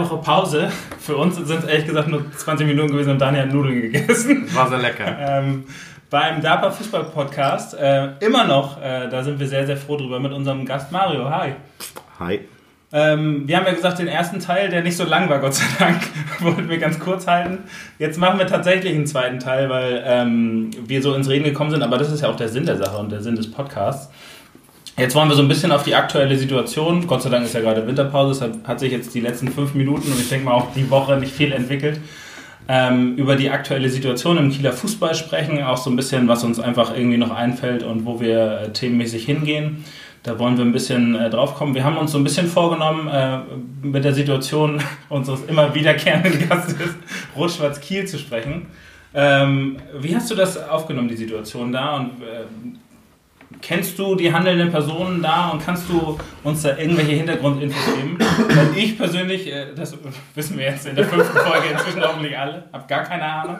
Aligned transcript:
Woche 0.00 0.18
Pause. 0.18 0.70
Für 0.98 1.16
uns 1.16 1.36
sind 1.36 1.50
es 1.50 1.64
ehrlich 1.64 1.86
gesagt 1.86 2.08
nur 2.08 2.24
20 2.32 2.66
Minuten 2.66 2.92
gewesen 2.92 3.10
und 3.10 3.20
Daniel 3.20 3.44
hat 3.44 3.52
Nudeln 3.52 3.80
gegessen. 3.82 4.46
War 4.54 4.68
sehr 4.68 4.78
lecker. 4.78 5.16
ähm, 5.18 5.64
beim 6.10 6.40
DAPA 6.40 6.70
Fußball 6.70 7.04
Podcast. 7.04 7.74
Äh, 7.74 8.10
immer 8.20 8.44
noch, 8.44 8.80
äh, 8.80 9.08
da 9.08 9.22
sind 9.22 9.38
wir 9.40 9.46
sehr, 9.48 9.66
sehr 9.66 9.76
froh 9.76 9.96
drüber 9.96 10.20
mit 10.20 10.32
unserem 10.32 10.64
Gast 10.64 10.92
Mario. 10.92 11.28
Hi. 11.28 11.54
Hi. 12.18 12.40
Ähm, 12.92 13.48
wir 13.48 13.56
haben 13.56 13.66
ja 13.66 13.72
gesagt, 13.72 13.98
den 13.98 14.06
ersten 14.06 14.38
Teil, 14.38 14.68
der 14.68 14.82
nicht 14.82 14.96
so 14.96 15.04
lang 15.04 15.28
war, 15.28 15.40
Gott 15.40 15.54
sei 15.54 15.64
Dank, 15.78 16.00
wollten 16.40 16.68
wir 16.68 16.78
ganz 16.78 16.98
kurz 17.00 17.26
halten. 17.26 17.64
Jetzt 17.98 18.18
machen 18.18 18.38
wir 18.38 18.46
tatsächlich 18.46 18.94
einen 18.94 19.06
zweiten 19.06 19.40
Teil, 19.40 19.68
weil 19.68 20.02
ähm, 20.06 20.70
wir 20.86 21.02
so 21.02 21.14
ins 21.14 21.28
Reden 21.28 21.44
gekommen 21.44 21.70
sind, 21.70 21.82
aber 21.82 21.98
das 21.98 22.12
ist 22.12 22.22
ja 22.22 22.28
auch 22.28 22.36
der 22.36 22.48
Sinn 22.48 22.64
der 22.64 22.76
Sache 22.76 22.96
und 22.96 23.10
der 23.10 23.20
Sinn 23.20 23.34
des 23.34 23.50
Podcasts. 23.50 24.10
Jetzt 24.98 25.14
wollen 25.14 25.28
wir 25.28 25.36
so 25.36 25.42
ein 25.42 25.48
bisschen 25.48 25.72
auf 25.72 25.82
die 25.82 25.94
aktuelle 25.94 26.38
Situation. 26.38 27.06
Gott 27.06 27.20
sei 27.20 27.28
Dank 27.28 27.44
ist 27.44 27.52
ja 27.52 27.60
gerade 27.60 27.86
Winterpause, 27.86 28.32
deshalb 28.32 28.66
hat 28.66 28.80
sich 28.80 28.90
jetzt 28.90 29.14
die 29.14 29.20
letzten 29.20 29.48
fünf 29.48 29.74
Minuten 29.74 30.10
und 30.10 30.18
ich 30.18 30.30
denke 30.30 30.46
mal 30.46 30.54
auch 30.54 30.72
die 30.74 30.88
Woche 30.88 31.18
nicht 31.18 31.34
viel 31.34 31.52
entwickelt. 31.52 32.00
Ähm, 32.66 33.14
über 33.16 33.36
die 33.36 33.50
aktuelle 33.50 33.90
Situation 33.90 34.38
im 34.38 34.50
Kieler 34.50 34.72
Fußball 34.72 35.14
sprechen, 35.14 35.62
auch 35.62 35.76
so 35.76 35.90
ein 35.90 35.96
bisschen, 35.96 36.28
was 36.28 36.44
uns 36.44 36.58
einfach 36.58 36.96
irgendwie 36.96 37.18
noch 37.18 37.30
einfällt 37.30 37.82
und 37.82 38.06
wo 38.06 38.20
wir 38.20 38.60
äh, 38.62 38.72
themenmäßig 38.72 39.26
hingehen. 39.26 39.84
Da 40.22 40.38
wollen 40.38 40.56
wir 40.56 40.64
ein 40.64 40.72
bisschen 40.72 41.14
äh, 41.14 41.28
drauf 41.28 41.54
kommen. 41.54 41.74
Wir 41.74 41.84
haben 41.84 41.98
uns 41.98 42.12
so 42.12 42.18
ein 42.18 42.24
bisschen 42.24 42.48
vorgenommen, 42.48 43.06
äh, 43.08 43.38
mit 43.82 44.02
der 44.02 44.14
Situation 44.14 44.82
unseres 45.10 45.44
immer 45.44 45.74
wiederkehrenden 45.74 46.48
Gastes 46.48 46.74
Rot-Schwarz-Kiel 47.36 48.06
zu 48.06 48.18
sprechen. 48.18 48.66
Ähm, 49.14 49.76
wie 49.98 50.16
hast 50.16 50.30
du 50.30 50.34
das 50.34 50.56
aufgenommen, 50.68 51.08
die 51.08 51.16
Situation 51.16 51.70
da? 51.70 51.96
Und 51.96 52.22
äh, 52.22 52.44
Kennst 53.62 53.98
du 53.98 54.14
die 54.14 54.32
handelnden 54.32 54.70
Personen 54.70 55.22
da 55.22 55.48
und 55.48 55.64
kannst 55.64 55.88
du 55.88 56.18
uns 56.44 56.62
da 56.62 56.76
irgendwelche 56.76 57.12
Hintergrundinfos 57.12 57.94
geben? 57.96 58.18
Weil 58.18 58.76
ich 58.76 58.96
persönlich, 58.96 59.46
äh, 59.52 59.74
das 59.74 59.96
wissen 60.34 60.58
wir 60.58 60.66
jetzt 60.66 60.86
in 60.86 60.96
der 60.96 61.04
fünften 61.04 61.36
Folge 61.36 61.68
inzwischen 61.72 62.02
hoffentlich 62.02 62.38
alle, 62.38 62.64
habe 62.72 62.84
gar 62.86 63.02
keine 63.04 63.24
Ahnung. 63.24 63.56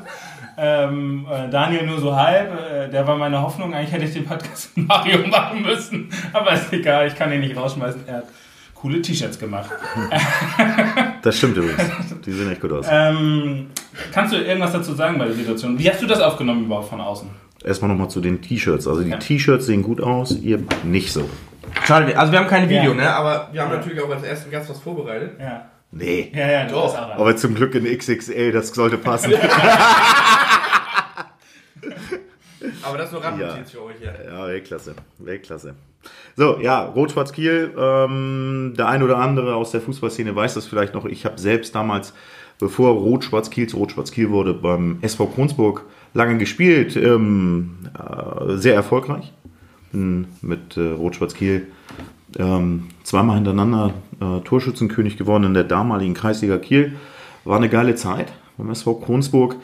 Ähm, 0.58 1.26
äh, 1.30 1.50
Daniel 1.50 1.86
nur 1.86 1.98
so 1.98 2.14
halb, 2.14 2.52
äh, 2.52 2.88
der 2.88 3.06
war 3.06 3.16
meine 3.16 3.40
Hoffnung. 3.40 3.74
Eigentlich 3.74 3.92
hätte 3.92 4.04
ich 4.04 4.12
den 4.12 4.24
Podcast 4.24 4.76
mit 4.76 4.88
Mario 4.88 5.26
machen 5.26 5.62
müssen, 5.62 6.08
aber 6.32 6.52
ist 6.52 6.72
egal, 6.72 7.06
ich 7.08 7.14
kann 7.14 7.32
ihn 7.32 7.40
nicht 7.40 7.56
rausschmeißen. 7.56 8.02
Er 8.06 8.18
hat 8.18 8.24
coole 8.74 9.02
T-Shirts 9.02 9.38
gemacht. 9.38 9.70
Das 11.22 11.38
stimmt 11.38 11.56
übrigens. 11.56 11.82
Die 12.24 12.30
sehen 12.30 12.52
echt 12.52 12.60
gut 12.60 12.70
aus. 12.70 12.86
Ähm, 12.88 13.66
kannst 14.12 14.32
du 14.32 14.36
irgendwas 14.36 14.70
dazu 14.70 14.94
sagen 14.94 15.18
bei 15.18 15.24
der 15.24 15.34
Situation? 15.34 15.76
Wie 15.76 15.90
hast 15.90 16.00
du 16.00 16.06
das 16.06 16.20
aufgenommen 16.20 16.66
überhaupt 16.66 16.88
von 16.88 17.00
außen? 17.00 17.28
Erstmal 17.66 17.90
nochmal 17.90 18.08
zu 18.08 18.20
den 18.20 18.40
T-Shirts. 18.40 18.86
Also 18.86 19.02
die 19.02 19.10
Ja. 19.10 19.16
T-Shirts 19.18 19.66
sehen 19.66 19.82
gut 19.82 20.00
aus, 20.00 20.30
ihr 20.38 20.60
nicht 20.84 21.12
so. 21.12 21.28
Schade, 21.84 22.16
also 22.18 22.32
wir 22.32 22.38
haben 22.38 22.46
kein 22.46 22.68
Video, 22.68 22.92
Ja. 22.92 22.94
ne? 22.94 23.14
Aber 23.14 23.48
wir 23.52 23.60
haben 23.60 23.70
Ja. 23.72 23.76
natürlich 23.78 24.00
auch 24.00 24.08
als 24.08 24.22
ersten 24.22 24.50
Gast 24.50 24.70
was 24.70 24.78
vorbereitet. 24.80 25.32
Ja, 25.40 25.66
Nee. 25.90 26.30
ja, 26.34 26.48
ja, 26.50 26.64
du 26.66 26.74
Doch. 26.74 26.96
Aber 26.96 27.36
zum 27.36 27.54
Glück 27.56 27.74
in 27.74 27.84
XXL, 27.84 28.52
das 28.52 28.68
sollte 28.68 28.98
passen. 28.98 29.32
Aber 32.82 32.98
das 32.98 33.06
ist 33.08 33.12
nur 33.12 33.22
Randnotiz 33.24 33.70
für 33.70 33.82
euch 33.84 33.96
hier. 33.98 34.14
Ja, 34.26 34.46
Weltklasse. 34.46 34.94
Weltklasse. 35.18 35.74
So, 36.36 36.58
ja, 36.60 36.84
Rot-Schwarz-Kiel. 36.84 37.72
Ähm, 37.76 38.74
der 38.78 38.88
ein 38.88 39.02
oder 39.02 39.18
andere 39.18 39.54
aus 39.56 39.72
der 39.72 39.80
Fußballszene 39.80 40.34
weiß 40.34 40.54
das 40.54 40.66
vielleicht 40.66 40.94
noch. 40.94 41.04
Ich 41.04 41.24
habe 41.24 41.38
selbst 41.38 41.74
damals, 41.74 42.14
bevor 42.58 42.92
Rot-Schwarz-Kiel 42.92 43.68
zu 43.68 43.76
Rot-Schwarz-Kiel 43.78 44.30
wurde, 44.30 44.54
beim 44.54 44.98
SV 45.02 45.26
Kronsburg 45.26 45.84
lange 46.16 46.38
gespielt. 46.38 46.96
Ähm, 46.96 47.76
äh, 47.94 48.56
sehr 48.56 48.74
erfolgreich. 48.74 49.32
Bin 49.92 50.26
mit 50.42 50.76
äh, 50.76 50.88
Rot-Schwarz-Kiel 50.90 51.68
ähm, 52.38 52.88
zweimal 53.04 53.36
hintereinander 53.36 53.94
äh, 54.20 54.40
Torschützenkönig 54.40 55.16
geworden 55.16 55.44
in 55.44 55.54
der 55.54 55.64
damaligen 55.64 56.14
Kreisliga 56.14 56.58
Kiel. 56.58 56.96
War 57.44 57.58
eine 57.58 57.68
geile 57.68 57.94
Zeit 57.94 58.32
beim 58.56 58.70
SV 58.70 58.94
Kronsburg. 58.94 59.56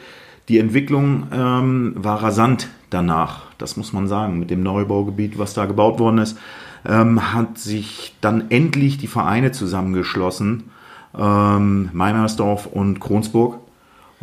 Die 0.47 0.59
Entwicklung 0.59 1.27
ähm, 1.33 1.93
war 1.97 2.21
rasant 2.21 2.69
danach, 2.89 3.43
das 3.57 3.77
muss 3.77 3.93
man 3.93 4.07
sagen, 4.07 4.39
mit 4.39 4.49
dem 4.49 4.61
Neubaugebiet, 4.61 5.39
was 5.39 5.53
da 5.53 5.65
gebaut 5.65 5.99
worden 5.99 6.19
ist, 6.19 6.37
ähm, 6.85 7.33
hat 7.33 7.57
sich 7.57 8.15
dann 8.21 8.51
endlich 8.51 8.97
die 8.97 9.07
Vereine 9.07 9.51
zusammengeschlossen, 9.51 10.69
ähm, 11.17 11.89
Meimersdorf 11.93 12.65
und 12.67 12.99
Kronsburg. 12.99 13.59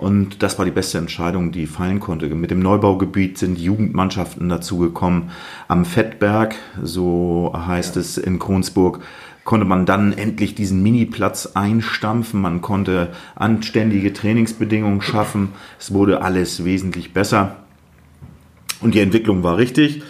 Und 0.01 0.43
das 0.43 0.59
war 0.59 0.65
die 0.65 0.71
beste 0.71 0.97
Entscheidung, 0.97 1.53
die 1.53 1.67
fallen 1.67 2.01
konnte. 2.01 2.27
Mit 2.29 2.51
dem 2.51 2.61
Neubaugebiet 2.61 3.37
sind 3.37 3.59
Jugendmannschaften 3.59 4.49
dazugekommen. 4.49 5.25
Am 5.69 5.85
Fettberg, 5.85 6.55
so 6.83 7.53
heißt 7.55 7.99
es 7.99 8.17
in 8.17 8.39
Kronsburg, 8.39 9.01
konnte 9.45 9.67
man 9.67 9.85
dann 9.85 10.15
endlich 10.15 10.55
diesen 10.55 10.83
Miniplatz 10.83 11.51
einstampfen. 11.53 12.41
Man 12.41 12.63
konnte 12.63 13.11
anständige 13.35 14.15
Trainingsbedingungen 14.15 15.03
schaffen. 15.03 15.51
Es 15.79 15.93
wurde 15.93 16.23
alles 16.23 16.65
wesentlich 16.65 17.13
besser. 17.13 17.57
Und 18.81 18.95
die 18.95 19.01
Entwicklung 19.01 19.43
war 19.43 19.59
richtig. 19.59 20.03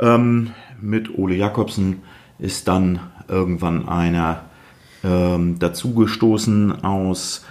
Ähm, 0.00 0.52
mit 0.80 1.18
Ole 1.18 1.34
Jakobsen 1.34 2.00
ist 2.38 2.66
dann 2.66 2.98
irgendwann 3.28 3.90
einer 3.90 4.46
ähm, 5.04 5.58
dazugestoßen 5.58 6.82
aus 6.82 7.44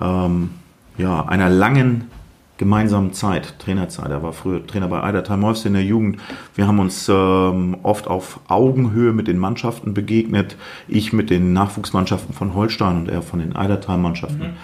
ähm, 0.00 0.50
ja, 0.98 1.24
einer 1.26 1.48
langen 1.48 2.10
gemeinsamen 2.58 3.12
Zeit, 3.12 3.58
Trainerzeit. 3.58 4.10
Er 4.10 4.22
war 4.22 4.32
früher 4.32 4.66
Trainer 4.66 4.88
bei 4.88 5.02
Eidertal 5.02 5.40
Wolfs 5.42 5.64
in 5.64 5.74
der 5.74 5.84
Jugend. 5.84 6.18
Wir 6.54 6.66
haben 6.66 6.78
uns 6.78 7.08
ähm, 7.08 7.76
oft 7.82 8.06
auf 8.06 8.40
Augenhöhe 8.48 9.12
mit 9.12 9.28
den 9.28 9.38
Mannschaften 9.38 9.92
begegnet. 9.92 10.56
Ich 10.88 11.12
mit 11.12 11.28
den 11.28 11.52
Nachwuchsmannschaften 11.52 12.34
von 12.34 12.54
Holstein 12.54 12.96
und 12.96 13.08
er 13.08 13.22
von 13.22 13.40
den 13.40 13.54
Eidertal-Mannschaften. 13.54 14.56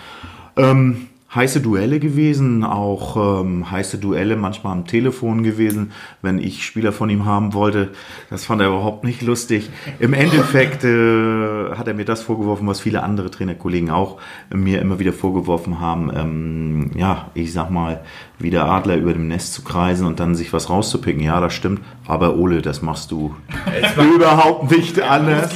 Ähm, 0.56 1.08
heiße 1.34 1.60
Duelle 1.60 1.98
gewesen, 1.98 2.62
auch 2.62 3.40
ähm, 3.40 3.70
heiße 3.70 3.98
Duelle 3.98 4.36
manchmal 4.36 4.74
am 4.74 4.86
Telefon 4.86 5.42
gewesen, 5.42 5.92
wenn 6.20 6.38
ich 6.38 6.64
Spieler 6.64 6.92
von 6.92 7.08
ihm 7.08 7.24
haben 7.24 7.54
wollte. 7.54 7.90
Das 8.28 8.44
fand 8.44 8.60
er 8.60 8.68
überhaupt 8.68 9.04
nicht 9.04 9.22
lustig. 9.22 9.70
Im 9.98 10.12
Endeffekt 10.12 10.84
äh, 10.84 11.74
hat 11.74 11.88
er 11.88 11.94
mir 11.94 12.04
das 12.04 12.22
vorgeworfen, 12.22 12.66
was 12.66 12.80
viele 12.80 13.02
andere 13.02 13.30
Trainerkollegen 13.30 13.90
auch 13.90 14.18
mir 14.54 14.80
immer 14.80 14.98
wieder 14.98 15.12
vorgeworfen 15.12 15.80
haben. 15.80 16.10
Ähm, 16.14 16.90
ja, 16.96 17.30
ich 17.34 17.52
sag 17.52 17.70
mal, 17.70 18.02
wie 18.38 18.50
der 18.50 18.66
Adler 18.66 18.96
über 18.96 19.14
dem 19.14 19.28
Nest 19.28 19.54
zu 19.54 19.62
kreisen 19.62 20.06
und 20.06 20.20
dann 20.20 20.34
sich 20.34 20.52
was 20.52 20.68
rauszupicken. 20.68 21.22
Ja, 21.22 21.40
das 21.40 21.54
stimmt. 21.54 21.80
Aber 22.06 22.36
Ole, 22.36 22.60
das 22.60 22.82
machst 22.82 23.10
du 23.10 23.34
überhaupt 24.16 24.70
nicht 24.70 25.00
anders. 25.00 25.50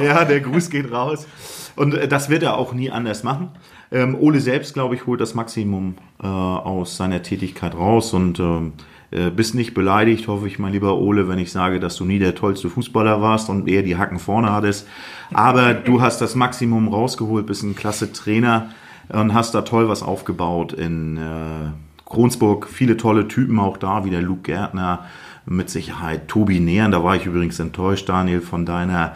Ja, 0.00 0.24
der 0.24 0.40
Gruß 0.40 0.70
geht 0.70 0.92
raus. 0.92 1.26
Und 1.74 1.94
äh, 1.94 2.06
das 2.06 2.28
wird 2.28 2.42
er 2.42 2.56
auch 2.56 2.72
nie 2.72 2.90
anders 2.90 3.24
machen. 3.24 3.50
Ähm, 3.92 4.16
Ole 4.18 4.40
selbst, 4.40 4.74
glaube 4.74 4.94
ich, 4.94 5.06
holt 5.06 5.20
das 5.20 5.34
Maximum 5.34 5.94
äh, 6.22 6.26
aus 6.26 6.96
seiner 6.96 7.22
Tätigkeit 7.22 7.74
raus 7.74 8.12
und 8.12 8.40
ähm, 8.40 8.72
äh, 9.10 9.30
bist 9.30 9.54
nicht 9.54 9.74
beleidigt, 9.74 10.26
hoffe 10.26 10.48
ich, 10.48 10.58
mein 10.58 10.72
lieber 10.72 10.98
Ole, 10.98 11.28
wenn 11.28 11.38
ich 11.38 11.52
sage, 11.52 11.78
dass 11.78 11.96
du 11.96 12.04
nie 12.04 12.18
der 12.18 12.34
tollste 12.34 12.68
Fußballer 12.68 13.22
warst 13.22 13.48
und 13.48 13.68
eher 13.68 13.82
die 13.82 13.96
Hacken 13.96 14.18
vorne 14.18 14.52
hattest. 14.52 14.88
Aber 15.32 15.74
du 15.74 16.00
hast 16.00 16.20
das 16.20 16.34
Maximum 16.34 16.88
rausgeholt, 16.88 17.46
bist 17.46 17.62
ein 17.62 17.76
klasse 17.76 18.12
Trainer 18.12 18.70
und 19.08 19.34
hast 19.34 19.54
da 19.54 19.62
toll 19.62 19.88
was 19.88 20.02
aufgebaut 20.02 20.72
in 20.72 21.16
äh, 21.16 21.70
Kronsburg. 22.04 22.68
Viele 22.68 22.96
tolle 22.96 23.28
Typen 23.28 23.60
auch 23.60 23.76
da, 23.76 24.04
wie 24.04 24.10
der 24.10 24.22
Luke 24.22 24.42
Gärtner, 24.42 25.06
mit 25.48 25.70
Sicherheit 25.70 26.26
Tobi 26.26 26.58
Nähern. 26.58 26.90
Da 26.90 27.04
war 27.04 27.14
ich 27.14 27.26
übrigens 27.26 27.60
enttäuscht, 27.60 28.08
Daniel, 28.08 28.40
von 28.40 28.66
deiner 28.66 29.14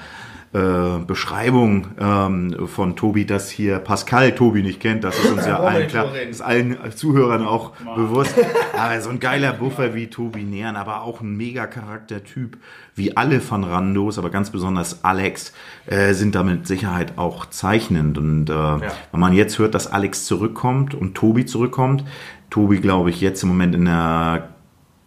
äh, 0.52 0.98
Beschreibung 1.06 1.86
ähm, 2.00 2.66
von 2.66 2.96
Tobi, 2.96 3.24
dass 3.24 3.50
hier 3.50 3.78
Pascal 3.78 4.34
Tobi 4.34 4.62
nicht 4.62 4.80
kennt, 4.80 5.04
das 5.04 5.16
ist 5.16 5.30
uns 5.30 5.46
ja 5.46 5.60
allen 5.60 5.86
klar, 5.86 6.12
ist 6.16 6.40
allen 6.40 6.76
Zuhörern 6.94 7.44
auch 7.46 7.70
bewusst. 7.94 8.34
Aber 8.76 9.00
so 9.00 9.10
ein 9.10 9.20
geiler 9.20 9.52
Buffer 9.52 9.94
wie 9.94 10.08
Tobi 10.08 10.42
Nähern, 10.42 10.74
aber 10.74 11.02
auch 11.02 11.20
ein 11.20 11.36
mega 11.36 11.68
Charaktertyp, 11.68 12.56
wie 12.96 13.16
alle 13.16 13.40
von 13.40 13.62
Randos, 13.62 14.18
aber 14.18 14.30
ganz 14.30 14.50
besonders 14.50 15.04
Alex, 15.04 15.52
äh, 15.86 16.14
sind 16.14 16.34
da 16.34 16.42
mit 16.42 16.66
Sicherheit 16.66 17.16
auch 17.16 17.46
zeichnend. 17.46 18.18
Und 18.18 18.50
äh, 18.50 18.52
wenn 18.52 19.20
man 19.20 19.32
jetzt 19.34 19.58
hört, 19.60 19.76
dass 19.76 19.86
Alex 19.86 20.26
zurückkommt 20.26 20.94
und 20.94 21.14
Tobi 21.14 21.46
zurückkommt, 21.46 22.04
Tobi, 22.50 22.80
glaube 22.80 23.10
ich, 23.10 23.20
jetzt 23.20 23.44
im 23.44 23.50
Moment 23.50 23.76
in 23.76 23.84
der 23.84 24.48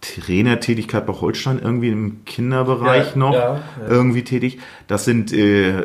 Trainertätigkeit 0.03 1.05
bei 1.05 1.13
Holstein 1.13 1.59
irgendwie 1.59 1.89
im 1.89 2.25
Kinderbereich 2.25 3.11
Ja, 3.11 3.17
noch 3.17 3.33
ja, 3.33 3.55
ja. 3.55 3.88
irgendwie 3.88 4.23
tätig. 4.23 4.59
Das 4.88 5.05
sind, 5.05 5.31
äh, 5.31 5.79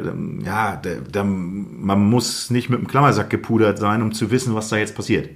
ja, 0.44 0.76
da, 0.76 0.90
da, 1.10 1.24
man 1.24 2.00
muss 2.00 2.50
nicht 2.50 2.68
mit 2.68 2.80
dem 2.80 2.88
Klammersack 2.88 3.30
gepudert 3.30 3.78
sein, 3.78 4.02
um 4.02 4.12
zu 4.12 4.30
wissen, 4.30 4.54
was 4.54 4.68
da 4.68 4.76
jetzt 4.76 4.96
passiert. 4.96 5.30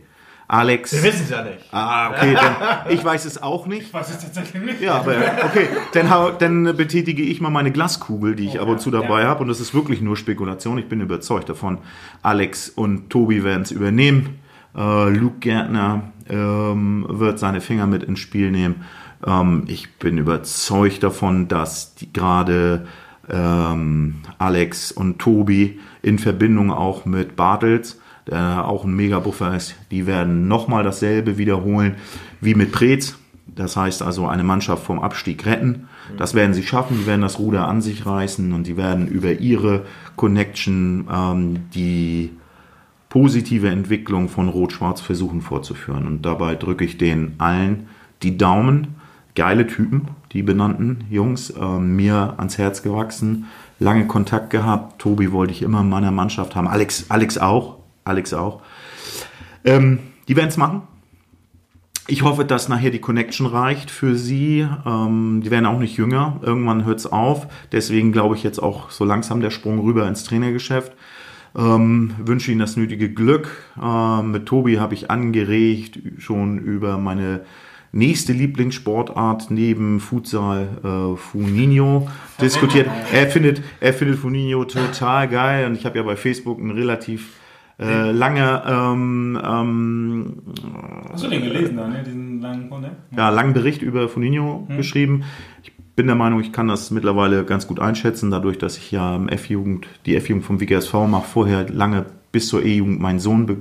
Alex. 0.49 0.93
Wir 0.93 1.05
wissen 1.05 1.23
es 1.25 1.31
ja 1.31 1.45
nicht. 1.45 1.59
Ah, 1.71 2.11
okay, 2.11 2.35
dann, 2.85 2.93
ich 2.93 3.03
weiß 3.03 3.25
es 3.25 3.43
auch 3.43 3.67
nicht. 3.67 3.95
weiß 3.95 4.11
es 4.11 4.19
tatsächlich 4.19 4.63
nicht. 4.63 4.81
Ja, 4.83 4.97
aber 4.97 5.15
okay, 5.45 5.69
dann, 5.95 6.35
dann 6.39 6.77
betätige 6.77 7.23
ich 7.23 7.41
mal 7.41 7.51
meine 7.51 7.71
Glaskugel, 7.71 8.35
die 8.35 8.47
ich 8.47 8.61
ab 8.61 8.69
und 8.69 8.81
zu 8.81 8.91
dabei 8.91 9.25
habe. 9.25 9.43
Und 9.43 9.49
das 9.49 9.61
ist 9.61 9.73
wirklich 9.73 10.01
nur 10.03 10.17
Spekulation. 10.17 10.77
Ich 10.79 10.89
bin 10.89 11.01
überzeugt 11.01 11.49
davon. 11.49 11.79
Alex 12.23 12.69
und 12.69 13.09
Tobi 13.09 13.45
werden 13.45 13.63
es 13.63 13.71
übernehmen. 13.71 14.41
Äh, 14.77 15.09
Luke 15.11 15.39
Gärtner 15.41 16.13
ähm, 16.33 17.07
wird 17.09 17.39
seine 17.39 17.61
Finger 17.61 17.87
mit 17.87 18.03
ins 18.03 18.19
Spiel 18.19 18.51
nehmen. 18.51 18.85
Ähm, 19.25 19.65
ich 19.67 19.95
bin 19.99 20.19
überzeugt 20.19 21.03
davon, 21.03 21.49
dass 21.49 21.95
gerade 22.13 22.87
ähm, 23.29 24.17
Alex 24.39 24.91
und 24.91 25.19
Tobi 25.19 25.79
in 26.03 26.19
Verbindung 26.19 26.73
auch 26.73 27.05
mit 27.05 27.37
Bartels, 27.37 28.01
der 28.27 28.67
auch 28.67 28.85
ein 28.85 28.95
Mega-Buffer 28.95 29.55
ist, 29.55 29.75
die 29.91 30.07
werden 30.07 30.49
nochmal 30.49 30.83
dasselbe 30.83 31.39
wiederholen 31.39 31.97
wie 32.41 32.55
mit 32.55 32.73
Preetz. 32.73 33.17
Das 33.55 33.77
heißt 33.77 34.03
also 34.03 34.27
eine 34.27 34.45
Mannschaft 34.45 34.85
vom 34.85 35.01
Abstieg 35.01 35.45
retten. 35.45 35.89
Das 36.17 36.35
werden 36.35 36.55
sie 36.55 36.63
schaffen, 36.63 36.97
die 36.99 37.07
werden 37.07 37.21
das 37.21 37.39
Ruder 37.39 37.69
an 37.69 37.83
sich 37.83 38.07
reißen 38.07 38.53
und 38.53 38.67
die 38.67 38.79
werden 38.79 39.09
über 39.09 39.33
ihre 39.33 39.85
Connection 40.17 41.07
ähm, 41.13 41.57
die 41.75 42.31
positive 43.13 43.69
Entwicklung 43.69 44.31
von 44.31 44.49
Rot-Schwarz 44.49 45.03
versuchen 45.03 45.43
fortzuführen. 45.43 46.07
Und 46.07 46.25
dabei 46.25 46.55
drücke 46.55 46.87
ich 46.87 46.97
denen 46.97 47.35
allen 47.37 47.89
die 48.23 48.39
Daumen. 48.39 48.95
Geile 49.35 49.67
Typen, 49.67 50.09
die 50.33 50.43
benannten 50.43 51.05
Jungs, 51.11 51.51
äh, 51.51 51.79
mir 51.79 52.37
ans 52.39 52.57
Herz 52.57 52.83
gewachsen, 52.83 53.49
lange 53.79 54.07
Kontakt 54.07 54.49
gehabt. 54.49 54.99
Tobi 54.99 55.31
wollte 55.31 55.53
ich 55.53 55.61
immer 55.61 55.83
in 55.83 55.91
meiner 55.91 56.11
Mannschaft 56.11 56.57
haben. 56.57 56.67
Alex, 56.67 57.11
Alex 57.11 57.37
auch. 57.37 57.81
Alex 58.05 58.33
auch. 58.33 58.63
Ähm, 59.63 59.99
die 60.27 60.37
werden 60.37 60.49
es 60.49 60.57
machen. 60.57 60.81
Ich 62.09 62.23
hoffe, 62.23 62.47
dass 62.47 62.71
nachher 62.71 62.91
die 62.91 62.99
Connection 62.99 63.47
reicht 63.47 63.91
für 63.91 64.17
sie. 64.17 64.67
Ähm, 64.87 65.43
die 65.45 65.51
werden 65.51 65.67
auch 65.67 65.79
nicht 65.79 65.99
jünger. 65.99 66.41
Irgendwann 66.41 66.87
hört 66.87 67.01
es 67.01 67.07
auf. 67.07 67.47
Deswegen 67.73 68.11
glaube 68.11 68.37
ich 68.37 68.43
jetzt 68.43 68.59
auch 68.59 68.91
so 68.91 69.05
langsam 69.05 69.43
der 69.43 69.51
Sprung 69.51 69.81
rüber 69.81 70.09
ins 70.09 70.25
Trainergeschäft. 70.25 70.93
Ähm, 71.57 72.15
wünsche 72.19 72.51
Ihnen 72.51 72.61
das 72.61 72.77
nötige 72.77 73.13
Glück. 73.13 73.51
Ähm, 73.81 74.31
mit 74.33 74.47
Tobi 74.47 74.79
habe 74.79 74.95
ich 74.95 75.11
angeregt 75.11 75.99
schon 76.19 76.59
über 76.59 76.99
meine 76.99 77.43
nächste 77.93 78.33
Lieblingssportart 78.33 79.51
neben 79.51 80.01
Futsal 80.01 80.69
äh, 80.83 81.17
Funinho 81.17 82.09
diskutiert. 82.41 82.89
Er 83.13 83.27
findet, 83.29 83.63
er 83.81 83.93
findet 83.93 84.19
Funinho 84.19 84.65
total 84.65 85.29
geil 85.29 85.67
und 85.67 85.77
ich 85.77 85.85
habe 85.85 85.99
ja 85.99 86.03
bei 86.03 86.17
Facebook 86.17 86.59
ein 86.59 86.71
relativ 86.71 87.35
äh, 87.79 88.11
lange 88.11 88.63
ähm, 88.67 89.41
ähm, 89.45 90.43
Hast 91.11 91.25
du 91.25 91.29
den 91.29 91.43
gelesen 91.43 91.77
da, 91.77 91.89
ne? 91.89 92.03
Diesen 92.05 92.41
langen, 92.41 92.69
ne? 92.81 92.97
ja, 93.17 93.29
langen 93.31 93.55
Bericht 93.55 93.83
über 93.83 94.09
Funinho 94.09 94.65
hm. 94.69 94.77
geschrieben. 94.77 95.25
Ich 95.63 95.72
bin 95.95 96.07
der 96.07 96.17
Meinung, 96.17 96.41
ich 96.41 96.53
kann 96.53 96.69
das 96.69 96.91
mittlerweile 96.91 97.45
ganz 97.45 97.67
gut 97.67 97.81
einschätzen, 97.81 98.31
dadurch, 98.31 98.59
dass 98.59 98.79
ich 98.79 98.91
ja 98.91 99.23
F-Jugend, 99.27 99.87
die 100.07 100.17
F-Jugend 100.17 100.45
vom 100.45 100.61
WGSV 100.61 100.95
mache, 101.07 101.27
vorher 101.29 101.69
lange 101.69 102.07
bis 102.33 102.49
zur 102.49 102.65
E-Jugend 102.65 103.01
meinen 103.01 103.21
Sohn 103.21 103.47
be 103.47 103.57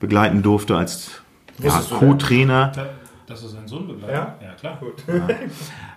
begleiten 0.00 0.42
durfte 0.42 0.78
als 0.78 1.20
ja, 1.58 1.78
Co-Trainer. 1.90 2.72
Dass 3.26 3.42
du 3.42 3.48
seinen 3.48 3.68
Sohn 3.68 3.86
begleitet? 3.86 4.16
Ja, 4.16 4.38
ja 4.42 4.54
klar. 4.54 4.78
Gut. 4.80 5.04
Ja. 5.06 5.28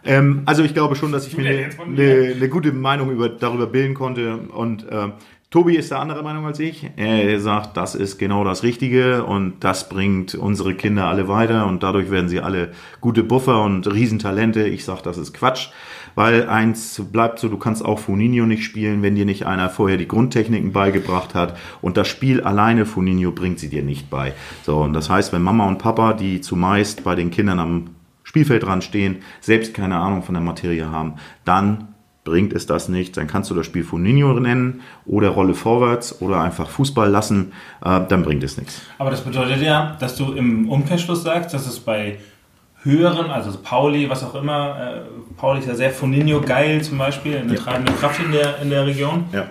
ähm, 0.03 0.43
also 0.45 0.61
ich 0.61 0.73
glaube 0.73 0.95
schon, 0.97 1.13
dass 1.13 1.25
ich 1.25 1.37
mir 1.37 1.49
eine, 1.49 1.69
eine, 1.81 2.33
eine 2.35 2.49
gute 2.49 2.73
Meinung 2.73 3.11
über, 3.11 3.29
darüber 3.29 3.65
bilden 3.65 3.93
konnte. 3.93 4.35
Und 4.35 4.87
äh, 4.89 5.09
Tobi 5.53 5.75
ist 5.75 5.91
der 5.91 5.99
andere 5.99 6.23
Meinung 6.23 6.47
als 6.47 6.59
ich. 6.59 6.89
Er 6.95 7.39
sagt, 7.39 7.77
das 7.77 7.93
ist 7.93 8.17
genau 8.17 8.43
das 8.43 8.63
Richtige 8.63 9.23
und 9.23 9.63
das 9.63 9.87
bringt 9.87 10.33
unsere 10.33 10.73
Kinder 10.73 11.05
alle 11.05 11.27
weiter 11.27 11.67
und 11.67 11.83
dadurch 11.83 12.09
werden 12.09 12.27
sie 12.27 12.39
alle 12.39 12.71
gute 13.01 13.21
Buffer 13.21 13.61
und 13.61 13.85
Riesentalente. 13.85 14.63
Ich 14.67 14.83
sage, 14.83 15.01
das 15.03 15.19
ist 15.19 15.31
Quatsch. 15.31 15.67
Weil 16.15 16.49
eins 16.49 16.99
bleibt 17.11 17.37
so, 17.37 17.49
du 17.49 17.59
kannst 17.59 17.85
auch 17.85 17.99
Funinho 17.99 18.47
nicht 18.47 18.63
spielen, 18.63 19.03
wenn 19.03 19.13
dir 19.13 19.25
nicht 19.25 19.45
einer 19.45 19.69
vorher 19.69 19.97
die 19.97 20.07
Grundtechniken 20.07 20.71
beigebracht 20.71 21.35
hat. 21.35 21.55
Und 21.83 21.97
das 21.97 22.07
Spiel 22.07 22.41
alleine 22.41 22.87
Funinho 22.87 23.31
bringt 23.31 23.59
sie 23.59 23.69
dir 23.69 23.83
nicht 23.83 24.09
bei. 24.09 24.33
So, 24.63 24.79
und 24.79 24.93
das 24.93 25.11
heißt, 25.11 25.33
wenn 25.33 25.43
Mama 25.43 25.67
und 25.67 25.77
Papa, 25.77 26.13
die 26.13 26.41
zumeist 26.41 27.03
bei 27.03 27.13
den 27.13 27.29
Kindern 27.29 27.59
am 27.59 27.89
Spielfeld 28.23 28.63
dran 28.63 28.81
stehen, 28.81 29.17
selbst 29.39 29.75
keine 29.75 29.97
Ahnung 29.97 30.23
von 30.23 30.33
der 30.33 30.43
Materie 30.43 30.89
haben, 30.89 31.13
dann 31.45 31.92
bringt 32.23 32.53
es 32.53 32.65
das 32.65 32.87
nicht, 32.87 33.17
dann 33.17 33.27
kannst 33.27 33.51
du 33.51 33.55
das 33.55 33.65
Spiel 33.65 33.83
Funinho 33.83 34.33
nennen 34.39 34.81
oder 35.05 35.29
Rolle 35.29 35.53
vorwärts 35.53 36.21
oder 36.21 36.41
einfach 36.41 36.69
Fußball 36.69 37.09
lassen, 37.09 37.51
äh, 37.83 38.01
dann 38.07 38.23
bringt 38.23 38.43
es 38.43 38.57
nichts. 38.57 38.81
Aber 38.97 39.09
das 39.11 39.21
bedeutet 39.21 39.61
ja, 39.61 39.97
dass 39.99 40.15
du 40.15 40.33
im 40.33 40.69
Umkehrschluss 40.69 41.23
sagst, 41.23 41.53
dass 41.53 41.67
es 41.67 41.79
bei 41.79 42.17
höheren, 42.83 43.29
also 43.29 43.57
Pauli, 43.61 44.09
was 44.09 44.23
auch 44.23 44.35
immer. 44.35 44.77
Äh, 44.79 45.35
Pauli 45.37 45.59
ist 45.59 45.67
ja 45.67 45.75
sehr 45.75 45.91
Foninho 45.91 46.41
geil 46.41 46.81
zum 46.81 46.97
Beispiel, 46.97 47.37
eine 47.37 47.55
ja. 47.55 47.59
treibende 47.59 47.93
Kraft 47.93 48.21
in 48.23 48.31
der, 48.31 48.59
in 48.61 48.69
der 48.69 48.85
Region. 48.85 49.25
Ja. 49.31 49.47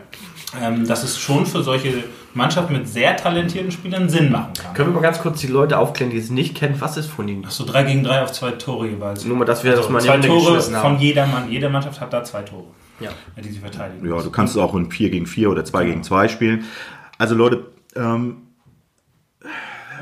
Ähm, 0.62 0.86
dass 0.86 1.02
es 1.02 1.18
schon 1.18 1.46
für 1.46 1.62
solche 1.62 2.04
Mannschaften 2.34 2.72
mit 2.72 2.88
sehr 2.88 3.16
talentierten 3.16 3.70
Spielern 3.70 4.08
Sinn 4.08 4.30
machen 4.32 4.52
kann. 4.54 4.74
Können 4.74 4.90
wir 4.90 4.94
mal 4.94 5.02
ganz 5.02 5.20
kurz 5.20 5.40
die 5.40 5.48
Leute 5.48 5.78
aufklären, 5.78 6.10
die 6.10 6.18
es 6.18 6.30
nicht 6.30 6.54
kennen, 6.54 6.76
was 6.78 6.96
ist 6.96 7.06
Foninho? 7.06 7.46
Achso, 7.46 7.64
3 7.64 7.82
gegen 7.84 8.04
3 8.04 8.22
auf 8.22 8.32
zwei 8.32 8.52
Tore 8.52 8.88
jeweils. 8.88 9.24
Nur 9.24 9.36
mal, 9.36 9.44
dass 9.44 9.64
wir 9.64 9.72
also 9.72 9.82
das 9.82 9.90
mal 9.90 10.00
Zwei 10.00 10.18
Tore 10.18 10.60
von 10.60 10.98
jeder 10.98 11.26
Mann. 11.26 11.50
Jede 11.50 11.68
Mannschaft 11.68 12.00
hat 12.00 12.12
da 12.12 12.24
zwei 12.24 12.42
Tore, 12.42 12.66
ja. 13.00 13.10
die 13.42 13.50
sie 13.50 13.58
verteidigen. 13.58 14.08
Ja, 14.08 14.20
du 14.22 14.30
kannst 14.30 14.56
auch 14.56 14.74
in 14.74 14.90
4 14.90 15.10
gegen 15.10 15.26
4 15.26 15.50
oder 15.50 15.64
2 15.64 15.80
ja. 15.80 15.88
gegen 15.88 16.02
2 16.02 16.28
spielen. 16.28 16.64
Also 17.18 17.34
Leute, 17.34 17.66
ähm, 17.96 18.38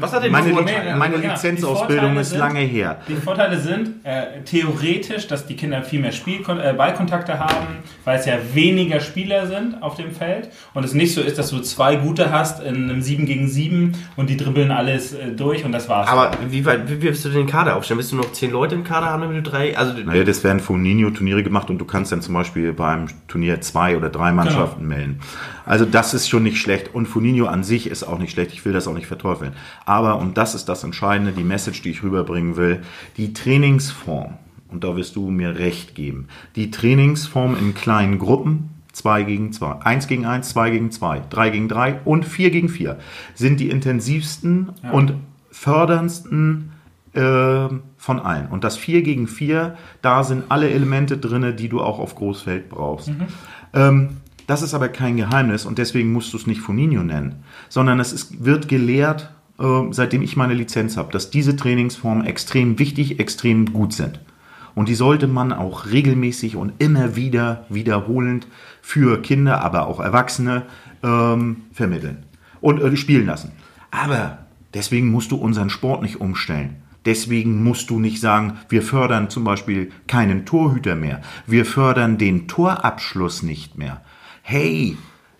was 0.00 0.12
hat 0.12 0.24
denn 0.24 0.32
meine, 0.32 0.52
Vorteile? 0.52 0.96
meine 0.96 1.22
ja, 1.22 1.32
Lizenzausbildung 1.32 2.16
ist 2.18 2.30
sind, 2.30 2.38
lange 2.38 2.60
her. 2.60 2.98
Die 3.08 3.14
Vorteile 3.14 3.58
sind 3.58 4.04
äh, 4.04 4.42
theoretisch, 4.44 5.26
dass 5.26 5.46
die 5.46 5.56
Kinder 5.56 5.82
viel 5.82 6.00
mehr 6.00 6.12
Spiel, 6.12 6.40
äh, 6.40 6.72
Ballkontakte 6.72 7.38
haben, 7.38 7.78
weil 8.04 8.18
es 8.18 8.26
ja 8.26 8.34
weniger 8.54 9.00
Spieler 9.00 9.46
sind 9.46 9.82
auf 9.82 9.96
dem 9.96 10.12
Feld 10.12 10.50
und 10.74 10.84
es 10.84 10.94
nicht 10.94 11.14
so 11.14 11.20
ist, 11.20 11.38
dass 11.38 11.50
du 11.50 11.60
zwei 11.60 11.96
gute 11.96 12.32
hast 12.32 12.62
in 12.62 12.90
einem 12.90 13.02
7 13.02 13.26
gegen 13.26 13.48
7 13.48 13.92
und 14.16 14.30
die 14.30 14.36
dribbeln 14.36 14.70
alles 14.70 15.12
äh, 15.12 15.32
durch 15.32 15.64
und 15.64 15.72
das 15.72 15.88
war's. 15.88 16.08
Aber 16.08 16.30
wie, 16.48 16.64
weit, 16.64 16.88
wie 16.88 17.02
wirst 17.02 17.24
du 17.24 17.28
den 17.28 17.46
Kader 17.46 17.76
aufstellen? 17.76 17.98
Bist 17.98 18.12
du 18.12 18.16
noch 18.16 18.32
zehn 18.32 18.50
Leute 18.50 18.74
im 18.74 18.84
Kader 18.84 19.06
haben, 19.06 19.22
wenn 19.22 19.34
du 19.34 19.42
drei? 19.42 19.76
Also, 19.76 19.92
naja, 20.02 20.24
das 20.24 20.44
werden 20.44 20.60
von 20.60 20.82
Nino 20.82 21.10
Turniere 21.10 21.42
gemacht 21.42 21.70
und 21.70 21.78
du 21.78 21.84
kannst 21.84 22.12
dann 22.12 22.22
zum 22.22 22.34
Beispiel 22.34 22.72
beim 22.72 23.06
Turnier 23.28 23.60
zwei 23.60 23.96
oder 23.96 24.08
drei 24.08 24.32
Mannschaften 24.32 24.82
genau. 24.82 24.96
melden. 24.96 25.20
Also 25.70 25.84
das 25.84 26.14
ist 26.14 26.28
schon 26.28 26.42
nicht 26.42 26.58
schlecht. 26.58 26.94
Und 26.94 27.06
Funinho 27.06 27.46
an 27.46 27.62
sich 27.62 27.88
ist 27.88 28.02
auch 28.02 28.18
nicht 28.18 28.32
schlecht. 28.32 28.52
Ich 28.52 28.64
will 28.64 28.72
das 28.72 28.88
auch 28.88 28.92
nicht 28.92 29.06
verteufeln. 29.06 29.52
Aber, 29.90 30.20
und 30.20 30.38
das 30.38 30.54
ist 30.54 30.68
das 30.68 30.84
Entscheidende, 30.84 31.32
die 31.32 31.42
Message, 31.42 31.82
die 31.82 31.90
ich 31.90 32.04
rüberbringen 32.04 32.56
will, 32.56 32.82
die 33.16 33.32
Trainingsform, 33.32 34.34
und 34.68 34.84
da 34.84 34.94
wirst 34.94 35.16
du 35.16 35.30
mir 35.30 35.58
recht 35.58 35.96
geben, 35.96 36.28
die 36.54 36.70
Trainingsform 36.70 37.56
in 37.56 37.74
kleinen 37.74 38.20
Gruppen, 38.20 38.70
2 38.92 39.24
gegen 39.24 39.52
2, 39.52 39.80
1 39.82 40.06
gegen 40.06 40.26
1, 40.26 40.50
2 40.50 40.70
gegen 40.70 40.92
2, 40.92 41.22
3 41.28 41.50
gegen 41.50 41.68
3 41.68 42.02
und 42.04 42.24
4 42.24 42.52
gegen 42.52 42.68
4 42.68 43.00
sind 43.34 43.58
die 43.58 43.68
intensivsten 43.68 44.68
ja. 44.84 44.92
und 44.92 45.14
förderndsten 45.50 46.70
äh, 47.14 47.20
von 47.96 48.20
allen. 48.20 48.46
Und 48.46 48.62
das 48.62 48.76
4 48.76 49.02
gegen 49.02 49.26
4, 49.26 49.76
da 50.02 50.22
sind 50.22 50.44
alle 50.50 50.70
Elemente 50.70 51.18
drin, 51.18 51.56
die 51.56 51.68
du 51.68 51.80
auch 51.80 51.98
auf 51.98 52.14
Großfeld 52.14 52.68
brauchst. 52.68 53.08
Mhm. 53.08 53.26
Ähm, 53.74 54.08
das 54.46 54.62
ist 54.62 54.72
aber 54.72 54.88
kein 54.88 55.16
Geheimnis 55.16 55.66
und 55.66 55.78
deswegen 55.78 56.12
musst 56.12 56.32
du 56.32 56.36
es 56.36 56.46
nicht 56.46 56.60
Funinho 56.60 57.02
nennen, 57.02 57.42
sondern 57.68 57.98
es 57.98 58.12
ist, 58.12 58.44
wird 58.44 58.68
gelehrt, 58.68 59.30
seitdem 59.90 60.22
ich 60.22 60.36
meine 60.36 60.54
Lizenz 60.54 60.96
habe, 60.96 61.12
dass 61.12 61.30
diese 61.30 61.56
Trainingsformen 61.56 62.26
extrem 62.26 62.78
wichtig, 62.78 63.20
extrem 63.20 63.72
gut 63.72 63.92
sind. 63.92 64.20
Und 64.74 64.88
die 64.88 64.94
sollte 64.94 65.26
man 65.26 65.52
auch 65.52 65.86
regelmäßig 65.86 66.56
und 66.56 66.72
immer 66.78 67.16
wieder 67.16 67.66
wiederholend 67.68 68.46
für 68.80 69.20
Kinder, 69.20 69.62
aber 69.62 69.86
auch 69.86 70.00
Erwachsene 70.00 70.62
ähm, 71.02 71.62
vermitteln 71.72 72.24
und 72.60 72.80
äh, 72.80 72.96
spielen 72.96 73.26
lassen. 73.26 73.52
Aber 73.90 74.38
deswegen 74.72 75.10
musst 75.10 75.32
du 75.32 75.36
unseren 75.36 75.70
Sport 75.70 76.02
nicht 76.02 76.20
umstellen. 76.20 76.76
Deswegen 77.04 77.64
musst 77.64 77.90
du 77.90 77.98
nicht 77.98 78.20
sagen, 78.20 78.58
wir 78.68 78.82
fördern 78.82 79.30
zum 79.30 79.42
Beispiel 79.42 79.90
keinen 80.06 80.46
Torhüter 80.46 80.94
mehr. 80.94 81.22
Wir 81.46 81.64
fördern 81.64 82.18
den 82.18 82.46
Torabschluss 82.46 83.42
nicht 83.42 83.76
mehr 83.76 84.02
hey, 84.50 84.96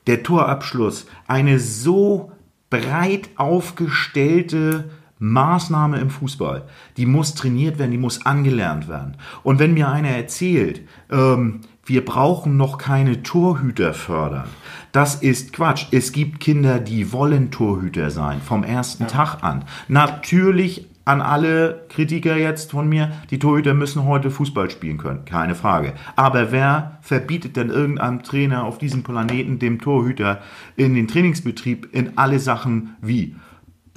der 0.07 0.23
Torabschluss, 0.23 1.07
eine 1.27 1.59
so 1.59 2.31
breit 2.71 3.31
aufgestellte 3.37 4.91
Maßnahme 5.19 6.01
im 6.01 6.09
Fußball, 6.09 6.63
die 6.97 7.05
muss 7.05 7.35
trainiert 7.35 7.79
werden, 7.79 7.91
die 7.91 7.99
muss 7.99 8.25
angelernt 8.25 8.89
werden. 8.89 9.17
Und 9.43 9.59
wenn 9.59 9.75
mir 9.75 9.91
einer 9.91 10.09
erzählt, 10.09 10.81
ähm, 11.11 11.61
wir 11.85 12.05
brauchen 12.05 12.57
noch 12.57 12.79
keine 12.79 13.23
Torhüter 13.23 13.93
fördern, 13.93 14.49
das 14.93 15.17
ist 15.17 15.53
Quatsch. 15.53 15.87
Es 15.93 16.13
gibt 16.13 16.41
Kinder, 16.41 16.79
die 16.79 17.13
wollen 17.13 17.51
Torhüter 17.51 18.11
sein, 18.11 18.41
vom 18.41 18.65
ersten 18.65 19.05
ja. 19.05 19.09
Tag 19.09 19.43
an. 19.43 19.65
Natürlich 19.89 20.87
an 21.05 21.21
alle 21.21 21.87
Kritiker 21.89 22.37
jetzt 22.37 22.71
von 22.73 22.89
mir, 22.89 23.11
die 23.31 23.39
Torhüter 23.39 23.75
müssen 23.75 24.05
heute 24.05 24.31
Fußball 24.31 24.71
spielen 24.71 24.99
können, 24.99 25.25
keine 25.25 25.55
Frage. 25.55 25.95
Aber 26.17 26.53
wer 26.53 26.99
verbietet 27.01 27.57
denn 27.57 27.71
irgendeinem 27.71 28.23
Trainer 28.23 28.65
auf 28.65 28.79
diesem 28.79 29.03
Planeten 29.03 29.59
dem 29.59 29.81
Torhüter 29.81 30.41
in 30.77 30.95
den 30.95 31.09
Trainingsbetrieb 31.09 31.89
in 31.93 32.17
alle 32.19 32.39
Sachen 32.39 32.97
wie 33.01 33.35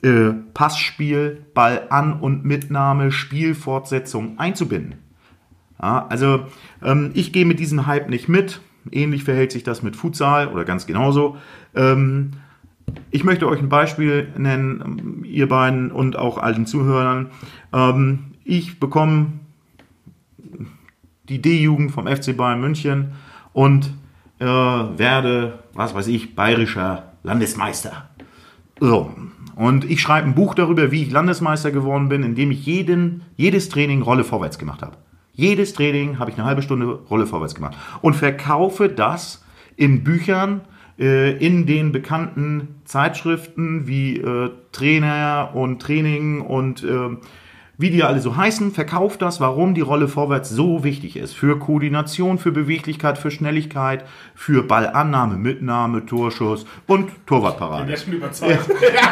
äh, 0.02 0.32
Passspiel, 0.54 1.46
Ball 1.54 1.88
an 1.90 2.20
und 2.20 2.46
Mitnahme, 2.46 3.12
Spielfortsetzung 3.12 4.40
einzubinden? 4.40 4.96
Ja, 5.82 6.08
also 6.08 6.46
ähm, 6.82 7.12
ich 7.14 7.34
gehe 7.34 7.46
mit 7.46 7.60
diesem 7.60 7.86
Hype 7.86 8.10
nicht 8.10 8.30
mit. 8.30 8.62
Ähnlich 8.92 9.24
verhält 9.24 9.52
sich 9.52 9.64
das 9.64 9.84
mit 9.84 9.96
Futsal 9.96 10.48
oder 10.48 10.66
ganz 10.66 10.88
genauso. 10.88 11.38
Ähm, 11.76 12.32
ich 13.12 13.24
möchte 13.24 13.48
euch 13.48 13.60
ein 13.60 13.70
Beispiel 13.70 14.28
nennen, 14.38 15.24
ihr 15.25 15.48
beiden 15.48 15.92
und 15.92 16.16
auch 16.16 16.38
allen 16.38 16.66
Zuhörern. 16.66 17.30
Ähm, 17.72 18.20
ich 18.44 18.80
bekomme 18.80 19.34
die 21.30 21.42
D-Jugend 21.42 21.92
vom 21.92 22.08
FC 22.08 22.36
Bayern 22.36 22.60
München 22.60 23.13
und 23.54 23.94
äh, 24.40 24.46
werde, 24.46 25.60
was 25.74 25.96
weiß 25.96 26.08
ich, 26.08 26.36
bayerischer 26.36 27.13
Landesmeister. 27.24 28.10
So. 28.80 29.13
Und 29.56 29.86
ich 29.90 30.02
schreibe 30.02 30.28
ein 30.28 30.36
Buch 30.36 30.56
darüber, 30.56 30.92
wie 30.92 31.04
ich 31.04 31.12
Landesmeister 31.12 31.72
geworden 31.72 32.10
bin, 32.10 32.24
indem 32.24 32.52
ich 32.52 32.66
jeden, 32.66 33.22
jedes 33.38 33.70
Training 33.70 34.02
Rolle 34.02 34.24
vorwärts 34.24 34.58
gemacht 34.58 34.82
habe. 34.82 34.98
Jedes 35.34 35.74
Training 35.74 36.20
habe 36.20 36.32
ich 36.32 36.38
eine 36.38 36.46
halbe 36.46 36.63
Stunde 36.63 36.86
Rolle 36.86 37.28
vorwärts 37.28 37.56
gemacht. 37.56 37.78
Und 38.02 38.16
verkaufe 38.16 38.90
das 38.90 39.44
in 39.75 40.04
Büchern, 40.04 40.62
in 40.98 41.66
den 41.66 41.92
bekannten 41.92 42.82
Zeitschriften 42.86 43.88
wie 43.88 44.18
äh, 44.18 44.52
Trainer 44.72 45.52
und 45.54 45.82
Training 45.82 46.42
und 46.42 46.84
äh, 46.84 47.18
wie 47.84 47.90
die 47.90 48.02
alle 48.02 48.22
so 48.22 48.38
heißen, 48.38 48.72
verkauft 48.72 49.22
das, 49.22 49.42
warum 49.42 49.74
die 49.74 49.82
Rolle 49.82 50.08
vorwärts 50.08 50.50
so 50.50 50.86
wichtig 50.86 51.18
ist. 51.18 51.34
Für 51.34 51.60
Koordination, 51.60 52.38
für 52.38 52.54
Beweglichkeit, 52.54 53.18
für 53.18 53.30
Schnelligkeit, 53.30 54.06
für 54.36 54.63
Ballannahme, 54.63 55.36
Mitnahme, 55.36 56.06
Torschuss 56.06 56.66
und 56.88 57.12
Torwartparade. 57.25 57.88
Der 57.88 57.96
ist 57.96 58.06
schon 58.06 58.13
überzeugt. 58.13 58.70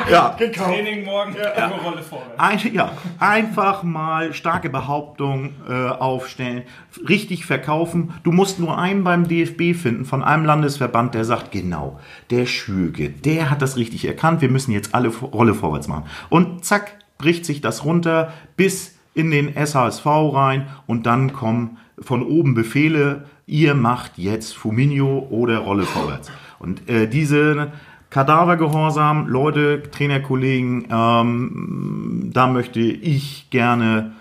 Ja, 0.09 0.29
Training 0.53 1.03
morgen, 1.03 1.35
ja. 1.35 1.67
Rolle 1.67 2.01
vorwärts. 2.01 2.39
ein, 2.39 2.73
ja, 2.73 2.93
einfach 3.19 3.83
mal 3.83 4.33
starke 4.33 4.69
Behauptungen 4.69 5.53
äh, 5.67 5.89
aufstellen, 5.89 6.63
richtig 7.09 7.45
verkaufen. 7.45 8.13
Du 8.23 8.31
musst 8.31 8.57
nur 8.57 8.77
einen 8.77 9.03
beim 9.03 9.27
DFB 9.27 9.75
finden, 9.75 10.05
von 10.05 10.23
einem 10.23 10.45
Landesverband, 10.45 11.13
der 11.13 11.25
sagt, 11.25 11.51
genau, 11.51 11.99
der 12.29 12.45
Schüge, 12.45 13.09
der 13.09 13.49
hat 13.49 13.61
das 13.61 13.75
richtig 13.75 14.05
erkannt, 14.05 14.39
wir 14.39 14.49
müssen 14.49 14.71
jetzt 14.71 14.95
alle 14.95 15.09
Rolle 15.09 15.55
vorwärts 15.55 15.89
machen. 15.89 16.05
Und 16.29 16.63
zack, 16.63 16.93
bricht 17.21 17.45
sich 17.45 17.61
das 17.61 17.85
runter 17.85 18.33
bis 18.57 18.97
in 19.13 19.31
den 19.31 19.53
SHSV 19.53 20.05
rein 20.05 20.67
und 20.87 21.05
dann 21.05 21.33
kommen 21.33 21.77
von 21.99 22.23
oben 22.23 22.53
Befehle, 22.53 23.25
ihr 23.45 23.75
macht 23.75 24.17
jetzt 24.17 24.55
Fuminio 24.55 25.27
oder 25.29 25.59
Rolle 25.59 25.83
vorwärts. 25.83 26.31
Und 26.59 26.89
äh, 26.89 27.07
diese 27.07 27.71
Kadavergehorsam, 28.09 29.27
Leute, 29.27 29.83
Trainerkollegen, 29.83 30.87
ähm, 30.91 32.31
da 32.33 32.47
möchte 32.47 32.79
ich 32.79 33.49
gerne 33.49 34.13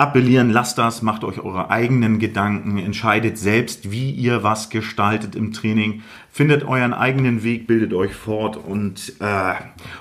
appellieren, 0.00 0.50
lasst 0.50 0.78
das, 0.78 1.02
macht 1.02 1.24
euch 1.24 1.40
eure 1.40 1.70
eigenen 1.70 2.18
Gedanken, 2.18 2.78
entscheidet 2.78 3.36
selbst, 3.36 3.90
wie 3.90 4.10
ihr 4.10 4.42
was 4.42 4.70
gestaltet 4.70 5.36
im 5.36 5.52
Training, 5.52 6.02
findet 6.30 6.64
euren 6.64 6.94
eigenen 6.94 7.42
Weg, 7.42 7.66
bildet 7.66 7.92
euch 7.92 8.14
fort 8.14 8.56
und 8.56 9.12
äh, 9.20 9.54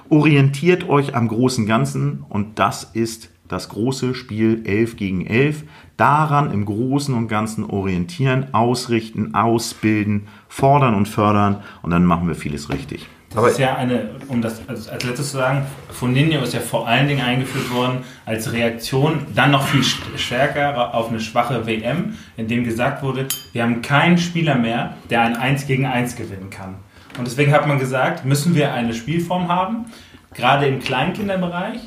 orientiert 0.09 0.87
euch 0.87 1.15
am 1.15 1.27
großen 1.27 1.65
Ganzen 1.65 2.23
und 2.29 2.59
das 2.59 2.85
ist 2.85 3.29
das 3.49 3.67
große 3.69 4.15
Spiel 4.15 4.61
11 4.65 4.95
gegen 4.95 5.25
11. 5.25 5.63
Daran 5.97 6.53
im 6.53 6.63
Großen 6.63 7.13
und 7.13 7.27
Ganzen 7.27 7.65
orientieren, 7.65 8.53
ausrichten, 8.53 9.35
ausbilden, 9.35 10.27
fordern 10.47 10.95
und 10.95 11.09
fördern 11.09 11.61
und 11.81 11.89
dann 11.89 12.05
machen 12.05 12.27
wir 12.27 12.35
vieles 12.35 12.69
richtig. 12.69 13.09
Das 13.31 13.51
ist 13.51 13.59
ja 13.59 13.75
eine, 13.75 14.09
um 14.27 14.41
das 14.41 14.67
als, 14.67 14.87
als 14.87 15.03
letztes 15.05 15.31
zu 15.31 15.37
sagen, 15.37 15.65
Foninho 15.91 16.41
ist 16.41 16.53
ja 16.53 16.59
vor 16.61 16.87
allen 16.87 17.07
Dingen 17.07 17.21
eingeführt 17.21 17.71
worden 17.71 17.99
als 18.25 18.51
Reaktion, 18.51 19.27
dann 19.35 19.51
noch 19.51 19.67
viel 19.67 19.81
st- 19.81 20.17
stärker 20.17 20.95
auf 20.95 21.09
eine 21.09 21.19
schwache 21.19 21.67
WM, 21.67 22.15
in 22.37 22.47
dem 22.47 22.63
gesagt 22.63 23.03
wurde, 23.03 23.27
wir 23.53 23.61
haben 23.61 23.83
keinen 23.83 24.17
Spieler 24.17 24.55
mehr, 24.55 24.95
der 25.11 25.21
ein 25.21 25.37
1 25.37 25.67
gegen 25.67 25.85
1 25.85 26.15
gewinnen 26.15 26.49
kann. 26.49 26.75
Und 27.19 27.27
deswegen 27.27 27.51
hat 27.51 27.67
man 27.67 27.77
gesagt, 27.77 28.25
müssen 28.25 28.55
wir 28.55 28.73
eine 28.73 28.93
Spielform 28.95 29.47
haben, 29.47 29.85
gerade 30.33 30.65
im 30.65 30.79
Kleinkinderbereich, 30.79 31.79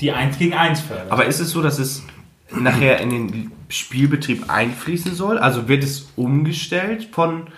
die 0.00 0.12
1 0.12 0.38
gegen 0.38 0.54
1 0.54 0.80
fördert. 0.80 1.10
Aber 1.12 1.26
ist 1.26 1.40
es 1.40 1.50
so, 1.50 1.60
dass 1.60 1.78
es 1.78 2.02
nachher 2.50 3.00
in 3.00 3.10
den 3.10 3.52
Spielbetrieb 3.68 4.48
einfließen 4.48 5.14
soll? 5.14 5.36
Also 5.38 5.68
wird 5.68 5.84
es 5.84 6.10
umgestellt 6.16 7.08
von 7.12 7.48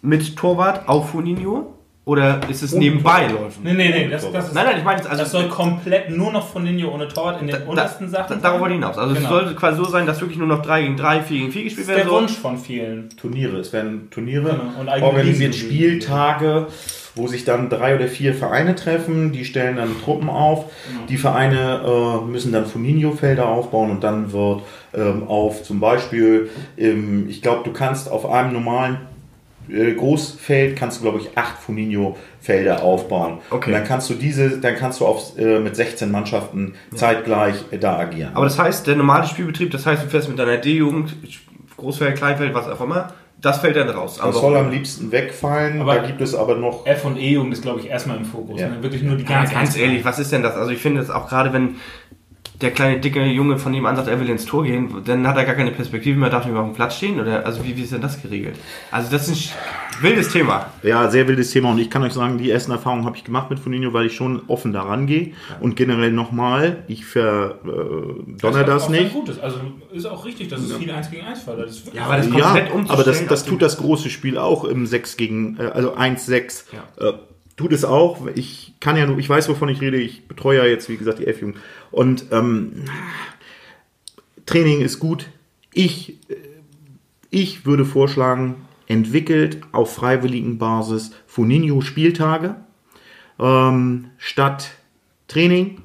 mit 0.00 0.36
Torwart 0.36 0.88
auf 0.88 1.10
Funinho? 1.10 1.74
Oder 2.04 2.40
ist 2.50 2.62
es 2.64 2.74
nebenbei 2.74 3.28
laufen? 3.28 3.60
nee, 3.62 3.74
nee, 3.74 3.88
nee, 3.90 4.08
das, 4.10 4.28
das, 4.32 4.48
ist, 4.48 4.54
Nein, 4.54 4.66
nein, 4.66 4.78
ich 4.78 4.84
meine, 4.84 5.08
also 5.08 5.22
das 5.22 5.30
soll 5.30 5.46
komplett 5.48 6.10
nur 6.10 6.32
noch 6.32 6.48
Foninho 6.48 6.92
ohne 6.92 7.06
Torwart 7.06 7.40
in 7.40 7.46
den 7.46 7.56
da, 7.64 7.70
untersten 7.70 8.10
da, 8.10 8.24
Sachen. 8.26 8.42
darauf 8.42 8.58
wollte 8.60 8.74
ich 8.74 8.80
hinaus. 8.80 8.98
Also 8.98 9.14
Genau. 9.14 9.24
es 9.24 9.30
sollte 9.32 9.54
quasi 9.54 9.76
so 9.76 9.84
sein, 9.84 10.04
dass 10.04 10.20
wirklich 10.20 10.38
nur 10.38 10.48
noch 10.48 10.62
3 10.62 10.82
gegen 10.82 10.96
3, 10.96 11.22
4 11.22 11.38
gegen 11.38 11.52
4 11.52 11.62
gespielt 11.62 11.86
das 11.88 11.94
ist 11.94 11.96
werden 12.00 12.10
der. 12.10 12.20
Wunsch 12.22 12.32
von 12.32 12.58
vielen. 12.58 13.08
Turniere. 13.10 13.58
Es 13.58 13.72
werden 13.72 14.08
Turniere 14.10 14.50
Genau. 14.50 14.80
Und 14.80 14.88
organisiert. 14.88 15.54
Spieltage, 15.54 16.66
wo 17.14 17.28
sich 17.28 17.44
dann 17.44 17.68
drei 17.68 17.94
oder 17.94 18.08
vier 18.08 18.34
Vereine 18.34 18.74
treffen. 18.74 19.30
Die 19.30 19.44
stellen 19.44 19.76
dann 19.76 19.90
Truppen 20.02 20.28
auf. 20.28 20.64
Die 21.08 21.18
Vereine 21.18 21.82
äh, 21.86 22.24
müssen 22.28 22.50
dann 22.52 22.66
Funinho-Felder 22.66 23.46
aufbauen 23.46 23.90
und 23.92 24.02
dann 24.02 24.32
wird 24.32 24.62
ähm, 24.92 25.28
auf 25.28 25.62
zum 25.62 25.78
Beispiel, 25.78 26.50
ähm, 26.76 27.26
ich 27.28 27.42
glaube, 27.42 27.60
du 27.64 27.72
kannst 27.72 28.10
auf 28.10 28.28
einem 28.28 28.52
normalen 28.54 28.98
Großfeld 29.68 30.76
kannst 30.76 30.98
du, 30.98 31.02
glaube 31.02 31.18
ich, 31.20 31.36
acht 31.36 31.58
Funinho-Felder 31.58 32.82
aufbauen. 32.82 33.38
Okay. 33.50 33.70
Und 33.70 33.72
dann 33.72 33.84
kannst 33.84 34.10
du 34.10 34.14
diese, 34.14 34.58
dann 34.58 34.76
kannst 34.76 35.00
du 35.00 35.06
auf, 35.06 35.38
äh, 35.38 35.58
mit 35.60 35.76
16 35.76 36.10
Mannschaften 36.10 36.74
zeitgleich 36.94 37.56
äh, 37.70 37.78
da 37.78 37.98
agieren. 37.98 38.32
Aber 38.34 38.44
das 38.44 38.58
heißt, 38.58 38.86
der 38.86 38.96
normale 38.96 39.26
Spielbetrieb, 39.26 39.70
das 39.70 39.86
heißt, 39.86 40.04
du 40.04 40.08
fährst 40.08 40.28
mit 40.28 40.38
deiner 40.38 40.58
D-Jugend, 40.58 41.16
Großfeld, 41.76 42.16
Kleinfeld, 42.16 42.54
was 42.54 42.68
auch 42.68 42.80
immer, 42.80 43.12
das 43.40 43.58
fällt 43.58 43.74
dann 43.76 43.88
raus. 43.88 44.20
das 44.22 44.36
soll 44.36 44.56
am 44.56 44.70
liebsten 44.70 45.10
wegfallen. 45.10 45.80
Aber- 45.80 45.96
da 45.96 46.06
gibt 46.06 46.20
es 46.20 46.34
aber 46.34 46.54
noch 46.54 46.86
F 46.86 47.04
und 47.04 47.16
E-Jugend 47.16 47.52
ist, 47.52 47.62
glaube 47.62 47.80
ich, 47.80 47.88
erstmal 47.88 48.16
im 48.16 48.24
Fokus. 48.24 48.60
Ja. 48.60 48.68
Ne? 48.68 48.82
Wirklich 48.82 49.02
nur 49.02 49.16
die 49.16 49.24
Ja, 49.24 49.40
ganz, 49.40 49.52
ganz 49.52 49.76
ehrlich, 49.76 50.04
was 50.04 50.18
ist 50.18 50.30
denn 50.32 50.42
das? 50.42 50.54
Also 50.54 50.70
ich 50.70 50.78
finde 50.80 51.00
das 51.00 51.10
auch 51.10 51.28
gerade, 51.28 51.52
wenn 51.52 51.76
der 52.62 52.70
kleine 52.70 53.00
dicke 53.00 53.24
Junge 53.24 53.58
von 53.58 53.72
nebenan 53.72 53.96
sagt, 53.96 54.08
er 54.08 54.20
will 54.20 54.28
ins 54.28 54.46
Tor 54.46 54.64
gehen, 54.64 55.02
dann 55.04 55.26
hat 55.26 55.36
er 55.36 55.44
gar 55.44 55.54
keine 55.54 55.72
Perspektive 55.72 56.18
mehr, 56.18 56.30
darf 56.30 56.44
nicht 56.44 56.54
mehr 56.54 56.62
auf 56.62 56.68
dem 56.68 56.74
Platz 56.74 56.96
stehen 56.96 57.20
oder 57.20 57.44
also 57.44 57.64
wie, 57.64 57.76
wie 57.76 57.82
ist 57.82 57.92
denn 57.92 58.00
das 58.00 58.22
geregelt? 58.22 58.56
Also 58.90 59.10
das 59.10 59.28
ist 59.28 59.52
ein 59.96 60.02
wildes 60.02 60.30
Thema. 60.30 60.70
Ja, 60.82 61.10
sehr 61.10 61.26
wildes 61.28 61.50
Thema 61.50 61.70
und 61.70 61.78
ich 61.78 61.90
kann 61.90 62.02
euch 62.02 62.12
sagen, 62.12 62.38
die 62.38 62.50
ersten 62.50 62.70
Erfahrungen 62.70 63.04
habe 63.04 63.16
ich 63.16 63.24
gemacht 63.24 63.50
mit 63.50 63.58
Funinho, 63.58 63.92
weil 63.92 64.06
ich 64.06 64.14
schon 64.14 64.42
offen 64.46 64.72
daran 64.72 65.06
gehe 65.06 65.32
und 65.60 65.76
generell 65.76 66.12
nochmal, 66.12 66.84
ich 66.88 67.04
verdonner 67.04 68.64
das, 68.64 68.84
auch 68.84 68.88
nicht. 68.88 69.12
Gutes. 69.12 69.38
Also 69.40 69.58
ist 69.92 70.06
auch 70.06 70.24
richtig, 70.24 70.48
dass 70.48 70.60
es 70.60 70.72
viel 70.76 70.90
1 70.90 71.10
gegen 71.10 71.26
1 71.26 71.42
fördert. 71.42 71.68
Das 71.68 71.82
Ja, 71.92 72.04
aber 72.04 72.16
das 72.16 72.26
Ja, 72.26 72.60
komplett 72.60 72.90
aber 72.90 73.04
das, 73.04 73.26
das 73.26 73.44
tut 73.44 73.60
das 73.60 73.76
große 73.76 74.08
Spiel 74.08 74.38
auch 74.38 74.64
im 74.64 74.86
6 74.86 75.16
gegen, 75.16 75.58
äh, 75.58 75.64
also 75.64 75.94
1-6. 75.96 76.64
Äh, 76.98 77.12
tut 77.56 77.72
es 77.72 77.84
auch. 77.84 78.26
Ich 78.34 78.71
kann 78.82 78.96
ja 78.96 79.06
nur, 79.06 79.16
ich 79.18 79.28
weiß, 79.28 79.48
wovon 79.48 79.68
ich 79.68 79.80
rede. 79.80 79.96
Ich 79.96 80.26
betreue 80.26 80.58
ja 80.58 80.64
jetzt, 80.64 80.88
wie 80.88 80.96
gesagt, 80.96 81.20
die 81.20 81.26
F-Jugend. 81.28 81.56
Und 81.92 82.26
ähm, 82.32 82.84
Training 84.44 84.80
ist 84.80 84.98
gut. 84.98 85.28
Ich, 85.72 86.18
äh, 86.28 86.34
ich 87.30 87.64
würde 87.64 87.84
vorschlagen, 87.84 88.56
entwickelt 88.88 89.58
auf 89.70 89.94
freiwilligen 89.94 90.58
Basis 90.58 91.12
Funinho-Spieltage 91.28 92.56
ähm, 93.38 94.10
statt 94.18 94.72
Training 95.28 95.80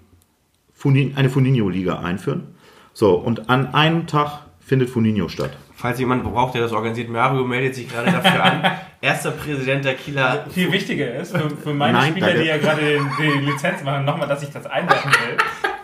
Funin, 0.74 1.16
eine 1.16 1.30
Funinho-Liga 1.30 2.00
einführen. 2.00 2.56
So, 2.94 3.14
und 3.14 3.48
an 3.48 3.76
einem 3.76 4.08
Tag 4.08 4.48
findet 4.60 4.90
Funinho 4.90 5.30
statt. 5.30 5.56
Falls 5.76 6.00
jemand 6.00 6.24
braucht, 6.24 6.56
der 6.56 6.62
das 6.62 6.72
organisiert, 6.72 7.10
Mario 7.10 7.46
meldet 7.46 7.76
sich 7.76 7.88
gerade 7.88 8.12
dafür 8.12 8.44
an. 8.44 8.72
Erster 9.00 9.32
Präsident 9.32 9.86
der 9.86 9.94
Kieler. 9.94 10.46
viel 10.50 10.72
wichtiger 10.72 11.14
ist 11.16 11.36
für, 11.36 11.50
für 11.50 11.74
meine 11.74 11.98
Nein, 12.00 12.12
Spieler, 12.12 12.28
danke. 12.28 12.42
die 12.42 12.48
ja 12.48 12.58
gerade 12.58 12.82
die, 12.82 13.40
die 13.40 13.46
Lizenz 13.46 13.84
machen, 13.84 14.06
nochmal, 14.06 14.28
dass 14.28 14.42
ich 14.42 14.50
das 14.50 14.66
einwerfen 14.66 15.12
will, 15.12 15.38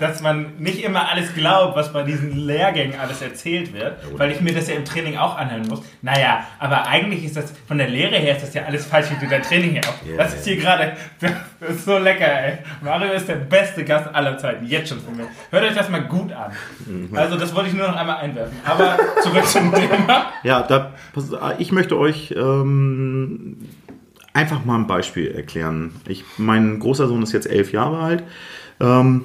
dass 0.04 0.22
man 0.22 0.58
nicht 0.60 0.84
immer 0.84 1.10
alles 1.10 1.34
glaubt, 1.34 1.76
was 1.78 1.94
bei 1.94 2.04
diesen 2.04 2.36
Lehrgängen 2.46 3.00
alles 3.00 3.22
erzählt 3.22 3.74
wird, 3.74 3.94
weil 4.18 4.32
ich 4.32 4.42
mir 4.42 4.54
das 4.54 4.68
ja 4.68 4.76
im 4.76 4.84
Training 4.84 5.16
auch 5.18 5.38
anhören 5.38 5.66
muss. 5.68 5.82
Naja, 6.02 6.46
aber 6.60 6.86
eigentlich 6.88 7.24
ist 7.24 7.38
das, 7.38 7.54
von 7.68 7.78
der 7.78 7.88
Lehre 7.88 8.16
her 8.18 8.36
ist 8.36 8.44
das 8.44 8.54
ja 8.54 8.64
alles 8.64 8.86
falsch, 8.86 9.08
wie 9.12 9.24
du 9.24 9.30
dein 9.30 9.42
Training 9.42 9.72
hier 9.72 9.82
auf. 9.88 9.96
das 10.18 10.34
ist 10.34 10.46
hier 10.46 10.58
gerade, 10.58 10.94
das 11.22 11.32
ist 11.70 11.86
so 11.86 11.98
lecker, 11.98 12.26
ey. 12.28 12.58
Mario 12.82 13.14
ist 13.14 13.28
der 13.30 13.36
beste 13.36 13.86
Gast 13.86 14.14
aller 14.14 14.38
Zeiten, 14.38 14.66
jetzt 14.66 14.90
schon 14.90 15.00
von 15.00 15.16
mir. 15.16 15.26
Hört 15.50 15.64
euch 15.64 15.74
das 15.76 15.88
mal 15.90 16.02
gut 16.04 16.32
an. 16.34 16.52
Mhm. 16.86 17.16
Also 17.16 17.38
das 17.38 17.56
wollte 17.56 17.70
ich 17.70 17.76
nur 17.76 17.88
noch 17.88 17.96
einmal 17.96 18.18
einwerfen. 18.18 18.58
Aber 18.66 18.98
zurück 19.22 19.46
zum 19.46 19.74
Thema. 19.74 20.26
Ja, 20.44 20.62
da, 20.64 20.92
pass- 21.14 21.32
ich 21.58 21.72
möchte 21.72 21.98
euch 21.98 22.32
ähm, 22.36 23.58
einfach 24.34 24.66
mal 24.66 24.76
ein 24.76 24.88
Beispiel 24.88 25.32
erklären. 25.32 25.92
Ich, 26.08 26.26
mein 26.38 26.80
großer 26.80 27.08
Sohn 27.08 27.24
ist 27.24 27.32
jetzt 27.32 27.50
elf 27.50 27.72
Jahre 27.72 28.00
alt. 28.00 28.24
Ähm, 28.82 29.24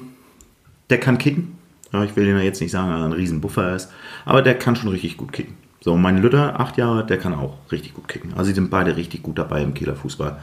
der 0.89 0.99
kann 0.99 1.17
kicken. 1.17 1.57
Ich 2.05 2.15
will 2.15 2.25
den 2.25 2.37
jetzt 2.39 2.61
nicht 2.61 2.71
sagen, 2.71 2.91
dass 2.91 2.99
er 2.99 3.05
ein 3.05 3.13
Riesenbuffer 3.13 3.75
ist, 3.75 3.91
aber 4.25 4.41
der 4.41 4.55
kann 4.55 4.75
schon 4.75 4.89
richtig 4.89 5.17
gut 5.17 5.31
kicken. 5.31 5.55
So, 5.81 5.95
mein 5.95 6.21
Lütter, 6.21 6.59
acht 6.59 6.77
Jahre, 6.77 7.05
der 7.05 7.17
kann 7.17 7.33
auch 7.33 7.57
richtig 7.71 7.93
gut 7.93 8.07
kicken. 8.07 8.33
Also, 8.33 8.45
sie 8.45 8.53
sind 8.53 8.69
beide 8.69 8.95
richtig 8.95 9.23
gut 9.23 9.39
dabei 9.39 9.63
im 9.63 9.73
Kieler 9.73 9.95
Fußball. 9.95 10.37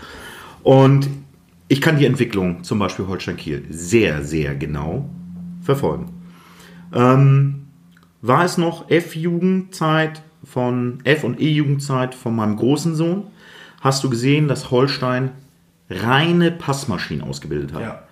Und 0.63 1.09
ich 1.69 1.81
kann 1.81 1.99
die 1.99 2.07
Entwicklung, 2.07 2.65
zum 2.65 2.79
Beispiel 2.79 3.07
Holstein 3.07 3.37
Kiel, 3.37 3.65
sehr, 3.71 4.25
sehr 4.25 4.55
genau 4.55 5.09
verfolgen. 5.63 6.09
Ähm, 6.93 7.67
war 8.23 8.45
es 8.45 8.57
noch 8.57 8.91
F-Jugendzeit 8.91 10.23
von 10.45 11.01
F- 11.05 11.25
und 11.25 11.41
E-Jugendzeit 11.41 12.15
von 12.15 12.35
meinem 12.35 12.57
großen 12.57 12.95
Sohn, 12.95 13.25
hast 13.81 14.03
du 14.05 14.11
gesehen, 14.11 14.49
dass 14.49 14.71
Holstein 14.71 15.33
reine 15.91 16.51
Passmaschinen 16.51 17.29
ausgebildet 17.29 17.73
hat. 17.73 17.83
Ja. 17.83 18.03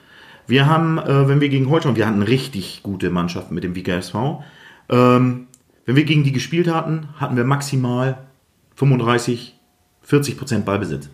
Wir 0.46 0.66
haben, 0.66 0.98
äh, 0.98 1.28
wenn 1.28 1.40
wir 1.40 1.48
gegen 1.48 1.70
Holstein, 1.70 1.96
wir 1.96 2.06
hatten 2.06 2.22
richtig 2.22 2.82
gute 2.82 3.10
Mannschaften 3.10 3.54
mit 3.54 3.64
dem 3.64 3.74
Wieger 3.74 3.96
SV. 3.96 4.44
Ähm, 4.90 5.46
wenn 5.86 5.96
wir 5.96 6.04
gegen 6.04 6.24
die 6.24 6.32
gespielt 6.32 6.72
hatten, 6.72 7.08
hatten 7.16 7.36
wir 7.36 7.44
maximal 7.44 8.18
35, 8.76 9.58
40% 10.08 10.60
Ballbesitz. 10.60 11.08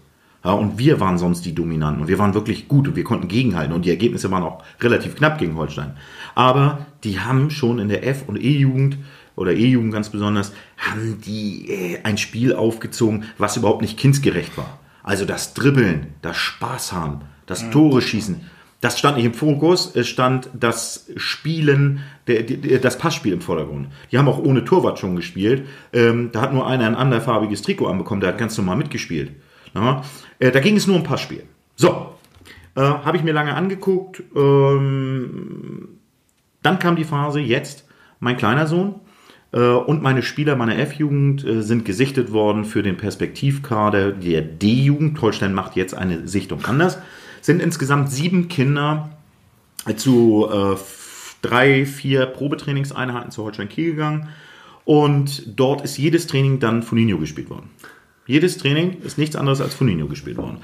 Ja, 0.45 0.53
und 0.53 0.79
wir 0.79 1.01
waren 1.01 1.19
sonst 1.19 1.45
die 1.45 1.55
Dominanten 1.55 2.01
und 2.01 2.09
wir 2.09 2.19
waren 2.19 2.33
wirklich 2.33 2.67
gut 2.67 2.89
und 2.89 2.97
wir 2.97 3.05
konnten 3.05 3.29
gegenhalten 3.29 3.75
und 3.75 3.85
die 3.85 3.91
Ergebnisse 3.91 4.31
waren 4.31 4.43
auch 4.43 4.63
relativ 4.81 5.17
knapp 5.17 5.39
gegen 5.39 5.57
Holstein. 5.57 5.97
Aber 6.35 6.87
die 7.05 7.21
haben 7.21 7.51
schon 7.51 7.79
in 7.79 7.89
der 7.89 8.07
F- 8.07 8.27
und 8.27 8.43
E-Jugend 8.43 8.97
oder 9.37 9.53
E-Jugend 9.53 9.93
ganz 9.93 10.09
besonders, 10.09 10.53
haben 10.79 11.21
die 11.21 11.69
äh, 11.69 11.99
ein 12.05 12.17
Spiel 12.17 12.55
aufgezogen, 12.55 13.25
was 13.37 13.59
überhaupt 13.59 13.83
nicht 13.83 13.99
kindsgerecht 13.99 14.57
war. 14.57 14.79
Also 15.03 15.27
das 15.27 15.53
Dribbeln, 15.55 16.15
das 16.23 16.37
Spaß 16.39 16.93
haben, 16.93 17.21
das 17.47 17.71
Tore 17.71 18.01
schießen, 18.01 18.41
das 18.81 18.99
stand 18.99 19.17
nicht 19.17 19.27
im 19.27 19.35
Fokus, 19.35 19.95
es 19.95 20.09
stand 20.09 20.49
das 20.55 21.11
Spielen, 21.17 22.01
der, 22.27 22.43
der, 22.43 22.79
das 22.79 22.97
Passspiel 22.97 23.33
im 23.33 23.43
Vordergrund. 23.43 23.89
Die 24.11 24.19
haben 24.19 24.29
auch 24.29 24.39
ohne 24.39 24.65
Torwart 24.65 24.99
schon 24.99 25.17
gespielt. 25.17 25.67
Ähm, 25.93 26.31
da 26.33 26.41
hat 26.41 26.55
nur 26.55 26.67
einer 26.67 26.87
ein 26.87 26.95
anderfarbiges 26.95 27.63
Trikot 27.63 27.89
anbekommen, 27.89 28.21
der 28.21 28.31
hat 28.31 28.39
ganz 28.39 28.57
normal 28.57 28.77
mitgespielt. 28.77 29.33
Ja, 29.75 30.03
äh, 30.39 30.51
da 30.51 30.61
ging 30.61 30.77
es 30.77 30.87
nur 30.87 30.97
um 30.97 31.03
Passspiel. 31.03 31.45
So, 31.77 32.15
äh, 32.75 32.81
habe 32.81 33.17
ich 33.17 33.23
mir 33.23 33.33
lange 33.33 33.55
angeguckt. 33.55 34.23
Ähm, 34.35 35.89
dann 36.63 36.79
kam 36.79 36.97
die 36.97 37.05
Phase, 37.05 37.41
jetzt 37.41 37.87
mein 38.19 38.37
kleiner 38.37 38.67
Sohn 38.67 38.97
äh, 39.53 39.61
und 39.61 40.03
meine 40.03 40.23
Spieler 40.23 40.57
meiner 40.57 40.79
F-Jugend 40.79 41.45
äh, 41.45 41.63
sind 41.63 41.85
gesichtet 41.85 42.33
worden 42.33 42.65
für 42.65 42.83
den 42.83 42.97
Perspektivkader 42.97 44.13
der 44.13 44.43
D-Jugend. 44.43 45.21
Holstein 45.21 45.55
macht 45.55 45.77
jetzt 45.77 45.95
eine 45.95 46.27
Sichtung 46.29 46.65
anders. 46.65 46.99
Sind 47.40 47.61
insgesamt 47.61 48.11
sieben 48.11 48.49
Kinder 48.49 49.11
zu 49.97 50.49
äh, 50.50 50.76
drei, 51.42 51.87
vier 51.87 52.26
Probetrainingseinheiten 52.26 53.30
zu 53.30 53.44
Holstein 53.44 53.68
Kiel 53.68 53.92
gegangen. 53.92 54.28
Und 54.85 55.59
dort 55.59 55.82
ist 55.82 55.99
jedes 55.99 56.26
Training 56.26 56.59
dann 56.59 56.82
Funinho 56.82 57.18
gespielt 57.18 57.50
worden. 57.50 57.70
Jedes 58.26 58.59
Training 58.59 59.00
ist 59.02 59.18
nichts 59.18 59.37
anderes 59.37 59.61
als 59.61 59.75
Funinho 59.75 60.06
gespielt 60.06 60.37
worden. 60.37 60.59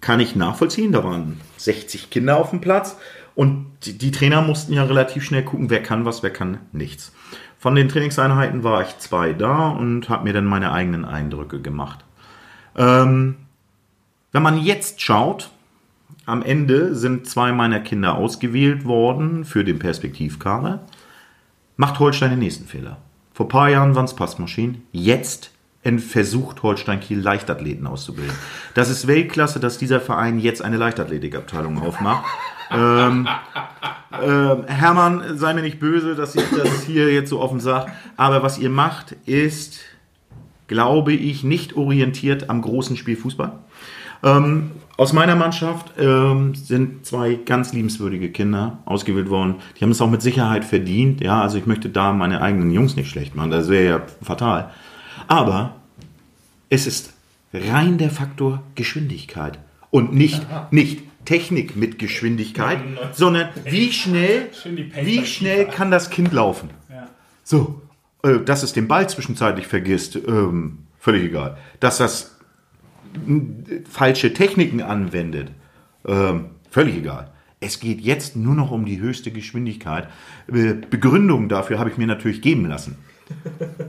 Kann 0.00 0.20
ich 0.20 0.36
nachvollziehen, 0.36 0.92
da 0.92 1.04
waren 1.04 1.40
60 1.56 2.10
Kinder 2.10 2.36
auf 2.36 2.50
dem 2.50 2.60
Platz 2.60 2.96
und 3.34 3.66
die, 3.84 3.98
die 3.98 4.10
Trainer 4.10 4.42
mussten 4.42 4.72
ja 4.72 4.84
relativ 4.84 5.24
schnell 5.24 5.44
gucken, 5.44 5.70
wer 5.70 5.82
kann 5.82 6.04
was, 6.04 6.22
wer 6.22 6.30
kann 6.30 6.58
nichts. 6.72 7.12
Von 7.58 7.74
den 7.74 7.88
Trainingseinheiten 7.88 8.62
war 8.62 8.82
ich 8.82 8.98
zwei 8.98 9.32
da 9.32 9.68
und 9.68 10.08
habe 10.08 10.24
mir 10.24 10.32
dann 10.32 10.44
meine 10.44 10.72
eigenen 10.72 11.04
Eindrücke 11.04 11.60
gemacht. 11.60 12.04
Ähm, 12.76 13.36
wenn 14.32 14.42
man 14.42 14.62
jetzt 14.62 15.00
schaut, 15.00 15.50
am 16.26 16.42
Ende 16.42 16.94
sind 16.96 17.28
zwei 17.28 17.52
meiner 17.52 17.80
Kinder 17.80 18.16
ausgewählt 18.16 18.84
worden 18.84 19.44
für 19.44 19.64
den 19.64 19.78
Perspektivkader. 19.78 20.84
Macht 21.76 22.00
Holstein 22.00 22.30
den 22.30 22.40
nächsten 22.40 22.66
Fehler. 22.66 22.98
Vor 23.32 23.46
ein 23.46 23.50
paar 23.50 23.70
Jahren 23.70 23.94
waren 23.94 24.06
es 24.06 24.14
Passmaschinen. 24.14 24.82
Jetzt 24.92 25.52
versucht 25.98 26.64
Holstein 26.64 26.98
Kiel 26.98 27.20
Leichtathleten 27.20 27.86
auszubilden. 27.86 28.34
Das 28.74 28.90
ist 28.90 29.06
Weltklasse, 29.06 29.60
dass 29.60 29.78
dieser 29.78 30.00
Verein 30.00 30.40
jetzt 30.40 30.62
eine 30.62 30.78
Leichtathletikabteilung 30.78 31.80
aufmacht. 31.80 32.24
ähm, 32.72 33.28
ähm, 34.20 34.64
Hermann, 34.66 35.38
sei 35.38 35.54
mir 35.54 35.62
nicht 35.62 35.78
böse, 35.78 36.16
dass 36.16 36.34
ich 36.34 36.42
das 36.56 36.82
hier 36.82 37.12
jetzt 37.12 37.30
so 37.30 37.40
offen 37.40 37.60
sage, 37.60 37.92
aber 38.16 38.42
was 38.42 38.58
ihr 38.58 38.70
macht, 38.70 39.12
ist, 39.26 39.78
glaube 40.66 41.12
ich, 41.12 41.44
nicht 41.44 41.76
orientiert 41.76 42.50
am 42.50 42.62
großen 42.62 42.96
Spiel 42.96 43.16
Fußball. 43.16 43.52
Ähm, 44.26 44.72
aus 44.96 45.12
meiner 45.12 45.36
Mannschaft 45.36 45.92
ähm, 45.98 46.54
sind 46.54 47.06
zwei 47.06 47.34
ganz 47.34 47.72
liebenswürdige 47.72 48.30
Kinder 48.30 48.78
ausgewählt 48.86 49.28
worden. 49.28 49.56
Die 49.76 49.84
haben 49.84 49.90
es 49.90 50.00
auch 50.00 50.10
mit 50.10 50.22
Sicherheit 50.22 50.64
verdient. 50.64 51.20
Ja, 51.20 51.42
also 51.42 51.58
ich 51.58 51.66
möchte 51.66 51.90
da 51.90 52.12
meine 52.12 52.40
eigenen 52.40 52.70
Jungs 52.70 52.96
nicht 52.96 53.10
schlecht 53.10 53.34
machen. 53.34 53.50
Das 53.50 53.68
wäre 53.68 53.86
ja 53.86 54.02
fatal. 54.22 54.70
Aber 55.28 55.76
es 56.70 56.86
ist 56.86 57.12
rein 57.52 57.98
der 57.98 58.10
Faktor 58.10 58.62
Geschwindigkeit 58.74 59.58
und 59.90 60.14
nicht, 60.14 60.44
nicht 60.70 61.02
Technik 61.24 61.76
mit 61.76 61.98
Geschwindigkeit, 61.98 62.78
sondern 63.12 63.50
wie 63.64 63.92
schnell, 63.92 64.48
wie 65.02 65.26
schnell 65.26 65.66
kann 65.66 65.90
das 65.90 66.10
Kind 66.10 66.32
laufen. 66.32 66.70
Ja. 66.88 67.08
So, 67.44 67.82
äh, 68.22 68.38
dass 68.38 68.62
es 68.62 68.72
den 68.72 68.88
Ball 68.88 69.08
zwischenzeitlich 69.08 69.66
vergisst, 69.66 70.16
ähm, 70.16 70.78
völlig 70.98 71.24
egal. 71.24 71.58
Dass 71.80 71.98
das 71.98 72.35
falsche 73.88 74.32
Techniken 74.32 74.82
anwendet, 74.82 75.50
ähm, 76.06 76.46
völlig 76.70 76.96
egal. 76.96 77.30
Es 77.60 77.80
geht 77.80 78.00
jetzt 78.00 78.36
nur 78.36 78.54
noch 78.54 78.70
um 78.70 78.84
die 78.84 79.00
höchste 79.00 79.30
Geschwindigkeit. 79.30 80.08
Äh, 80.52 80.74
Begründung 80.74 81.48
dafür 81.48 81.78
habe 81.78 81.90
ich 81.90 81.96
mir 81.96 82.06
natürlich 82.06 82.42
geben 82.42 82.66
lassen. 82.66 82.96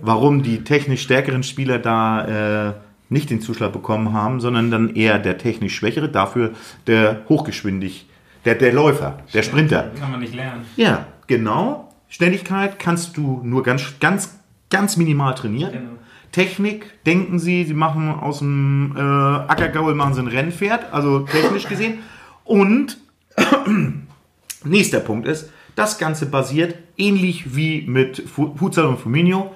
Warum 0.02 0.42
die 0.42 0.64
technisch 0.64 1.04
stärkeren 1.04 1.44
Spieler 1.44 1.78
da 1.80 2.70
äh, 2.70 2.74
nicht 3.10 3.30
den 3.30 3.42
Zuschlag 3.42 3.72
bekommen 3.74 4.14
haben, 4.14 4.40
sondern 4.40 4.72
dann 4.72 4.96
eher 4.96 5.20
der 5.20 5.38
technisch 5.38 5.76
schwächere, 5.76 6.10
dafür 6.10 6.54
der 6.88 7.24
hochgeschwindig, 7.30 8.08
der, 8.46 8.56
der 8.56 8.74
Läufer, 8.74 9.20
der 9.34 9.44
Sprinter. 9.44 9.92
Kann 10.00 10.12
man 10.12 10.20
nicht 10.20 10.36
lernen. 10.36 10.64
Ja, 10.76 11.08
genau. 11.28 11.94
Schnelligkeit 12.10 12.80
kannst 12.80 13.18
du 13.18 13.42
nur 13.44 13.64
ganz, 13.64 14.00
ganz, 14.00 14.40
ganz 14.70 14.98
minimal 14.98 15.36
trainieren. 15.36 15.72
Genau. 15.72 15.92
Technik, 16.38 16.86
denken 17.08 17.40
Sie, 17.40 17.64
Sie 17.64 17.74
machen 17.74 18.10
aus 18.12 18.38
dem 18.40 18.94
äh, 18.96 19.00
Ackergaul 19.02 19.96
machen 19.96 20.14
Sie 20.14 20.22
ein 20.22 20.28
Rennpferd, 20.28 20.94
also 20.94 21.22
technisch 21.22 21.68
gesehen. 21.68 21.98
Und 22.44 22.98
nächster 24.64 25.00
Punkt 25.00 25.28
ist, 25.28 25.50
das 25.76 25.98
Ganze 25.98 26.28
basiert 26.28 26.76
ähnlich 26.96 27.56
wie 27.56 27.82
mit 27.88 28.22
Fu- 28.30 28.54
Futsal 28.56 28.86
und 28.86 29.00
Fuminho. 29.00 29.56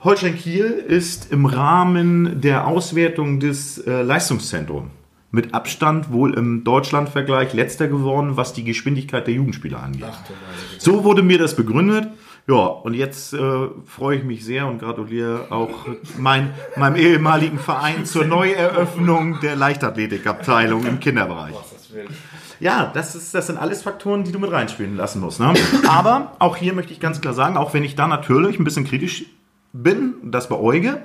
Holstein 0.00 0.34
Kiel 0.36 0.64
ist 0.64 1.30
im 1.32 1.46
Rahmen 1.46 2.40
der 2.40 2.66
Auswertung 2.66 3.38
des 3.38 3.78
äh, 3.78 4.02
Leistungszentrums 4.02 4.90
mit 5.30 5.54
Abstand 5.54 6.10
wohl 6.12 6.34
im 6.34 6.64
Deutschlandvergleich 6.64 7.52
letzter 7.52 7.86
geworden, 7.86 8.36
was 8.36 8.54
die 8.54 8.64
Geschwindigkeit 8.64 9.26
der 9.28 9.34
Jugendspieler 9.34 9.80
angeht. 9.82 10.02
So 10.78 11.04
wurde 11.04 11.22
mir 11.22 11.38
das 11.38 11.54
begründet. 11.54 12.08
Ja, 12.48 12.54
und 12.54 12.94
jetzt 12.94 13.32
äh, 13.32 13.68
freue 13.86 14.18
ich 14.18 14.24
mich 14.24 14.44
sehr 14.44 14.68
und 14.68 14.78
gratuliere 14.78 15.50
auch 15.50 15.86
mein, 16.16 16.54
meinem 16.76 16.94
ehemaligen 16.94 17.58
Verein 17.58 18.06
zur 18.06 18.24
Neueröffnung 18.24 19.40
der 19.40 19.56
Leichtathletikabteilung 19.56 20.86
im 20.86 21.00
Kinderbereich. 21.00 21.56
Ja, 22.60 22.90
das, 22.94 23.16
ist, 23.16 23.34
das 23.34 23.48
sind 23.48 23.58
alles 23.58 23.82
Faktoren, 23.82 24.22
die 24.22 24.30
du 24.30 24.38
mit 24.38 24.52
reinspielen 24.52 24.96
lassen 24.96 25.20
musst. 25.20 25.40
Ne? 25.40 25.54
Aber 25.88 26.36
auch 26.38 26.56
hier 26.56 26.72
möchte 26.72 26.92
ich 26.92 27.00
ganz 27.00 27.20
klar 27.20 27.34
sagen, 27.34 27.56
auch 27.56 27.74
wenn 27.74 27.82
ich 27.82 27.96
da 27.96 28.06
natürlich 28.06 28.60
ein 28.60 28.64
bisschen 28.64 28.84
kritisch 28.84 29.24
bin, 29.72 30.14
das 30.22 30.48
beäuge, 30.48 31.02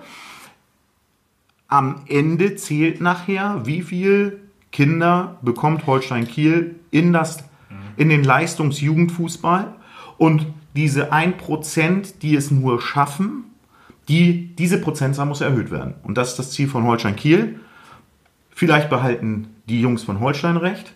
am 1.68 2.04
Ende 2.08 2.56
zählt 2.56 3.02
nachher, 3.02 3.62
wie 3.64 3.82
viel 3.82 4.42
Kinder 4.72 5.38
bekommt 5.42 5.88
Holstein 5.88 6.28
Kiel 6.28 6.76
in, 6.92 7.14
das, 7.14 7.44
in 7.98 8.10
den 8.10 8.24
Leistungsjugendfußball 8.24 9.74
und 10.18 10.46
diese 10.76 11.12
1%, 11.12 12.20
die 12.22 12.36
es 12.36 12.52
nur 12.52 12.82
schaffen, 12.82 13.46
die, 14.08 14.56
diese 14.56 14.80
Prozentzahl 14.80 15.26
muss 15.26 15.42
erhöht 15.42 15.72
werden. 15.72 15.96
Und 16.04 16.18
das 16.18 16.32
ist 16.32 16.40
das 16.40 16.52
Ziel 16.52 16.68
von 16.68 16.84
Holstein 16.84 17.16
Kiel. 17.16 17.60
Vielleicht 18.50 18.90
behalten 18.90 19.50
die 19.68 19.82
Jungs 19.82 20.04
von 20.04 20.20
Holstein 20.20 20.58
recht 20.58 20.94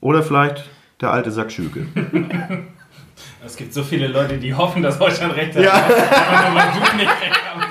oder 0.00 0.22
vielleicht 0.22 0.68
der 1.00 1.12
alte 1.12 1.30
Sack 1.30 1.50
Schüke. 1.52 1.86
Es 3.44 3.56
gibt 3.56 3.74
so 3.74 3.82
viele 3.82 4.06
Leute, 4.06 4.38
die 4.38 4.54
hoffen, 4.54 4.82
dass 4.82 4.98
Deutschland 4.98 5.34
recht 5.34 5.54
hat. 5.56 5.64
Ja. 5.64 5.72
Aber 5.72 6.48
nur 6.48 6.58
weil 6.58 6.72
du 6.72 6.96
nicht 6.96 7.10
recht 7.10 7.40
hast. 7.54 7.61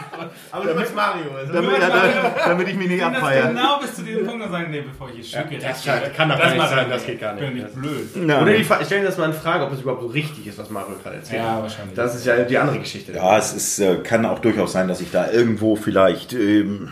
Aber 0.51 0.65
du 0.65 0.73
bist 0.79 0.95
Mario. 0.95 1.23
Also 1.37 1.53
damit, 1.53 1.71
ja, 1.79 1.89
damit, 1.89 2.15
damit 2.45 2.67
ich 2.67 2.75
mich 2.75 2.89
nicht 2.89 3.01
das 3.01 3.13
abfeiere. 3.13 3.47
genau 3.49 3.79
bis 3.79 3.95
zu 3.95 4.01
diesem 4.03 4.25
Punkt 4.25 4.45
und 4.45 4.51
sagen, 4.51 4.71
nee, 4.71 4.81
bevor 4.81 5.09
ich 5.09 5.15
hier 5.15 5.23
Stücke 5.23 5.57
das 5.59 5.85
recht 5.87 6.15
kann- 6.15 6.29
doch 6.29 6.37
nicht 6.37 6.69
sein, 6.69 6.89
das 6.89 7.05
geht 7.05 7.19
gar 7.21 7.33
nicht. 7.33 7.53
Bin 7.53 7.57
ich 7.65 7.73
blöd. 7.73 8.29
Ja. 8.29 8.41
Oder 8.41 8.53
die 8.53 8.63
stellen 8.85 9.05
das 9.05 9.17
mal 9.17 9.25
in 9.25 9.33
Frage, 9.33 9.65
ob 9.65 9.71
es 9.73 9.81
überhaupt 9.81 10.01
so 10.01 10.07
richtig 10.07 10.47
ist, 10.47 10.57
was 10.57 10.69
Mario 10.69 10.95
gerade 11.01 11.17
erzählt. 11.17 11.41
Ja, 11.41 11.61
wahrscheinlich. 11.61 11.95
Das 11.95 12.15
ist 12.15 12.25
ja 12.25 12.37
die 12.43 12.57
andere 12.57 12.79
Geschichte. 12.79 13.13
Ja, 13.13 13.37
es 13.37 13.53
ist, 13.53 13.79
äh, 13.79 13.97
kann 13.97 14.25
auch 14.25 14.39
durchaus 14.39 14.71
sein, 14.73 14.87
dass 14.87 15.01
ich 15.01 15.11
da 15.11 15.31
irgendwo 15.31 15.75
vielleicht 15.75 16.33
ähm, 16.33 16.91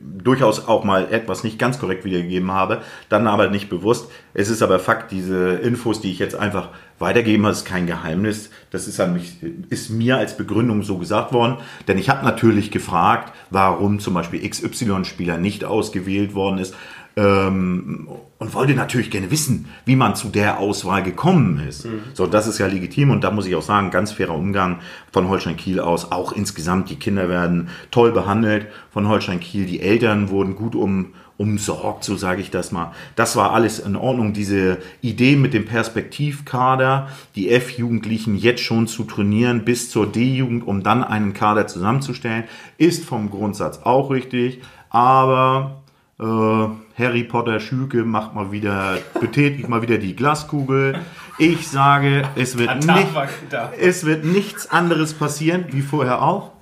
durchaus 0.00 0.68
auch 0.68 0.84
mal 0.84 1.12
etwas 1.12 1.44
nicht 1.44 1.58
ganz 1.58 1.78
korrekt 1.78 2.04
wiedergegeben 2.04 2.52
habe, 2.52 2.82
dann 3.08 3.26
aber 3.26 3.48
nicht 3.48 3.68
bewusst. 3.68 4.10
Es 4.32 4.48
ist 4.48 4.62
aber 4.62 4.78
Fakt, 4.78 5.12
diese 5.12 5.50
Infos, 5.54 6.00
die 6.00 6.10
ich 6.10 6.18
jetzt 6.18 6.34
einfach 6.34 6.70
weitergeben, 6.98 7.44
das 7.44 7.58
ist 7.58 7.64
kein 7.64 7.86
Geheimnis. 7.86 8.50
Das 8.70 8.86
ist, 8.86 9.00
an 9.00 9.14
mich, 9.14 9.36
ist 9.70 9.90
mir 9.90 10.16
als 10.16 10.36
Begründung 10.36 10.82
so 10.82 10.98
gesagt 10.98 11.32
worden. 11.32 11.58
Denn 11.88 11.98
ich 11.98 12.08
habe 12.08 12.24
natürlich 12.24 12.70
gefragt, 12.70 13.32
warum 13.50 13.98
zum 13.98 14.14
Beispiel 14.14 14.48
XY-Spieler 14.48 15.38
nicht 15.38 15.64
ausgewählt 15.64 16.34
worden 16.34 16.58
ist. 16.58 16.74
Ähm, 17.16 18.08
und 18.38 18.52
wollte 18.52 18.74
natürlich 18.74 19.10
gerne 19.10 19.30
wissen, 19.30 19.66
wie 19.86 19.96
man 19.96 20.16
zu 20.16 20.28
der 20.28 20.58
Auswahl 20.58 21.02
gekommen 21.02 21.60
ist. 21.66 21.86
So, 22.12 22.26
das 22.26 22.46
ist 22.46 22.58
ja 22.58 22.66
legitim 22.66 23.10
und 23.10 23.24
da 23.24 23.30
muss 23.30 23.46
ich 23.46 23.54
auch 23.54 23.62
sagen, 23.62 23.90
ganz 23.90 24.12
fairer 24.12 24.34
Umgang 24.34 24.80
von 25.12 25.28
Holstein 25.28 25.56
Kiel 25.56 25.80
aus. 25.80 26.12
Auch 26.12 26.32
insgesamt, 26.32 26.90
die 26.90 26.96
Kinder 26.96 27.28
werden 27.28 27.68
toll 27.90 28.12
behandelt 28.12 28.66
von 28.90 29.08
Holstein 29.08 29.40
Kiel. 29.40 29.64
Die 29.64 29.80
Eltern 29.80 30.28
wurden 30.28 30.56
gut 30.56 30.74
um, 30.74 31.14
umsorgt, 31.38 32.04
so 32.04 32.16
sage 32.16 32.42
ich 32.42 32.50
das 32.50 32.70
mal. 32.70 32.92
Das 33.16 33.34
war 33.34 33.52
alles 33.52 33.78
in 33.78 33.96
Ordnung. 33.96 34.34
Diese 34.34 34.78
Idee 35.00 35.36
mit 35.36 35.54
dem 35.54 35.64
Perspektivkader, 35.64 37.08
die 37.36 37.50
F-Jugendlichen 37.50 38.36
jetzt 38.36 38.62
schon 38.62 38.88
zu 38.88 39.04
trainieren 39.04 39.64
bis 39.64 39.88
zur 39.88 40.10
D-Jugend, 40.10 40.66
um 40.66 40.82
dann 40.82 41.02
einen 41.02 41.32
Kader 41.32 41.66
zusammenzustellen, 41.66 42.44
ist 42.76 43.04
vom 43.04 43.30
Grundsatz 43.30 43.78
auch 43.84 44.10
richtig. 44.10 44.60
aber 44.90 45.82
äh, 46.20 46.83
Harry 46.96 47.24
Potter 47.24 47.58
Schüke 47.58 48.04
macht 48.04 48.34
mal 48.34 48.52
wieder, 48.52 48.98
betätigt 49.20 49.68
mal 49.68 49.82
wieder 49.82 49.98
die 49.98 50.14
Glaskugel. 50.14 51.00
Ich 51.38 51.68
sage, 51.68 52.28
es 52.36 52.56
wird, 52.56 52.86
nicht, 52.86 53.08
es 53.80 54.04
wird 54.04 54.24
nichts 54.24 54.70
anderes 54.70 55.14
passieren, 55.14 55.66
wie 55.70 55.82
vorher 55.82 56.22
auch. 56.22 56.52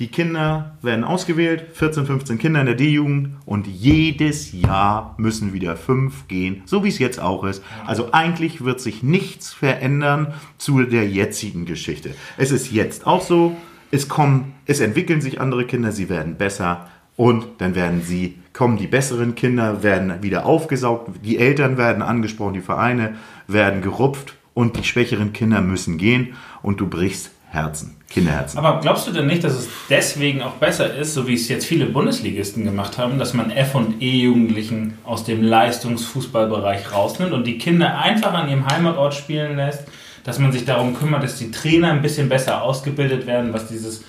Die 0.00 0.08
Kinder 0.08 0.76
werden 0.82 1.04
ausgewählt, 1.04 1.66
14, 1.74 2.06
15 2.06 2.38
Kinder 2.38 2.60
in 2.60 2.66
der 2.66 2.74
D-Jugend 2.74 3.36
und 3.46 3.68
jedes 3.68 4.52
Jahr 4.52 5.14
müssen 5.18 5.52
wieder 5.52 5.76
fünf 5.76 6.26
gehen, 6.26 6.62
so 6.64 6.82
wie 6.82 6.88
es 6.88 6.98
jetzt 6.98 7.20
auch 7.20 7.44
ist. 7.44 7.62
Also 7.86 8.12
eigentlich 8.12 8.64
wird 8.64 8.80
sich 8.80 9.04
nichts 9.04 9.52
verändern 9.52 10.34
zu 10.58 10.82
der 10.82 11.06
jetzigen 11.06 11.64
Geschichte. 11.64 12.14
Es 12.36 12.50
ist 12.50 12.72
jetzt 12.72 13.06
auch 13.06 13.22
so, 13.22 13.56
es 13.92 14.08
kommen, 14.08 14.54
es 14.66 14.80
entwickeln 14.80 15.20
sich 15.20 15.40
andere 15.40 15.64
Kinder, 15.64 15.92
sie 15.92 16.08
werden 16.08 16.36
besser 16.36 16.88
und 17.14 17.46
dann 17.58 17.76
werden 17.76 18.02
sie, 18.02 18.38
kommen 18.54 18.78
die 18.78 18.86
besseren 18.86 19.34
Kinder, 19.34 19.82
werden 19.82 20.22
wieder 20.22 20.46
aufgesaugt, 20.46 21.10
die 21.22 21.38
Eltern 21.38 21.76
werden 21.76 22.02
angesprochen, 22.02 22.54
die 22.54 22.60
Vereine 22.60 23.16
werden 23.46 23.82
gerupft 23.82 24.36
und 24.54 24.78
die 24.78 24.84
schwächeren 24.84 25.32
Kinder 25.32 25.60
müssen 25.60 25.98
gehen 25.98 26.34
und 26.62 26.80
du 26.80 26.88
brichst 26.88 27.32
Herzen, 27.50 27.96
Kinderherzen. 28.08 28.58
Aber 28.58 28.80
glaubst 28.80 29.06
du 29.06 29.12
denn 29.12 29.26
nicht, 29.26 29.44
dass 29.44 29.54
es 29.54 29.68
deswegen 29.88 30.42
auch 30.42 30.54
besser 30.54 30.94
ist, 30.94 31.14
so 31.14 31.28
wie 31.28 31.34
es 31.34 31.48
jetzt 31.48 31.66
viele 31.66 31.86
Bundesligisten 31.86 32.64
gemacht 32.64 32.98
haben, 32.98 33.18
dass 33.18 33.34
man 33.34 33.50
F- 33.50 33.74
und 33.74 34.00
E-Jugendlichen 34.02 34.98
aus 35.04 35.24
dem 35.24 35.42
Leistungsfußballbereich 35.42 36.92
rausnimmt 36.92 37.32
und 37.32 37.46
die 37.46 37.58
Kinder 37.58 37.98
einfach 37.98 38.32
an 38.32 38.48
ihrem 38.48 38.66
Heimatort 38.66 39.14
spielen 39.14 39.56
lässt, 39.56 39.84
dass 40.24 40.38
man 40.38 40.52
sich 40.52 40.64
darum 40.64 40.94
kümmert, 40.94 41.22
dass 41.22 41.38
die 41.38 41.50
Trainer 41.50 41.92
ein 41.92 42.02
bisschen 42.02 42.28
besser 42.28 42.62
ausgebildet 42.62 43.26
werden, 43.26 43.52
was 43.52 43.68
dieses 43.68 44.04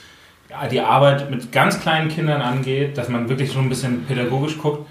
die 0.72 0.80
Arbeit 0.80 1.30
mit 1.30 1.52
ganz 1.52 1.80
kleinen 1.80 2.10
Kindern 2.10 2.42
angeht, 2.42 2.98
dass 2.98 3.10
man 3.10 3.30
wirklich 3.30 3.52
schon 3.52 3.64
ein 3.64 3.70
bisschen 3.70 4.06
pädagogisch 4.06 4.58
guckt. 4.58 4.88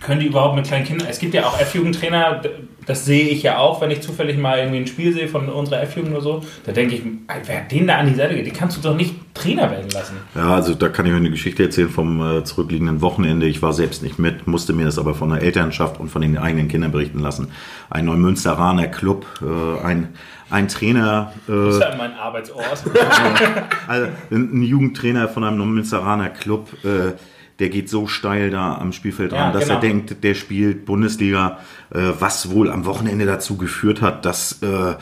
Können 0.00 0.20
die 0.20 0.26
überhaupt 0.26 0.56
mit 0.56 0.66
kleinen 0.66 0.84
Kindern? 0.84 1.06
Es 1.08 1.18
gibt 1.18 1.34
ja 1.34 1.46
auch 1.46 1.58
F-Jugendtrainer, 1.60 2.42
das 2.84 3.04
sehe 3.04 3.28
ich 3.28 3.42
ja 3.42 3.58
auch, 3.58 3.80
wenn 3.80 3.90
ich 3.90 4.00
zufällig 4.00 4.36
mal 4.36 4.58
irgendwie 4.58 4.78
ein 4.78 4.86
Spiel 4.86 5.12
sehe 5.12 5.28
von 5.28 5.48
unserer 5.48 5.82
F-Jugend 5.82 6.12
oder 6.12 6.20
so. 6.20 6.42
Da 6.66 6.72
denke 6.72 6.96
ich, 6.96 7.02
wer 7.46 7.56
hat 7.58 7.70
den 7.70 7.86
da 7.86 7.96
an 7.98 8.08
die 8.08 8.14
Seite 8.14 8.34
geht, 8.34 8.46
die 8.46 8.50
kannst 8.50 8.76
du 8.76 8.80
doch 8.80 8.96
nicht 8.96 9.14
Trainer 9.34 9.70
werden 9.70 9.90
lassen. 9.90 10.16
Ja, 10.34 10.54
also 10.54 10.74
da 10.74 10.88
kann 10.88 11.06
ich 11.06 11.12
euch 11.12 11.18
eine 11.18 11.30
Geschichte 11.30 11.62
erzählen 11.64 11.88
vom 11.88 12.20
äh, 12.20 12.44
zurückliegenden 12.44 13.02
Wochenende. 13.02 13.46
Ich 13.46 13.62
war 13.62 13.72
selbst 13.72 14.02
nicht 14.02 14.18
mit, 14.18 14.46
musste 14.46 14.72
mir 14.72 14.84
das 14.84 14.98
aber 14.98 15.14
von 15.14 15.30
der 15.30 15.42
Elternschaft 15.42 16.00
und 16.00 16.08
von 16.08 16.22
den 16.22 16.38
eigenen 16.38 16.68
Kindern 16.68 16.92
berichten 16.92 17.18
lassen. 17.18 17.48
Ein 17.90 18.06
Neumünsteraner 18.06 18.88
Club, 18.88 19.26
äh, 19.42 19.84
ein, 19.84 20.14
ein 20.50 20.68
Trainer, 20.68 21.32
Das 21.46 21.56
äh, 21.56 21.68
ist 21.70 21.80
ja 21.80 21.96
mein 21.96 22.14
Arbeitsort. 22.14 22.64
also 23.86 24.08
ein 24.30 24.62
Jugendtrainer 24.62 25.28
von 25.28 25.44
einem 25.44 25.58
Neumünsteraner 25.58 26.28
Club, 26.28 26.68
äh, 26.84 27.12
der 27.58 27.68
geht 27.68 27.88
so 27.88 28.06
steil 28.06 28.50
da 28.50 28.78
am 28.78 28.92
Spielfeld 28.92 29.32
Ja, 29.32 29.44
ran, 29.44 29.52
dass 29.52 29.68
er 29.68 29.80
genau. 29.80 29.80
denkt, 29.80 30.24
der 30.24 30.34
spielt 30.34 30.84
Bundesliga, 30.86 31.58
äh, 31.90 32.12
was 32.18 32.50
wohl 32.50 32.70
am 32.70 32.84
Wochenende 32.84 33.26
dazu 33.26 33.56
geführt 33.56 34.02
hat, 34.02 34.24
dass 34.24 34.60
äh, 34.62 34.94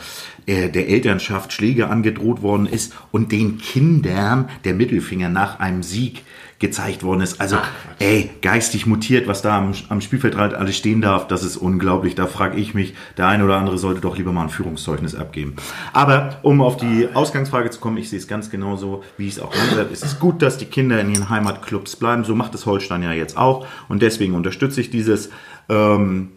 er 0.46 0.68
der 0.68 0.88
Elternschaft 0.88 1.52
Schläge 1.52 1.88
angedroht 1.88 2.42
worden 2.42 2.66
ist 2.66 2.94
und 3.10 3.32
den 3.32 3.58
Kindern 3.58 4.48
der 4.64 4.74
Mittelfinger 4.74 5.28
nach 5.28 5.60
einem 5.60 5.82
Sieg 5.82 6.24
gezeigt 6.62 7.02
worden 7.02 7.20
ist. 7.20 7.40
Also, 7.40 7.58
ey, 7.98 8.30
geistig 8.40 8.86
mutiert, 8.86 9.26
was 9.26 9.42
da 9.42 9.58
am, 9.58 9.74
am 9.90 10.00
Spielfeldrand 10.00 10.54
alles 10.54 10.76
stehen 10.76 11.02
darf, 11.02 11.26
das 11.26 11.42
ist 11.42 11.58
unglaublich. 11.58 12.14
Da 12.14 12.26
frage 12.26 12.56
ich 12.56 12.72
mich, 12.72 12.94
der 13.18 13.26
eine 13.26 13.44
oder 13.44 13.56
andere 13.58 13.76
sollte 13.76 14.00
doch 14.00 14.16
lieber 14.16 14.32
mal 14.32 14.44
ein 14.44 14.48
Führungszeugnis 14.48 15.14
abgeben. 15.14 15.56
Aber 15.92 16.38
um 16.42 16.62
auf 16.62 16.78
die 16.78 17.08
Ausgangsfrage 17.12 17.68
zu 17.70 17.80
kommen, 17.80 17.98
ich 17.98 18.08
sehe 18.08 18.18
es 18.18 18.28
ganz 18.28 18.48
genauso, 18.48 19.02
wie 19.18 19.26
ich 19.26 19.34
es 19.34 19.40
auch 19.40 19.50
gesagt 19.50 19.76
habe. 19.76 19.90
Es 19.92 20.02
ist 20.02 20.20
gut, 20.20 20.40
dass 20.40 20.56
die 20.56 20.64
Kinder 20.64 21.00
in 21.00 21.12
ihren 21.12 21.28
Heimatclubs 21.28 21.96
bleiben. 21.96 22.24
So 22.24 22.34
macht 22.34 22.54
es 22.54 22.64
Holstein 22.64 23.02
ja 23.02 23.12
jetzt 23.12 23.36
auch. 23.36 23.66
Und 23.88 24.00
deswegen 24.00 24.34
unterstütze 24.34 24.80
ich 24.80 24.90
dieses 24.90 25.30
ähm, 25.68 26.30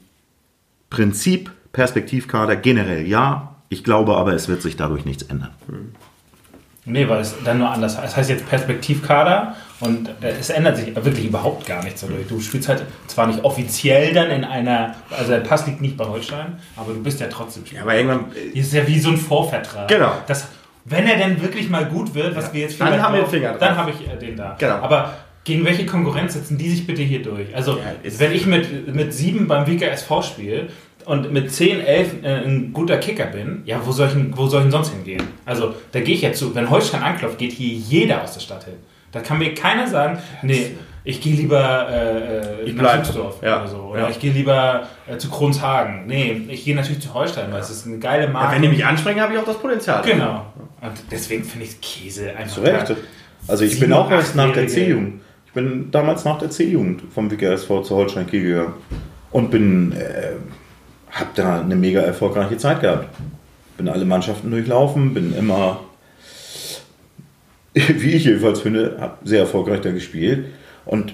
Prinzip 0.89 1.51
Perspektivkader 1.71 2.55
generell 2.55 3.05
ja. 3.05 3.55
Ich 3.69 3.83
glaube 3.83 4.17
aber, 4.17 4.33
es 4.33 4.47
wird 4.47 4.63
sich 4.63 4.75
dadurch 4.75 5.05
nichts 5.05 5.23
ändern. 5.23 5.51
nee, 6.85 7.07
weil 7.07 7.21
es 7.21 7.35
dann 7.43 7.59
nur 7.59 7.69
anders 7.69 7.97
heißt. 7.97 8.13
Es 8.13 8.17
heißt 8.17 8.29
jetzt 8.31 8.49
Perspektivkader 8.49 9.55
und 9.81 10.07
äh, 10.21 10.31
es 10.39 10.49
ändert 10.49 10.77
sich 10.77 10.95
wirklich 10.95 11.25
überhaupt 11.25 11.65
gar 11.65 11.83
nichts 11.83 12.01
dadurch. 12.01 12.27
Du 12.27 12.39
spielst 12.39 12.69
halt 12.69 12.83
zwar 13.07 13.27
nicht 13.27 13.43
offiziell 13.43 14.13
dann 14.13 14.31
in 14.31 14.43
einer, 14.43 14.95
also 15.09 15.31
der 15.31 15.39
Pass 15.39 15.67
liegt 15.67 15.81
nicht 15.81 15.97
bei 15.97 16.05
Holstein, 16.05 16.57
aber 16.77 16.93
du 16.93 17.03
bist 17.03 17.19
ja 17.19 17.27
trotzdem 17.27 17.65
Spieler. 17.65 17.81
Ja, 17.81 17.83
aber 17.83 17.95
irgendwann. 17.95 18.25
Ist 18.53 18.73
ja 18.73 18.87
wie 18.87 18.99
so 18.99 19.09
ein 19.09 19.17
Vorvertrag. 19.17 19.87
Genau. 19.89 20.13
Das, 20.27 20.47
wenn 20.85 21.07
er 21.07 21.17
denn 21.17 21.41
wirklich 21.41 21.69
mal 21.69 21.85
gut 21.85 22.13
wird, 22.13 22.35
was 22.35 22.53
wir 22.53 22.61
jetzt 22.61 22.79
Dann 22.79 23.01
haben 23.01 23.15
wir 23.15 23.21
den 23.21 23.29
Finger 23.29 23.49
drauf. 23.49 23.59
Dann 23.59 23.77
habe 23.77 23.91
ich 23.91 24.07
äh, 24.07 24.17
den 24.17 24.37
da. 24.37 24.55
Genau. 24.57 24.75
Aber 24.75 25.15
gegen 25.43 25.65
welche 25.65 25.85
Konkurrenz 25.85 26.33
setzen 26.33 26.57
die 26.57 26.69
sich 26.69 26.87
bitte 26.87 27.01
hier 27.01 27.21
durch? 27.21 27.53
Also, 27.55 27.77
Ja, 27.77 28.19
wenn 28.19 28.31
ich 28.31 28.45
mit, 28.45 28.93
mit 28.93 29.13
sieben 29.13 29.47
beim 29.47 29.67
WKSV 29.67 30.23
spiele 30.23 30.67
und 31.05 31.31
mit 31.33 31.51
10, 31.51 31.81
11 31.81 32.23
äh, 32.23 32.27
ein 32.45 32.71
guter 32.71 32.97
Kicker 32.97 33.25
bin, 33.25 33.61
ja, 33.65 33.79
wo 33.85 33.91
soll, 33.91 34.07
ich, 34.07 34.37
wo 34.37 34.47
soll 34.47 34.61
ich 34.61 34.63
denn 34.65 34.71
sonst 34.71 34.93
hingehen? 34.93 35.23
Also, 35.45 35.75
da 35.91 35.99
gehe 35.99 36.15
ich 36.15 36.21
jetzt 36.21 36.39
zu. 36.39 36.55
Wenn 36.55 36.69
Holstein 36.69 37.03
anklopft, 37.03 37.37
geht 37.37 37.51
hier 37.51 37.73
jeder 37.73 38.23
aus 38.23 38.33
der 38.33 38.39
Stadt 38.39 38.63
hin. 38.63 38.75
Da 39.15 39.21
kann 39.21 39.37
mir 39.39 39.53
keiner 39.55 39.87
sagen, 39.87 40.19
nee, 40.43 40.71
ich 41.05 41.21
gehe 41.21 41.35
lieber 41.35 41.87
äh, 41.89 42.63
Ich 42.63 42.75
nach. 42.75 43.03
Süßdorf 43.05 43.41
Ja. 43.41 43.61
oder 43.61 43.67
so. 43.69 43.77
Oder 43.77 44.01
Ja. 44.01 44.09
ich 44.09 44.19
gehe 44.19 44.31
lieber 44.33 44.83
äh, 45.07 45.17
zu 45.17 45.29
Kronshagen. 45.29 46.05
Nee, 46.05 46.41
ich 46.49 46.65
gehe 46.65 46.75
natürlich 46.75 47.01
zu 47.01 47.13
Holstein, 47.13 47.51
weil 47.51 47.61
es 47.61 47.69
ist 47.69 47.87
eine 47.87 47.97
geile 47.99 48.27
Marke. 48.27 48.55
Wenn 48.55 48.61
die 48.63 48.67
mich 48.67 48.85
ansprechen, 48.85 49.21
habe 49.21 49.33
ich 49.33 49.39
auch 49.39 49.45
das 49.45 49.57
Potenzial. 49.57 50.03
Genau. 50.03 50.45
Und 50.81 50.91
deswegen 51.11 51.43
finde 51.45 51.65
ich 51.65 51.79
Käse 51.79 52.35
einfach. 52.35 52.55
Zu 52.55 52.61
Recht. 52.61 52.93
Also 53.47 53.63
ich 53.63 53.79
bin 53.79 53.93
auch 53.93 54.11
erst 54.11 54.35
nach 54.35 54.51
der 54.51 54.67
C-Jugend. 54.67 55.21
Ich 55.47 55.53
bin 55.53 55.89
damals 55.91 56.25
nach 56.25 56.37
der 56.39 56.49
C-Jugend 56.49 57.03
vom 57.13 57.31
WKSV 57.31 57.67
zu 57.83 57.95
Holstein 57.95 58.27
Kiel 58.27 58.43
gegangen 58.43 58.73
und 59.31 59.49
bin, 59.51 59.93
äh, 59.93 60.33
hab 61.11 61.33
da 61.35 61.61
eine 61.61 61.75
mega 61.77 62.01
erfolgreiche 62.01 62.57
Zeit 62.57 62.81
gehabt. 62.81 63.07
Bin 63.77 63.87
alle 63.87 64.03
Mannschaften 64.03 64.51
durchlaufen, 64.51 65.13
bin 65.13 65.33
immer, 65.37 65.79
wie 67.97 68.11
ich 68.11 68.23
jedenfalls 68.23 68.61
finde, 68.61 69.13
sehr 69.23 69.41
erfolgreich 69.41 69.81
da 69.81 69.91
gespielt. 69.91 70.45
Und 70.85 71.13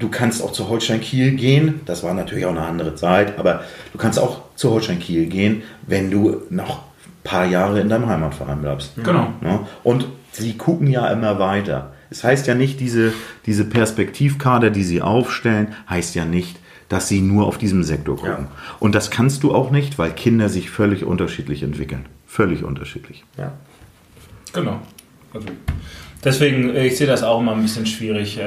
du 0.00 0.08
kannst 0.08 0.42
auch 0.42 0.52
zu 0.52 0.68
Holstein 0.68 1.00
Kiel 1.00 1.32
gehen. 1.32 1.80
Das 1.86 2.02
war 2.02 2.14
natürlich 2.14 2.46
auch 2.46 2.50
eine 2.50 2.62
andere 2.62 2.96
Zeit, 2.96 3.38
aber 3.38 3.62
du 3.92 3.98
kannst 3.98 4.18
auch 4.18 4.42
zu 4.56 4.70
Holstein 4.70 4.98
Kiel 4.98 5.26
gehen, 5.26 5.62
wenn 5.86 6.10
du 6.10 6.42
noch 6.50 6.78
ein 6.78 7.22
paar 7.22 7.46
Jahre 7.46 7.80
in 7.80 7.88
deinem 7.88 8.08
Heimatverein 8.08 8.60
bleibst. 8.60 8.92
Genau. 9.02 9.32
Ja, 9.42 9.66
und 9.84 10.08
sie 10.32 10.56
gucken 10.56 10.88
ja 10.88 11.06
immer 11.08 11.38
weiter. 11.38 11.92
Es 12.10 12.24
heißt 12.24 12.46
ja 12.48 12.54
nicht, 12.54 12.80
diese, 12.80 13.12
diese 13.46 13.64
Perspektivkader, 13.64 14.70
die 14.70 14.84
sie 14.84 15.00
aufstellen, 15.00 15.74
heißt 15.88 16.14
ja 16.16 16.24
nicht, 16.24 16.58
dass 16.88 17.08
sie 17.08 17.20
nur 17.20 17.46
auf 17.46 17.56
diesem 17.56 17.82
Sektor 17.82 18.16
gucken. 18.16 18.48
Und 18.78 18.94
das 18.94 19.10
kannst 19.10 19.42
du 19.42 19.54
auch 19.54 19.70
nicht, 19.70 19.98
weil 19.98 20.12
Kinder 20.12 20.48
sich 20.48 20.70
völlig 20.70 21.04
unterschiedlich 21.04 21.62
entwickeln. 21.62 22.06
Völlig 22.26 22.62
unterschiedlich. 22.62 23.24
Ja. 23.38 23.52
Genau. 24.52 24.80
Also, 25.34 25.48
deswegen, 26.24 26.74
äh, 26.74 26.86
ich 26.86 26.96
sehe 26.96 27.06
das 27.06 27.22
auch 27.22 27.40
immer 27.40 27.52
ein 27.52 27.62
bisschen 27.62 27.86
schwierig, 27.86 28.38
äh, 28.38 28.44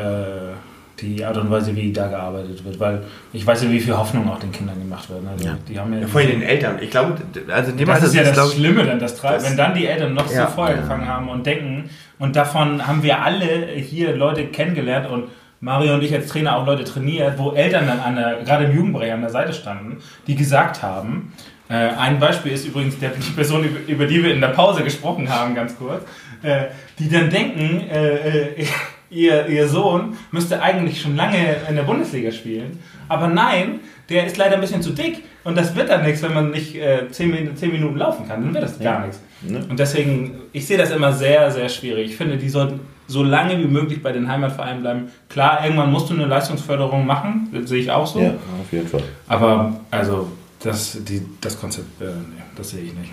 die 0.99 1.23
Art 1.23 1.37
und 1.37 1.51
Weise, 1.51 1.75
wie 1.75 1.93
da 1.93 2.07
gearbeitet 2.07 2.65
wird, 2.65 2.79
weil 2.79 3.03
ich 3.31 3.45
weiß 3.45 3.63
ja, 3.63 3.69
wie 3.69 3.79
viel 3.79 3.95
Hoffnung 3.95 4.27
auch 4.31 4.39
den 4.39 4.51
Kindern 4.51 4.79
gemacht 4.79 5.07
wird. 5.09 5.19
Also, 5.31 5.45
Ja. 5.45 5.57
Die 5.67 5.77
haben 5.79 5.93
ja, 5.93 5.99
Ja, 5.99 6.07
vor 6.07 6.21
allem 6.21 6.31
den 6.31 6.41
Eltern. 6.41 6.77
Ich 6.81 6.89
glaube, 6.89 7.17
also 7.53 7.71
dem 7.71 7.85
das 7.87 8.01
ist 8.03 8.15
ja 8.15 8.23
das 8.23 8.49
ich, 8.49 8.55
Schlimme 8.57 8.83
dann, 8.83 8.99
das 8.99 9.21
das- 9.21 9.45
wenn 9.47 9.55
dann 9.57 9.75
die 9.75 9.85
Eltern 9.85 10.15
noch 10.15 10.31
Ja. 10.33 10.47
so 10.47 10.53
vorher 10.55 10.75
Ja. 10.75 10.81
gefangen 10.81 11.07
haben 11.07 11.29
und 11.29 11.45
denken, 11.45 11.89
und 12.17 12.35
davon 12.35 12.87
haben 12.87 13.03
wir 13.03 13.21
alle 13.21 13.67
hier 13.75 14.15
Leute 14.15 14.45
kennengelernt 14.47 15.07
und 15.07 15.25
Mario 15.59 15.93
und 15.95 16.03
ich 16.03 16.13
als 16.13 16.27
Trainer 16.27 16.57
auch 16.57 16.65
Leute 16.65 16.83
trainiert, 16.83 17.37
wo 17.37 17.51
Eltern 17.51 17.85
dann 17.87 17.99
an 17.99 18.15
der, 18.15 18.37
gerade 18.43 18.65
im 18.65 18.75
Jugendbereich 18.75 19.11
an 19.11 19.21
der 19.21 19.29
Seite 19.29 19.53
standen, 19.53 19.97
die 20.25 20.35
gesagt 20.35 20.81
haben, 20.81 21.31
äh, 21.69 21.73
ein 21.73 22.17
Beispiel 22.19 22.53
ist 22.53 22.65
übrigens 22.65 22.97
der, 22.99 23.09
die 23.09 23.31
Person, 23.31 23.65
über 23.87 24.05
die 24.05 24.23
wir 24.23 24.33
in 24.33 24.39
der 24.41 24.47
Pause 24.49 24.83
gesprochen 24.83 25.29
haben, 25.29 25.53
ganz 25.53 25.77
kurz, 25.77 26.03
äh, 26.43 26.65
die 26.99 27.09
dann 27.09 27.29
denken, 27.29 27.81
äh, 27.89 28.47
äh, 28.47 28.65
ihr, 29.09 29.47
ihr 29.47 29.67
Sohn 29.67 30.17
müsste 30.31 30.61
eigentlich 30.61 31.01
schon 31.01 31.15
lange 31.15 31.55
in 31.69 31.75
der 31.75 31.83
Bundesliga 31.83 32.31
spielen, 32.31 32.79
aber 33.07 33.27
nein, 33.27 33.79
der 34.09 34.25
ist 34.25 34.37
leider 34.37 34.55
ein 34.55 34.61
bisschen 34.61 34.81
zu 34.81 34.91
dick 34.91 35.23
und 35.43 35.57
das 35.57 35.75
wird 35.75 35.89
dann 35.89 36.03
nichts, 36.03 36.21
wenn 36.23 36.33
man 36.33 36.51
nicht 36.51 36.75
äh, 36.75 37.09
10, 37.09 37.29
Min- 37.29 37.55
10 37.55 37.71
Minuten 37.71 37.97
laufen 37.97 38.27
kann, 38.27 38.41
dann 38.43 38.53
wird 38.53 38.63
das 38.63 38.79
gar 38.79 39.01
nichts. 39.05 39.21
Ne? 39.41 39.63
Und 39.69 39.79
deswegen, 39.79 40.35
ich 40.51 40.65
sehe 40.65 40.77
das 40.77 40.91
immer 40.91 41.13
sehr, 41.13 41.51
sehr 41.51 41.69
schwierig. 41.69 42.11
Ich 42.11 42.17
finde, 42.17 42.37
die 42.37 42.49
sollten 42.49 42.79
so 43.07 43.23
lange 43.23 43.57
wie 43.59 43.67
möglich 43.67 44.01
bei 44.01 44.11
den 44.11 44.29
Heimatvereinen 44.29 44.81
bleiben. 44.81 45.11
Klar, 45.29 45.59
irgendwann 45.63 45.91
musst 45.91 46.09
du 46.09 46.13
eine 46.15 46.25
Leistungsförderung 46.25 47.05
machen, 47.05 47.49
das 47.53 47.69
sehe 47.69 47.79
ich 47.81 47.91
auch 47.91 48.07
so. 48.07 48.19
Ja, 48.19 48.31
auf 48.31 48.71
jeden 48.71 48.87
Fall. 48.87 49.03
Aber 49.27 49.79
also 49.91 50.31
das, 50.61 50.97
die, 51.07 51.21
das 51.39 51.59
Konzept, 51.59 52.01
äh, 52.01 52.05
nee, 52.05 52.41
das 52.55 52.71
sehe 52.71 52.81
ich 52.81 52.93
nicht. 52.93 53.11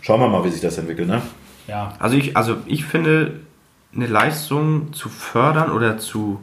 Schauen 0.00 0.20
wir 0.20 0.28
mal, 0.28 0.42
wie 0.44 0.48
sich 0.48 0.60
das 0.62 0.78
entwickelt. 0.78 1.08
Ne? 1.08 1.20
Ja, 1.70 1.92
Also 2.00 2.16
ich, 2.16 2.36
also 2.36 2.56
ich 2.66 2.84
finde, 2.84 3.38
eine 3.94 4.08
Leistung 4.08 4.92
zu 4.92 5.08
fördern 5.08 5.70
oder 5.70 5.98
zu 5.98 6.40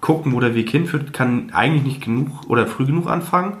gucken, 0.00 0.32
wo 0.32 0.38
der 0.38 0.54
Weg 0.54 0.70
hinführt, 0.70 1.12
kann 1.12 1.50
eigentlich 1.52 1.82
nicht 1.82 2.04
genug 2.04 2.48
oder 2.48 2.68
früh 2.68 2.86
genug 2.86 3.08
anfangen, 3.08 3.56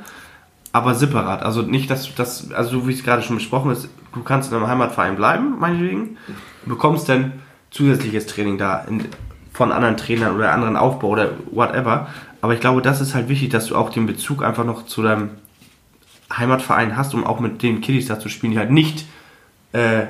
aber 0.70 0.94
separat. 0.94 1.42
Also 1.42 1.62
nicht, 1.62 1.90
dass 1.90 2.14
das, 2.14 2.52
also 2.52 2.70
so 2.70 2.88
wie 2.88 2.92
es 2.92 3.02
gerade 3.02 3.22
schon 3.22 3.34
besprochen 3.34 3.72
ist, 3.72 3.88
du 4.14 4.22
kannst 4.22 4.52
in 4.52 4.58
deinem 4.58 4.68
Heimatverein 4.68 5.16
bleiben, 5.16 5.58
meinetwegen, 5.58 6.18
bekommst 6.66 7.08
dann 7.08 7.32
zusätzliches 7.72 8.28
Training 8.28 8.56
da 8.56 8.84
in, 8.88 9.08
von 9.52 9.72
anderen 9.72 9.96
Trainern 9.96 10.36
oder 10.36 10.52
anderen 10.52 10.76
Aufbau 10.76 11.08
oder 11.08 11.32
whatever. 11.50 12.06
Aber 12.42 12.54
ich 12.54 12.60
glaube, 12.60 12.80
das 12.80 13.00
ist 13.00 13.16
halt 13.16 13.28
wichtig, 13.28 13.50
dass 13.50 13.66
du 13.66 13.74
auch 13.74 13.90
den 13.90 14.06
Bezug 14.06 14.44
einfach 14.44 14.64
noch 14.64 14.86
zu 14.86 15.02
deinem 15.02 15.30
Heimatverein 16.32 16.96
hast, 16.96 17.12
um 17.12 17.26
auch 17.26 17.40
mit 17.40 17.60
den 17.64 17.80
Kiddies 17.80 18.06
da 18.06 18.20
zu 18.20 18.28
spielen, 18.28 18.52
die 18.52 18.58
halt 18.58 18.70
nicht 18.70 19.04
äh, 19.72 20.06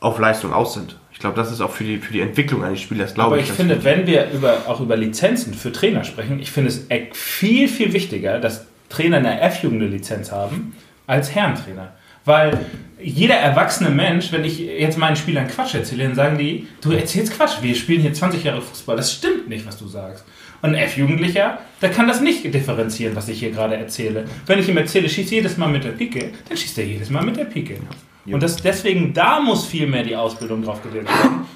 auf 0.00 0.18
Leistung 0.18 0.52
aus 0.52 0.74
sind. 0.74 0.96
Ich 1.12 1.18
glaube, 1.18 1.36
das 1.36 1.50
ist 1.50 1.60
auch 1.60 1.70
für 1.70 1.84
die, 1.84 1.96
für 1.98 2.12
die 2.12 2.20
Entwicklung 2.20 2.62
eines 2.62 2.80
Spielers, 2.80 3.14
glaube 3.14 3.28
Aber 3.28 3.36
ich. 3.38 3.44
ich 3.44 3.48
ganz 3.48 3.56
finde, 3.56 3.82
wenn 3.84 4.06
wir 4.06 4.30
über, 4.32 4.64
auch 4.66 4.80
über 4.80 4.96
Lizenzen 4.96 5.54
für 5.54 5.72
Trainer 5.72 6.04
sprechen, 6.04 6.38
ich 6.40 6.50
finde 6.50 6.68
es 6.68 6.90
e- 6.90 7.06
viel, 7.12 7.68
viel 7.68 7.92
wichtiger, 7.94 8.38
dass 8.38 8.66
Trainer 8.90 9.16
eine 9.16 9.40
F-Jugend 9.40 9.90
Lizenz 9.90 10.30
haben, 10.30 10.76
als 11.06 11.34
Herrentrainer. 11.34 11.92
Weil 12.26 12.58
jeder 13.00 13.36
erwachsene 13.36 13.88
Mensch, 13.90 14.32
wenn 14.32 14.44
ich 14.44 14.58
jetzt 14.58 14.98
meinen 14.98 15.16
Spielern 15.16 15.46
Quatsch 15.48 15.74
erzähle, 15.74 16.04
dann 16.04 16.14
sagen 16.14 16.38
die, 16.38 16.66
du 16.82 16.90
erzählst 16.92 17.34
Quatsch, 17.34 17.62
wir 17.62 17.74
spielen 17.74 18.02
hier 18.02 18.12
20 18.12 18.44
Jahre 18.44 18.60
Fußball. 18.60 18.96
Das 18.96 19.12
stimmt 19.12 19.48
nicht, 19.48 19.66
was 19.66 19.78
du 19.78 19.86
sagst. 19.86 20.24
Und 20.60 20.70
ein 20.70 20.74
F-Jugendlicher, 20.74 21.58
der 21.80 21.90
kann 21.90 22.08
das 22.08 22.20
nicht 22.20 22.42
differenzieren, 22.52 23.14
was 23.14 23.28
ich 23.28 23.38
hier 23.38 23.52
gerade 23.52 23.76
erzähle. 23.76 24.24
Wenn 24.46 24.58
ich 24.58 24.68
ihm 24.68 24.76
erzähle, 24.76 25.08
schieß 25.08 25.30
jedes 25.30 25.56
Mal 25.56 25.68
mit 25.68 25.84
der 25.84 25.90
Pike, 25.92 26.32
dann 26.48 26.56
schießt 26.56 26.78
er 26.78 26.84
jedes 26.86 27.10
Mal 27.10 27.22
mit 27.24 27.36
der 27.36 27.44
Pike. 27.44 27.76
Und 28.34 28.42
das, 28.42 28.56
deswegen, 28.56 29.12
da 29.12 29.40
muss 29.40 29.66
viel 29.66 29.86
mehr 29.86 30.02
die 30.02 30.16
Ausbildung 30.16 30.62
drauf 30.62 30.82
gelegt 30.82 31.08
werden 31.08 31.46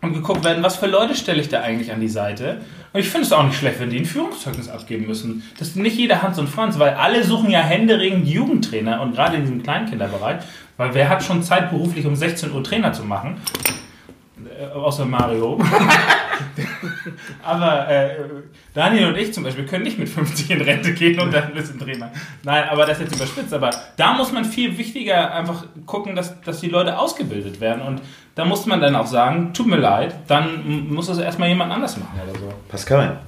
und 0.00 0.12
geguckt 0.12 0.44
werden, 0.44 0.62
was 0.62 0.76
für 0.76 0.86
Leute 0.86 1.14
stelle 1.14 1.40
ich 1.40 1.48
da 1.48 1.60
eigentlich 1.60 1.92
an 1.92 2.00
die 2.00 2.08
Seite. 2.08 2.60
Und 2.92 3.00
ich 3.00 3.08
finde 3.08 3.26
es 3.26 3.32
auch 3.32 3.42
nicht 3.42 3.58
schlecht, 3.58 3.80
wenn 3.80 3.90
die 3.90 3.98
ein 3.98 4.04
Führungszeugnis 4.04 4.68
abgeben 4.68 5.06
müssen. 5.06 5.42
Das 5.58 5.68
ist 5.68 5.76
nicht 5.76 5.96
jeder 5.96 6.22
Hans 6.22 6.38
und 6.38 6.48
Franz, 6.48 6.78
weil 6.78 6.94
alle 6.94 7.24
suchen 7.24 7.50
ja 7.50 7.60
händeringend 7.60 8.28
Jugendtrainer 8.28 9.00
und 9.00 9.14
gerade 9.14 9.36
in 9.36 9.42
diesem 9.42 9.62
Kleinkinderbereich, 9.62 10.42
weil 10.76 10.94
wer 10.94 11.08
hat 11.08 11.24
schon 11.24 11.42
Zeit, 11.42 11.70
beruflich 11.70 12.06
um 12.06 12.14
16 12.14 12.52
Uhr 12.52 12.62
Trainer 12.62 12.92
zu 12.92 13.04
machen? 13.04 13.36
Äh, 14.64 14.76
außer 14.76 15.04
Mario. 15.04 15.58
aber 17.42 17.88
äh, 17.88 18.16
Daniel 18.72 19.08
und 19.08 19.16
ich 19.16 19.32
zum 19.32 19.44
Beispiel 19.44 19.66
können 19.66 19.84
nicht 19.84 19.98
mit 19.98 20.08
50 20.08 20.50
in 20.50 20.60
Rente 20.60 20.92
gehen 20.92 21.20
und 21.20 21.32
dann 21.32 21.44
ein 21.44 21.54
bisschen 21.54 21.78
Trainer. 21.78 22.10
Nein, 22.42 22.64
aber 22.68 22.86
das 22.86 22.98
ist 22.98 23.04
jetzt 23.04 23.16
überspitzt. 23.16 23.52
Aber 23.52 23.70
da 23.96 24.14
muss 24.14 24.32
man 24.32 24.44
viel 24.44 24.76
wichtiger 24.78 25.32
einfach 25.34 25.64
gucken, 25.86 26.16
dass, 26.16 26.40
dass 26.42 26.60
die 26.60 26.68
Leute 26.68 26.98
ausgebildet 26.98 27.60
werden. 27.60 27.82
Und 27.82 28.02
da 28.34 28.44
muss 28.44 28.66
man 28.66 28.80
dann 28.80 28.96
auch 28.96 29.06
sagen, 29.06 29.52
tut 29.52 29.66
mir 29.66 29.76
leid, 29.76 30.14
dann 30.26 30.92
muss 30.92 31.06
das 31.06 31.18
erstmal 31.18 31.48
jemand 31.48 31.72
anders 31.72 31.96
machen 31.96 32.20
oder 32.28 32.38
so. 32.38 32.52
Pascal, 32.68 33.20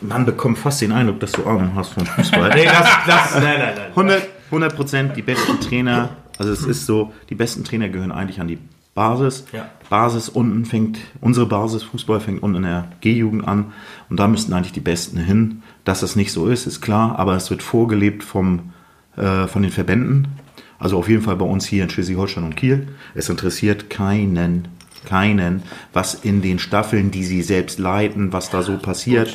man 0.00 0.24
bekommt 0.24 0.58
fast 0.58 0.80
den 0.80 0.92
Eindruck, 0.92 1.20
dass 1.20 1.32
du 1.32 1.44
Ahnung 1.44 1.72
hast 1.74 1.94
vom 1.94 2.06
Fußball. 2.06 2.50
Nee, 2.54 2.64
das, 2.64 2.88
das, 3.06 3.34
nein, 3.34 3.58
nein, 3.58 3.74
nein. 3.76 3.88
100, 3.90 4.22
100 4.46 4.76
Prozent 4.76 5.16
die 5.16 5.22
besten 5.22 5.60
Trainer, 5.60 6.10
also 6.38 6.52
es 6.52 6.62
ist 6.62 6.86
so, 6.86 7.12
die 7.28 7.34
besten 7.34 7.64
Trainer 7.64 7.88
gehören 7.88 8.12
eigentlich 8.12 8.40
an 8.40 8.48
die 8.48 8.58
Basis. 9.00 9.44
Ja. 9.52 9.70
Basis 9.88 10.28
unten 10.28 10.66
fängt, 10.66 10.98
unsere 11.22 11.46
Basis 11.46 11.84
Fußball 11.84 12.20
fängt 12.20 12.42
unten 12.42 12.58
in 12.58 12.62
der 12.64 12.88
G-Jugend 13.00 13.48
an 13.48 13.72
und 14.10 14.20
da 14.20 14.28
müssten 14.28 14.52
eigentlich 14.52 14.74
die 14.74 14.80
Besten 14.80 15.16
hin. 15.16 15.62
Dass 15.84 16.00
das 16.00 16.16
nicht 16.16 16.32
so 16.32 16.48
ist, 16.48 16.66
ist 16.66 16.82
klar, 16.82 17.18
aber 17.18 17.34
es 17.34 17.48
wird 17.48 17.62
vorgelebt 17.62 18.22
vom, 18.22 18.74
äh, 19.16 19.46
von 19.46 19.62
den 19.62 19.70
Verbänden. 19.70 20.28
Also 20.78 20.98
auf 20.98 21.08
jeden 21.08 21.22
Fall 21.22 21.36
bei 21.36 21.46
uns 21.46 21.64
hier 21.64 21.82
in 21.82 21.88
Schleswig-Holstein 21.88 22.44
und 22.44 22.56
Kiel. 22.56 22.88
Es 23.14 23.30
interessiert 23.30 23.88
keinen, 23.88 24.68
keinen, 25.06 25.62
was 25.94 26.14
in 26.14 26.42
den 26.42 26.58
Staffeln, 26.58 27.10
die 27.10 27.24
sie 27.24 27.40
selbst 27.40 27.78
leiten, 27.78 28.34
was 28.34 28.50
da 28.50 28.62
so 28.62 28.76
passiert, 28.76 29.34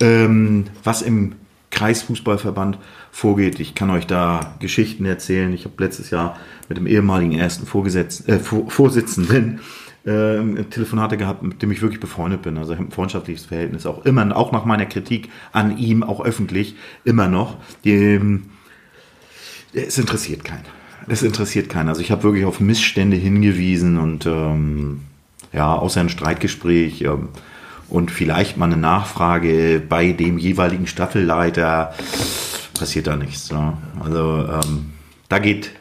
ähm, 0.00 0.64
was 0.82 1.02
im 1.02 1.36
Kreisfußballverband 1.70 2.78
vorgeht. 3.14 3.60
Ich 3.60 3.76
kann 3.76 3.90
euch 3.90 4.08
da 4.08 4.56
Geschichten 4.58 5.04
erzählen. 5.04 5.52
Ich 5.52 5.64
habe 5.64 5.74
letztes 5.78 6.10
Jahr 6.10 6.36
mit 6.68 6.78
dem 6.78 6.88
ehemaligen 6.88 7.30
ersten 7.30 7.64
Vorgesetz 7.64 8.26
äh, 8.26 8.40
Vor 8.40 8.68
Vorsitzenden 8.68 9.60
ähm, 10.04 10.68
Telefonate 10.68 11.16
gehabt, 11.16 11.44
mit 11.44 11.62
dem 11.62 11.70
ich 11.70 11.80
wirklich 11.80 12.00
befreundet 12.00 12.42
bin. 12.42 12.58
Also 12.58 12.72
ich 12.72 12.78
habe 12.80 12.88
ein 12.88 12.92
freundschaftliches 12.92 13.46
Verhältnis, 13.46 13.86
auch 13.86 14.04
immer, 14.04 14.36
auch 14.36 14.50
nach 14.50 14.64
meiner 14.64 14.84
Kritik 14.84 15.30
an 15.52 15.78
ihm, 15.78 16.02
auch 16.02 16.24
öffentlich, 16.24 16.74
immer 17.04 17.28
noch. 17.28 17.56
Die, 17.84 17.92
ähm, 17.92 18.46
es 19.72 19.96
interessiert 19.96 20.42
keinen. 20.42 20.64
Es 21.06 21.22
interessiert 21.22 21.68
keinen. 21.68 21.90
Also 21.90 22.00
ich 22.00 22.10
habe 22.10 22.24
wirklich 22.24 22.44
auf 22.44 22.58
Missstände 22.58 23.16
hingewiesen 23.16 23.96
und 23.96 24.26
ähm, 24.26 25.02
ja, 25.52 25.72
außer 25.72 26.00
ein 26.00 26.08
Streitgespräch 26.08 27.02
ähm, 27.02 27.28
und 27.88 28.10
vielleicht 28.10 28.56
mal 28.56 28.66
eine 28.66 28.76
Nachfrage 28.76 29.80
bei 29.88 30.10
dem 30.10 30.36
jeweiligen 30.36 30.88
Staffelleiter 30.88 31.94
passiert 32.74 33.06
da 33.06 33.16
nichts. 33.16 33.48
Ja. 33.50 33.78
Also 34.00 34.46
ähm, 34.46 34.92
da 35.28 35.38
geht 35.38 35.72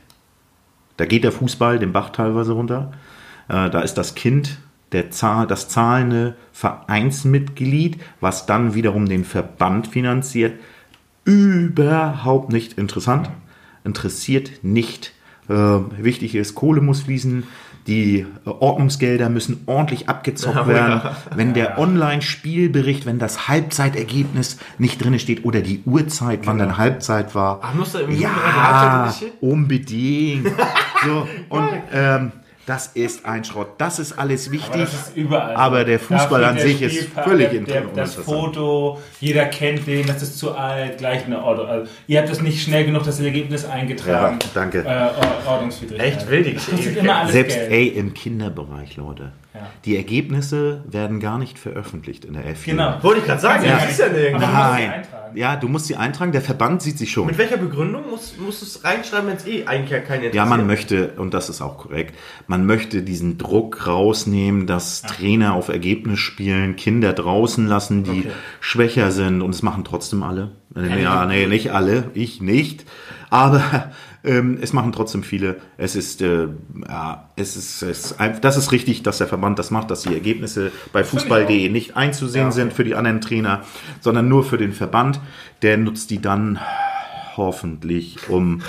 da 0.97 1.05
geht 1.05 1.23
der 1.23 1.31
Fußball 1.31 1.79
den 1.79 1.91
Bach 1.91 2.11
teilweise 2.11 2.53
runter. 2.53 2.91
Äh, 3.47 3.69
da 3.69 3.81
ist 3.81 3.95
das 3.95 4.15
Kind 4.15 4.59
der 4.91 5.09
Zahl, 5.09 5.47
das 5.47 5.69
zahlende 5.69 6.35
Vereinsmitglied, 6.51 7.99
was 8.19 8.45
dann 8.45 8.75
wiederum 8.75 9.07
den 9.07 9.25
Verband 9.25 9.87
finanziert, 9.87 10.59
überhaupt 11.25 12.51
nicht 12.51 12.77
interessant. 12.77 13.29
Interessiert 13.83 14.63
nicht. 14.63 15.13
Äh, 15.49 15.53
wichtig 15.53 16.35
ist, 16.35 16.55
Kohle 16.55 16.81
muss 16.81 17.01
fließen, 17.01 17.43
die 17.87 18.19
äh, 18.45 18.49
Ordnungsgelder 18.49 19.29
müssen 19.29 19.61
ordentlich 19.65 20.09
abgezockt 20.09 20.55
Ja, 20.55 20.67
werden. 20.67 21.01
ja. 21.03 21.15
Wenn 21.35 21.53
der 21.53 21.77
Online-Spielbericht, 21.79 23.05
wenn 23.05 23.19
das 23.19 23.47
Halbzeitergebnis 23.47 24.57
nicht 24.77 25.03
drin 25.03 25.17
steht 25.19 25.45
oder 25.45 25.61
die 25.61 25.81
Uhrzeit, 25.85 26.41
wann 26.45 26.57
dann 26.57 26.77
Halbzeit 26.77 27.35
war. 27.35 27.59
Ach, 27.61 27.73
musst 27.73 27.95
du 27.95 27.99
im 27.99 28.19
Ja, 28.19 29.13
unbedingt. 29.41 30.47
So, 31.05 31.27
und 31.49 31.67
ähm, 31.93 32.31
das 32.65 32.87
ist 32.87 33.25
ein 33.25 33.43
Schrott. 33.43 33.69
Das 33.77 33.99
ist 33.99 34.13
alles 34.13 34.49
wichtig. 34.51 34.69
Aber 34.73 34.79
das 34.83 34.93
ist 34.93 35.17
überall. 35.17 35.55
Aber 35.55 35.83
der 35.83 35.99
Fußball 35.99 36.43
an 36.45 36.57
steht 36.57 36.77
sich 36.77 36.79
der 36.79 36.89
ist 36.89 37.09
völlig 37.09 37.49
der, 37.51 37.81
der, 37.81 37.81
Das. 37.95 38.15
Foto, 38.15 39.01
jeder 39.19 39.45
kennt 39.45 39.85
den, 39.85 40.05
das 40.05 40.21
ist 40.23 40.37
zu 40.39 40.55
alt, 40.55 40.97
gleich 40.97 41.25
eine 41.25 41.43
Ordnung. 41.43 41.67
Also, 41.67 41.91
ihr 42.07 42.19
habt 42.19 42.29
das 42.29 42.41
nicht 42.41 42.63
schnell 42.63 42.85
genug, 42.85 43.03
das 43.03 43.19
Ergebnis 43.19 43.65
eingetragen. 43.65 44.39
Ja, 44.41 44.49
danke. 44.53 44.79
Äh, 44.79 44.85
Or- 44.87 45.51
Ordnungswidrigkeit. 45.53 46.17
Echt 46.17 46.29
wild, 46.29 46.59
Selbst 47.31 47.57
Geld. 47.57 47.71
ey, 47.71 47.87
im 47.87 48.13
Kinderbereich, 48.13 48.95
Leute. 48.97 49.31
Ja. 49.53 49.67
Die 49.85 49.95
Ergebnisse 49.97 50.83
werden 50.87 51.19
gar 51.19 51.37
nicht 51.37 51.59
veröffentlicht 51.59 52.25
in 52.25 52.33
der 52.33 52.47
F. 52.47 52.65
Genau. 52.65 52.95
Wollte 53.03 53.19
ich 53.19 53.25
gerade 53.27 53.41
sagen, 53.41 53.65
Ja. 53.65 53.75
das 53.75 53.91
ist 53.91 53.99
ja 53.99 54.09
nirgends. 54.09 54.43
Aber- 54.43 54.53
Du 54.53 54.57
musst 54.57 54.75
sie 54.77 54.81
Nein. 54.87 54.91
eintragen. 54.93 55.37
Ja, 55.37 55.55
du 55.55 55.67
musst 55.67 55.85
sie 55.87 55.95
eintragen. 55.95 56.31
Der 56.31 56.41
Verband 56.41 56.81
sieht 56.81 56.97
sie 56.97 57.05
schon. 57.07 57.27
Mit 57.27 57.37
welcher 57.37 57.57
Begründung 57.57 58.09
musst, 58.09 58.39
musst 58.39 58.61
du 58.61 58.65
es 58.65 58.83
reinschreiben, 58.83 59.27
wenn 59.29 59.37
es 59.37 59.45
eh 59.45 59.65
eigentlich 59.65 59.91
ja 59.91 59.99
keine 59.99 60.33
Ja, 60.33 60.45
man 60.45 60.65
möchte, 60.65 61.09
und 61.17 61.33
das 61.35 61.49
ist 61.49 61.61
auch 61.61 61.77
korrekt, 61.77 62.15
man 62.53 62.67
möchte 62.67 63.01
diesen 63.01 63.39
Druck 63.39 63.87
rausnehmen, 63.87 64.67
dass 64.67 65.01
Trainer 65.01 65.55
auf 65.55 65.69
Ergebnis 65.69 66.19
spielen, 66.19 66.75
Kinder 66.75 67.11
draußen 67.11 67.65
lassen, 67.65 68.03
die 68.03 68.19
Okay. 68.19 68.31
schwächer 68.59 69.09
sind 69.09 69.41
und 69.41 69.49
es 69.49 69.63
machen 69.63 69.83
trotzdem 69.83 70.21
alle. 70.21 70.51
Ja, 70.75 71.25
nee, 71.25 71.47
nicht 71.47 71.71
alle, 71.71 72.11
ich 72.13 72.41
nicht. 72.41 72.85
Aber 73.31 73.91
ähm, 74.23 74.59
es 74.61 74.71
machen 74.71 74.91
trotzdem 74.91 75.23
viele. 75.23 75.55
Es 75.77 75.95
ist, 75.95 76.21
äh, 76.21 76.49
ja, 76.87 77.27
es 77.35 77.57
ist, 77.57 77.81
es 77.81 78.11
ist 78.11 78.17
das 78.41 78.55
ist 78.55 78.71
richtig, 78.71 79.01
dass 79.01 79.17
der 79.17 79.25
Verband 79.25 79.57
das 79.57 79.71
macht, 79.71 79.89
dass 79.89 80.03
die 80.03 80.13
Ergebnisse 80.13 80.71
bei 80.91 81.03
fußball.de 81.03 81.69
nicht 81.69 81.97
einzusehen 81.97 82.51
sind 82.51 82.71
für 82.71 82.83
die 82.83 82.93
anderen 82.93 83.19
Trainer, 83.19 83.63
sondern 83.99 84.27
nur 84.27 84.43
für 84.43 84.59
den 84.59 84.73
Verband. 84.73 85.19
Der 85.63 85.77
nutzt 85.79 86.11
die 86.11 86.21
dann 86.21 86.59
hoffentlich, 87.35 88.29
um 88.29 88.61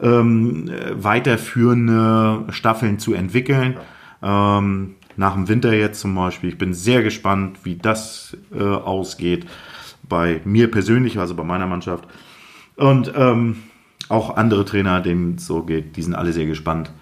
ähm, 0.00 0.68
äh, 0.68 1.02
weiterführende 1.02 2.44
Staffeln 2.50 2.98
zu 2.98 3.14
entwickeln. 3.14 3.76
Ähm, 4.22 4.94
nach 5.16 5.34
dem 5.34 5.48
Winter 5.48 5.72
jetzt 5.74 6.00
zum 6.00 6.14
Beispiel. 6.14 6.50
Ich 6.50 6.58
bin 6.58 6.74
sehr 6.74 7.02
gespannt, 7.02 7.58
wie 7.64 7.76
das 7.76 8.36
äh, 8.54 8.62
ausgeht. 8.62 9.46
Bei 10.08 10.40
mir 10.44 10.70
persönlich, 10.70 11.18
also 11.18 11.34
bei 11.34 11.42
meiner 11.42 11.66
Mannschaft. 11.66 12.04
Und 12.76 13.12
ähm, 13.16 13.56
auch 14.08 14.36
andere 14.36 14.64
Trainer, 14.64 15.00
denen 15.00 15.34
es 15.34 15.46
so 15.46 15.62
geht, 15.62 15.96
die 15.96 16.02
sind 16.02 16.14
alle 16.14 16.32
sehr 16.32 16.46
gespannt. 16.46 16.92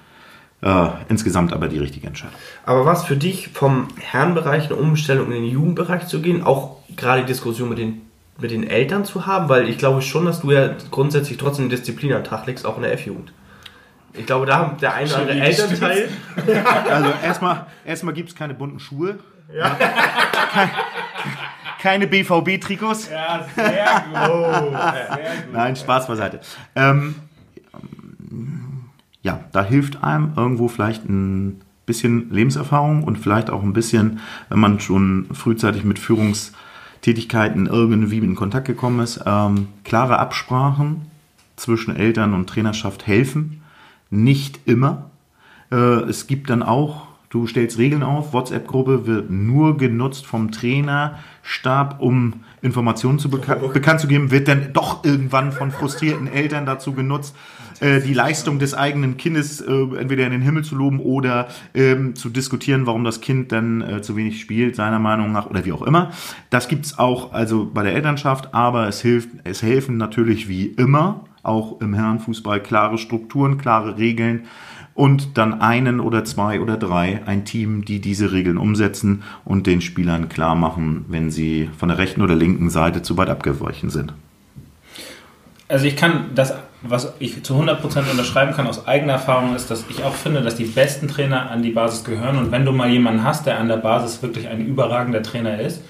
Äh, 0.62 0.88
insgesamt 1.10 1.52
aber 1.52 1.68
die 1.68 1.78
richtige 1.78 2.06
Entscheidung. 2.06 2.34
Aber 2.64 2.86
was 2.86 3.04
für 3.04 3.16
dich 3.16 3.48
vom 3.48 3.88
Herrenbereich 4.00 4.66
eine 4.66 4.76
Umstellung 4.76 5.26
in 5.26 5.42
den 5.42 5.44
Jugendbereich 5.44 6.06
zu 6.06 6.22
gehen, 6.22 6.42
auch 6.42 6.78
gerade 6.96 7.20
die 7.20 7.26
Diskussion 7.26 7.68
mit 7.68 7.78
den, 7.78 8.00
mit 8.38 8.50
den 8.50 8.68
Eltern 8.68 9.04
zu 9.04 9.26
haben, 9.26 9.48
weil 9.48 9.68
ich 9.68 9.78
glaube 9.78 10.02
schon, 10.02 10.26
dass 10.26 10.40
du 10.42 10.52
ja 10.52 10.74
grundsätzlich 10.90 11.38
trotzdem 11.38 11.68
Disziplin 11.68 12.12
an 12.12 12.22
den 12.22 12.28
Tag 12.28 12.46
legst, 12.46 12.66
auch 12.66 12.76
in 12.76 12.82
der 12.82 12.92
F-Jugend. 12.92 13.32
Ich 14.12 14.26
glaube, 14.26 14.46
da 14.46 14.58
haben 14.58 14.78
der 14.78 14.94
eine 14.94 15.08
oder 15.08 15.18
andere 15.18 15.40
Elternteil. 15.40 16.08
Also 16.90 17.12
erstmal, 17.22 17.66
erstmal 17.84 18.14
gibt 18.14 18.30
es 18.30 18.34
keine 18.34 18.54
bunten 18.54 18.80
Schuhe. 18.80 19.18
Keine, 19.52 20.70
keine 21.80 22.06
BVB-Trikots. 22.06 23.10
Ja, 23.10 23.46
sehr 23.54 24.04
gut. 24.04 24.72
Sehr 24.72 25.42
gut. 25.42 25.52
Nein, 25.52 25.76
Spaß 25.76 26.08
beiseite. 26.08 26.40
Ähm, 26.74 27.14
ja, 29.22 29.40
da 29.52 29.64
hilft 29.64 30.02
einem 30.02 30.32
irgendwo 30.36 30.68
vielleicht 30.68 31.04
ein 31.08 31.60
bisschen 31.84 32.30
Lebenserfahrung 32.30 33.04
und 33.04 33.18
vielleicht 33.18 33.50
auch 33.50 33.62
ein 33.62 33.72
bisschen, 33.72 34.20
wenn 34.48 34.58
man 34.58 34.80
schon 34.80 35.26
frühzeitig 35.32 35.84
mit 35.84 35.98
Führungstätigkeiten 37.06 37.66
irgendwie 37.66 38.18
in 38.18 38.34
Kontakt 38.34 38.66
gekommen 38.66 38.98
ist, 38.98 39.20
ähm, 39.24 39.68
klare 39.84 40.18
Absprachen 40.18 41.02
zwischen 41.54 41.94
Eltern 41.94 42.34
und 42.34 42.48
Trainerschaft 42.48 43.06
helfen. 43.06 43.62
Nicht 44.10 44.58
immer. 44.66 45.10
Äh, 45.70 45.76
es 46.08 46.26
gibt 46.26 46.50
dann 46.50 46.64
auch, 46.64 47.05
Du 47.36 47.46
stellst 47.46 47.76
Regeln 47.76 48.02
auf, 48.02 48.32
WhatsApp-Gruppe 48.32 49.06
wird 49.06 49.30
nur 49.30 49.76
genutzt 49.76 50.24
vom 50.24 50.52
Trainerstab, 50.52 52.00
um 52.00 52.32
Informationen 52.62 53.18
zu 53.18 53.28
beka 53.28 53.56
bekannt 53.56 54.00
zu 54.00 54.08
geben, 54.08 54.30
wird 54.30 54.48
dann 54.48 54.72
doch 54.72 55.04
irgendwann 55.04 55.52
von 55.52 55.70
frustrierten 55.70 56.28
Eltern 56.28 56.64
dazu 56.64 56.94
genutzt, 56.94 57.36
äh, 57.80 58.00
die 58.00 58.14
Leistung 58.14 58.58
des 58.58 58.72
eigenen 58.72 59.18
Kindes 59.18 59.60
äh, 59.60 59.70
entweder 59.70 60.24
in 60.24 60.32
den 60.32 60.40
Himmel 60.40 60.64
zu 60.64 60.76
loben 60.76 60.98
oder 60.98 61.48
ähm, 61.74 62.14
zu 62.14 62.30
diskutieren, 62.30 62.86
warum 62.86 63.04
das 63.04 63.20
Kind 63.20 63.52
dann 63.52 63.82
äh, 63.82 64.00
zu 64.00 64.16
wenig 64.16 64.40
spielt, 64.40 64.74
seiner 64.74 64.98
Meinung 64.98 65.30
nach, 65.30 65.44
oder 65.44 65.66
wie 65.66 65.72
auch 65.72 65.82
immer. 65.82 66.12
Das 66.48 66.68
gibt's 66.68 66.98
auch 66.98 67.34
also 67.34 67.70
bei 67.70 67.82
der 67.82 67.94
Elternschaft, 67.94 68.54
aber 68.54 68.88
es 68.88 69.02
hilft, 69.02 69.28
es 69.44 69.62
helfen 69.62 69.98
natürlich 69.98 70.48
wie 70.48 70.68
immer, 70.68 71.26
auch 71.42 71.82
im 71.82 71.92
Herrenfußball, 71.92 72.62
klare 72.62 72.96
Strukturen, 72.96 73.58
klare 73.58 73.98
Regeln 73.98 74.46
und 74.96 75.36
dann 75.36 75.60
einen 75.60 76.00
oder 76.00 76.24
zwei 76.24 76.60
oder 76.60 76.78
drei, 76.78 77.20
ein 77.26 77.44
Team, 77.44 77.84
die 77.84 78.00
diese 78.00 78.32
Regeln 78.32 78.56
umsetzen 78.56 79.22
und 79.44 79.66
den 79.66 79.82
Spielern 79.82 80.30
klar 80.30 80.56
machen, 80.56 81.04
wenn 81.08 81.30
sie 81.30 81.70
von 81.76 81.90
der 81.90 81.98
rechten 81.98 82.22
oder 82.22 82.34
linken 82.34 82.70
Seite 82.70 83.02
zu 83.02 83.16
weit 83.18 83.28
abgewichen 83.28 83.90
sind. 83.90 84.14
Also 85.68 85.84
ich 85.84 85.96
kann 85.96 86.30
das, 86.34 86.54
was 86.80 87.12
ich 87.18 87.42
zu 87.42 87.54
100% 87.54 88.10
unterschreiben 88.10 88.54
kann 88.54 88.66
aus 88.66 88.86
eigener 88.86 89.14
Erfahrung, 89.14 89.54
ist, 89.54 89.70
dass 89.70 89.84
ich 89.90 90.02
auch 90.02 90.14
finde, 90.14 90.40
dass 90.40 90.54
die 90.54 90.64
besten 90.64 91.08
Trainer 91.08 91.50
an 91.50 91.62
die 91.62 91.72
Basis 91.72 92.02
gehören. 92.04 92.38
Und 92.38 92.50
wenn 92.50 92.64
du 92.64 92.72
mal 92.72 92.88
jemanden 92.88 93.22
hast, 93.22 93.44
der 93.46 93.58
an 93.58 93.68
der 93.68 93.76
Basis 93.76 94.22
wirklich 94.22 94.48
ein 94.48 94.64
überragender 94.64 95.22
Trainer 95.22 95.60
ist 95.60 95.82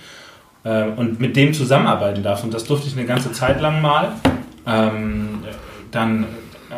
äh, 0.65 0.85
und 0.85 1.21
mit 1.21 1.37
dem 1.37 1.53
zusammenarbeiten 1.53 2.25
darf, 2.25 2.43
und 2.43 2.53
das 2.53 2.65
durfte 2.65 2.89
ich 2.89 2.97
eine 2.97 3.07
ganze 3.07 3.31
Zeit 3.31 3.61
lang 3.61 3.81
mal, 3.81 4.13
ähm, 4.67 5.41
dann 5.93 6.25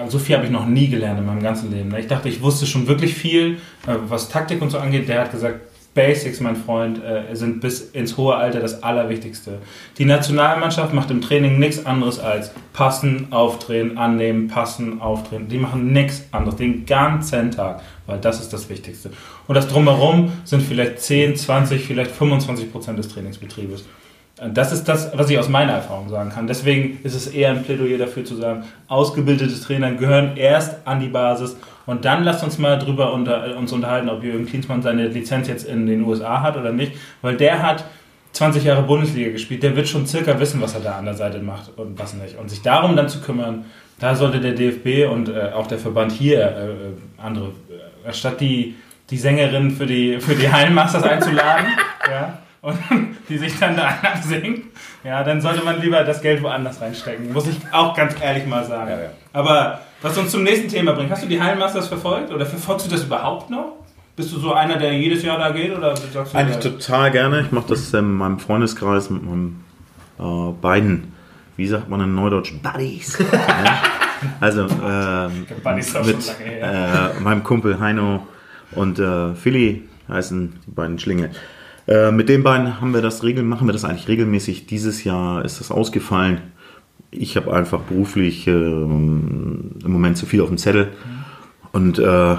so 0.08 0.18
viel 0.18 0.36
habe 0.36 0.46
ich 0.46 0.52
noch 0.52 0.66
nie 0.66 0.88
gelernt 0.88 1.18
in 1.18 1.26
meinem 1.26 1.42
ganzen 1.42 1.70
Leben. 1.70 1.94
Ich 1.96 2.06
dachte, 2.06 2.28
ich 2.28 2.42
wusste 2.42 2.66
schon 2.66 2.86
wirklich 2.86 3.14
viel, 3.14 3.54
äh, 3.86 3.94
was 4.08 4.28
Taktik 4.28 4.62
und 4.62 4.70
so 4.70 4.78
angeht. 4.78 5.08
Der 5.08 5.20
hat 5.20 5.32
gesagt, 5.32 5.60
Basics, 5.98 6.38
mein 6.38 6.54
Freund, 6.54 7.02
äh, 7.02 7.34
sind 7.34 7.60
bis 7.60 7.80
ins 7.90 8.16
hohe 8.16 8.36
Alter 8.36 8.60
das 8.60 8.84
Allerwichtigste. 8.84 9.58
Die 9.98 10.04
Nationalmannschaft 10.04 10.94
macht 10.94 11.10
im 11.10 11.20
Training 11.20 11.58
nichts 11.58 11.84
anderes 11.86 12.20
als 12.20 12.52
passen, 12.72 13.32
aufdrehen, 13.32 13.98
annehmen, 13.98 14.46
passen, 14.46 15.00
aufdrehen. 15.00 15.48
Die 15.48 15.58
machen 15.58 15.92
nichts 15.92 16.24
anderes 16.30 16.56
den 16.56 16.86
ganzen 16.86 17.50
Tag, 17.50 17.82
weil 18.06 18.18
das 18.20 18.40
ist 18.40 18.52
das 18.52 18.68
Wichtigste. 18.68 19.10
Und 19.48 19.56
das 19.56 19.66
Drumherum 19.66 20.30
sind 20.44 20.62
vielleicht 20.62 21.00
10, 21.00 21.34
20, 21.34 21.84
vielleicht 21.84 22.12
25 22.12 22.70
Prozent 22.70 22.98
des 22.98 23.08
Trainingsbetriebes. 23.08 23.84
Das 24.54 24.72
ist 24.72 24.88
das, 24.88 25.10
was 25.16 25.28
ich 25.30 25.38
aus 25.38 25.48
meiner 25.48 25.72
Erfahrung 25.72 26.08
sagen 26.08 26.30
kann. 26.30 26.46
Deswegen 26.46 27.00
ist 27.02 27.14
es 27.14 27.26
eher 27.26 27.50
ein 27.50 27.64
Plädoyer 27.64 27.98
dafür 27.98 28.24
zu 28.24 28.36
sagen, 28.36 28.64
ausgebildete 28.86 29.60
Trainer 29.60 29.92
gehören 29.92 30.36
erst 30.36 30.76
an 30.86 31.00
die 31.00 31.08
Basis 31.08 31.56
und 31.86 32.04
dann 32.04 32.22
lasst 32.22 32.44
uns 32.44 32.58
mal 32.58 32.78
drüber 32.78 33.12
unter, 33.12 33.56
uns 33.56 33.72
unterhalten, 33.72 34.08
ob 34.08 34.22
Jürgen 34.22 34.46
Klinsmann 34.46 34.82
seine 34.82 35.08
Lizenz 35.08 35.48
jetzt 35.48 35.66
in 35.66 35.86
den 35.86 36.04
USA 36.04 36.42
hat 36.42 36.56
oder 36.56 36.70
nicht, 36.70 36.92
weil 37.22 37.36
der 37.36 37.62
hat 37.62 37.84
20 38.32 38.62
Jahre 38.62 38.82
Bundesliga 38.82 39.32
gespielt, 39.32 39.62
der 39.62 39.74
wird 39.74 39.88
schon 39.88 40.06
circa 40.06 40.38
wissen, 40.38 40.60
was 40.60 40.74
er 40.74 40.80
da 40.80 40.98
an 40.98 41.06
der 41.06 41.14
Seite 41.14 41.40
macht 41.40 41.76
und 41.76 41.98
was 41.98 42.14
nicht. 42.14 42.38
Und 42.38 42.50
sich 42.50 42.62
darum 42.62 42.94
dann 42.94 43.08
zu 43.08 43.20
kümmern, 43.20 43.64
da 43.98 44.14
sollte 44.14 44.38
der 44.40 44.52
DFB 44.52 45.10
und 45.10 45.28
äh, 45.28 45.50
auch 45.54 45.66
der 45.66 45.78
Verband 45.78 46.12
hier 46.12 46.40
äh, 46.40 46.70
äh 46.70 46.74
andere, 47.16 47.52
äh, 48.06 48.12
statt 48.12 48.40
die, 48.40 48.76
die 49.10 49.16
Sängerin 49.16 49.72
für 49.72 49.86
die, 49.86 50.20
für 50.20 50.34
die 50.34 50.52
Hallenmasters 50.52 51.02
einzuladen, 51.02 51.66
ja, 52.08 52.38
und 52.62 52.78
die 53.28 53.38
sich 53.38 53.58
dann 53.58 53.76
da 53.76 53.94
singt, 54.22 54.64
ja, 55.04 55.22
dann 55.22 55.40
sollte 55.40 55.64
man 55.64 55.80
lieber 55.80 56.02
das 56.04 56.20
Geld 56.22 56.42
woanders 56.42 56.80
reinstecken. 56.80 57.32
Muss 57.32 57.46
ich 57.46 57.56
auch 57.72 57.94
ganz 57.94 58.14
ehrlich 58.20 58.46
mal 58.46 58.64
sagen. 58.64 58.90
Ja, 58.90 59.00
ja. 59.00 59.10
Aber 59.32 59.80
was 60.02 60.16
uns 60.16 60.30
zum 60.30 60.42
nächsten 60.42 60.68
Thema 60.68 60.92
bringt, 60.92 61.10
hast 61.10 61.22
du 61.22 61.28
die 61.28 61.40
Hallenmasters 61.40 61.88
verfolgt 61.88 62.32
oder 62.32 62.46
verfolgst 62.46 62.86
du 62.86 62.90
das 62.90 63.04
überhaupt 63.04 63.50
noch? 63.50 63.76
Bist 64.16 64.32
du 64.32 64.38
so 64.38 64.52
einer, 64.52 64.76
der 64.76 64.92
jedes 64.94 65.22
Jahr 65.22 65.38
da 65.38 65.50
geht 65.50 65.76
oder 65.76 65.96
sagst 65.96 66.34
du 66.34 66.38
Eigentlich 66.38 66.64
ja, 66.64 66.70
total 66.70 67.10
gerne. 67.12 67.42
Ich 67.42 67.52
mache 67.52 67.68
das 67.68 67.92
in 67.94 68.12
meinem 68.14 68.40
Freundeskreis 68.40 69.10
mit 69.10 69.22
meinen 69.22 69.64
äh, 70.18 70.52
beiden, 70.60 71.12
wie 71.56 71.68
sagt 71.68 71.88
man 71.88 72.00
in 72.00 72.14
Neudeutsch, 72.14 72.52
Buddies. 72.62 73.18
Also 74.40 74.62
äh, 74.62 75.28
mit 75.28 75.50
äh, 76.60 77.20
meinem 77.20 77.44
Kumpel 77.44 77.78
Heino 77.78 78.26
und 78.72 78.98
äh, 78.98 79.34
Philly 79.34 79.84
heißen 80.08 80.60
die 80.66 80.70
beiden 80.72 80.98
Schlingel. 80.98 81.30
Äh, 81.88 82.12
mit 82.12 82.28
den 82.28 82.42
beiden 82.42 82.80
haben 82.80 82.92
wir 82.92 83.00
das 83.00 83.24
regel 83.24 83.42
machen 83.42 83.66
wir 83.66 83.72
das 83.72 83.84
eigentlich 83.84 84.08
regelmäßig. 84.08 84.66
Dieses 84.66 85.04
Jahr 85.04 85.44
ist 85.44 85.58
das 85.58 85.70
ausgefallen. 85.70 86.42
Ich 87.10 87.36
habe 87.38 87.52
einfach 87.54 87.80
beruflich 87.80 88.46
äh, 88.46 88.50
im 88.50 89.72
Moment 89.84 90.18
zu 90.18 90.26
viel 90.26 90.42
auf 90.42 90.48
dem 90.48 90.58
Zettel 90.58 90.92
und 91.72 91.98
äh, 91.98 92.04
ja, 92.04 92.38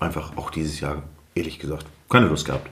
einfach 0.00 0.36
auch 0.38 0.50
dieses 0.50 0.80
Jahr, 0.80 1.02
ehrlich 1.34 1.58
gesagt, 1.58 1.84
keine 2.08 2.28
Lust 2.28 2.46
gehabt. 2.46 2.70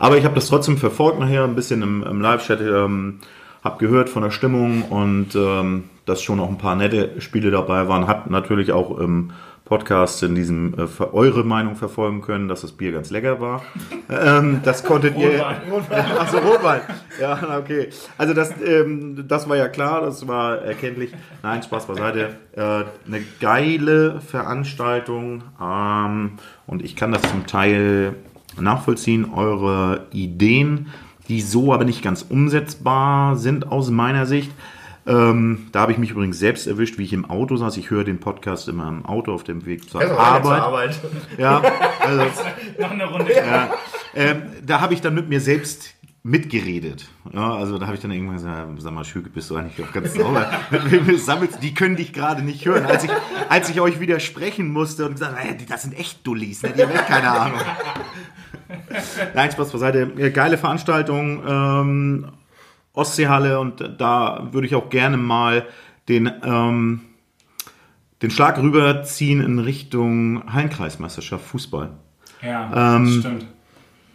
Aber 0.00 0.18
ich 0.18 0.24
habe 0.24 0.34
das 0.34 0.48
trotzdem 0.48 0.76
verfolgt 0.76 1.20
nachher, 1.20 1.44
ein 1.44 1.54
bisschen 1.54 1.82
im, 1.82 2.02
im 2.02 2.20
Live-Chat, 2.20 2.60
ähm, 2.60 3.20
habe 3.62 3.78
gehört 3.78 4.08
von 4.08 4.24
der 4.24 4.32
Stimmung 4.32 4.82
und 4.82 5.36
ähm, 5.36 5.84
dass 6.06 6.22
schon 6.22 6.40
auch 6.40 6.48
ein 6.48 6.58
paar 6.58 6.74
nette 6.74 7.20
Spiele 7.20 7.52
dabei 7.52 7.86
waren. 7.86 8.08
Hat 8.08 8.28
natürlich 8.28 8.72
auch 8.72 8.98
im 8.98 9.30
Podcast 9.64 10.22
in 10.22 10.34
diesem 10.34 10.74
äh, 10.74 11.02
eure 11.12 11.42
Meinung 11.42 11.74
verfolgen 11.74 12.20
können, 12.20 12.48
dass 12.48 12.60
das 12.60 12.72
Bier 12.72 12.92
ganz 12.92 13.10
lecker 13.10 13.40
war. 13.40 13.62
ähm, 14.10 14.60
das 14.62 14.84
konntet 14.84 15.16
ihr. 15.16 15.46
Achso, 16.18 16.38
Rotwein. 16.38 16.82
Ja, 17.18 17.58
okay. 17.58 17.88
Also 18.18 18.34
das, 18.34 18.52
ähm, 18.62 19.24
das 19.26 19.48
war 19.48 19.56
ja 19.56 19.68
klar, 19.68 20.02
das 20.02 20.28
war 20.28 20.58
erkenntlich. 20.58 21.12
Nein, 21.42 21.62
Spaß 21.62 21.86
beiseite. 21.86 22.36
Äh, 22.52 22.60
eine 22.60 23.24
geile 23.40 24.20
Veranstaltung 24.20 25.44
ähm, 25.60 26.32
und 26.66 26.84
ich 26.84 26.94
kann 26.94 27.12
das 27.12 27.22
zum 27.22 27.46
Teil 27.46 28.16
nachvollziehen, 28.60 29.32
eure 29.34 30.06
Ideen, 30.12 30.88
die 31.28 31.40
so 31.40 31.72
aber 31.72 31.84
nicht 31.84 32.02
ganz 32.02 32.26
umsetzbar 32.28 33.36
sind 33.36 33.70
aus 33.72 33.90
meiner 33.90 34.26
Sicht. 34.26 34.52
Ähm, 35.06 35.66
da 35.72 35.80
habe 35.80 35.92
ich 35.92 35.98
mich 35.98 36.10
übrigens 36.10 36.38
selbst 36.38 36.66
erwischt, 36.66 36.96
wie 36.98 37.04
ich 37.04 37.12
im 37.12 37.28
Auto 37.28 37.56
saß. 37.56 37.76
Ich 37.76 37.90
höre 37.90 38.04
den 38.04 38.20
Podcast 38.20 38.68
immer 38.68 38.88
im 38.88 39.04
Auto 39.04 39.34
auf 39.34 39.44
dem 39.44 39.66
Weg 39.66 39.88
zur 39.88 40.00
also 40.00 40.14
Arbeit. 40.16 40.44
Zur 40.44 40.62
Arbeit. 40.62 41.00
Ja, 41.36 41.62
also, 42.00 42.24
noch 42.78 42.90
eine 42.90 43.04
Runde. 43.04 43.32
Ja, 43.34 43.74
ähm, 44.14 44.42
da 44.64 44.80
habe 44.80 44.94
ich 44.94 45.00
dann 45.00 45.14
mit 45.14 45.28
mir 45.28 45.40
selbst 45.40 45.94
mitgeredet. 46.22 47.06
Ja, 47.34 47.54
also 47.54 47.76
da 47.76 47.84
habe 47.84 47.96
ich 47.96 48.00
dann 48.00 48.10
irgendwann 48.10 48.36
gesagt, 48.36 48.66
sag 48.78 48.92
mal, 48.94 49.04
Schüke, 49.04 49.28
bist 49.28 49.50
du 49.50 49.56
eigentlich 49.56 49.86
auch 49.86 49.92
ganz 49.92 50.14
sauber? 50.14 50.50
sammelst, 51.18 51.62
die 51.62 51.74
können 51.74 51.96
dich 51.96 52.14
gerade 52.14 52.42
nicht 52.42 52.64
hören. 52.64 52.86
Als 52.86 53.04
ich, 53.04 53.10
als 53.50 53.68
ich 53.68 53.82
euch 53.82 54.00
widersprechen 54.00 54.72
musste 54.72 55.04
und 55.04 55.12
gesagt, 55.12 55.34
hey, 55.36 55.54
das 55.68 55.82
sind 55.82 55.92
echt 55.98 56.26
Dullis, 56.26 56.62
ne? 56.62 56.72
die 56.74 56.82
haben 56.82 56.92
echt 56.92 57.06
keine 57.08 57.30
Ahnung. 57.30 57.60
Nein, 59.34 59.52
Spaß 59.52 59.70
beiseite. 59.70 60.30
Geile 60.32 60.56
Veranstaltung. 60.56 61.42
Ähm, 61.46 62.28
Ostseehalle 62.94 63.60
und 63.60 63.94
da 63.98 64.48
würde 64.52 64.66
ich 64.66 64.74
auch 64.74 64.88
gerne 64.88 65.16
mal 65.16 65.66
den, 66.08 66.30
ähm, 66.44 67.00
den 68.22 68.30
Schlag 68.30 68.58
rüberziehen 68.58 69.42
in 69.42 69.58
Richtung 69.58 70.42
Hallenkreismeisterschaft 70.52 71.44
Fußball. 71.44 71.90
Ja, 72.40 72.96
ähm, 72.96 73.04
das 73.04 73.14
stimmt. 73.16 73.46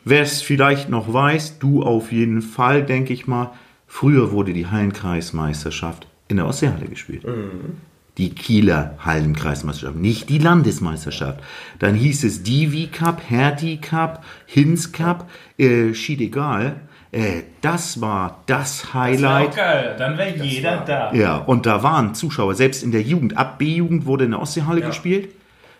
Wer 0.05 0.21
es 0.21 0.41
vielleicht 0.41 0.89
noch 0.89 1.13
weiß, 1.13 1.59
du 1.59 1.83
auf 1.83 2.11
jeden 2.11 2.41
Fall, 2.41 2.85
denke 2.85 3.13
ich 3.13 3.27
mal, 3.27 3.51
früher 3.85 4.31
wurde 4.31 4.53
die 4.53 4.67
Hallenkreismeisterschaft 4.67 6.07
in 6.29 6.37
der 6.37 6.47
Ostseehalle 6.47 6.87
gespielt. 6.87 7.25
Mhm. 7.25 7.77
Die 8.17 8.33
Kieler 8.33 8.97
Hallenkreismeisterschaft, 8.99 9.97
nicht 9.97 10.29
die 10.29 10.39
Landesmeisterschaft. 10.39 11.41
Dann 11.79 11.95
hieß 11.95 12.23
es 12.23 12.43
Divi 12.43 12.87
Cup, 12.87 13.21
Hertie 13.29 13.77
Cup, 13.77 14.23
Hinz 14.45 14.91
Cup, 14.91 15.29
äh, 15.57 15.93
schied 15.93 16.21
egal. 16.21 16.81
Äh, 17.11 17.41
das 17.61 18.01
war 18.01 18.41
das 18.45 18.93
Highlight. 18.93 19.47
Das 19.47 19.53
auch 19.53 19.57
geil, 19.57 19.95
dann 19.97 20.17
wäre 20.17 20.37
jeder 20.37 20.77
war, 20.77 20.85
da. 20.85 21.13
Ja, 21.13 21.37
und 21.37 21.65
da 21.65 21.81
waren 21.81 22.13
Zuschauer, 22.13 22.53
selbst 22.55 22.83
in 22.83 22.91
der 22.91 23.01
Jugend. 23.01 23.37
Ab 23.37 23.57
B-Jugend 23.57 24.05
wurde 24.05 24.25
in 24.25 24.31
der 24.31 24.41
Ostseehalle 24.41 24.81
ja. 24.81 24.87
gespielt. 24.87 25.29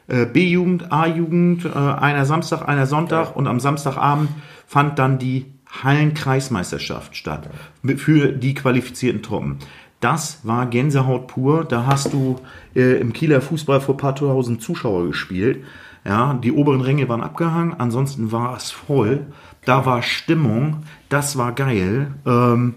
Äh, 0.07 0.25
B-Jugend, 0.25 0.91
A-Jugend, 0.91 1.65
äh, 1.65 1.69
einer 1.69 2.25
Samstag, 2.25 2.67
einer 2.67 2.88
Sonntag 2.88 3.27
ja. 3.27 3.34
und 3.34 3.47
am 3.47 3.59
Samstagabend 3.59 4.30
fand 4.65 4.97
dann 4.97 5.19
die 5.19 5.45
Hallenkreismeisterschaft 5.84 7.15
statt 7.15 7.47
ja. 7.84 7.95
für 7.95 8.32
die 8.32 8.55
qualifizierten 8.55 9.21
Truppen. 9.21 9.59
Das 9.99 10.39
war 10.43 10.65
Gänsehaut 10.65 11.27
pur. 11.27 11.65
Da 11.65 11.86
hast 11.86 12.13
du 12.13 12.38
äh, 12.75 12.99
im 12.99 13.13
Kieler 13.13 13.41
Fußball 13.41 13.82
vor 13.82 13.95
ein 13.95 13.99
paar 13.99 14.15
tausend 14.15 14.61
Zuschauer 14.61 15.07
gespielt. 15.07 15.63
Ja, 16.05 16.34
die 16.34 16.53
oberen 16.53 16.82
Ränge 16.82 17.09
waren 17.09 17.21
abgehangen, 17.21 17.75
ansonsten 17.77 18.32
war 18.32 18.55
es 18.55 18.71
voll. 18.71 19.27
Da 19.65 19.86
war 19.86 20.01
Stimmung, 20.01 20.84
das 21.10 21.38
war 21.38 21.53
geil. 21.53 22.14
Ähm, 22.26 22.76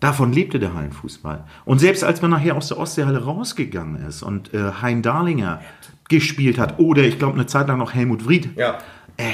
davon 0.00 0.32
lebte 0.32 0.58
der 0.58 0.74
Hallenfußball. 0.74 1.44
Und 1.64 1.78
selbst 1.78 2.04
als 2.04 2.22
man 2.22 2.30
nachher 2.30 2.56
aus 2.56 2.68
der 2.68 2.78
Ostseehalle 2.78 3.24
rausgegangen 3.24 4.06
ist 4.06 4.22
und 4.22 4.52
äh, 4.54 4.72
Hein 4.82 5.02
Darlinger 5.02 5.60
gespielt 6.08 6.58
hat, 6.58 6.78
oder 6.78 7.02
ich 7.02 7.18
glaube 7.18 7.34
eine 7.34 7.46
Zeit 7.46 7.68
lang 7.68 7.78
noch 7.78 7.94
Helmut 7.94 8.22
Fried, 8.22 8.56
ja. 8.56 8.78
äh, 9.16 9.32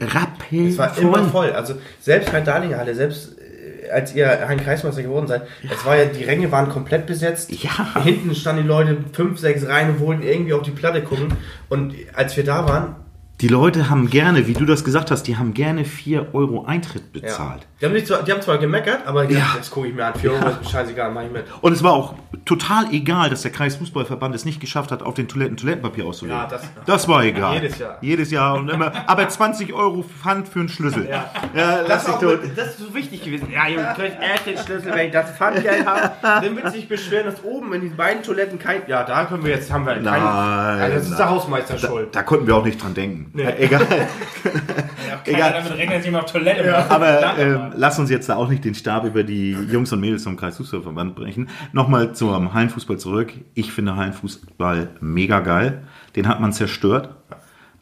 rappel 0.00 0.68
Es 0.68 0.78
war 0.78 0.90
voll. 0.90 1.04
immer 1.04 1.24
voll. 1.24 1.52
Also 1.52 1.74
selbst 2.00 2.32
Hein 2.32 2.44
Darlinger 2.44 2.78
Halle, 2.78 2.94
selbst 2.94 3.36
äh, 3.38 3.90
als 3.90 4.14
ihr 4.14 4.48
Hein 4.48 4.58
Kreismeister 4.58 5.02
geworden 5.02 5.26
seid, 5.26 5.42
ja. 5.62 5.70
es 5.72 5.84
war 5.84 5.96
ja, 5.96 6.06
die 6.06 6.24
Ränge 6.24 6.52
waren 6.52 6.68
komplett 6.68 7.06
besetzt. 7.06 7.52
Ja. 7.62 8.02
Hinten 8.02 8.34
standen 8.34 8.62
die 8.62 8.68
Leute 8.68 8.98
fünf, 9.12 9.38
sechs 9.38 9.66
Reihen 9.66 9.90
und 9.90 10.00
wollten 10.00 10.22
irgendwie 10.22 10.52
auf 10.52 10.62
die 10.62 10.70
Platte 10.70 11.02
gucken. 11.02 11.34
Und 11.68 11.94
als 12.14 12.36
wir 12.36 12.44
da 12.44 12.68
waren, 12.68 12.96
Die 13.42 13.48
Leute 13.48 13.90
haben 13.90 14.08
gerne, 14.08 14.46
wie 14.46 14.54
du 14.54 14.64
das 14.64 14.82
gesagt 14.82 15.10
hast, 15.10 15.24
die 15.24 15.36
haben 15.36 15.52
gerne 15.52 15.84
4 15.84 16.34
Euro 16.34 16.64
Eintritt 16.64 17.12
bezahlt. 17.12 17.66
Die, 17.82 17.84
haben 17.84 17.92
nicht 17.92 18.06
zwar, 18.06 18.22
die 18.22 18.32
haben 18.32 18.40
zwar 18.40 18.56
gemeckert, 18.56 19.00
aber 19.06 19.24
Ja. 19.24 19.38
ja. 19.38 19.46
jetzt 19.56 19.70
gucke 19.70 19.88
ich 19.88 19.94
mir 19.94 20.06
an. 20.06 20.14
4 20.14 20.32
Euro 20.32 20.48
ist 20.48 20.62
mir 20.64 20.70
scheißegal, 20.70 21.10
mach 21.12 21.20
ich 21.22 21.30
mit. 21.30 21.44
Und 21.60 21.70
es 21.74 21.82
war 21.82 21.92
auch 21.92 22.14
total 22.46 22.86
egal, 22.94 23.28
dass 23.28 23.42
der 23.42 23.50
Kreisfußballverband 23.52 24.34
es 24.34 24.46
nicht 24.46 24.58
geschafft 24.58 24.90
hat, 24.90 25.02
auf 25.02 25.12
den 25.12 25.28
Toiletten 25.28 25.58
Toilettenpapier 25.58 26.06
auszulegen. 26.06 26.38
Ja, 26.40 26.46
das- 26.46 26.62
das 26.86 27.08
war 27.08 27.24
egal. 27.24 27.56
Jedes 27.56 27.78
Jahr. 27.78 27.98
Jedes 28.00 28.30
Jahr. 28.30 28.54
Und 28.54 28.70
immer, 28.70 28.90
aber 29.06 29.28
20 29.28 29.74
Euro 29.74 30.02
Pfand 30.02 30.48
für 30.48 30.60
einen 30.60 30.70
Schlüssel. 30.70 31.06
Ja, 31.06 31.26
Das, 31.54 31.88
lass 31.88 32.08
ist 32.08 32.20
tot. 32.20 32.38
das 32.56 32.68
ist 32.68 32.78
so 32.78 32.94
wichtig 32.94 33.22
gewesen. 33.22 33.48
Ja, 33.52 33.68
Junge, 33.68 33.86
ich 33.90 33.98
krieg 33.98 34.12
erst 34.18 34.46
den 34.46 34.56
Schlüssel, 34.56 34.94
wenn 34.94 35.06
ich 35.08 35.12
das 35.12 35.32
Pfandgeld 35.32 35.84
habe. 35.84 36.10
Dann 36.22 36.56
wird 36.56 36.72
sich 36.72 36.88
beschweren, 36.88 37.26
dass 37.26 37.44
oben 37.44 37.74
in 37.74 37.82
diesen 37.82 37.98
beiden 37.98 38.22
Toiletten 38.22 38.58
kein. 38.58 38.80
Ja, 38.86 39.04
da 39.04 39.26
können 39.26 39.44
wir 39.44 39.50
jetzt, 39.52 39.70
haben 39.70 39.84
wir 39.84 39.92
keinen. 39.92 40.04
Nein, 40.04 40.22
Also 40.22 40.94
das 40.96 41.08
ist 41.10 41.18
der 41.18 41.28
Hausmeister 41.28 41.76
schuld. 41.76 42.08
Da 42.16 42.22
konnten 42.22 42.46
wir 42.46 42.56
auch 42.56 42.64
nicht 42.64 42.82
dran 42.82 42.94
denken. 42.94 43.25
Äh, 43.36 43.64
Egal. 43.64 43.86
Keiner 45.24 45.36
Egal. 45.38 45.52
damit 45.54 45.72
rechnet, 45.78 46.04
jemand 46.04 46.24
auf 46.24 46.32
Toilette 46.32 46.70
macht. 46.70 46.90
Aber 46.90 47.26
aber- 47.26 47.70
lass 47.76 47.98
uns 47.98 48.10
jetzt 48.10 48.28
da 48.28 48.36
auch 48.36 48.48
nicht 48.48 48.64
den 48.64 48.74
Stab 48.74 49.04
über 49.04 49.22
die 49.24 49.52
Jungs 49.52 49.92
und 49.92 50.00
Mädels 50.00 50.24
vom 50.24 50.36
Kreisfußballverband 50.36 51.14
brechen. 51.14 51.48
Nochmal 51.72 52.12
zum 52.14 52.52
Hallenfußball 52.54 52.98
zurück. 52.98 53.32
Ich 53.54 53.72
finde 53.72 53.96
Hallenfußball 53.96 54.90
mega 55.00 55.40
geil. 55.40 55.82
Den 56.14 56.28
hat 56.28 56.40
man 56.40 56.52
zerstört. 56.52 57.10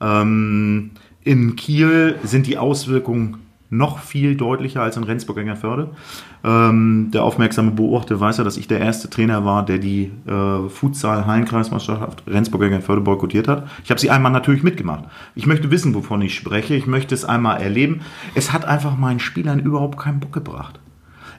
Ähm, 0.00 0.92
in 1.22 1.56
Kiel 1.56 2.16
sind 2.24 2.46
die 2.46 2.58
Auswirkungen 2.58 3.38
noch 3.70 3.98
viel 3.98 4.36
deutlicher 4.36 4.82
als 4.82 4.96
in 4.96 5.04
Rendsburg-Engerförde. 5.04 5.90
Ähm, 6.44 7.10
der 7.10 7.24
aufmerksame 7.24 7.70
Beobachter 7.70 8.20
weiß 8.20 8.36
ja, 8.36 8.44
dass 8.44 8.58
ich 8.58 8.68
der 8.68 8.78
erste 8.78 9.08
Trainer 9.08 9.46
war, 9.46 9.64
der 9.64 9.78
die 9.78 10.12
äh, 10.26 10.68
Futsal-Hallenkreismeisterschaft 10.68 12.24
Rendsburg-Engerförde 12.26 13.00
boykottiert 13.00 13.48
hat. 13.48 13.66
Ich 13.82 13.90
habe 13.90 13.98
sie 13.98 14.10
einmal 14.10 14.30
natürlich 14.30 14.62
mitgemacht. 14.62 15.04
Ich 15.34 15.46
möchte 15.46 15.70
wissen, 15.70 15.94
wovon 15.94 16.20
ich 16.20 16.34
spreche. 16.34 16.74
Ich 16.74 16.86
möchte 16.86 17.14
es 17.14 17.24
einmal 17.24 17.62
erleben. 17.62 18.02
Es 18.34 18.52
hat 18.52 18.66
einfach 18.66 18.98
meinen 18.98 19.20
Spielern 19.20 19.58
überhaupt 19.58 19.98
keinen 19.98 20.20
Bock 20.20 20.32
gebracht. 20.32 20.80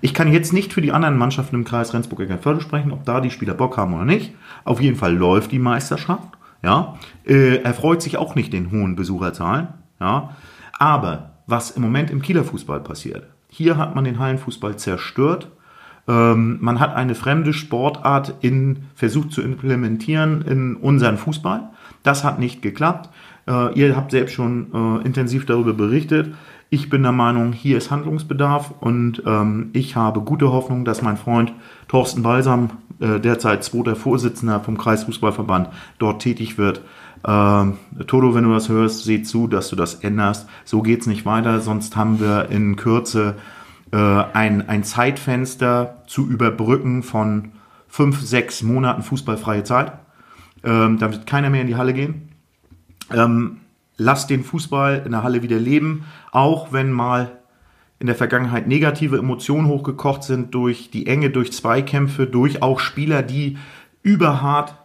Ich 0.02 0.16
kann 0.16 0.34
jetzt 0.34 0.54
nicht 0.54 0.74
für 0.74 0.82
die 0.82 0.92
anderen 0.92 1.18
Mannschaften 1.18 1.56
im 1.56 1.66
Kreis 1.66 1.94
Rendsburg-Eckernförde 1.94 2.62
sprechen, 2.62 2.92
ob 2.92 3.06
da 3.06 3.22
die 3.22 3.32
Spieler 3.32 3.54
Bock 3.54 3.78
haben 3.78 3.94
oder 3.94 4.06
nicht. 4.06 4.34
Auf 4.64 4.82
jeden 4.82 4.98
Fall 4.98 5.16
läuft 5.16 5.52
die 5.52 5.60
Meisterschaft. 5.60 6.30
Ja, 6.64 6.98
äh, 7.28 7.58
er 7.58 7.74
freut 7.76 8.02
sich 8.02 8.18
auch 8.18 8.34
nicht 8.34 8.54
den 8.54 8.72
hohen 8.72 8.96
Besucherzahlen. 8.96 9.68
Ja, 10.00 10.32
aber 10.74 11.36
was 11.46 11.72
im 11.72 11.84
Moment 11.84 12.10
im 12.10 12.24
Kieler 12.24 12.44
Fußball 12.44 12.80
passiert, 12.80 13.28
hier 13.56 13.78
hat 13.78 13.96
man 13.96 14.04
den 14.04 14.20
Hallenfußball 14.20 14.76
zerstört. 14.76 15.48
Ähm, 16.10 16.58
man 16.60 16.82
hat 16.82 16.94
eine 16.94 17.16
fremde 17.16 17.54
Sportart 17.54 18.36
in, 18.42 18.84
versucht 18.96 19.32
zu 19.32 19.42
implementieren 19.42 20.42
in 20.42 20.76
unseren 20.76 21.18
Fußball. 21.18 21.70
Das 22.04 22.26
hat 22.26 22.38
nicht 22.38 22.62
geklappt. 22.62 23.10
Äh, 23.48 23.74
ihr 23.80 23.96
habt 23.96 24.12
selbst 24.12 24.34
schon 24.34 24.68
äh, 24.74 25.06
intensiv 25.06 25.46
darüber 25.46 25.74
berichtet. 25.74 26.36
Ich 26.70 26.90
bin 26.90 27.04
der 27.04 27.14
Meinung, 27.14 27.54
hier 27.54 27.78
ist 27.78 27.92
Handlungsbedarf 27.92 28.74
und 28.82 29.24
ähm, 29.26 29.70
ich 29.72 29.96
habe 29.96 30.20
gute 30.20 30.52
Hoffnung, 30.52 30.84
dass 30.84 31.02
mein 31.02 31.16
Freund 31.16 31.54
Thorsten 31.88 32.24
Balsam, 32.24 32.72
äh, 33.00 33.22
derzeit 33.22 33.64
zweiter 33.64 33.96
Vorsitzender 33.96 34.60
vom 34.60 34.78
Kreisfußballverband, 34.78 35.70
dort 35.98 36.22
tätig 36.22 36.58
wird. 36.58 36.82
Ähm, 37.28 37.78
Toto, 38.08 38.36
wenn 38.36 38.44
du 38.44 38.54
das 38.54 38.70
hörst, 38.70 39.04
seh 39.04 39.24
zu, 39.24 39.48
dass 39.48 39.70
du 39.70 39.76
das 39.76 39.96
änderst. 39.96 40.48
So 40.64 40.82
geht's 40.82 41.08
nicht 41.08 41.26
weiter, 41.26 41.60
sonst 41.60 41.96
haben 41.96 42.20
wir 42.20 42.50
in 42.50 42.76
Kürze 42.76 43.36
äh, 43.92 43.98
ein, 43.98 44.68
ein 44.68 44.84
Zeitfenster 44.84 46.04
zu 46.08 46.28
überbrücken 46.28 47.02
von 47.02 47.52
fünf, 47.88 48.22
sechs 48.22 48.62
Monaten 48.62 49.02
fußballfreie 49.02 49.64
Zeit. 49.64 49.94
Ähm, 50.64 51.00
da 51.00 51.12
wird 51.12 51.26
keiner 51.26 51.50
mehr 51.50 51.62
in 51.62 51.68
die 51.68 51.76
Halle 51.76 51.94
gehen. 51.94 52.30
Ähm, 53.14 53.62
lasst 53.98 54.30
den 54.30 54.44
Fußball 54.44 55.04
in 55.06 55.12
der 55.12 55.24
Halle 55.24 55.42
wieder 55.42 55.58
leben, 55.60 56.06
auch 56.32 56.72
wenn 56.74 56.92
mal 56.92 57.40
in 57.98 58.08
der 58.08 58.16
Vergangenheit 58.16 58.68
negative 58.68 59.18
Emotionen 59.18 59.68
hochgekocht 59.68 60.24
sind 60.24 60.54
durch 60.54 60.92
die 60.92 61.08
Enge, 61.08 61.30
durch 61.30 61.54
Zweikämpfe, 61.54 62.28
durch 62.28 62.62
auch 62.62 62.80
Spieler, 62.80 63.24
die 63.24 63.58
überhart 64.04 64.76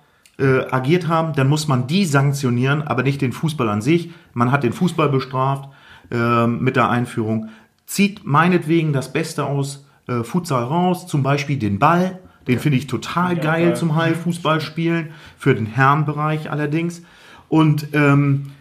äh, 0.41 0.67
agiert 0.71 1.07
haben, 1.09 1.35
dann 1.35 1.49
muss 1.49 1.69
man 1.69 1.87
die 1.87 2.05
sanktionieren, 2.05 2.83
aber 2.83 3.03
nicht 3.03 3.21
den 3.21 3.33
Fußball 3.33 3.69
an 3.69 3.83
sich. 3.83 4.11
Man 4.33 4.51
hat 4.51 4.65
den 4.65 4.73
Fußball 4.73 5.09
bestraft 5.09 5.69
äh, 6.11 6.47
mit 6.47 6.77
der 6.77 6.89
Einführung. 6.91 7.49
Zieht 7.87 8.25
meinetwegen 8.25 8.93
das 8.93 9.13
Beste 9.13 9.45
aus 9.45 9.87
äh, 10.09 10.23
Futsal 10.23 10.65
raus, 10.65 11.07
zum 11.07 11.23
Beispiel 11.23 11.59
den 11.59 11.79
Ball. 11.79 12.19
Den 12.49 12.59
finde 12.59 12.79
ich 12.79 12.87
total 12.87 13.37
Ja, 13.37 13.43
geil 13.43 13.65
geil. 13.67 13.77
zum 13.77 13.95
Heilfußball 13.97 14.61
spielen, 14.61 15.11
für 15.37 15.55
den 15.55 15.67
Herrenbereich 15.67 16.51
allerdings. 16.51 17.03
Und 17.49 17.89
ähm, 17.93 18.53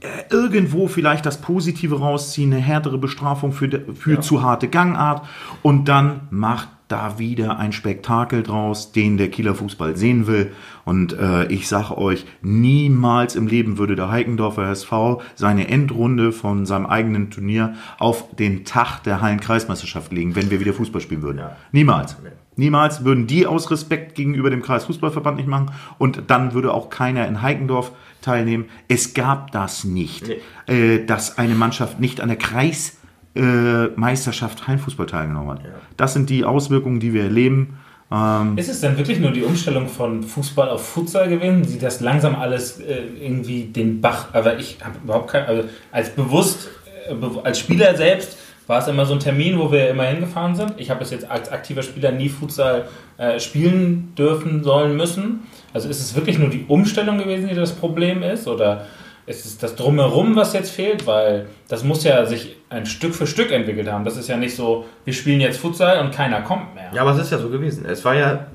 äh, 0.00 0.06
irgendwo 0.30 0.88
vielleicht 0.88 1.26
das 1.26 1.40
Positive 1.40 1.98
rausziehen, 1.98 2.52
eine 2.52 2.62
härtere 2.62 2.98
Bestrafung 2.98 3.52
für, 3.52 3.68
für 3.94 4.20
zu 4.20 4.42
harte 4.42 4.68
Gangart 4.68 5.26
und 5.62 5.88
dann 5.88 6.22
macht 6.30 6.68
da 6.90 7.18
wieder 7.18 7.58
ein 7.58 7.72
Spektakel 7.72 8.42
draus, 8.42 8.92
den 8.92 9.16
der 9.16 9.30
Kieler 9.30 9.54
Fußball 9.54 9.96
sehen 9.96 10.26
will. 10.26 10.52
Und 10.84 11.12
äh, 11.12 11.46
ich 11.46 11.68
sage 11.68 11.96
euch, 11.96 12.26
niemals 12.42 13.36
im 13.36 13.46
Leben 13.46 13.78
würde 13.78 13.96
der 13.96 14.10
Heikendorfer 14.10 14.68
SV 14.70 15.22
seine 15.34 15.68
Endrunde 15.68 16.32
von 16.32 16.66
seinem 16.66 16.86
eigenen 16.86 17.30
Turnier 17.30 17.74
auf 17.98 18.34
den 18.34 18.64
Tag 18.64 19.02
der 19.04 19.20
Hallenkreismeisterschaft 19.20 20.12
legen, 20.12 20.34
wenn 20.34 20.50
wir 20.50 20.60
wieder 20.60 20.72
Fußball 20.72 21.00
spielen 21.00 21.22
würden. 21.22 21.40
Niemals. 21.72 22.16
Niemals 22.56 23.04
würden 23.04 23.26
die 23.26 23.46
aus 23.46 23.70
Respekt 23.70 24.16
gegenüber 24.16 24.50
dem 24.50 24.60
Kreisfußballverband 24.60 25.36
nicht 25.38 25.48
machen 25.48 25.70
und 25.98 26.24
dann 26.26 26.52
würde 26.52 26.74
auch 26.74 26.90
keiner 26.90 27.26
in 27.26 27.40
Heikendorf 27.40 27.92
teilnehmen. 28.20 28.66
Es 28.88 29.14
gab 29.14 29.52
das 29.52 29.84
nicht, 29.84 30.30
äh, 30.66 31.04
dass 31.04 31.38
eine 31.38 31.54
Mannschaft 31.54 32.00
nicht 32.00 32.20
an 32.20 32.28
der 32.28 32.36
Kreismeisterschaft 32.36 32.99
äh, 33.34 33.86
Meisterschaft 33.96 34.66
Hallenfußball 34.66 35.06
teilgenommen 35.06 35.50
hat. 35.50 35.60
Das 35.96 36.12
sind 36.12 36.30
die 36.30 36.44
Auswirkungen, 36.44 37.00
die 37.00 37.12
wir 37.12 37.24
erleben. 37.24 37.78
Ähm, 38.12 38.58
Ist 38.58 38.68
es 38.68 38.80
denn 38.80 38.98
wirklich 38.98 39.20
nur 39.20 39.30
die 39.30 39.42
Umstellung 39.42 39.88
von 39.88 40.22
Fußball 40.22 40.68
auf 40.68 40.84
Futsal 40.84 41.28
gewesen, 41.28 41.62
die 41.62 41.78
das 41.78 42.00
langsam 42.00 42.34
alles 42.34 42.80
äh, 42.80 43.02
irgendwie 43.20 43.64
den 43.64 44.00
Bach, 44.00 44.28
aber 44.32 44.58
ich 44.58 44.78
habe 44.82 44.96
überhaupt 45.02 45.30
kein, 45.30 45.44
also 45.46 45.68
als 45.92 46.10
bewusst, 46.10 46.68
äh, 47.08 47.14
als 47.44 47.60
Spieler 47.60 47.96
selbst 47.96 48.36
war 48.66 48.78
es 48.78 48.88
immer 48.88 49.04
so 49.04 49.14
ein 49.14 49.20
Termin, 49.20 49.58
wo 49.58 49.70
wir 49.70 49.90
immer 49.90 50.04
hingefahren 50.04 50.54
sind. 50.54 50.74
Ich 50.76 50.90
habe 50.90 51.00
bis 51.00 51.10
jetzt 51.10 51.28
als 51.28 51.50
aktiver 51.50 51.82
Spieler 51.82 52.12
nie 52.12 52.28
Futsal 52.28 52.88
äh, 53.16 53.38
spielen 53.40 54.12
dürfen, 54.16 54.62
sollen, 54.62 54.96
müssen. 54.96 55.40
Also 55.72 55.88
ist 55.88 56.00
es 56.00 56.14
wirklich 56.14 56.38
nur 56.38 56.50
die 56.50 56.64
Umstellung 56.68 57.18
gewesen, 57.18 57.48
die 57.48 57.54
das 57.54 57.72
Problem 57.72 58.22
ist 58.22 58.46
oder 58.46 58.86
ist 59.26 59.44
es 59.44 59.58
das 59.58 59.76
Drumherum, 59.76 60.36
was 60.36 60.52
jetzt 60.52 60.70
fehlt? 60.70 61.06
Weil 61.06 61.46
das 61.68 61.84
muss 61.84 62.04
ja 62.04 62.26
sich 62.26 62.56
ein 62.70 62.86
Stück 62.86 63.14
für 63.14 63.26
Stück 63.26 63.50
entwickelt 63.50 63.90
haben. 63.90 64.04
Das 64.04 64.16
ist 64.16 64.28
ja 64.28 64.36
nicht 64.36 64.54
so, 64.54 64.86
wir 65.04 65.12
spielen 65.12 65.40
jetzt 65.40 65.58
Futsal 65.58 66.00
und 66.04 66.14
keiner 66.14 66.40
kommt 66.42 66.74
mehr. 66.74 66.90
Ja, 66.94 67.02
aber 67.02 67.12
es 67.12 67.18
ist 67.18 67.32
ja 67.32 67.38
so 67.38 67.50
gewesen. 67.50 67.84
Es 67.84 68.04
war 68.04 68.14
ja 68.14 68.46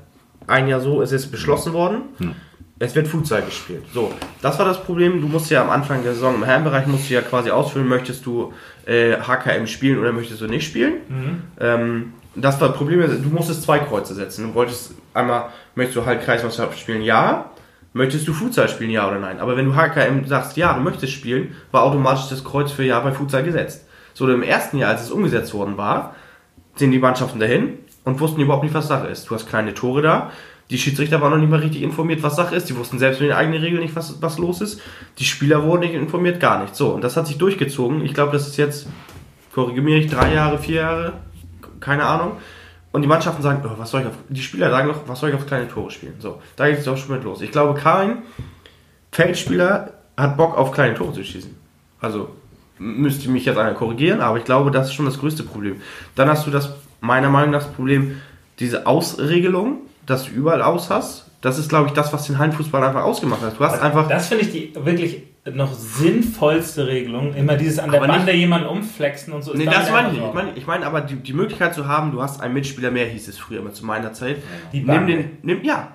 ein 0.46 0.68
Jahr 0.68 0.80
so, 0.80 1.02
es 1.02 1.12
ist 1.12 1.30
beschlossen 1.30 1.72
worden, 1.72 2.02
es 2.78 2.94
wird 2.94 3.08
Futsal 3.08 3.42
gespielt. 3.42 3.84
So, 3.92 4.12
das 4.42 4.58
war 4.58 4.66
das 4.66 4.82
Problem. 4.82 5.20
Du 5.20 5.28
musst 5.28 5.50
ja 5.50 5.62
am 5.62 5.70
Anfang 5.70 6.02
der 6.02 6.14
Saison 6.14 6.34
im 6.34 6.44
Herrenbereich 6.44 6.86
musst 6.86 7.10
du 7.10 7.14
ja 7.14 7.20
quasi 7.20 7.50
ausfüllen, 7.50 7.88
möchtest 7.88 8.24
du 8.24 8.52
äh, 8.86 9.16
HKM 9.16 9.66
spielen 9.66 9.98
oder 9.98 10.12
möchtest 10.12 10.40
du 10.40 10.46
nicht 10.46 10.66
spielen. 10.66 10.94
Ähm, 11.60 12.12
das 12.34 12.60
war 12.60 12.68
das 12.68 12.76
Problem, 12.76 13.00
du 13.00 13.28
musstest 13.30 13.62
zwei 13.62 13.78
Kreuze 13.78 14.14
setzen. 14.14 14.48
Du 14.48 14.54
wolltest 14.54 14.94
einmal, 15.14 15.46
möchtest 15.74 15.96
du 15.96 16.06
halt 16.06 16.22
Kreismeisterschaft 16.22 16.78
spielen? 16.78 17.02
Ja. 17.02 17.50
Möchtest 17.94 18.28
du 18.28 18.34
Futsal 18.34 18.68
spielen, 18.68 18.90
ja 18.90 19.08
oder 19.08 19.18
nein? 19.18 19.40
Aber 19.40 19.56
wenn 19.56 19.64
du 19.64 19.74
HKM 19.74 20.26
sagst, 20.26 20.58
ja, 20.58 20.74
du 20.74 20.80
möchtest 20.80 21.14
spielen, 21.14 21.54
war 21.70 21.82
automatisch 21.82 22.28
das 22.28 22.44
Kreuz 22.44 22.70
für 22.70 22.84
Ja 22.84 23.00
bei 23.00 23.10
Futsal 23.10 23.42
gesetzt. 23.42 23.85
So, 24.16 24.26
im 24.30 24.42
ersten 24.42 24.78
Jahr, 24.78 24.92
als 24.92 25.02
es 25.02 25.10
umgesetzt 25.10 25.52
worden 25.52 25.76
war, 25.76 26.14
sind 26.74 26.90
die 26.90 26.98
Mannschaften 26.98 27.38
dahin 27.38 27.74
und 28.02 28.18
wussten 28.18 28.40
überhaupt 28.40 28.64
nicht, 28.64 28.72
was 28.72 28.88
Sache 28.88 29.08
ist. 29.08 29.28
Du 29.28 29.34
hast 29.34 29.46
kleine 29.46 29.74
Tore 29.74 30.00
da. 30.00 30.30
Die 30.70 30.78
Schiedsrichter 30.78 31.20
waren 31.20 31.32
noch 31.32 31.38
nicht 31.38 31.50
mal 31.50 31.60
richtig 31.60 31.82
informiert, 31.82 32.22
was 32.22 32.34
Sache 32.34 32.56
ist. 32.56 32.70
Die 32.70 32.76
wussten 32.78 32.98
selbst 32.98 33.20
mit 33.20 33.28
den 33.28 33.36
eigenen 33.36 33.60
Regeln 33.60 33.82
nicht, 33.82 33.94
was, 33.94 34.22
was 34.22 34.38
los 34.38 34.62
ist. 34.62 34.80
Die 35.18 35.26
Spieler 35.26 35.64
wurden 35.64 35.82
nicht 35.82 35.92
informiert, 35.92 36.40
gar 36.40 36.62
nicht. 36.62 36.74
So, 36.74 36.94
und 36.94 37.04
das 37.04 37.14
hat 37.14 37.26
sich 37.26 37.36
durchgezogen. 37.36 38.06
Ich 38.06 38.14
glaube, 38.14 38.32
das 38.32 38.46
ist 38.46 38.56
jetzt, 38.56 38.88
korrigiere 39.54 39.84
mich, 39.84 40.06
drei 40.06 40.32
Jahre, 40.32 40.56
vier 40.56 40.76
Jahre, 40.76 41.12
keine 41.80 42.06
Ahnung. 42.06 42.38
Und 42.92 43.02
die 43.02 43.08
Mannschaften 43.08 43.42
sagen, 43.42 43.62
oh, 43.66 43.74
was 43.76 43.90
soll 43.90 44.00
ich 44.00 44.06
auf, 44.06 44.14
die 44.30 44.40
Spieler 44.40 44.70
sagen 44.70 44.88
noch, 44.88 45.06
was 45.06 45.20
soll 45.20 45.28
ich 45.28 45.34
auf 45.34 45.46
kleine 45.46 45.68
Tore 45.68 45.90
spielen? 45.90 46.14
So, 46.20 46.40
da 46.56 46.70
geht 46.70 46.78
es 46.78 46.88
auch 46.88 46.96
schon 46.96 47.16
mit 47.16 47.24
los. 47.24 47.42
Ich 47.42 47.50
glaube, 47.50 47.78
kein 47.78 48.22
Feldspieler 49.12 49.92
hat 50.16 50.38
Bock 50.38 50.56
auf 50.56 50.72
kleine 50.72 50.94
Tore 50.94 51.12
zu 51.12 51.22
schießen. 51.22 51.54
Also, 52.00 52.30
müsste 52.78 53.30
mich 53.30 53.44
jetzt 53.44 53.58
einer 53.58 53.72
korrigieren, 53.74 54.20
aber 54.20 54.38
ich 54.38 54.44
glaube, 54.44 54.70
das 54.70 54.88
ist 54.88 54.94
schon 54.94 55.06
das 55.06 55.18
größte 55.18 55.42
Problem. 55.42 55.76
Dann 56.14 56.28
hast 56.28 56.46
du 56.46 56.50
das, 56.50 56.74
meiner 57.00 57.30
Meinung 57.30 57.50
nach, 57.52 57.62
das 57.64 57.72
Problem, 57.72 58.20
diese 58.58 58.86
Ausregelung, 58.86 59.78
dass 60.06 60.24
du 60.24 60.30
überall 60.32 60.62
aus 60.62 60.90
hast. 60.90 61.24
Das 61.40 61.58
ist, 61.58 61.68
glaube 61.68 61.88
ich, 61.88 61.92
das, 61.92 62.12
was 62.12 62.26
den 62.26 62.38
Hallenfußball 62.38 62.82
einfach 62.82 63.02
ausgemacht 63.04 63.42
hat. 63.42 63.58
Du 63.58 63.64
hast 63.64 63.80
einfach. 63.80 64.08
Das 64.08 64.28
finde 64.28 64.44
ich 64.44 64.52
die 64.52 64.72
wirklich 64.84 65.22
noch 65.52 65.72
sinnvollste 65.74 66.86
Regelung. 66.86 67.34
Immer 67.34 67.56
dieses 67.56 67.78
an 67.78 67.90
der 67.90 68.00
Aber 68.00 68.08
nicht- 68.08 68.16
Bande 68.18 68.32
jemanden 68.32 68.66
umflexen 68.66 69.32
und 69.32 69.42
so. 69.42 69.52
Nee, 69.54 69.64
das 69.66 69.90
meine 69.90 70.08
ich 70.08 70.14
nicht. 70.14 70.26
Ich 70.26 70.34
meine, 70.34 70.50
ich 70.56 70.66
meine 70.66 70.86
aber 70.86 71.00
die, 71.02 71.14
die 71.16 71.32
Möglichkeit 71.34 71.74
zu 71.74 71.86
haben, 71.86 72.10
du 72.10 72.20
hast 72.22 72.40
einen 72.40 72.54
Mitspieler 72.54 72.90
mehr, 72.90 73.06
hieß 73.06 73.28
es 73.28 73.38
früher 73.38 73.60
immer 73.60 73.72
zu 73.72 73.84
meiner 73.86 74.12
Zeit. 74.12 74.38
Die 74.72 74.78
nimm 74.78 74.86
Bank. 74.86 75.06
den, 75.06 75.38
nimm, 75.42 75.62
ja. 75.62 75.94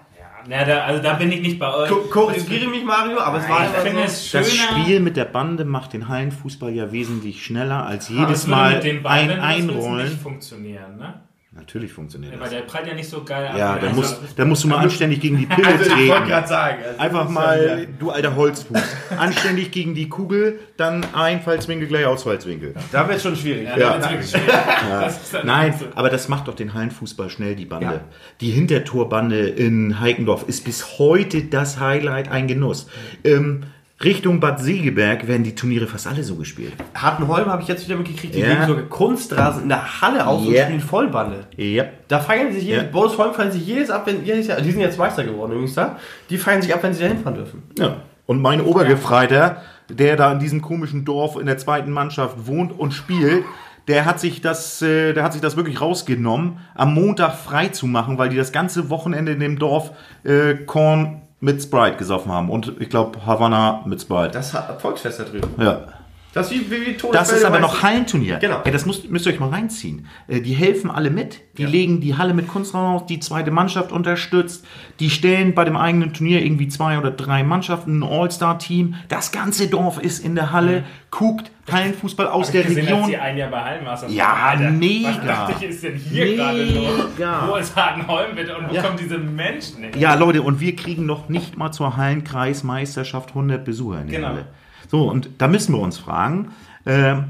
Na, 0.52 0.66
da, 0.66 0.82
also 0.84 1.02
da 1.02 1.14
bin 1.14 1.32
ich 1.32 1.42
nicht 1.42 1.58
bei 1.60 1.74
euch. 1.74 1.90
Ko- 1.90 2.02
Korrigiere 2.10 2.68
mich, 2.68 2.84
Mario, 2.84 3.20
aber 3.20 3.38
es 3.38 3.48
war 3.48 3.64
Ich 3.64 3.70
finde 3.84 4.00
so. 4.00 4.04
es 4.06 4.28
schöner. 4.28 4.44
Das 4.44 4.54
Spiel 4.84 5.00
mit 5.00 5.16
der 5.16 5.24
Bande 5.24 5.64
macht 5.64 5.94
den 5.94 6.10
Hallenfußball 6.10 6.72
ja 6.74 6.92
wesentlich 6.92 7.46
schneller 7.46 7.86
als 7.86 8.10
jedes 8.10 8.48
Mal 8.48 8.74
mit 8.76 8.84
den 8.84 8.98
ein 8.98 9.04
beiden 9.04 9.38
das 9.38 9.46
Einrollen. 9.46 10.10
nicht 10.10 10.22
funktionieren, 10.22 10.98
ne? 10.98 11.22
Natürlich 11.54 11.92
funktioniert 11.92 12.32
Weil 12.34 12.40
das. 12.40 12.50
der 12.52 12.60
prallt 12.62 12.88
ja 12.88 12.94
nicht 12.94 13.10
so 13.10 13.26
geil 13.26 13.46
ab. 13.48 13.58
Ja, 13.58 13.78
da 13.78 13.90
musst, 13.92 14.18
da 14.38 14.46
musst 14.46 14.64
du 14.64 14.70
mal 14.70 14.78
anständig 14.78 15.20
gegen 15.20 15.38
die 15.38 15.46
Pille 15.48 15.68
Also, 15.68 15.84
ich 15.84 15.90
wollte 15.90 16.08
treten. 16.14 16.28
gerade 16.30 16.48
sagen. 16.48 16.78
also, 16.88 17.00
Einfach 17.00 17.30
mal, 17.30 17.80
ja- 17.82 17.86
du 18.00 18.10
alter 18.10 18.36
Holzfuß. 18.38 18.82
Anständig 19.18 19.72
gegen 19.72 19.94
die 19.94 20.08
Kugel, 20.08 20.60
dann 20.78 21.06
Einfallswinkel 21.14 21.90
gleich 21.90 22.06
Ausfallswinkel. 22.06 22.74
Da 22.94 23.06
wird 23.06 23.18
es 23.18 23.24
schon 23.24 23.36
schwierig. 23.36 23.68
Ja, 23.68 24.00
Ja. 24.00 24.02
schwierig. 24.02 24.34
Nein, 25.44 25.76
so. 25.78 25.86
aber 25.94 26.10
das 26.10 26.30
macht 26.30 26.48
doch 26.48 26.56
den 26.56 26.74
Hallenfußball 26.74 27.30
schnell, 27.30 27.56
die 27.56 27.66
Bande. 27.66 27.86
Ja. 27.86 28.02
Die 28.40 28.52
Hintertorbande 28.52 29.48
in 29.50 30.00
Heikendorf 30.00 30.46
ist 30.48 30.64
bis 30.64 31.00
heute 31.00 31.44
das 31.44 31.82
Highlight, 31.82 32.30
ein 32.32 32.48
Genuss. 32.48 32.88
Ähm, 33.26 33.64
Richtung 34.04 34.40
Bad 34.40 34.60
Segeberg 34.60 35.28
werden 35.28 35.44
die 35.44 35.54
Turniere 35.56 35.88
fast 35.88 36.08
alle 36.08 36.24
so 36.24 36.36
gespielt. 36.36 36.74
Hartenholm 36.96 37.46
habe 37.48 37.62
ich 37.62 37.68
jetzt 37.68 37.86
wieder 37.88 37.98
mitgekriegt, 37.98 38.34
die 38.36 38.40
Ja. 38.40 38.48
legen 38.50 38.66
sogar 38.68 38.84
Kunstrasen 38.84 39.64
in 39.64 39.70
der 39.70 40.02
Halle 40.02 40.26
auf 40.26 40.42
und 40.42 40.52
Ja. 40.54 40.64
spielen 40.66 40.80
Vollbande. 40.80 41.46
Ja. 41.58 41.86
Da 42.08 42.20
feiern 42.20 42.52
sich 42.52 42.64
jedes, 42.64 42.84
Ja. 42.84 42.90
Borusholm 42.90 43.34
feiern 43.34 43.52
sich 43.52 43.66
jedes 43.66 43.90
ab, 43.90 44.08
wenn 44.08 44.24
jedes 44.26 44.48
Jahr, 44.48 44.62
die 44.62 44.72
sind 44.72 44.82
jetzt 44.82 44.98
Meister 44.98 45.24
geworden 45.24 45.52
übrigens 45.52 45.76
da, 45.76 45.98
die 46.30 46.38
feiern 46.38 46.62
sich 46.62 46.74
ab, 46.74 46.82
wenn 46.84 46.94
sie 46.94 47.02
da 47.02 47.08
hinfahren 47.10 47.36
dürfen. 47.36 47.64
ja. 47.78 47.98
Und 48.28 48.42
mein 48.42 48.62
Obergefreiter, 48.62 49.62
der 49.90 50.16
da 50.16 50.32
in 50.32 50.40
diesem 50.40 50.62
komischen 50.62 51.04
Dorf 51.04 51.36
in 51.38 51.48
der 51.48 51.58
zweiten 51.58 51.92
Mannschaft 51.92 52.48
wohnt 52.48 52.78
und 52.78 52.94
spielt, 52.94 53.44
der 53.90 54.06
hat 54.06 54.20
sich 54.22 54.40
das, 54.42 54.82
äh, 54.82 55.12
der 55.14 55.24
hat 55.24 55.34
sich 55.34 55.42
das 55.42 55.58
wirklich 55.58 55.82
rausgenommen, 55.82 56.60
am 56.76 56.94
Montag 56.94 57.34
frei 57.36 57.68
zu 57.70 57.88
machen, 57.88 58.18
weil 58.18 58.30
die 58.30 58.38
das 58.38 58.52
ganze 58.54 58.90
Wochenende 58.90 59.34
in 59.34 59.40
dem 59.40 59.60
Dorf 59.60 59.92
äh, 60.24 60.54
Korn 60.66 61.21
mit 61.42 61.62
Sprite 61.62 61.98
gesoffen 61.98 62.32
haben. 62.32 62.50
Und 62.50 62.80
ich 62.80 62.90
glaube 62.90 63.26
Havanna 63.26 63.82
mit 63.86 64.02
Sprite. 64.02 64.32
Das 64.32 64.54
hat 64.54 64.82
Volksfest 64.82 65.20
da 65.20 65.24
drüben. 65.26 65.50
Ja. 65.62 65.88
Das 66.34 66.50
ist 66.50 66.72
wie, 66.72 66.88
wie, 66.88 66.98
Das 67.12 67.30
ist 67.32 67.44
aber 67.44 67.60
noch. 67.60 67.84
Hallenturnier. 67.84 68.38
Genau. 68.38 68.62
Ey, 68.64 68.72
das 68.72 68.86
müsst, 68.86 69.10
müsst 69.10 69.26
ihr 69.26 69.34
euch 69.34 69.40
mal 69.42 69.50
reinziehen. 69.50 70.08
Äh, 70.30 70.40
Die 70.40 70.54
helfen 70.54 70.90
alle 70.90 71.10
mit. 71.10 71.42
Die 71.58 71.66
legen 71.66 72.00
die 72.00 72.16
Halle 72.18 72.34
mit 72.34 72.48
Kunstraum 72.48 72.96
auf, 72.96 73.06
die 73.06 73.20
zweite 73.20 73.52
Mannschaft 73.52 73.92
unterstützt. 73.92 74.66
Die 75.02 75.10
stellen 75.10 75.54
bei 75.54 75.66
dem 75.66 75.76
eigenen 75.76 76.14
Turnier 76.14 76.42
irgendwie 76.42 76.70
zwei 76.70 76.98
oder 76.98 77.12
drei 77.12 77.44
Mannschaften, 77.44 78.00
ein 78.00 78.04
All-Star-Team. 78.04 78.96
Das 79.10 79.34
ganze 79.34 79.68
Dorf 79.68 80.00
ist 80.02 80.24
in 80.24 80.36
der 80.36 80.54
Halle, 80.54 80.86
guckt 81.10 81.52
Hallenfußball 81.70 82.28
aus 82.28 82.48
Hab 82.48 82.52
der 82.54 82.62
ich 82.62 82.68
gesehen, 82.68 82.84
als 82.88 82.92
Region. 82.96 83.10
die 83.10 83.18
ein 83.18 83.38
Jahr 83.38 83.50
bei 83.52 83.62
Hallenmasters 83.62 84.14
Ja, 84.14 84.24
waren. 84.28 84.60
Alter, 84.60 84.72
mega. 84.72 85.10
Was 85.10 85.26
dachte 85.26 85.54
ich, 85.66 85.70
ist 85.70 85.84
denn 85.84 85.96
hier 85.96 86.26
Mega. 86.26 86.44
gerade 86.52 86.64
los? 86.64 87.50
Wo 87.50 87.56
ist 87.58 87.76
Hartenholm 87.76 88.36
bitte 88.36 88.58
und 88.58 88.70
wo 88.70 88.74
Ja. 88.74 88.82
kommen 88.84 88.98
diese 88.98 89.18
Menschen 89.18 89.84
hin? 89.84 89.92
Ja, 90.00 90.14
Leute, 90.16 90.42
und 90.42 90.60
wir 90.62 90.76
kriegen 90.78 91.06
noch 91.06 91.28
nicht 91.30 91.58
mal 91.58 91.72
zur 91.74 91.98
Hallenkreismeisterschaft 91.98 93.30
100 93.36 93.64
Besucher 93.66 94.02
in 94.02 94.08
der 94.08 94.16
Genau. 94.20 94.30
Halle. 94.30 94.46
So, 94.92 95.10
und 95.10 95.30
da 95.38 95.48
müssen 95.48 95.74
wir 95.74 95.80
uns 95.80 95.98
fragen, 95.98 96.50
ähm, 96.86 97.24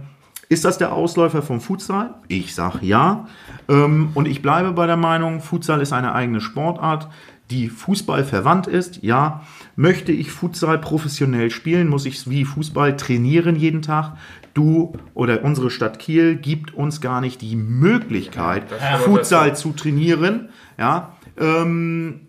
ist 0.50 0.66
das 0.66 0.80
der 0.80 0.94
Ausläufer 0.94 1.44
vom 1.44 1.62
Futsal? 1.62 2.16
Ich 2.28 2.56
sage 2.56 2.80
ja. 2.82 3.28
Ähm, 3.70 4.10
und 4.16 4.28
ich 4.28 4.42
bleibe 4.42 4.72
bei 4.72 4.88
der 4.88 4.98
Meinung, 4.98 5.42
Futsal 5.42 5.80
ist 5.80 5.94
eine 5.94 6.16
eigene 6.16 6.42
Sportart, 6.42 7.08
die 7.52 7.70
Fußball 7.70 8.24
verwandt 8.24 8.66
ist. 8.66 9.04
Ja, 9.04 9.44
möchte 9.76 10.12
ich 10.12 10.32
Futsal 10.32 10.80
professionell 10.80 11.52
spielen, 11.52 11.88
muss 11.88 12.08
ich 12.08 12.28
wie 12.28 12.46
Fußball 12.46 12.98
trainieren 12.98 13.56
jeden 13.56 13.84
Tag. 13.84 14.14
Du 14.56 14.94
oder 15.14 15.44
unsere 15.44 15.70
Stadt 15.70 16.00
Kiel 16.00 16.38
gibt 16.38 16.74
uns 16.74 17.00
gar 17.00 17.22
nicht 17.22 17.44
die 17.44 17.56
Möglichkeit, 17.56 18.64
Ja, 18.72 18.98
Futsal 18.98 19.56
zu 19.56 19.72
trainieren. 19.74 20.50
Ja, 20.80 21.12
ähm, 21.40 22.22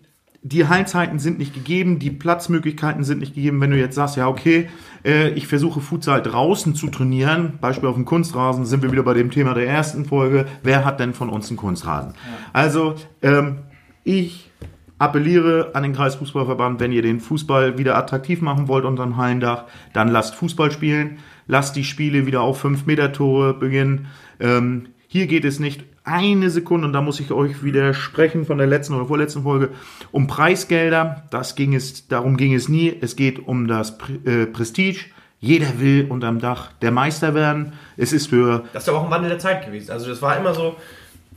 die 0.45 0.67
Hallenzeiten 0.67 1.19
sind 1.19 1.39
nicht 1.39 1.53
gegeben, 1.53 1.99
die 1.99 2.11
Platzmöglichkeiten 2.11 3.05
sind 3.05 3.19
nicht 3.19 3.33
gegeben. 3.33 3.61
Wenn 3.61 3.71
du 3.71 3.79
jetzt 3.79 3.95
sagst, 3.95 4.17
ja, 4.17 4.27
okay, 4.27 4.67
äh, 5.05 5.29
ich 5.29 5.47
versuche 5.47 5.79
Futsal 5.79 6.21
draußen 6.21 6.75
zu 6.75 6.89
trainieren, 6.89 7.53
Beispiel 7.61 7.87
auf 7.87 7.95
dem 7.95 8.03
Kunstrasen, 8.03 8.65
sind 8.65 8.83
wir 8.83 8.91
wieder 8.91 9.03
bei 9.03 9.13
dem 9.13 9.31
Thema 9.31 9.53
der 9.53 9.67
ersten 9.67 10.03
Folge. 10.03 10.45
Wer 10.61 10.83
hat 10.83 10.99
denn 10.99 11.13
von 11.13 11.29
uns 11.29 11.47
einen 11.47 11.55
Kunstrasen? 11.55 12.13
Also, 12.51 12.95
ähm, 13.21 13.59
ich 14.03 14.51
appelliere 14.99 15.71
an 15.75 15.83
den 15.83 15.93
Kreisfußballverband, 15.93 16.81
wenn 16.81 16.91
ihr 16.91 17.01
den 17.01 17.21
Fußball 17.21 17.77
wieder 17.77 17.97
attraktiv 17.97 18.41
machen 18.41 18.67
wollt 18.67 18.83
unter 18.83 19.03
dem 19.03 19.15
Hallendach, 19.15 19.65
dann 19.93 20.09
lasst 20.09 20.35
Fußball 20.35 20.71
spielen, 20.71 21.19
lasst 21.47 21.77
die 21.77 21.85
Spiele 21.85 22.25
wieder 22.25 22.41
auf 22.41 22.63
5-Meter-Tore 22.63 23.53
beginnen. 23.53 24.07
Ähm, 24.41 24.87
hier 25.07 25.27
geht 25.27 25.45
es 25.45 25.59
nicht 25.59 25.85
eine 26.05 26.49
Sekunde, 26.49 26.87
und 26.87 26.93
da 26.93 27.01
muss 27.01 27.19
ich 27.19 27.31
euch 27.31 27.63
widersprechen 27.63 28.45
von 28.45 28.57
der 28.57 28.67
letzten 28.67 28.93
oder 28.93 29.05
vorletzten 29.05 29.43
Folge, 29.43 29.69
um 30.11 30.27
Preisgelder. 30.27 31.23
Das 31.29 31.55
ging 31.55 31.73
es, 31.73 32.07
darum 32.07 32.37
ging 32.37 32.53
es 32.53 32.67
nie. 32.69 32.95
Es 33.01 33.15
geht 33.15 33.47
um 33.47 33.67
das 33.67 33.97
Pre 33.97 34.13
äh, 34.25 34.45
Prestige. 34.45 35.05
Jeder 35.39 35.79
will 35.79 36.07
unterm 36.09 36.39
Dach 36.39 36.71
der 36.81 36.91
Meister 36.91 37.33
werden. 37.33 37.73
Es 37.97 38.13
ist 38.13 38.27
für 38.27 38.63
Das 38.73 38.83
ist 38.83 38.89
aber 38.89 38.99
auch 38.99 39.05
ein 39.05 39.11
Wandel 39.11 39.29
der 39.29 39.39
Zeit 39.39 39.65
gewesen. 39.65 39.91
Also 39.91 40.07
das 40.09 40.21
war 40.21 40.37
immer 40.37 40.53
so 40.53 40.75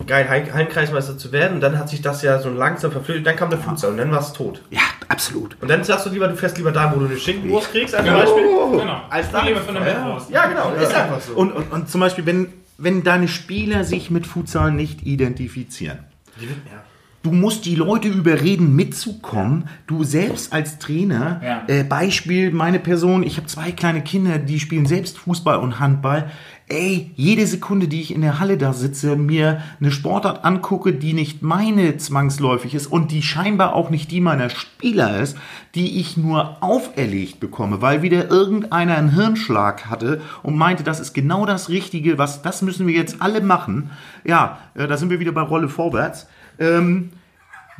geil, 0.06 0.28
Hallenkreismeister 0.28 1.16
zu 1.16 1.32
werden 1.32 1.54
und 1.54 1.60
dann 1.60 1.78
hat 1.78 1.88
sich 1.88 2.02
das 2.02 2.22
ja 2.22 2.38
so 2.38 2.50
langsam 2.50 2.92
verflüchtet, 2.92 3.26
dann 3.26 3.34
kam 3.34 3.48
der 3.48 3.58
Futsal 3.58 3.90
und 3.92 3.96
dann 3.96 4.10
war 4.10 4.20
es 4.20 4.32
tot. 4.34 4.60
ja 4.70 4.80
absolut. 5.08 5.56
Und 5.62 5.68
dann 5.70 5.82
sagst 5.84 6.04
du 6.06 6.10
lieber, 6.10 6.28
du 6.28 6.36
fährst 6.36 6.58
lieber 6.58 6.70
da, 6.70 6.92
wo 6.94 7.00
du 7.00 7.06
eine 7.06 7.16
Schinkenwurst 7.16 7.70
kriegst, 7.72 7.94
als 7.94 8.04
Genau. 8.04 8.18
Beispiel. 8.18 8.44
Genau. 8.80 9.00
Als 9.08 9.26
Ich 9.32 9.42
lieber 9.48 9.60
von 9.60 9.74
der 9.74 9.86
ja. 9.88 9.98
Mittwurst. 10.04 10.30
ja, 10.30 10.46
genau, 10.46 10.72
ist 10.74 10.94
einfach 10.94 11.20
so. 11.20 11.32
Und, 11.32 11.52
und, 11.52 11.72
und 11.72 11.88
zum 11.88 12.00
Beispiel, 12.00 12.26
wenn, 12.26 12.52
wenn 12.78 13.02
deine 13.02 13.28
Spieler 13.28 13.84
sich 13.84 14.10
mit 14.10 14.26
Futsal 14.26 14.72
nicht 14.72 15.06
identifizieren, 15.06 15.98
ja. 16.40 16.84
Du 17.22 17.32
musst 17.32 17.64
die 17.64 17.74
Leute 17.74 18.06
überreden, 18.06 18.76
mitzukommen. 18.76 19.68
Du 19.88 20.04
selbst 20.04 20.52
als 20.52 20.78
Trainer, 20.78 21.40
Ja. 21.44 21.64
äh, 21.66 21.82
Beispiel 21.82 22.52
meine 22.52 22.78
Person, 22.78 23.24
ich 23.24 23.36
habe 23.36 23.48
zwei 23.48 23.72
kleine 23.72 24.02
Kinder, 24.02 24.38
die 24.38 24.60
spielen 24.60 24.86
selbst 24.86 25.18
Fußball 25.18 25.58
und 25.58 25.80
Handball. 25.80 26.30
Ey, 26.68 27.12
jede 27.14 27.46
Sekunde, 27.46 27.86
die 27.86 28.00
ich 28.00 28.12
in 28.12 28.22
der 28.22 28.40
Halle 28.40 28.58
da 28.58 28.72
sitze, 28.72 29.14
mir 29.14 29.62
eine 29.78 29.92
Sportart 29.92 30.44
angucke, 30.44 30.92
die 30.92 31.12
nicht 31.12 31.40
meine 31.40 31.96
zwangsläufig 31.96 32.74
ist 32.74 32.88
und 32.88 33.12
die 33.12 33.22
scheinbar 33.22 33.76
auch 33.76 33.88
nicht 33.88 34.10
die 34.10 34.20
meiner 34.20 34.50
Spieler 34.50 35.20
ist, 35.20 35.36
die 35.76 36.00
ich 36.00 36.16
nur 36.16 36.60
auferlegt 36.64 37.38
bekomme, 37.38 37.82
weil 37.82 38.02
wieder 38.02 38.30
irgendeiner 38.32 38.96
einen 38.96 39.14
Hirnschlag 39.14 39.86
hatte 39.86 40.20
und 40.42 40.56
meinte, 40.56 40.82
das 40.82 40.98
ist 40.98 41.12
genau 41.12 41.46
das 41.46 41.68
Richtige, 41.68 42.18
was 42.18 42.42
das 42.42 42.62
müssen 42.62 42.88
wir 42.88 42.94
jetzt 42.94 43.22
alle 43.22 43.42
machen. 43.42 43.92
Ja, 44.24 44.58
äh, 44.74 44.88
da 44.88 44.96
sind 44.96 45.10
wir 45.10 45.20
wieder 45.20 45.32
bei 45.32 45.42
Rolle 45.42 45.68
vorwärts. 45.68 46.26
Ähm, 46.58 47.10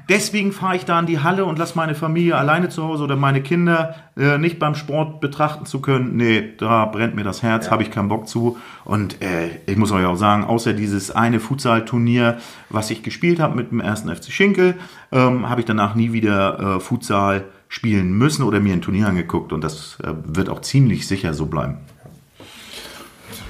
deswegen 0.09 0.53
fahre 0.53 0.77
ich 0.77 0.85
da 0.85 0.99
in 1.01 1.07
die 1.07 1.21
Halle 1.21 1.45
und 1.45 1.59
lasse 1.59 1.77
meine 1.77 1.95
Familie 1.95 2.37
alleine 2.37 2.69
zu 2.69 2.83
Hause 2.83 3.05
oder 3.05 3.17
meine 3.17 3.43
Kinder 3.43 3.95
äh, 4.17 4.39
nicht 4.39 4.59
beim 4.59 4.75
Sport 4.75 5.21
betrachten 5.21 5.67
zu 5.67 5.81
können. 5.81 6.17
Nee, 6.17 6.55
da 6.59 6.85
brennt 6.87 7.15
mir 7.15 7.25
das 7.25 7.43
Herz, 7.43 7.71
habe 7.71 7.83
ich 7.83 7.91
keinen 7.91 8.09
Bock 8.09 8.29
zu. 8.29 8.59
Und 8.85 9.23
äh, 9.23 9.61
ich 9.67 9.77
muss 9.77 9.93
euch 9.93 10.05
auch 10.05 10.17
sagen, 10.17 10.45
außer 10.45 10.73
dieses 10.73 11.11
eine 11.11 11.41
Futsal-Turnier, 11.41 12.39
was 12.71 12.91
ich 12.91 13.03
gespielt 13.03 13.41
habe 13.41 13.57
mit 13.57 13.71
dem 13.71 13.81
ersten 13.81 14.15
FC 14.15 14.31
Schinkel, 14.31 14.75
ähm, 15.13 15.49
habe 15.49 15.61
ich 15.61 15.67
danach 15.67 15.95
nie 15.95 16.13
wieder 16.13 16.77
äh, 16.77 16.81
Futsal 16.81 17.45
spielen 17.69 18.17
müssen 18.17 18.43
oder 18.43 18.61
mir 18.61 18.73
ein 18.73 18.83
Turnier 18.83 19.09
angeguckt. 19.09 19.53
Und 19.53 19.65
das 19.65 19.99
äh, 20.03 20.13
wird 20.25 20.49
auch 20.49 20.61
ziemlich 20.61 21.07
sicher 21.07 21.35
so 21.35 21.47
bleiben. 21.47 21.79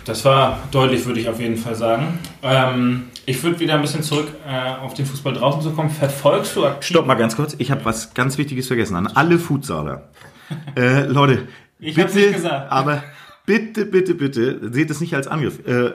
Das 0.06 0.24
war 0.24 0.60
deutlich, 0.70 1.04
würde 1.04 1.18
ich 1.18 1.28
auf 1.28 1.40
jeden 1.40 1.56
Fall 1.56 1.74
sagen. 1.74 2.20
Ähm, 2.40 3.08
ich 3.26 3.42
würde 3.42 3.58
wieder 3.58 3.74
ein 3.74 3.82
bisschen 3.82 4.04
zurück 4.04 4.28
äh, 4.46 4.80
auf 4.80 4.94
den 4.94 5.04
Fußball 5.04 5.34
draußen 5.34 5.60
zu 5.62 5.72
kommen. 5.72 5.90
Verfolgst 5.90 6.54
du 6.54 6.64
aktiv? 6.64 6.86
Stopp 6.86 7.08
mal 7.08 7.16
ganz 7.16 7.34
kurz, 7.34 7.56
ich 7.58 7.72
habe 7.72 7.84
was 7.84 8.14
ganz 8.14 8.38
Wichtiges 8.38 8.68
vergessen 8.68 8.94
an 8.94 9.08
alle 9.08 9.40
Futsaler. 9.40 10.08
äh, 10.76 11.06
Leute, 11.06 11.48
Ich 11.80 11.98
hab's 11.98 12.14
nicht 12.14 12.34
gesagt. 12.34 12.70
aber 12.70 13.02
bitte, 13.46 13.84
bitte, 13.84 14.14
bitte, 14.14 14.72
seht 14.72 14.90
es 14.90 15.00
nicht 15.00 15.12
als 15.14 15.26
Angriff. 15.26 15.66
Äh, 15.66 15.94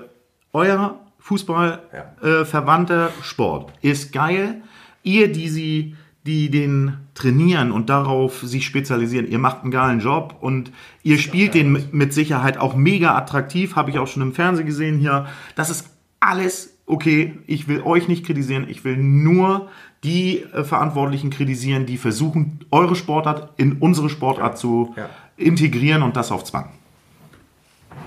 euer 0.52 1.00
Fußball 1.20 1.80
äh, 2.22 2.44
verwandter 2.44 3.12
Sport 3.22 3.72
ist 3.82 4.12
geil. 4.12 4.62
Ihr, 5.04 5.32
die 5.32 5.48
sie, 5.48 5.96
die 6.26 6.50
den 6.52 6.98
trainieren 7.16 7.72
und 7.72 7.90
darauf 7.90 8.42
sich 8.42 8.66
spezialisieren, 8.66 9.28
ihr 9.28 9.40
macht 9.40 9.62
einen 9.64 9.72
geilen 9.72 10.00
Job 10.00 10.36
und 10.40 10.72
ihr 11.04 11.18
spielt 11.18 11.54
den 11.56 11.88
mit- 11.92 12.14
Sicherheit 12.14 12.58
auch 12.58 12.76
mega 12.76 13.16
attraktiv, 13.18 13.76
habe 13.76 13.90
ich 13.90 13.98
auch 14.00 14.08
schon 14.08 14.22
im 14.22 14.34
Fernsehen 14.34 14.66
gesehen 14.68 15.00
hier. 15.00 15.26
Das 15.56 15.70
ist 15.70 15.90
alles 16.20 16.78
okay. 16.86 17.40
Ich 17.48 17.68
will 17.68 17.82
euch 17.82 18.08
nicht 18.08 18.26
kritisieren, 18.26 18.68
ich 18.70 18.84
will 18.84 18.98
nur 18.98 19.70
die 20.04 20.40
äh, 20.54 20.64
Verantwortlichen 20.64 21.30
kritisieren, 21.32 21.86
die 21.86 21.98
versuchen, 21.98 22.60
eure 22.72 22.96
Sportart 22.96 23.54
in 23.60 23.74
unsere 23.74 24.10
Sportart 24.10 24.58
zu 24.58 24.94
Ja. 24.98 25.10
integrieren 25.38 26.02
und 26.04 26.16
das 26.18 26.32
auf 26.32 26.44
Zwang. 26.44 26.70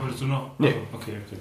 Wolltest 0.00 0.22
du 0.22 0.26
noch? 0.26 0.50
Nee. 0.58 0.68
Also, 0.68 0.78
okay, 0.92 1.12
okay. 1.26 1.40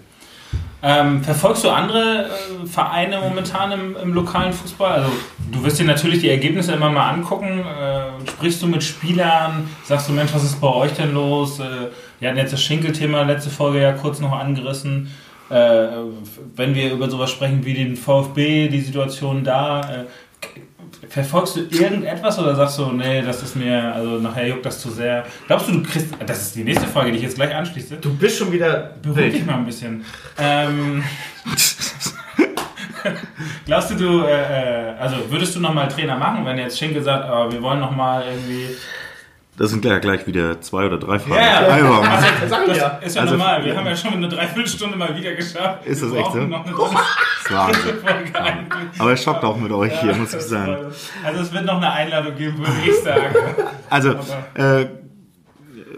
Ähm, 0.85 1.23
verfolgst 1.23 1.63
du 1.63 1.69
andere 1.69 2.25
äh, 2.25 2.67
Vereine 2.67 3.19
momentan 3.19 3.71
im, 3.71 3.95
im 3.95 4.13
lokalen 4.13 4.51
Fußball? 4.51 4.91
Also 4.91 5.11
du 5.49 5.63
wirst 5.63 5.79
dir 5.79 5.85
natürlich 5.85 6.19
die 6.19 6.29
Ergebnisse 6.29 6.73
immer 6.73 6.89
mal 6.89 7.09
angucken. 7.09 7.59
Äh, 7.59 8.29
sprichst 8.29 8.61
du 8.61 8.67
mit 8.67 8.83
Spielern? 8.83 9.69
Sagst 9.85 10.09
du, 10.09 10.13
Mensch, 10.13 10.33
was 10.33 10.43
ist 10.43 10.59
bei 10.59 10.67
euch 10.67 10.91
denn 10.91 11.13
los? 11.13 11.61
Äh, 11.61 11.87
wir 12.19 12.27
hatten 12.27 12.37
jetzt 12.37 12.51
das 12.51 12.61
Schinkel-Thema 12.61 13.23
letzte 13.23 13.49
Folge 13.49 13.81
ja 13.81 13.93
kurz 13.93 14.19
noch 14.19 14.33
angerissen. 14.33 15.09
Äh, 15.49 15.87
wenn 16.55 16.75
wir 16.75 16.91
über 16.91 17.09
sowas 17.09 17.31
sprechen 17.31 17.63
wie 17.63 17.75
den 17.75 17.95
VfB, 17.95 18.67
die 18.67 18.81
Situation 18.81 19.45
da, 19.45 19.81
äh, 19.81 20.05
Verfolgst 21.09 21.55
du 21.55 21.61
irgendetwas 21.61 22.39
oder 22.39 22.55
sagst 22.55 22.79
du, 22.79 22.91
nee, 22.91 23.21
das 23.21 23.43
ist 23.43 23.55
mir, 23.55 23.93
also 23.93 24.19
nachher 24.19 24.47
juckt 24.47 24.65
das 24.65 24.79
zu 24.79 24.89
sehr? 24.89 25.25
Glaubst 25.47 25.67
du, 25.67 25.73
du 25.73 25.83
kriegst, 25.83 26.07
das 26.25 26.41
ist 26.41 26.55
die 26.55 26.63
nächste 26.63 26.87
Frage, 26.87 27.11
die 27.11 27.17
ich 27.17 27.23
jetzt 27.23 27.35
gleich 27.35 27.53
anschließe. 27.53 27.97
Du 27.97 28.15
bist 28.15 28.37
schon 28.37 28.51
wieder 28.51 28.93
Beruhig 29.01 29.33
dich 29.33 29.45
mal 29.45 29.55
ein 29.55 29.65
bisschen. 29.65 30.05
Ähm, 30.37 31.03
glaubst 33.65 33.91
du, 33.91 33.95
du, 33.95 34.23
äh, 34.23 34.91
äh, 34.91 34.95
also 34.97 35.17
würdest 35.29 35.55
du 35.55 35.59
nochmal 35.59 35.89
Trainer 35.89 36.17
machen, 36.17 36.45
wenn 36.45 36.57
jetzt 36.57 36.79
Schinkel 36.79 37.03
sagt, 37.03 37.29
oh, 37.29 37.51
wir 37.51 37.61
wollen 37.61 37.79
nochmal 37.79 38.23
irgendwie 38.25 38.69
Das 39.55 39.69
sind 39.69 39.85
ja 39.85 39.99
gleich 39.99 40.25
wieder 40.25 40.61
zwei 40.61 40.87
oder 40.87 40.97
drei 40.97 41.19
Fragen. 41.19 41.35
Ja, 41.35 41.61
ja. 41.61 41.73
Einfach 41.75 42.01
mal. 42.01 42.09
Also, 42.09 42.55
das 42.67 42.67
wir. 42.67 42.99
ist 43.05 43.15
ja 43.15 43.21
Also- 43.21 43.35
normal. 43.35 43.63
Wir 43.63 43.77
haben 43.77 43.85
ja 43.85 43.95
schon 43.95 44.13
eine 44.13 44.27
Dreiviertelstunde 44.27 44.97
mal 44.97 45.15
wieder 45.15 45.35
geschafft. 45.35 45.85
Ist 45.85 46.01
das 46.01 46.11
echt 46.11 46.31
so? 46.31 46.39
Noch 46.39 46.65
eine 46.65 46.75
Wahnsinn. 46.75 47.95
Folge 48.03 48.41
eigentlich. 48.41 48.99
Aber 48.99 49.11
es 49.13 49.23
schockt 49.23 49.43
auch 49.43 49.57
mit 49.57 49.71
euch 49.71 49.93
hier, 50.01 50.15
muss 50.15 50.33
ich 50.33 50.41
sagen. 50.41 50.77
Also 51.23 51.41
es 51.41 51.53
wird 51.53 51.65
noch 51.65 51.77
eine 51.77 51.91
Einladung 51.91 52.35
geben, 52.35 52.57
würde 52.57 52.71
ich 52.83 52.95
sagen. 53.03 53.35
Also, 53.91 54.15
äh, 54.55 54.87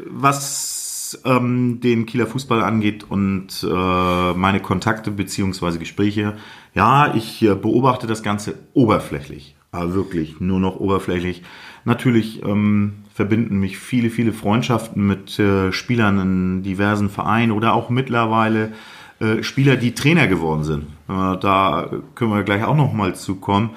was 0.07 1.21
ähm, 1.23 1.79
den 1.81 2.05
Kieler 2.05 2.27
Fußball 2.27 2.61
angeht 2.61 3.05
und 3.09 3.47
äh, 3.63 4.33
meine 4.33 4.59
Kontakte 4.59 5.11
beziehungsweise 5.11 5.79
Gespräche, 5.79 6.35
ja, 6.73 7.13
ich 7.15 7.41
äh, 7.41 7.55
beobachte 7.55 8.05
das 8.07 8.21
Ganze 8.21 8.55
oberflächlich, 8.73 9.55
aber 9.71 9.93
wirklich 9.93 10.39
nur 10.41 10.59
noch 10.59 10.75
oberflächlich. 10.77 11.43
Natürlich 11.85 12.43
ähm, 12.43 12.95
verbinden 13.15 13.59
mich 13.59 13.77
viele, 13.77 14.09
viele 14.09 14.33
Freundschaften 14.33 15.07
mit 15.07 15.39
äh, 15.39 15.71
Spielern 15.71 16.19
in 16.19 16.63
diversen 16.63 17.09
Vereinen 17.09 17.53
oder 17.53 17.73
auch 17.73 17.89
mittlerweile 17.89 18.73
äh, 19.21 19.41
Spieler, 19.41 19.77
die 19.77 19.95
Trainer 19.95 20.27
geworden 20.27 20.65
sind. 20.65 20.83
Äh, 21.07 21.37
da 21.39 21.89
können 22.13 22.31
wir 22.31 22.43
gleich 22.43 22.65
auch 22.65 22.75
noch 22.75 22.91
mal 22.91 23.15
zukommen. 23.15 23.69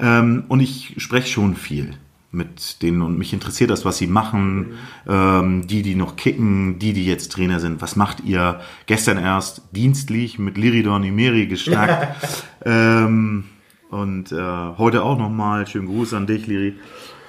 Ähm, 0.00 0.42
und 0.48 0.58
ich 0.58 0.96
spreche 0.98 1.28
schon 1.28 1.54
viel 1.54 1.94
mit 2.32 2.82
denen 2.82 3.02
und 3.02 3.16
mich 3.16 3.32
interessiert 3.32 3.70
das, 3.70 3.84
was 3.84 3.98
sie 3.98 4.08
machen. 4.08 4.72
Ähm, 5.08 5.68
die, 5.68 5.82
die 5.82 5.94
noch 5.94 6.16
kicken, 6.16 6.80
die, 6.80 6.92
die 6.92 7.06
jetzt 7.06 7.30
Trainer 7.30 7.60
sind. 7.60 7.80
Was 7.80 7.94
macht 7.94 8.24
ihr? 8.24 8.58
Gestern 8.86 9.18
erst 9.18 9.62
dienstlich 9.70 10.40
mit 10.40 10.58
Liridon 10.58 11.04
Imeri 11.04 11.46
geschnackt. 11.46 12.16
ähm, 12.64 13.44
und 13.88 14.32
äh, 14.32 14.36
heute 14.78 15.04
auch 15.04 15.16
nochmal. 15.16 15.68
Schönen 15.68 15.86
Gruß 15.86 16.12
an 16.14 16.26
dich, 16.26 16.48
Liri. 16.48 16.74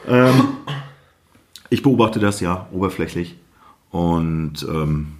Ähm, 0.08 0.48
ich 1.72 1.82
beobachte 1.82 2.20
das 2.20 2.42
ja 2.42 2.68
oberflächlich 2.72 3.38
und 3.90 4.68
ähm, 4.70 5.14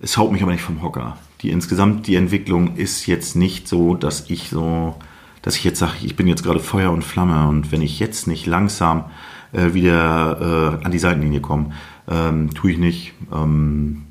es 0.00 0.16
haut 0.16 0.32
mich 0.32 0.42
aber 0.42 0.52
nicht 0.52 0.62
vom 0.62 0.82
Hocker. 0.82 1.16
Die 1.42 1.50
insgesamt 1.50 2.06
die 2.06 2.16
Entwicklung 2.16 2.76
ist 2.76 3.06
jetzt 3.06 3.36
nicht 3.36 3.68
so, 3.68 3.94
dass 3.94 4.28
ich 4.30 4.48
so, 4.48 4.96
dass 5.42 5.56
ich 5.56 5.62
jetzt 5.62 5.78
sage, 5.78 5.92
ich 6.02 6.16
bin 6.16 6.26
jetzt 6.26 6.42
gerade 6.42 6.60
Feuer 6.60 6.90
und 6.90 7.04
Flamme 7.04 7.46
und 7.46 7.70
wenn 7.70 7.82
ich 7.82 8.00
jetzt 8.00 8.26
nicht 8.26 8.46
langsam 8.46 9.04
äh, 9.52 9.74
wieder 9.74 10.80
äh, 10.80 10.84
an 10.84 10.90
die 10.90 10.98
Seitenlinie 10.98 11.40
komme, 11.40 11.72
ähm, 12.08 12.54
tue 12.54 12.72
ich 12.72 12.78
nicht. 12.78 13.12
Ähm, 13.30 14.04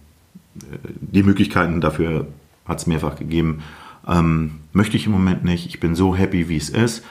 die 1.01 1.23
Möglichkeiten 1.23 1.81
dafür 1.81 2.27
hat 2.65 2.77
es 2.77 2.85
mehrfach 2.87 3.15
gegeben. 3.15 3.63
Ähm, 4.07 4.59
möchte 4.71 4.97
ich 4.97 5.07
im 5.07 5.11
Moment 5.11 5.43
nicht. 5.43 5.65
Ich 5.65 5.79
bin 5.79 5.95
so 5.95 6.15
happy, 6.15 6.47
wie 6.47 6.57
es 6.57 6.69
ist. 6.69 7.03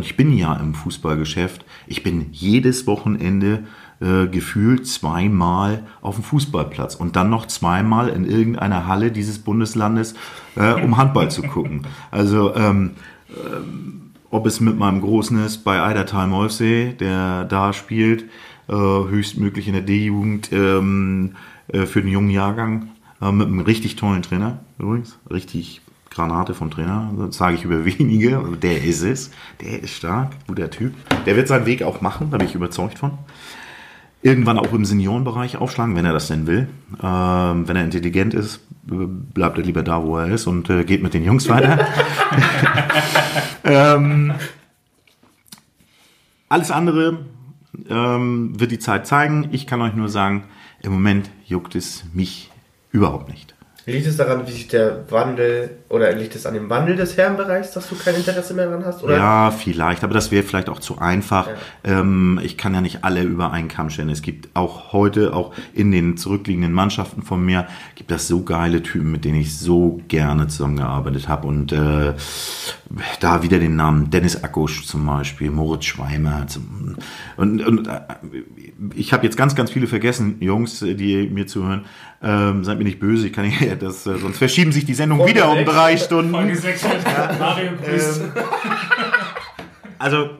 Ich 0.00 0.16
bin 0.16 0.36
ja 0.36 0.54
im 0.54 0.74
Fußballgeschäft. 0.74 1.64
Ich 1.86 2.02
bin 2.02 2.26
jedes 2.30 2.86
Wochenende 2.86 3.64
äh, 4.00 4.26
gefühlt 4.26 4.86
zweimal 4.86 5.84
auf 6.02 6.16
dem 6.16 6.24
Fußballplatz 6.24 6.94
und 6.94 7.16
dann 7.16 7.30
noch 7.30 7.46
zweimal 7.46 8.08
in 8.08 8.24
irgendeiner 8.24 8.86
Halle 8.86 9.10
dieses 9.10 9.38
Bundeslandes, 9.38 10.14
äh, 10.56 10.74
um 10.74 10.98
Handball 10.98 11.30
zu 11.30 11.42
gucken. 11.42 11.86
Also 12.10 12.54
ähm, 12.54 12.92
ob 14.30 14.46
es 14.46 14.60
mit 14.60 14.78
meinem 14.78 15.00
Großen 15.00 15.44
ist 15.44 15.58
bei 15.58 15.82
Eidertal 15.82 16.26
Molfsee, 16.26 16.94
der 16.94 17.44
da 17.44 17.72
spielt, 17.72 18.24
äh, 18.68 18.72
höchstmöglich 18.74 19.68
in 19.68 19.74
der 19.74 19.82
D-Jugend 19.82 20.50
ähm, 20.52 21.32
äh, 21.68 21.86
für 21.86 22.00
den 22.00 22.10
jungen 22.10 22.30
Jahrgang, 22.30 22.88
äh, 23.20 23.30
mit 23.30 23.46
einem 23.46 23.60
richtig 23.60 23.96
tollen 23.96 24.22
Trainer 24.22 24.60
übrigens, 24.78 25.18
richtig 25.30 25.82
Granate 26.12 26.54
vom 26.54 26.70
Trainer, 26.70 27.12
das 27.18 27.36
sage 27.36 27.56
ich 27.56 27.64
über 27.64 27.84
wenige, 27.84 28.42
der 28.62 28.82
ist 28.84 29.02
es, 29.02 29.30
der 29.60 29.82
ist 29.82 29.94
stark, 29.94 30.32
guter 30.46 30.70
Typ. 30.70 30.94
Der 31.26 31.36
wird 31.36 31.48
seinen 31.48 31.66
Weg 31.66 31.82
auch 31.82 32.00
machen, 32.00 32.30
da 32.30 32.38
bin 32.38 32.46
ich 32.46 32.54
überzeugt 32.54 32.98
von. 32.98 33.18
Irgendwann 34.24 34.58
auch 34.58 34.72
im 34.72 34.84
Seniorenbereich 34.84 35.56
aufschlagen, 35.56 35.96
wenn 35.96 36.04
er 36.04 36.12
das 36.12 36.28
denn 36.28 36.46
will. 36.46 36.68
Ähm, 37.02 37.66
wenn 37.66 37.76
er 37.76 37.84
intelligent 37.84 38.34
ist, 38.34 38.60
bleibt 38.84 39.58
er 39.58 39.64
lieber 39.64 39.82
da, 39.82 40.04
wo 40.04 40.16
er 40.16 40.28
ist 40.28 40.46
und 40.46 40.70
äh, 40.70 40.84
geht 40.84 41.02
mit 41.02 41.12
den 41.14 41.24
Jungs 41.24 41.48
weiter. 41.48 41.86
ähm, 43.64 44.32
alles 46.48 46.70
andere 46.70 47.18
ähm, 47.88 48.60
wird 48.60 48.70
die 48.70 48.78
Zeit 48.78 49.06
zeigen. 49.06 49.48
Ich 49.52 49.66
kann 49.66 49.80
euch 49.80 49.94
nur 49.94 50.08
sagen, 50.08 50.44
im 50.82 50.92
Moment 50.92 51.30
juckt 51.46 51.74
es 51.74 52.04
mich 52.12 52.50
überhaupt 52.90 53.28
nicht. 53.28 53.51
Liegt 53.84 54.06
es 54.06 54.16
daran, 54.16 54.46
wie 54.46 54.52
sich 54.52 54.68
der 54.68 55.10
Wandel, 55.10 55.70
oder 55.88 56.12
liegt 56.12 56.36
es 56.36 56.46
an 56.46 56.54
dem 56.54 56.70
Wandel 56.70 56.94
des 56.94 57.16
Herrenbereichs, 57.16 57.72
dass 57.72 57.88
du 57.88 57.96
kein 57.96 58.14
Interesse 58.14 58.54
mehr 58.54 58.66
daran 58.66 58.84
hast? 58.84 59.02
Oder? 59.02 59.16
Ja, 59.16 59.50
vielleicht, 59.50 60.04
aber 60.04 60.14
das 60.14 60.30
wäre 60.30 60.44
vielleicht 60.44 60.68
auch 60.68 60.78
zu 60.78 60.98
einfach. 60.98 61.48
Ähm, 61.82 62.38
ich 62.44 62.56
kann 62.56 62.74
ja 62.74 62.80
nicht 62.80 63.02
alle 63.02 63.22
über 63.22 63.50
einen 63.50 63.66
Kamm 63.66 63.90
stellen. 63.90 64.08
Es 64.08 64.22
gibt 64.22 64.50
auch 64.54 64.92
heute, 64.92 65.34
auch 65.34 65.52
in 65.74 65.90
den 65.90 66.16
zurückliegenden 66.16 66.72
Mannschaften 66.72 67.22
von 67.22 67.44
mir, 67.44 67.66
gibt 67.96 68.12
es 68.12 68.28
so 68.28 68.44
geile 68.44 68.84
Typen, 68.84 69.10
mit 69.10 69.24
denen 69.24 69.40
ich 69.40 69.58
so 69.58 70.00
gerne 70.06 70.46
zusammengearbeitet 70.46 71.26
habe. 71.26 71.48
Und 71.48 71.72
äh, 71.72 72.14
da 73.18 73.42
wieder 73.42 73.58
den 73.58 73.74
Namen 73.74 74.10
Dennis 74.10 74.44
Akusch 74.44 74.86
zum 74.86 75.04
Beispiel, 75.06 75.50
Moritz 75.50 75.86
Schweimer. 75.86 76.46
Zum, 76.46 76.96
und, 77.36 77.66
und 77.66 77.88
äh, 77.88 78.00
ich 78.94 79.12
habe 79.12 79.24
jetzt 79.24 79.36
ganz, 79.36 79.54
ganz 79.54 79.70
viele 79.70 79.86
vergessen, 79.86 80.36
Jungs, 80.40 80.80
die 80.80 81.28
mir 81.30 81.46
zuhören. 81.46 81.84
Ähm, 82.22 82.64
seid 82.64 82.78
mir 82.78 82.84
nicht 82.84 83.00
böse, 83.00 83.26
ich 83.26 83.32
kann 83.32 83.46
nicht, 83.46 83.60
das, 83.82 84.06
äh, 84.06 84.16
sonst 84.18 84.38
verschieben 84.38 84.72
sich 84.72 84.84
die 84.84 84.94
Sendungen 84.94 85.24
Folge 85.24 85.34
wieder 85.40 85.50
um 85.50 85.64
drei 85.64 85.96
Stunden. 85.96 86.32
Folge 86.32 86.56
6 86.56 86.84
wird 86.84 87.38
Mario. 87.38 87.70
Ähm, 87.86 88.32
also, 89.98 90.30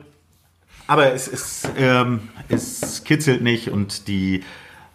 aber 0.87 1.13
es, 1.13 1.27
es, 1.27 1.69
ähm, 1.77 2.19
es 2.49 3.03
kitzelt 3.03 3.41
nicht 3.41 3.69
und 3.69 4.07
die 4.07 4.43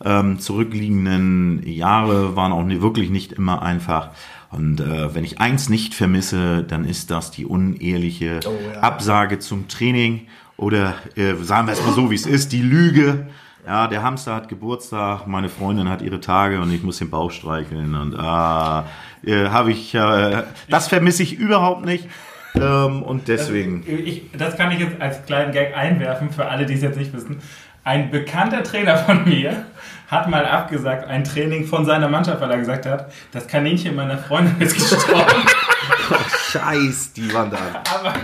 ähm, 0.05 0.39
zurückliegenden 0.39 1.67
Jahre 1.67 2.37
waren 2.37 2.53
auch 2.53 2.67
wirklich 2.83 3.11
nicht 3.11 3.33
immer 3.33 3.63
einfach. 3.63 4.11
Und 4.51 4.81
äh, 4.81 5.15
wenn 5.15 5.25
ich 5.25 5.41
eins 5.41 5.69
nicht 5.69 5.95
vermisse, 5.95 6.63
dann 6.63 6.85
ist 6.85 7.11
das 7.11 7.31
die 7.31 7.45
unehrliche 7.45 8.41
Oh, 8.47 8.57
ja. 8.73 8.81
Absage 8.81 9.39
zum 9.39 9.69
Training 9.69 10.27
oder 10.59 10.97
äh, 11.17 11.35
sagen 11.37 11.67
wir 11.69 11.73
es 11.73 11.83
mal 11.83 11.93
so, 11.93 12.11
wie 12.11 12.17
es 12.17 12.27
ist, 12.27 12.53
die 12.53 12.63
Lüge. 12.63 13.29
Ja, 13.67 13.87
der 13.87 14.03
Hamster 14.03 14.35
hat 14.35 14.49
Geburtstag, 14.49 15.27
meine 15.27 15.49
Freundin 15.49 15.89
hat 15.89 16.03
ihre 16.03 16.21
Tage 16.21 16.61
und 16.61 16.73
ich 16.73 16.83
muss 16.83 16.99
den 16.99 17.11
Bauch 17.11 17.31
streicheln 17.31 17.95
und 17.95 18.19
ah, 18.19 18.87
äh, 19.25 19.49
habe 19.49 19.73
ich, 19.73 19.95
äh, 19.95 20.43
das 20.69 20.89
vermisse 20.89 21.23
ich 21.23 21.35
überhaupt 21.39 21.85
nicht 21.85 22.09
ähm, 22.55 23.03
und 23.03 23.29
deswegen. 23.29 23.85
Ich, 23.87 24.23
das 24.37 24.57
kann 24.57 24.73
ich 24.73 24.81
jetzt 24.81 25.01
als 25.01 25.25
kleinen 25.27 25.53
Gag 25.53 25.77
einwerfen 25.77 26.31
für 26.31 26.47
alle, 26.47 26.67
die 26.67 26.75
es 26.75 26.83
jetzt 26.83 26.99
nicht 26.99 27.13
wissen. 27.13 27.41
Ein 27.85 28.11
bekannter 28.11 28.63
Trainer 28.63 28.97
von 28.97 29.29
mir 29.29 29.65
hat 30.09 30.29
mal 30.29 30.45
abgesagt, 30.45 31.07
ein 31.07 31.25
Training 31.25 31.67
von 31.67 31.85
seiner 31.85 32.09
Mannschaft, 32.09 32.41
weil 32.41 32.51
er 32.51 32.59
gesagt 32.59 32.87
hat, 32.87 33.13
das 33.33 33.47
Kaninchen 33.47 33.95
meiner 33.95 34.19
Freundin 34.19 34.61
ist 34.61 34.75
gestorben. 34.75 35.25
Scheiß, 36.51 37.13
die 37.13 37.33
waren 37.33 37.51
da. 37.51 37.59
Aber 37.95 38.15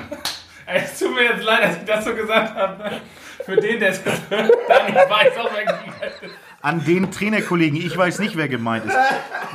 es 0.67 0.99
tut 0.99 1.15
mir 1.15 1.25
jetzt 1.25 1.43
leid, 1.43 1.63
dass 1.65 1.77
ich 1.77 1.85
das 1.85 2.05
so 2.05 2.15
gesagt 2.15 2.55
habe. 2.55 3.01
Für 3.45 3.57
den, 3.57 3.81
der 3.81 3.91
es 3.91 4.03
hört, 4.05 4.51
Dani 4.69 4.95
weiß 4.95 5.37
auch, 5.39 5.51
wer 5.55 5.65
gemeint 5.65 6.23
ist. 6.23 6.35
An 6.65 6.83
den 6.83 7.13
Trainerkollegen, 7.13 7.79
ich 7.79 7.95
weiß 7.95 8.21
nicht, 8.21 8.37
wer 8.37 8.49
gemeint 8.49 8.87
ist. 8.87 8.97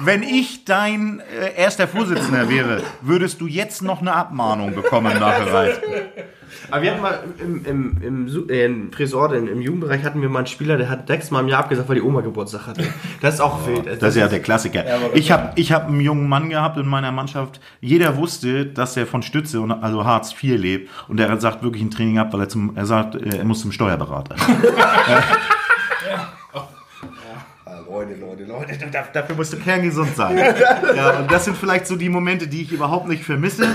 Wenn 0.03 0.21
ich 0.21 0.63
dein 0.63 1.21
äh, 1.21 1.59
erster 1.59 1.87
Vorsitzender 1.87 2.47
wäre, 2.49 2.83
würdest 3.01 3.41
du 3.41 3.47
jetzt 3.47 3.81
noch 3.81 4.01
eine 4.01 4.13
Abmahnung 4.13 4.75
bekommen 4.75 5.17
nachher 5.19 5.51
Ralf. 5.51 5.81
Aber 6.69 6.81
wir 6.83 6.91
hatten 6.91 7.01
mal 7.01 7.23
im, 7.39 7.65
im, 7.65 7.97
im, 8.03 8.49
äh, 8.49 8.65
im 8.65 8.91
Tresor, 8.91 9.33
im, 9.33 9.47
im 9.47 9.59
Jugendbereich 9.59 10.03
hatten 10.03 10.21
wir 10.21 10.29
mal 10.29 10.39
einen 10.39 10.47
Spieler, 10.47 10.77
der 10.77 10.87
hat 10.87 11.07
sechsmal 11.07 11.41
im 11.41 11.47
Jahr 11.47 11.61
abgesagt, 11.61 11.89
weil 11.89 11.95
die 11.95 12.03
Oma 12.03 12.21
Geburtstag 12.21 12.67
hatte. 12.67 12.83
Das 13.21 13.33
ist 13.33 13.41
auch 13.41 13.65
wild. 13.65 13.87
Das 13.87 14.09
ist 14.09 14.21
ja 14.21 14.27
der 14.27 14.41
Klassiker. 14.41 14.85
Ich 15.15 15.31
habe 15.31 15.53
ich 15.55 15.71
hab 15.71 15.87
einen 15.87 16.01
jungen 16.01 16.29
Mann 16.29 16.49
gehabt 16.49 16.77
in 16.77 16.87
meiner 16.87 17.11
Mannschaft. 17.11 17.59
Jeder 17.81 18.17
wusste, 18.17 18.67
dass 18.67 18.95
er 18.97 19.07
von 19.07 19.23
Stütze, 19.23 19.61
und 19.61 19.71
also 19.71 20.05
Hartz 20.05 20.31
IV 20.31 20.59
lebt. 20.59 20.91
Und 21.07 21.19
er 21.19 21.39
sagt 21.39 21.63
wirklich 21.63 21.81
ein 21.81 21.89
Training 21.89 22.19
ab, 22.19 22.33
weil 22.33 22.41
er 22.41 22.49
zum, 22.49 22.77
er 22.77 22.85
sagt, 22.85 23.15
äh, 23.15 23.37
er 23.39 23.45
muss 23.45 23.61
zum 23.61 23.71
Steuerberater. 23.71 24.35
Leute, 28.15 28.43
Leute, 28.45 28.71
Leute, 28.71 28.87
da- 28.91 29.07
dafür 29.13 29.35
musst 29.35 29.53
du 29.53 29.57
kerngesund 29.57 30.15
sein. 30.15 30.37
Ja, 30.95 31.19
und 31.19 31.31
das 31.31 31.45
sind 31.45 31.57
vielleicht 31.57 31.87
so 31.87 31.95
die 31.95 32.09
Momente, 32.09 32.47
die 32.47 32.61
ich 32.63 32.71
überhaupt 32.71 33.07
nicht 33.07 33.23
vermisse 33.23 33.65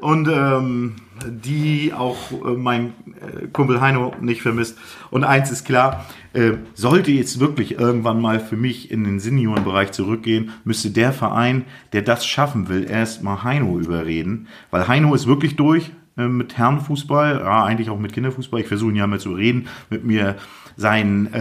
und 0.00 0.28
ähm, 0.28 0.96
die 1.26 1.92
auch 1.96 2.16
äh, 2.32 2.50
mein 2.56 2.92
äh, 3.20 3.46
Kumpel 3.48 3.80
Heino 3.80 4.12
nicht 4.20 4.42
vermisst. 4.42 4.76
Und 5.10 5.24
eins 5.24 5.50
ist 5.50 5.64
klar, 5.64 6.06
äh, 6.32 6.52
sollte 6.74 7.10
jetzt 7.10 7.40
wirklich 7.40 7.78
irgendwann 7.78 8.20
mal 8.20 8.40
für 8.40 8.56
mich 8.56 8.90
in 8.90 9.04
den 9.04 9.20
Seniorenbereich 9.20 9.92
zurückgehen, 9.92 10.50
müsste 10.64 10.90
der 10.90 11.12
Verein, 11.12 11.64
der 11.92 12.02
das 12.02 12.26
schaffen 12.26 12.68
will, 12.68 12.86
erst 12.88 13.22
mal 13.22 13.42
Heino 13.44 13.78
überreden, 13.78 14.48
weil 14.70 14.88
Heino 14.88 15.14
ist 15.14 15.26
wirklich 15.26 15.56
durch. 15.56 15.90
äh, 16.16 16.26
mit 16.26 16.58
Herrenfußball, 16.58 17.40
ja, 17.44 17.64
eigentlich 17.64 17.90
auch 17.90 17.98
mit 17.98 18.12
Kinderfußball. 18.12 18.60
Ich 18.60 18.66
versuche 18.68 18.90
ihn 18.90 18.96
ja 18.96 19.06
mal 19.06 19.20
zu 19.20 19.32
reden, 19.32 19.68
mit 19.90 20.04
mir 20.04 20.36
sein 20.78 21.28
äh, 21.34 21.38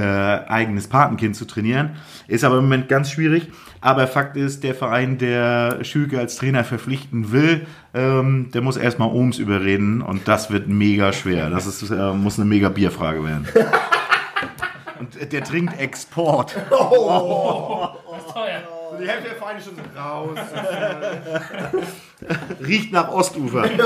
eigenes 0.47 0.87
Patenkind 0.87 1.35
zu 1.35 1.45
trainieren. 1.45 1.95
Ist 2.27 2.43
aber 2.43 2.57
im 2.57 2.63
Moment 2.63 2.89
ganz 2.89 3.11
schwierig. 3.11 3.49
Aber 3.81 4.07
Fakt 4.07 4.35
ist, 4.35 4.63
der 4.63 4.73
Verein, 4.73 5.19
der 5.19 5.83
Schülke 5.83 6.17
als 6.19 6.37
Trainer 6.37 6.63
verpflichten 6.63 7.31
will, 7.31 7.67
ähm, 7.93 8.49
der 8.51 8.61
muss 8.61 8.77
erstmal 8.77 9.09
Ohms 9.09 9.37
überreden 9.37 10.01
und 10.01 10.27
das 10.27 10.49
wird 10.49 10.67
mega 10.67 11.13
schwer. 11.13 11.51
Das 11.51 11.67
ist, 11.67 11.89
äh, 11.91 12.13
muss 12.13 12.39
eine 12.39 12.49
mega 12.49 12.69
Bierfrage 12.69 13.23
werden. 13.23 13.47
Und 14.99 15.31
der 15.31 15.43
trinkt 15.43 15.79
Export. 15.79 16.55
teuer. 16.69 18.63
Die 18.99 19.07
Hälfte 19.07 19.29
der 19.29 19.37
Vereine 19.37 19.61
schon 19.61 19.75
raus. 19.95 20.39
Riecht 22.65 22.91
nach 22.91 23.09
Ostufer. 23.09 23.69
Kann 23.69 23.83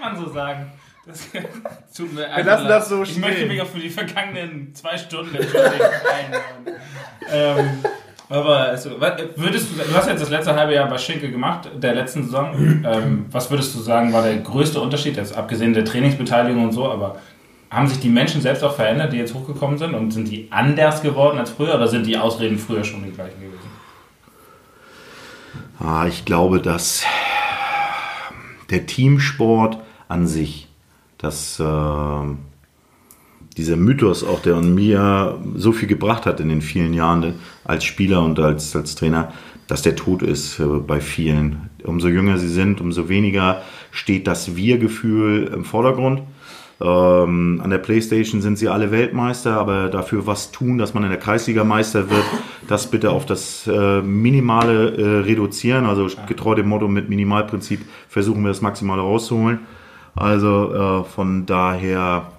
man 0.00 0.16
so 0.16 0.32
sagen. 0.32 0.72
Das 1.06 1.28
tut 1.96 2.14
mir 2.14 2.26
einfach 2.30 2.44
lassen 2.46 2.62
leid. 2.64 2.70
das 2.70 2.88
so 2.88 3.02
Ich 3.02 3.10
stehen. 3.10 3.20
möchte 3.20 3.46
mich 3.46 3.60
auch 3.60 3.66
für 3.66 3.78
die 3.78 3.90
vergangenen 3.90 4.74
zwei 4.74 4.96
Stunden 4.96 5.34
entschuldigen. 5.34 5.84
ähm, 7.30 7.68
aber 8.30 8.56
also, 8.60 8.90
würdest 9.36 9.68
du, 9.72 9.82
du 9.82 9.94
hast 9.94 10.08
jetzt 10.08 10.22
das 10.22 10.30
letzte 10.30 10.54
halbe 10.56 10.72
Jahr 10.74 10.88
bei 10.88 10.96
Schinkel 10.96 11.30
gemacht, 11.30 11.68
der 11.76 11.94
letzten 11.94 12.24
Saison. 12.24 12.82
Ähm, 12.84 13.26
was 13.30 13.50
würdest 13.50 13.74
du 13.74 13.80
sagen, 13.80 14.12
war 14.14 14.22
der 14.22 14.38
größte 14.38 14.80
Unterschied, 14.80 15.16
jetzt 15.16 15.36
abgesehen 15.36 15.74
der 15.74 15.84
Trainingsbeteiligung 15.84 16.64
und 16.64 16.72
so, 16.72 16.90
aber 16.90 17.16
haben 17.70 17.86
sich 17.86 18.00
die 18.00 18.08
Menschen 18.08 18.40
selbst 18.40 18.62
auch 18.64 18.74
verändert, 18.74 19.12
die 19.12 19.18
jetzt 19.18 19.34
hochgekommen 19.34 19.76
sind 19.76 19.94
und 19.94 20.10
sind 20.12 20.28
die 20.30 20.48
anders 20.50 21.02
geworden 21.02 21.38
als 21.38 21.50
früher 21.50 21.74
oder 21.74 21.86
sind 21.88 22.06
die 22.06 22.16
Ausreden 22.16 22.56
früher 22.58 22.84
schon 22.84 23.04
die 23.04 23.10
gleichen 23.10 23.40
gewesen? 23.40 23.68
Ah, 25.78 26.06
ich 26.08 26.24
glaube, 26.24 26.60
dass 26.60 27.04
der 28.70 28.86
Teamsport 28.86 29.78
an 30.08 30.26
sich, 30.26 30.68
dass 31.18 31.60
äh, 31.60 31.64
dieser 33.56 33.76
Mythos 33.76 34.24
auch, 34.24 34.40
der 34.40 34.56
an 34.56 34.74
mir 34.74 35.38
so 35.54 35.72
viel 35.72 35.88
gebracht 35.88 36.26
hat 36.26 36.40
in 36.40 36.48
den 36.48 36.60
vielen 36.60 36.94
Jahren 36.94 37.34
als 37.64 37.84
Spieler 37.84 38.22
und 38.22 38.38
als, 38.38 38.74
als 38.74 38.94
Trainer, 38.94 39.32
dass 39.66 39.82
der 39.82 39.96
tot 39.96 40.22
ist 40.22 40.58
äh, 40.58 40.64
bei 40.64 41.00
vielen. 41.00 41.70
Umso 41.84 42.08
jünger 42.08 42.38
sie 42.38 42.48
sind, 42.48 42.80
umso 42.80 43.08
weniger 43.08 43.62
steht 43.90 44.26
das 44.26 44.56
Wir-Gefühl 44.56 45.50
im 45.54 45.64
Vordergrund. 45.64 46.22
Ähm, 46.80 47.60
an 47.62 47.70
der 47.70 47.78
Playstation 47.78 48.42
sind 48.42 48.58
sie 48.58 48.68
alle 48.68 48.90
Weltmeister, 48.90 49.54
aber 49.54 49.88
dafür 49.88 50.26
was 50.26 50.50
tun, 50.50 50.76
dass 50.76 50.92
man 50.92 51.04
in 51.04 51.10
der 51.10 51.18
Kreisliga 51.18 51.62
Meister 51.62 52.10
wird, 52.10 52.24
das 52.68 52.90
bitte 52.90 53.10
auf 53.10 53.26
das 53.26 53.66
äh, 53.66 54.02
Minimale 54.02 54.96
äh, 54.96 55.20
reduzieren. 55.20 55.84
Also 55.84 56.08
getreu 56.26 56.54
dem 56.54 56.68
Motto 56.68 56.88
mit 56.88 57.08
Minimalprinzip 57.08 57.80
versuchen 58.08 58.42
wir 58.42 58.48
das 58.48 58.60
Maximale 58.60 59.02
rauszuholen. 59.02 59.60
Also 60.14 61.02
äh, 61.02 61.04
von 61.04 61.46
daher 61.46 62.32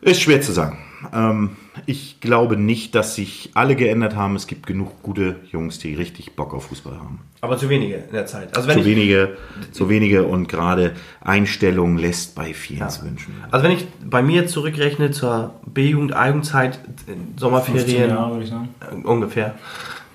ist 0.00 0.20
schwer 0.20 0.40
zu 0.40 0.52
sagen. 0.52 0.78
Ähm, 1.12 1.50
ich 1.86 2.20
glaube 2.20 2.56
nicht, 2.56 2.94
dass 2.94 3.14
sich 3.14 3.50
alle 3.54 3.76
geändert 3.76 4.14
haben. 4.14 4.36
Es 4.36 4.46
gibt 4.46 4.66
genug 4.66 5.02
gute 5.02 5.36
Jungs, 5.50 5.78
die 5.78 5.94
richtig 5.94 6.36
Bock 6.36 6.54
auf 6.54 6.66
Fußball 6.66 6.94
haben. 6.94 7.20
Aber 7.40 7.56
zu 7.56 7.68
wenige 7.68 7.94
in 7.94 8.12
der 8.12 8.26
Zeit. 8.26 8.54
Also 8.56 8.68
wenn 8.68 8.74
Zu 8.74 8.80
ich, 8.80 8.86
wenige, 8.86 9.36
zu 9.72 9.88
wenige 9.88 10.24
und 10.24 10.48
gerade 10.48 10.92
Einstellung 11.20 11.96
lässt 11.96 12.34
bei 12.34 12.54
vielen 12.54 12.88
zu 12.88 13.04
wünschen. 13.04 13.34
also 13.50 13.64
wenn 13.64 13.72
ich 13.72 13.86
bei 14.04 14.22
mir 14.22 14.46
zurückrechne 14.46 15.10
zur 15.10 15.54
B-Jugend, 15.66 16.14
A-Jugendzeit, 16.14 16.76
äh, 16.76 17.12
15 17.12 17.38
Sommerferien, 17.38 18.10
Jahre, 18.10 18.32
würde 18.32 18.44
ich 18.44 18.50
sagen. 18.50 18.68
äh, 18.80 19.06
ungefähr. 19.06 19.54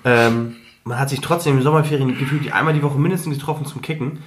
Ähm, 0.04 0.56
man 0.84 0.98
hat 0.98 1.10
sich 1.10 1.20
trotzdem 1.20 1.58
in 1.58 1.62
Sommerferien 1.62 2.16
gefühlt 2.16 2.50
einmal 2.52 2.72
die 2.72 2.82
Woche 2.82 2.98
mindestens 2.98 3.36
getroffen 3.38 3.66
zum 3.66 3.82
Kicken. 3.82 4.20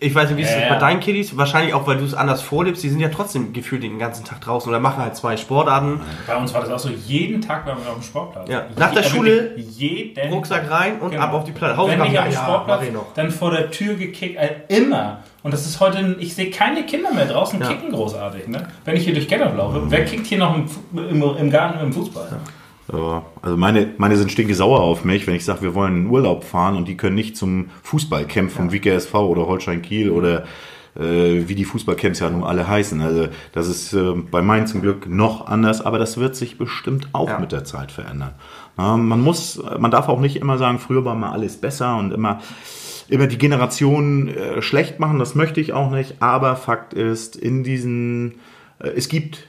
Ich 0.00 0.14
weiß 0.14 0.30
nicht, 0.30 0.38
wie 0.38 0.42
ist 0.42 0.50
Ja, 0.50 0.60
das 0.60 0.68
ja. 0.68 0.74
bei 0.74 0.80
deinen 0.80 1.00
Kiddies? 1.00 1.36
Wahrscheinlich 1.36 1.74
auch, 1.74 1.86
weil 1.86 1.98
du 1.98 2.04
es 2.04 2.14
anders 2.14 2.40
vorlebst. 2.40 2.82
Die 2.82 2.88
sind 2.88 3.00
ja 3.00 3.08
trotzdem 3.08 3.52
gefühlt 3.52 3.82
den 3.82 3.98
ganzen 3.98 4.24
Tag 4.24 4.40
draußen 4.40 4.68
oder 4.70 4.80
machen 4.80 5.02
halt 5.02 5.14
zwei 5.14 5.36
Sportarten. 5.36 6.00
Bei 6.26 6.36
uns 6.36 6.54
war 6.54 6.62
das 6.62 6.70
auch 6.70 6.78
so, 6.78 6.88
jeden 6.88 7.42
Tag 7.42 7.66
waren 7.66 7.76
wir 7.82 7.88
auf 7.90 7.98
dem 7.98 8.02
Sportplatz. 8.02 8.48
Ja. 8.48 8.66
Nach 8.78 8.92
der 8.92 9.02
Je- 9.02 9.08
Schule, 9.10 9.30
wirklich 9.56 9.78
jeden 9.78 10.32
Rucksack 10.32 10.70
rein 10.70 11.00
und 11.00 11.10
Genau. 11.10 11.22
ab 11.22 11.34
auf 11.34 11.44
die 11.44 11.52
Platte. 11.52 11.72
Wenn 11.74 11.78
Hausaufgaben, 12.00 12.10
nicht 12.10 12.18
auf 12.18 12.24
dem 12.24 12.32
ja, 12.32 12.38
ja, 12.38 12.44
Sportplatz, 12.46 12.82
ich 12.84 12.92
noch. 12.92 13.06
dann 13.14 13.30
vor 13.30 13.50
der 13.50 13.70
Tür 13.70 13.94
gekickt, 13.94 14.36
äh, 14.38 14.48
immer. 14.68 15.18
Und 15.42 15.52
das 15.52 15.66
ist 15.66 15.78
heute, 15.80 16.16
ich 16.18 16.34
sehe 16.34 16.48
keine 16.50 16.84
Kinder 16.86 17.12
mehr 17.12 17.26
draußen 17.26 17.60
Ja. 17.60 17.68
kicken 17.68 17.90
großartig. 17.92 18.48
Ne? 18.48 18.66
Wenn 18.86 18.96
ich 18.96 19.04
hier 19.04 19.12
durch 19.12 19.28
Gennep 19.28 19.54
laufe, 19.54 19.82
wer 19.90 20.04
kickt 20.06 20.26
hier 20.26 20.38
noch 20.38 20.54
im, 20.56 20.66
im, 20.96 21.22
im 21.36 21.50
Garten 21.50 21.80
im 21.80 21.92
Fußball? 21.92 22.28
Ja, 22.92 23.24
also 23.40 23.56
meine, 23.56 23.94
meine 23.96 24.16
sind 24.16 24.30
stinke 24.30 24.54
sauer 24.54 24.80
auf 24.80 25.04
mich, 25.04 25.26
wenn 25.26 25.34
ich 25.34 25.44
sage, 25.44 25.62
wir 25.62 25.74
wollen 25.74 25.96
in 25.96 26.06
Urlaub 26.06 26.44
fahren 26.44 26.76
und 26.76 26.86
die 26.86 26.96
können 26.96 27.14
nicht 27.14 27.36
zum 27.36 27.70
Fußballcamp 27.82 28.50
vom 28.50 28.72
WKSV 28.72 29.14
oder 29.14 29.46
Holstein 29.46 29.80
Kiel 29.80 30.10
oder 30.10 30.44
äh, 30.96 31.48
wie 31.48 31.54
die 31.54 31.64
Fußballcamps 31.64 32.20
ja 32.20 32.28
nun 32.30 32.44
alle 32.44 32.68
heißen. 32.68 33.00
Also 33.00 33.28
das 33.52 33.68
ist 33.68 33.94
äh, 33.94 34.12
bei 34.30 34.42
meinen 34.42 34.66
zum 34.66 34.82
Glück 34.82 35.08
noch 35.08 35.46
anders, 35.46 35.80
aber 35.80 35.98
das 35.98 36.18
wird 36.18 36.36
sich 36.36 36.58
bestimmt 36.58 37.08
auch 37.12 37.28
Ja. 37.30 37.38
mit 37.38 37.52
der 37.52 37.64
Zeit 37.64 37.90
verändern. 37.90 38.34
Ja, 38.76 38.96
man 38.96 39.20
muss, 39.20 39.62
man 39.78 39.90
darf 39.90 40.08
auch 40.08 40.20
nicht 40.20 40.36
immer 40.36 40.58
sagen, 40.58 40.78
früher 40.78 41.04
war 41.04 41.14
mal 41.14 41.32
alles 41.32 41.56
besser 41.56 41.96
und 41.96 42.12
immer 42.12 42.40
immer 43.06 43.26
die 43.26 43.36
Generation 43.38 44.28
äh, 44.28 44.62
schlecht 44.62 44.98
machen, 44.98 45.18
das 45.18 45.34
möchte 45.34 45.60
ich 45.60 45.74
auch 45.74 45.90
nicht, 45.90 46.22
aber 46.22 46.56
Fakt 46.56 46.94
ist, 46.94 47.36
in 47.36 47.62
diesen, 47.62 48.36
äh, 48.78 48.88
es 48.96 49.08
gibt 49.10 49.46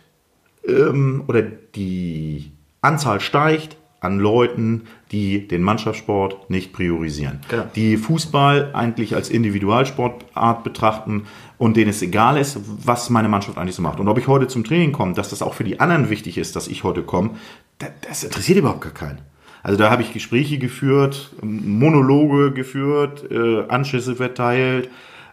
ähm, 0.68 1.24
oder 1.28 1.42
die 1.42 2.52
Anzahl 2.86 3.20
steigt 3.20 3.78
an 4.00 4.20
Leuten, 4.20 4.84
die 5.12 5.48
den 5.48 5.62
Mannschaftssport 5.62 6.50
nicht 6.50 6.74
priorisieren. 6.74 7.40
Genau. 7.50 7.64
Die 7.76 7.98
Fußball 7.98 8.72
eigentlich 8.74 9.16
als 9.16 9.30
Individualsportart 9.30 10.64
betrachten 10.64 11.24
und 11.58 11.76
denen 11.76 11.90
es 11.90 12.02
egal 12.02 12.38
ist, 12.38 12.60
was 12.86 13.10
meine 13.10 13.28
Mannschaft 13.28 13.58
eigentlich 13.58 13.76
so 13.76 13.82
macht. 13.82 14.00
Und 14.00 14.08
ob 14.08 14.18
ich 14.18 14.28
heute 14.28 14.48
zum 14.48 14.64
Training 14.64 14.92
komme, 14.92 15.14
dass 15.14 15.30
das 15.30 15.42
auch 15.42 15.54
für 15.54 15.64
die 15.64 15.80
anderen 15.80 16.10
wichtig 16.10 16.38
ist, 16.38 16.56
dass 16.56 16.68
ich 16.68 16.84
heute 16.84 17.02
komme, 17.02 17.32
das, 17.80 17.90
das 18.08 18.24
interessiert 18.24 18.60
überhaupt 18.60 18.82
gar 18.82 18.94
keinen. 18.94 19.20
Also 19.64 19.80
da 19.80 19.90
habe 19.90 20.04
ich 20.04 20.14
Gespräche 20.14 20.60
geführt, 20.60 21.32
Monologe 21.42 22.52
geführt, 22.52 23.26
äh, 23.32 23.64
Anschüsse 23.68 24.16
verteilt, 24.16 24.90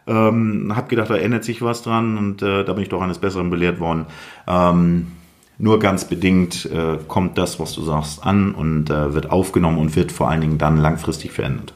ähm, 0.07 0.72
habe 0.74 0.88
gedacht, 0.88 1.11
da 1.11 1.16
ändert 1.16 1.44
sich 1.44 1.61
was 1.61 1.82
dran 1.82 2.16
und 2.16 2.42
äh, 2.42 2.64
da 2.64 2.72
bin 2.72 2.82
ich 2.82 2.88
doch 2.88 3.03
eines 3.03 3.18
Besseren 3.18 3.50
belehrt 3.50 3.78
worden. 3.78 4.07
Ähm, 4.46 5.09
nur 5.59 5.78
ganz 5.78 6.07
bedingt 6.07 6.66
äh, 6.66 6.98
kommt 7.07 7.38
das, 7.38 7.61
was 7.61 7.74
du 7.74 7.82
sagst, 7.82 8.24
an 8.24 8.55
und 8.55 8.90
äh, 8.90 9.14
wird 9.14 9.30
aufgenommen 9.30 9.78
und 9.78 9.94
wird 9.96 10.12
vor 10.12 10.28
allen 10.28 10.40
Dingen 10.40 10.59
dann 10.59 10.76
langfristig 10.78 11.32
verändert. 11.32 11.74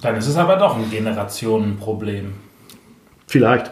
Dann 0.00 0.16
ist 0.16 0.28
es 0.28 0.36
aber 0.36 0.56
doch 0.56 0.76
ein 0.76 0.90
Generationenproblem. 0.90 2.32
Vielleicht. 3.26 3.70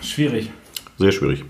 Schwierig. 0.00 0.50
Sehr 0.98 1.12
schwierig. 1.12 1.44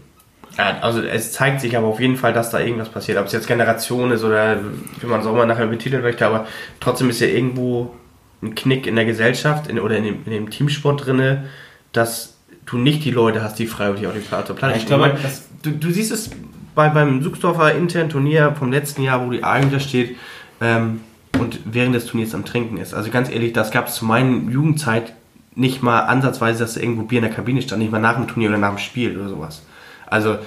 Ja, 0.59 0.79
also 0.81 1.01
es 1.01 1.33
zeigt 1.33 1.61
sich 1.61 1.77
aber 1.77 1.87
auf 1.87 2.01
jeden 2.01 2.17
Fall, 2.17 2.33
dass 2.33 2.51
da 2.51 2.61
irgendwas 2.61 2.91
passiert. 2.91 3.19
Ob 3.19 3.27
es 3.27 3.33
jetzt 3.33 3.47
Generation 3.47 4.11
ist 4.11 4.23
oder 4.23 4.59
wie 5.01 5.07
man 5.07 5.21
es 5.21 5.27
auch 5.27 5.35
mal 5.35 5.47
nachher 5.47 5.67
betiteln 5.67 6.03
möchte, 6.03 6.27
aber 6.27 6.47
trotzdem 6.81 7.09
ist 7.09 7.21
ja 7.21 7.27
irgendwo 7.27 7.95
ein 8.43 8.55
Knick 8.55 8.87
in 8.87 8.97
der 8.97 9.05
Gesellschaft 9.05 9.69
in, 9.69 9.79
oder 9.79 9.97
in 9.97 10.05
dem, 10.05 10.17
in 10.27 10.33
dem 10.33 10.51
Teamsport 10.51 11.07
drinne, 11.07 11.45
dass 11.93 12.39
du 12.67 12.79
nicht 12.79 13.05
die 13.05 13.11
Leute 13.11 13.43
hast, 13.43 13.59
die 13.59 13.67
freiwillig 13.67 14.07
auf 14.07 14.15
die 14.15 14.21
Platte 14.21 14.55
Ja, 14.61 14.77
ich 14.77 14.87
glaube, 14.87 15.17
du, 15.63 15.71
du 15.71 15.91
siehst 15.91 16.13
es 16.13 16.31
bei, 16.75 16.89
beim 16.89 17.23
Suchsdorfer 17.23 17.75
internen 17.75 18.09
Turnier 18.09 18.55
vom 18.59 18.73
letzten 18.73 19.03
Jahr, 19.03 19.25
wo 19.27 19.31
die 19.31 19.45
A 19.45 19.61
da 19.61 19.79
steht 19.81 20.17
ähm, 20.61 21.01
und 21.39 21.59
während 21.65 21.95
des 21.95 22.07
Turniers 22.07 22.35
am 22.35 22.45
Trinken 22.45 22.79
ist. 22.79 22.95
Also 22.95 23.11
ganz 23.11 23.31
ehrlich, 23.31 23.53
das 23.53 23.71
gab 23.71 23.89
es 23.89 23.95
zu 23.97 24.05
meiner 24.05 24.51
Jugendzeit 24.51 25.13
nicht 25.55 25.83
mal 25.83 26.01
ansatzweise, 26.01 26.61
dass 26.61 26.75
da 26.75 26.81
irgendwo 26.81 27.03
Bier 27.03 27.19
in 27.19 27.25
der 27.25 27.35
Kabine 27.35 27.61
stand, 27.61 27.83
nicht 27.83 27.93
mal 27.93 27.99
nach 28.01 28.17
dem 28.17 28.27
Turnier 28.27 28.49
oder 28.49 28.59
nach 28.59 28.71
dem 28.71 28.79
Spiel 28.79 29.19
oder 29.19 29.29
sowas. 29.29 29.63
Also 30.07 30.39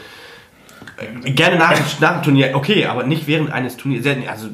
äh, 0.97 1.31
gerne 1.31 1.57
nach, 1.57 1.73
dem- 1.73 1.85
nach 1.99 2.13
dem 2.15 2.23
Turnier, 2.23 2.51
okay, 2.55 2.85
aber 2.85 3.03
nicht 3.03 3.27
während 3.27 3.51
eines 3.51 3.77
Turniers. 3.77 4.05
Also 4.27 4.47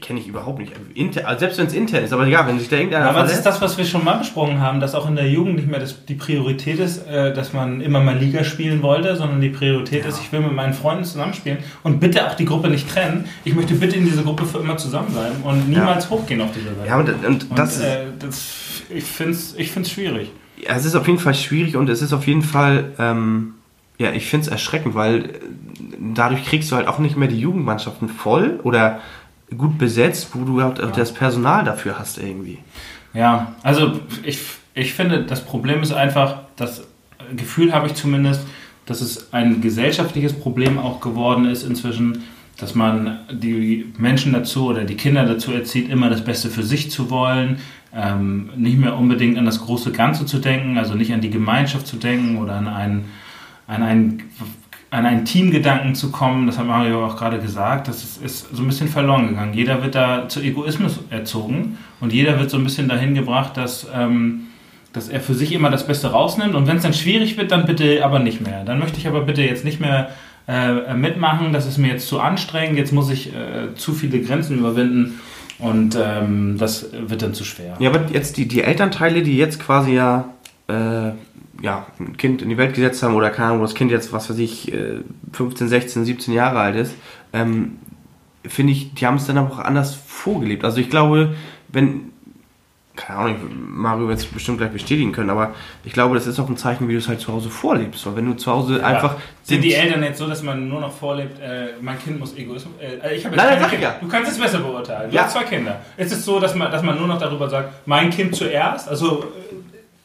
kenne 0.00 0.20
ich 0.20 0.26
überhaupt 0.26 0.58
nicht. 0.58 0.72
Inter, 0.94 1.26
also 1.26 1.40
selbst 1.40 1.58
wenn 1.58 1.66
es 1.66 1.74
intern 1.74 2.04
ist, 2.04 2.12
aber 2.12 2.26
egal, 2.26 2.46
wenn 2.46 2.58
sich 2.58 2.68
da 2.68 2.76
irgendeiner 2.76 3.08
Aber 3.08 3.22
das 3.22 3.32
ist 3.32 3.46
das, 3.46 3.60
was 3.60 3.78
wir 3.78 3.84
schon 3.84 4.04
mal 4.04 4.18
besprochen 4.18 4.60
haben, 4.60 4.80
dass 4.80 4.94
auch 4.94 5.08
in 5.08 5.16
der 5.16 5.28
Jugend 5.28 5.56
nicht 5.56 5.68
mehr 5.68 5.80
das, 5.80 6.04
die 6.04 6.14
Priorität 6.14 6.78
ist, 6.78 7.06
äh, 7.06 7.32
dass 7.32 7.52
man 7.52 7.80
immer 7.80 8.00
mal 8.00 8.16
Liga 8.16 8.44
spielen 8.44 8.82
wollte, 8.82 9.16
sondern 9.16 9.40
die 9.40 9.50
Priorität 9.50 10.04
ist, 10.04 10.20
ich 10.20 10.32
will 10.32 10.40
mit 10.40 10.52
meinen 10.52 10.74
Freunden 10.74 11.04
zusammenspielen 11.04 11.58
und 11.82 12.00
bitte 12.00 12.26
auch 12.26 12.34
die 12.34 12.44
Gruppe 12.44 12.68
nicht 12.68 12.90
trennen. 12.90 13.24
Ich 13.44 13.54
möchte 13.54 13.74
bitte 13.74 13.96
in 13.96 14.04
dieser 14.04 14.22
Gruppe 14.22 14.44
für 14.44 14.58
immer 14.58 14.76
zusammen 14.76 15.12
sein 15.14 15.32
und 15.42 15.68
niemals 15.68 16.10
hochgehen 16.10 16.40
auf 16.40 16.50
diese 16.52 16.66
Welt. 16.66 16.88
ja, 16.88 16.98
und, 16.98 17.08
und 17.24 17.50
und 17.50 17.58
das 17.58 17.80
äh, 17.80 18.06
das, 18.18 18.82
ich 18.90 19.04
finde 19.04 19.32
es 19.32 19.54
ich 19.56 19.70
find's 19.70 19.90
schwierig. 19.90 20.30
ja, 20.56 20.74
es 20.74 20.84
ist 20.84 20.94
auf 20.94 21.06
jeden 21.06 21.18
Fall 21.18 21.34
schwierig 21.34 21.76
und 21.76 21.88
es 21.88 22.02
ist 22.02 22.12
auf 22.12 22.26
jeden 22.26 22.42
Fall, 22.42 22.92
ähm, 22.98 23.54
ja, 23.98 24.12
ich 24.12 24.26
finde 24.26 24.46
es 24.46 24.52
erschreckend, 24.52 24.94
weil 24.94 25.24
äh, 25.24 25.28
dadurch 26.14 26.44
kriegst 26.44 26.70
du 26.70 26.76
halt 26.76 26.88
auch 26.88 26.98
nicht 26.98 27.16
mehr 27.16 27.28
die 27.28 27.40
Jugendmannschaften 27.40 28.08
voll 28.08 28.60
oder 28.62 29.00
gut 29.56 29.78
besetzt, 29.78 30.30
wo 30.32 30.44
du 30.44 30.62
halt 30.62 30.80
auch 30.82 30.92
das 30.92 31.12
Personal 31.12 31.64
dafür 31.64 31.98
hast 31.98 32.18
irgendwie. 32.18 32.58
Ja, 33.14 33.54
also 33.62 34.00
ich, 34.24 34.40
ich 34.74 34.92
finde, 34.94 35.24
das 35.24 35.44
Problem 35.44 35.82
ist 35.82 35.92
einfach, 35.92 36.38
das 36.56 36.84
Gefühl 37.34 37.72
habe 37.72 37.86
ich 37.86 37.94
zumindest, 37.94 38.42
dass 38.86 39.00
es 39.00 39.32
ein 39.32 39.60
gesellschaftliches 39.60 40.32
Problem 40.32 40.78
auch 40.78 41.00
geworden 41.00 41.46
ist 41.46 41.62
inzwischen, 41.62 42.24
dass 42.56 42.74
man 42.74 43.18
die 43.30 43.92
Menschen 43.98 44.32
dazu 44.32 44.66
oder 44.66 44.84
die 44.84 44.96
Kinder 44.96 45.26
dazu 45.26 45.52
erzieht, 45.52 45.90
immer 45.90 46.08
das 46.08 46.24
Beste 46.24 46.48
für 46.48 46.62
sich 46.62 46.90
zu 46.90 47.10
wollen. 47.10 47.58
ähm, 47.96 48.50
nicht 48.56 48.78
mehr 48.78 48.96
unbedingt 48.96 49.38
an 49.38 49.46
das 49.46 49.60
große 49.60 49.90
Ganze 49.90 50.26
zu 50.26 50.38
denken, 50.38 50.76
also 50.76 50.94
nicht 50.94 51.12
an 51.14 51.22
die 51.22 51.30
Gemeinschaft 51.30 51.86
zu 51.86 51.96
denken 51.96 52.36
oder 52.36 52.54
an 52.54 52.68
einen, 52.68 53.06
an 53.66 53.82
einen, 53.82 54.22
an 54.90 55.04
einen 55.04 55.24
Teamgedanken 55.24 55.94
zu 55.94 56.10
kommen. 56.10 56.46
Das 56.46 56.58
hat 56.58 56.66
Mario 56.66 57.04
auch 57.04 57.16
gerade 57.16 57.38
gesagt. 57.38 57.88
Das 57.88 58.04
ist, 58.04 58.22
ist 58.22 58.54
so 58.54 58.62
ein 58.62 58.68
bisschen 58.68 58.88
verloren 58.88 59.28
gegangen. 59.28 59.54
Jeder 59.54 59.82
wird 59.82 59.94
da 59.94 60.28
zu 60.28 60.40
Egoismus 60.40 61.00
erzogen 61.10 61.78
und 62.00 62.12
jeder 62.12 62.38
wird 62.38 62.50
so 62.50 62.56
ein 62.56 62.64
bisschen 62.64 62.88
dahin 62.88 63.14
gebracht, 63.14 63.56
dass, 63.56 63.86
ähm, 63.94 64.46
dass 64.92 65.08
er 65.08 65.20
für 65.20 65.34
sich 65.34 65.52
immer 65.52 65.70
das 65.70 65.86
Beste 65.86 66.12
rausnimmt. 66.12 66.54
Und 66.54 66.66
wenn 66.66 66.76
es 66.76 66.82
dann 66.82 66.94
schwierig 66.94 67.36
wird, 67.36 67.50
dann 67.50 67.66
bitte 67.66 68.04
aber 68.04 68.20
nicht 68.20 68.40
mehr. 68.40 68.64
Dann 68.64 68.78
möchte 68.78 68.98
ich 68.98 69.08
aber 69.08 69.22
bitte 69.22 69.42
jetzt 69.42 69.64
nicht 69.64 69.80
mehr 69.80 70.10
äh, 70.48 70.94
mitmachen. 70.94 71.52
Das 71.52 71.66
ist 71.66 71.78
mir 71.78 71.88
jetzt 71.88 72.06
zu 72.06 72.20
anstrengend. 72.20 72.78
Jetzt 72.78 72.92
muss 72.92 73.10
ich 73.10 73.34
äh, 73.34 73.74
zu 73.74 73.92
viele 73.92 74.20
Grenzen 74.20 74.58
überwinden. 74.58 75.20
Und 75.58 75.98
ähm, 76.00 76.56
das 76.58 76.90
wird 76.92 77.22
dann 77.22 77.34
zu 77.34 77.44
schwer. 77.44 77.76
Ja, 77.78 77.90
aber 77.90 78.12
jetzt 78.12 78.36
die, 78.36 78.46
die 78.46 78.62
Elternteile, 78.62 79.22
die 79.22 79.36
jetzt 79.36 79.58
quasi 79.58 79.94
ja, 79.94 80.28
äh, 80.68 81.12
ja 81.62 81.86
ein 81.98 82.16
Kind 82.16 82.42
in 82.42 82.48
die 82.48 82.56
Welt 82.56 82.74
gesetzt 82.74 83.02
haben 83.02 83.14
oder 83.14 83.30
keine 83.30 83.48
Ahnung, 83.48 83.62
das 83.62 83.74
Kind 83.74 83.90
jetzt, 83.90 84.12
was 84.12 84.28
weiß 84.30 84.38
ich, 84.38 84.72
15, 85.32 85.68
16, 85.68 86.04
17 86.04 86.34
Jahre 86.34 86.58
alt 86.58 86.76
ist, 86.76 86.94
ähm, 87.32 87.78
finde 88.46 88.72
ich, 88.72 88.94
die 88.94 89.06
haben 89.06 89.16
es 89.16 89.26
dann 89.26 89.38
auch 89.38 89.58
anders 89.58 89.94
vorgelebt. 89.94 90.64
Also 90.64 90.78
ich 90.78 90.90
glaube, 90.90 91.34
wenn 91.68 92.12
keine 92.96 93.18
Ahnung, 93.18 93.36
Mario 93.52 94.08
wird 94.08 94.18
es 94.18 94.26
bestimmt 94.26 94.58
gleich 94.58 94.70
bestätigen 94.70 95.12
können, 95.12 95.30
aber 95.30 95.54
ich 95.84 95.92
glaube, 95.92 96.14
das 96.14 96.26
ist 96.26 96.40
auch 96.40 96.48
ein 96.48 96.56
Zeichen, 96.56 96.88
wie 96.88 96.92
du 96.92 96.98
es 96.98 97.08
halt 97.08 97.20
zu 97.20 97.32
Hause 97.32 97.50
vorlebst. 97.50 98.06
Weil 98.06 98.16
wenn 98.16 98.26
du 98.26 98.34
zu 98.34 98.50
Hause 98.50 98.78
ja. 98.78 98.84
einfach. 98.84 99.16
Sind 99.42 99.62
die 99.62 99.74
Eltern 99.74 100.02
jetzt 100.02 100.18
so, 100.18 100.26
dass 100.26 100.42
man 100.42 100.68
nur 100.68 100.80
noch 100.80 100.92
vorlebt, 100.92 101.38
äh, 101.40 101.74
mein 101.80 101.98
Kind 101.98 102.18
muss 102.18 102.36
Egoismus. 102.36 102.74
Äh, 102.80 103.14
ich 103.14 103.24
habe 103.24 103.36
Nein, 103.36 103.60
nein, 103.60 103.80
ja. 103.80 103.96
Du 104.00 104.08
kannst 104.08 104.32
es 104.32 104.38
besser 104.38 104.58
beurteilen. 104.58 105.10
Du 105.10 105.16
ja. 105.16 105.24
hast 105.24 105.32
zwei 105.34 105.44
Kinder. 105.44 105.80
Ist 105.96 106.12
es 106.12 106.24
so, 106.24 106.40
dass 106.40 106.54
man, 106.54 106.72
dass 106.72 106.82
man 106.82 106.98
nur 106.98 107.06
noch 107.06 107.18
darüber 107.18 107.48
sagt, 107.48 107.86
mein 107.86 108.10
Kind 108.10 108.34
zuerst? 108.34 108.88
Also, 108.88 109.32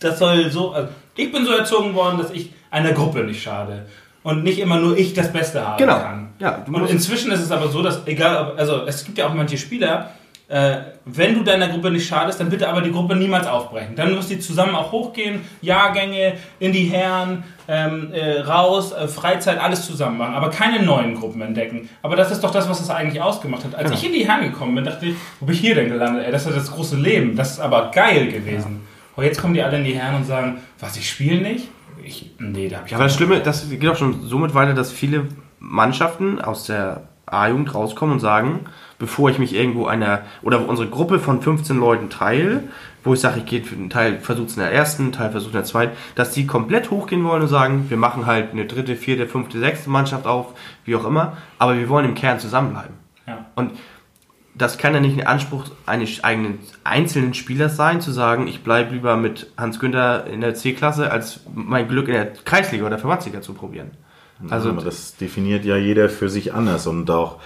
das 0.02 0.20
soll 0.20 0.50
so. 0.50 0.72
Also, 0.72 0.90
ich 1.16 1.32
bin 1.32 1.46
so 1.46 1.54
erzogen 1.54 1.94
worden, 1.94 2.18
dass 2.18 2.32
ich 2.32 2.52
einer 2.70 2.92
Gruppe 2.92 3.24
nicht 3.24 3.42
schade. 3.42 3.86
Und 4.24 4.44
nicht 4.44 4.60
immer 4.60 4.78
nur 4.78 4.98
ich 4.98 5.14
das 5.14 5.34
Beste 5.34 5.66
haben 5.66 5.78
genau. 5.78 5.98
kann. 6.00 6.30
Ja, 6.38 6.64
und 6.68 6.90
inzwischen 6.90 7.32
ist 7.32 7.42
es 7.42 7.52
aber 7.52 7.70
so, 7.70 7.82
dass, 7.82 8.06
egal, 8.06 8.54
also 8.56 8.86
es 8.86 9.04
gibt 9.04 9.18
ja 9.18 9.28
auch 9.28 9.34
manche 9.34 9.58
Spieler, 9.58 10.12
äh, 10.52 10.78
wenn 11.06 11.34
du 11.34 11.44
deiner 11.44 11.70
Gruppe 11.70 11.90
nicht 11.90 12.06
schadest, 12.06 12.40
dann 12.40 12.50
bitte 12.50 12.68
aber 12.68 12.82
die 12.82 12.92
Gruppe 12.92 13.16
niemals 13.16 13.48
aufbrechen. 13.48 13.96
Dann 13.96 14.14
müsst 14.14 14.30
ihr 14.30 14.40
zusammen 14.40 14.76
auch 14.76 14.92
hochgehen, 14.92 15.40
Jahrgänge, 15.62 16.34
in 16.60 16.74
die 16.74 16.84
Herren, 16.84 17.44
ähm, 17.70 18.12
äh, 18.12 18.42
raus, 18.42 18.92
äh, 18.92 19.08
Freizeit, 19.08 19.60
alles 19.60 19.86
zusammen 19.86 20.18
machen, 20.18 20.36
aber 20.36 20.50
keine 20.50 20.84
neuen 20.84 21.16
Gruppen 21.16 21.42
entdecken. 21.42 21.90
Aber 22.02 22.18
das 22.18 22.32
ist 22.32 22.44
doch 22.44 22.52
das, 22.52 22.70
was 22.70 22.82
es 22.82 22.90
eigentlich 22.90 23.22
ausgemacht 23.22 23.64
hat. 23.64 23.76
Als 23.76 23.86
genau. 23.86 23.96
ich 23.96 24.06
in 24.06 24.14
die 24.14 24.28
Herren 24.28 24.52
gekommen 24.52 24.76
bin, 24.76 24.84
dachte 24.84 25.06
ich, 25.06 25.16
wo 25.40 25.46
bin 25.46 25.56
ich 25.56 25.62
hier 25.62 25.74
denn 25.74 25.90
gelandet? 25.90 26.26
Ey, 26.26 26.32
das 26.34 26.46
ist 26.46 26.56
das 26.56 26.72
große 26.72 26.98
Leben, 26.98 27.36
das 27.36 27.52
ist 27.52 27.60
aber 27.62 27.90
geil 27.92 28.28
gewesen. 28.28 28.82
Ja. 28.84 28.91
Und 29.16 29.24
jetzt 29.24 29.42
kommen 29.42 29.54
die 29.54 29.62
alle 29.62 29.78
in 29.78 29.84
die 29.84 29.94
Herren 29.94 30.16
und 30.16 30.26
sagen, 30.26 30.58
was, 30.80 30.98
ich 30.98 31.10
spiele 31.10 31.42
nicht? 31.42 31.70
Ich, 32.04 32.32
nee, 32.40 32.68
da 32.68 32.78
habe 32.78 32.88
ich 32.88 32.96
aber 32.96 33.04
das 33.04 33.16
Schlimme, 33.16 33.40
das 33.42 33.70
geht 33.70 33.88
auch 33.88 33.96
schon 33.96 34.22
somit 34.24 34.54
weiter, 34.54 34.74
dass 34.74 34.92
viele 34.92 35.28
Mannschaften 35.60 36.42
aus 36.42 36.66
der 36.66 37.04
A-Jugend 37.28 37.74
rauskommen 37.74 38.14
und 38.14 38.20
sagen, 38.20 38.62
bevor 38.98 39.30
ich 39.30 39.40
mich 39.40 39.54
irgendwo 39.54 39.86
einer 39.86 40.24
oder 40.42 40.68
unsere 40.68 40.90
Gruppe 40.90 41.20
von 41.20 41.42
15 41.42 41.80
Leuten 41.80 42.10
teile, 42.10 42.64
wo 43.04 43.14
ich 43.14 43.20
sage, 43.20 43.40
ich 43.40 43.46
gehe 43.46 43.64
einen 43.72 43.90
Teil 43.90 44.20
versucht 44.20 44.50
es 44.50 44.58
in 44.58 44.64
der 44.64 44.72
ersten, 44.72 45.12
Teil 45.12 45.32
versucht 45.32 45.54
in 45.54 45.60
der 45.60 45.64
zweiten, 45.64 45.96
dass 46.16 46.32
die 46.32 46.46
komplett 46.46 46.92
hochgehen 46.92 47.24
wollen 47.24 47.42
und 47.42 47.48
sagen, 47.48 47.86
wir 47.90 47.98
machen 47.98 48.26
halt 48.26 48.52
eine 48.52 48.66
dritte, 48.66 48.96
vierte, 48.96 49.28
fünfte, 49.28 49.60
sechste 49.60 49.90
Mannschaft 49.90 50.28
auf, 50.28 50.54
wie 50.86 50.96
auch 50.96 51.06
immer, 51.06 51.38
aber 51.58 51.78
wir 51.78 51.90
wollen 51.90 52.06
im 52.06 52.16
Kern 52.16 52.40
zusammenbleiben. 52.40 52.96
Ja. 53.28 53.46
Und 53.56 53.72
das 54.54 54.78
kann 54.78 54.94
ja 54.94 55.00
nicht 55.00 55.18
ein 55.18 55.26
Anspruch 55.26 55.66
eines 55.86 56.24
eigenen 56.24 56.60
einzelnen 56.84 57.34
Spielers 57.34 57.76
sein, 57.76 58.02
zu 58.02 58.12
sagen, 58.12 58.48
ich 58.48 58.64
bleibe 58.64 58.94
lieber 58.94 59.16
mit 59.18 59.52
Hans 59.58 59.80
Günther 59.80 60.26
in 60.28 60.42
der 60.42 60.56
C-Klasse, 60.56 61.12
als 61.12 61.42
mein 61.54 61.88
Glück 61.88 62.08
in 62.08 62.14
der 62.14 62.34
Kreisliga 62.34 62.86
oder 62.86 62.98
Verbandsliga 62.98 63.42
zu 63.42 63.54
probieren. 63.54 63.92
Also 64.50 64.72
das 64.72 65.16
definiert 65.18 65.66
ja 65.66 65.78
jeder 65.78 66.10
für 66.10 66.30
sich 66.30 66.54
anders 66.54 66.88
und 66.88 67.10
auch 67.12 67.40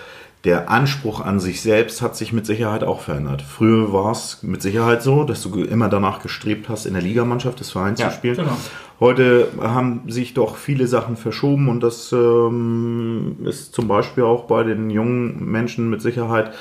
der 0.45 0.69
Anspruch 0.69 1.21
an 1.21 1.39
sich 1.39 1.61
selbst 1.61 2.03
hat 2.03 2.15
sich 2.15 2.31
mit 2.31 2.45
Sicherheit 2.45 2.83
auch 2.83 3.01
verändert. 3.01 3.41
Früher 3.41 3.91
war 3.91 4.11
es 4.11 4.43
mit 4.43 4.61
Sicherheit 4.61 5.01
so, 5.01 5.23
dass 5.23 5.41
du 5.41 5.63
immer 5.63 5.89
danach 5.89 6.21
gestrebt 6.21 6.69
hast, 6.69 6.85
in 6.85 6.93
der 6.93 7.01
Ligamannschaft 7.01 7.59
des 7.59 7.71
Vereins 7.71 7.99
ja, 7.99 8.09
zu 8.09 8.15
spielen. 8.15 8.37
Genau. 8.37 8.55
Heute 8.99 9.47
haben 9.59 10.03
sich 10.07 10.35
doch 10.35 10.55
viele 10.55 10.87
Sachen 10.87 11.17
verschoben 11.17 11.67
und 11.67 11.81
das 11.81 12.11
ähm, 12.13 13.37
ist 13.43 13.73
zum 13.73 13.87
Beispiel 13.87 14.23
auch 14.23 14.43
bei 14.43 14.63
den 14.63 14.89
jungen 14.91 15.51
Menschen 15.51 15.89
mit 15.89 16.01
Sicherheit 16.01 16.53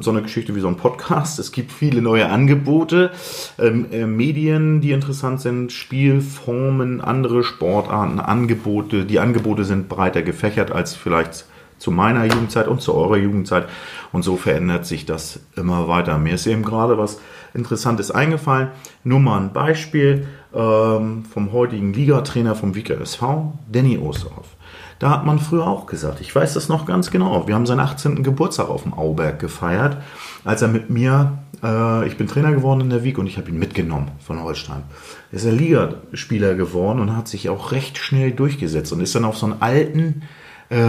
so 0.00 0.10
eine 0.10 0.22
Geschichte 0.22 0.54
wie 0.54 0.60
so 0.60 0.68
ein 0.68 0.76
Podcast. 0.76 1.38
Es 1.38 1.52
gibt 1.52 1.72
viele 1.72 2.02
neue 2.02 2.28
Angebote, 2.28 3.10
ähm, 3.58 3.86
äh, 3.92 4.06
Medien, 4.06 4.80
die 4.80 4.92
interessant 4.92 5.40
sind, 5.40 5.72
Spielformen, 5.72 7.00
andere 7.00 7.44
Sportarten, 7.44 8.20
Angebote. 8.20 9.04
Die 9.04 9.20
Angebote 9.20 9.64
sind 9.64 9.88
breiter 9.88 10.22
gefächert 10.22 10.72
als 10.72 10.94
vielleicht 10.94 11.44
zu 11.78 11.90
meiner 11.90 12.24
Jugendzeit 12.24 12.68
und 12.68 12.80
zu 12.80 12.94
eurer 12.94 13.16
Jugendzeit. 13.16 13.68
Und 14.12 14.22
so 14.22 14.36
verändert 14.36 14.86
sich 14.86 15.06
das 15.06 15.40
immer 15.56 15.88
weiter. 15.88 16.18
Mir 16.18 16.34
ist 16.34 16.46
eben 16.46 16.62
gerade 16.62 16.98
was 16.98 17.20
Interessantes 17.54 18.10
eingefallen. 18.10 18.68
Nur 19.04 19.20
mal 19.20 19.40
ein 19.40 19.52
Beispiel 19.52 20.26
ähm, 20.54 21.24
vom 21.24 21.52
heutigen 21.52 21.92
Ligatrainer 21.92 22.54
vom 22.54 22.74
Wieker 22.74 23.00
SV, 23.00 23.58
Danny 23.70 23.98
Osterhoff. 23.98 24.57
Da 24.98 25.10
hat 25.10 25.24
man 25.24 25.38
früher 25.38 25.66
auch 25.66 25.86
gesagt, 25.86 26.20
ich 26.20 26.34
weiß 26.34 26.54
das 26.54 26.68
noch 26.68 26.84
ganz 26.84 27.10
genau. 27.10 27.46
Wir 27.46 27.54
haben 27.54 27.66
seinen 27.66 27.80
18. 27.80 28.22
Geburtstag 28.22 28.68
auf 28.68 28.82
dem 28.82 28.94
Auberg 28.94 29.38
gefeiert, 29.38 29.98
als 30.44 30.62
er 30.62 30.68
mit 30.68 30.90
mir, 30.90 31.38
äh, 31.62 32.06
ich 32.08 32.16
bin 32.16 32.26
Trainer 32.26 32.52
geworden 32.52 32.80
in 32.80 32.90
der 32.90 33.04
Wieg 33.04 33.18
und 33.18 33.26
ich 33.26 33.36
habe 33.38 33.48
ihn 33.48 33.58
mitgenommen 33.58 34.10
von 34.18 34.42
Holstein. 34.42 34.82
Er 35.30 35.36
ist 35.36 35.46
ein 35.46 35.56
Ligaspieler 35.56 36.54
geworden 36.54 36.98
und 36.98 37.16
hat 37.16 37.28
sich 37.28 37.48
auch 37.48 37.70
recht 37.70 37.98
schnell 37.98 38.32
durchgesetzt 38.32 38.92
und 38.92 39.00
ist 39.00 39.14
dann 39.14 39.24
auf 39.24 39.38
so 39.38 39.46
einen 39.46 39.62
alten, 39.62 40.22
äh, 40.70 40.86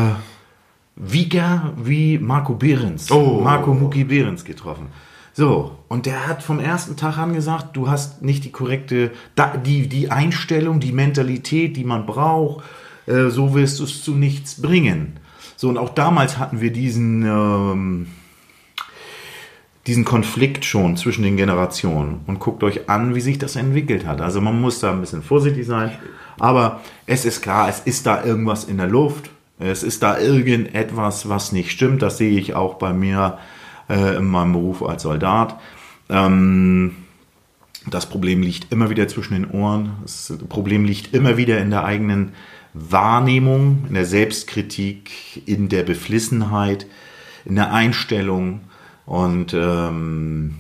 Wieger 0.99 1.74
wie 1.78 2.18
Marco 2.20 2.55
Behrens, 2.55 3.10
oh. 3.10 3.39
Marco 3.41 3.74
Muki 3.74 4.03
Behrens 4.03 4.43
getroffen. 4.43 4.88
So, 5.32 5.78
und 5.88 6.05
der 6.05 6.28
hat 6.28 6.43
vom 6.43 6.60
ersten 6.60 6.97
Tag 6.97 7.18
an 7.18 7.34
gesagt, 7.34 7.78
du 7.78 7.89
hast 7.89 8.22
nicht 8.22 8.43
die 8.43 8.51
korrekte, 8.51 9.12
die, 9.66 9.88
die 9.88 10.12
Einstellung, 10.12 10.82
die 10.82 10.91
Mentalität, 10.91 11.78
die 11.78 11.86
man 11.86 12.05
braucht, 12.05 12.66
äh, 13.10 13.30
so 13.30 13.53
wirst 13.55 13.80
du 13.80 13.84
es 13.84 14.03
zu 14.03 14.14
nichts 14.14 14.62
bringen. 14.62 15.18
So, 15.55 15.68
und 15.68 15.78
auch 15.78 15.89
damals 15.89 16.38
hatten 16.38 16.62
wir 16.62 16.72
diesen, 16.72 17.24
ähm, 17.24 18.07
diesen 19.88 20.05
Konflikt 20.05 20.64
schon 20.64 20.95
zwischen 20.95 21.24
den 21.24 21.36
Generationen. 21.36 22.22
Und 22.28 22.39
guckt 22.39 22.64
euch 22.64 22.89
an, 22.89 23.16
wie 23.16 23.22
sich 23.22 23.39
das 23.39 23.55
entwickelt 23.55 24.05
hat. 24.05 24.22
Also 24.22 24.39
man 24.39 24.62
muss 24.62 24.80
da 24.80 24.91
ein 24.91 25.01
bisschen 25.01 25.24
vorsichtig 25.24 25.66
sein. 25.66 25.91
Aber 26.38 26.80
es 27.05 27.26
ist 27.26 27.41
klar, 27.41 27.68
es 27.68 27.80
ist 27.82 28.05
da 28.05 28.24
irgendwas 28.24 28.64
in 28.64 28.78
der 28.78 28.88
Luft. 28.88 29.32
Es 29.57 29.84
ist 29.84 30.01
da 30.03 30.18
irgendetwas, 30.18 31.28
was 31.28 31.51
nicht 31.51 31.72
stimmt. 31.72 32.01
Das 32.01 32.18
sehe 32.18 32.39
ich 32.39 32.55
auch 32.55 32.76
bei 32.76 32.93
mir 32.93 33.39
äh, 33.89 34.16
in 34.16 34.26
meinem 34.26 34.53
Beruf 34.53 34.82
als 34.82 35.03
Soldat. 35.03 35.60
Ähm, 36.07 36.95
das 37.89 38.05
Problem 38.05 38.41
liegt 38.41 38.72
immer 38.72 38.89
wieder 38.89 39.07
zwischen 39.07 39.34
den 39.34 39.51
Ohren. 39.51 39.97
Das 40.03 40.34
Problem 40.47 40.86
liegt 40.86 41.14
immer 41.14 41.38
wieder 41.38 41.60
in 41.60 41.72
der 41.72 41.84
eigenen 41.84 42.34
Wahrnehmung, 42.74 43.86
in 43.88 43.93
der 43.93 44.05
Selbstkritik, 44.05 45.11
in 45.45 45.70
der 45.70 45.84
Beflissenheit, 45.84 46.86
in 47.45 47.55
der 47.55 47.74
Einstellung. 47.74 48.61
Und 49.05 49.53
ähm, 49.53 50.55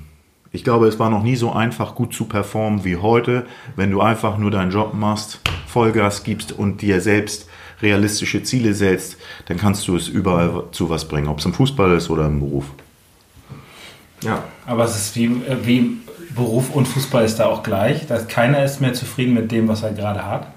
ich 0.51 0.63
glaube, 0.63 0.87
es 0.87 0.97
war 0.97 1.09
noch 1.09 1.23
nie 1.23 1.35
so 1.35 1.51
einfach, 1.51 1.95
gut 1.95 2.13
zu 2.13 2.25
performen 2.25 2.83
wie 2.83 2.97
heute, 2.97 3.45
wenn 3.75 3.91
du 3.91 4.01
einfach 4.01 4.37
nur 4.37 4.51
deinen 4.51 4.71
Job 4.71 4.93
machst, 4.93 5.39
Vollgas 5.67 6.23
gibst 6.23 6.51
und 6.51 6.81
dir 6.81 7.01
selbst 7.01 7.47
realistische 7.81 8.43
Ziele 8.43 8.73
setzt, 8.73 9.17
dann 9.45 9.57
kannst 9.57 9.87
du 9.87 9.95
es 9.95 10.07
überall 10.07 10.63
zu 10.71 10.89
was 10.89 11.07
bringen, 11.07 11.27
ob 11.27 11.39
es 11.39 11.45
im 11.45 11.53
Fußball 11.53 11.93
ist 11.93 12.09
oder 12.09 12.25
im 12.25 12.39
Beruf. 12.39 12.65
Ja. 14.23 14.43
Aber 14.65 14.83
es 14.83 14.95
ist 14.95 15.15
wie, 15.15 15.25
äh, 15.25 15.57
wie 15.63 15.97
Beruf 16.35 16.71
und 16.71 16.87
Fußball 16.87 17.25
ist 17.25 17.37
da 17.37 17.45
auch 17.45 17.63
gleich. 17.63 18.07
Dass 18.07 18.27
keiner 18.27 18.63
ist 18.63 18.81
mehr 18.81 18.93
zufrieden 18.93 19.33
mit 19.33 19.51
dem, 19.51 19.67
was 19.67 19.83
er 19.83 19.93
gerade 19.93 20.25
hat. 20.25 20.47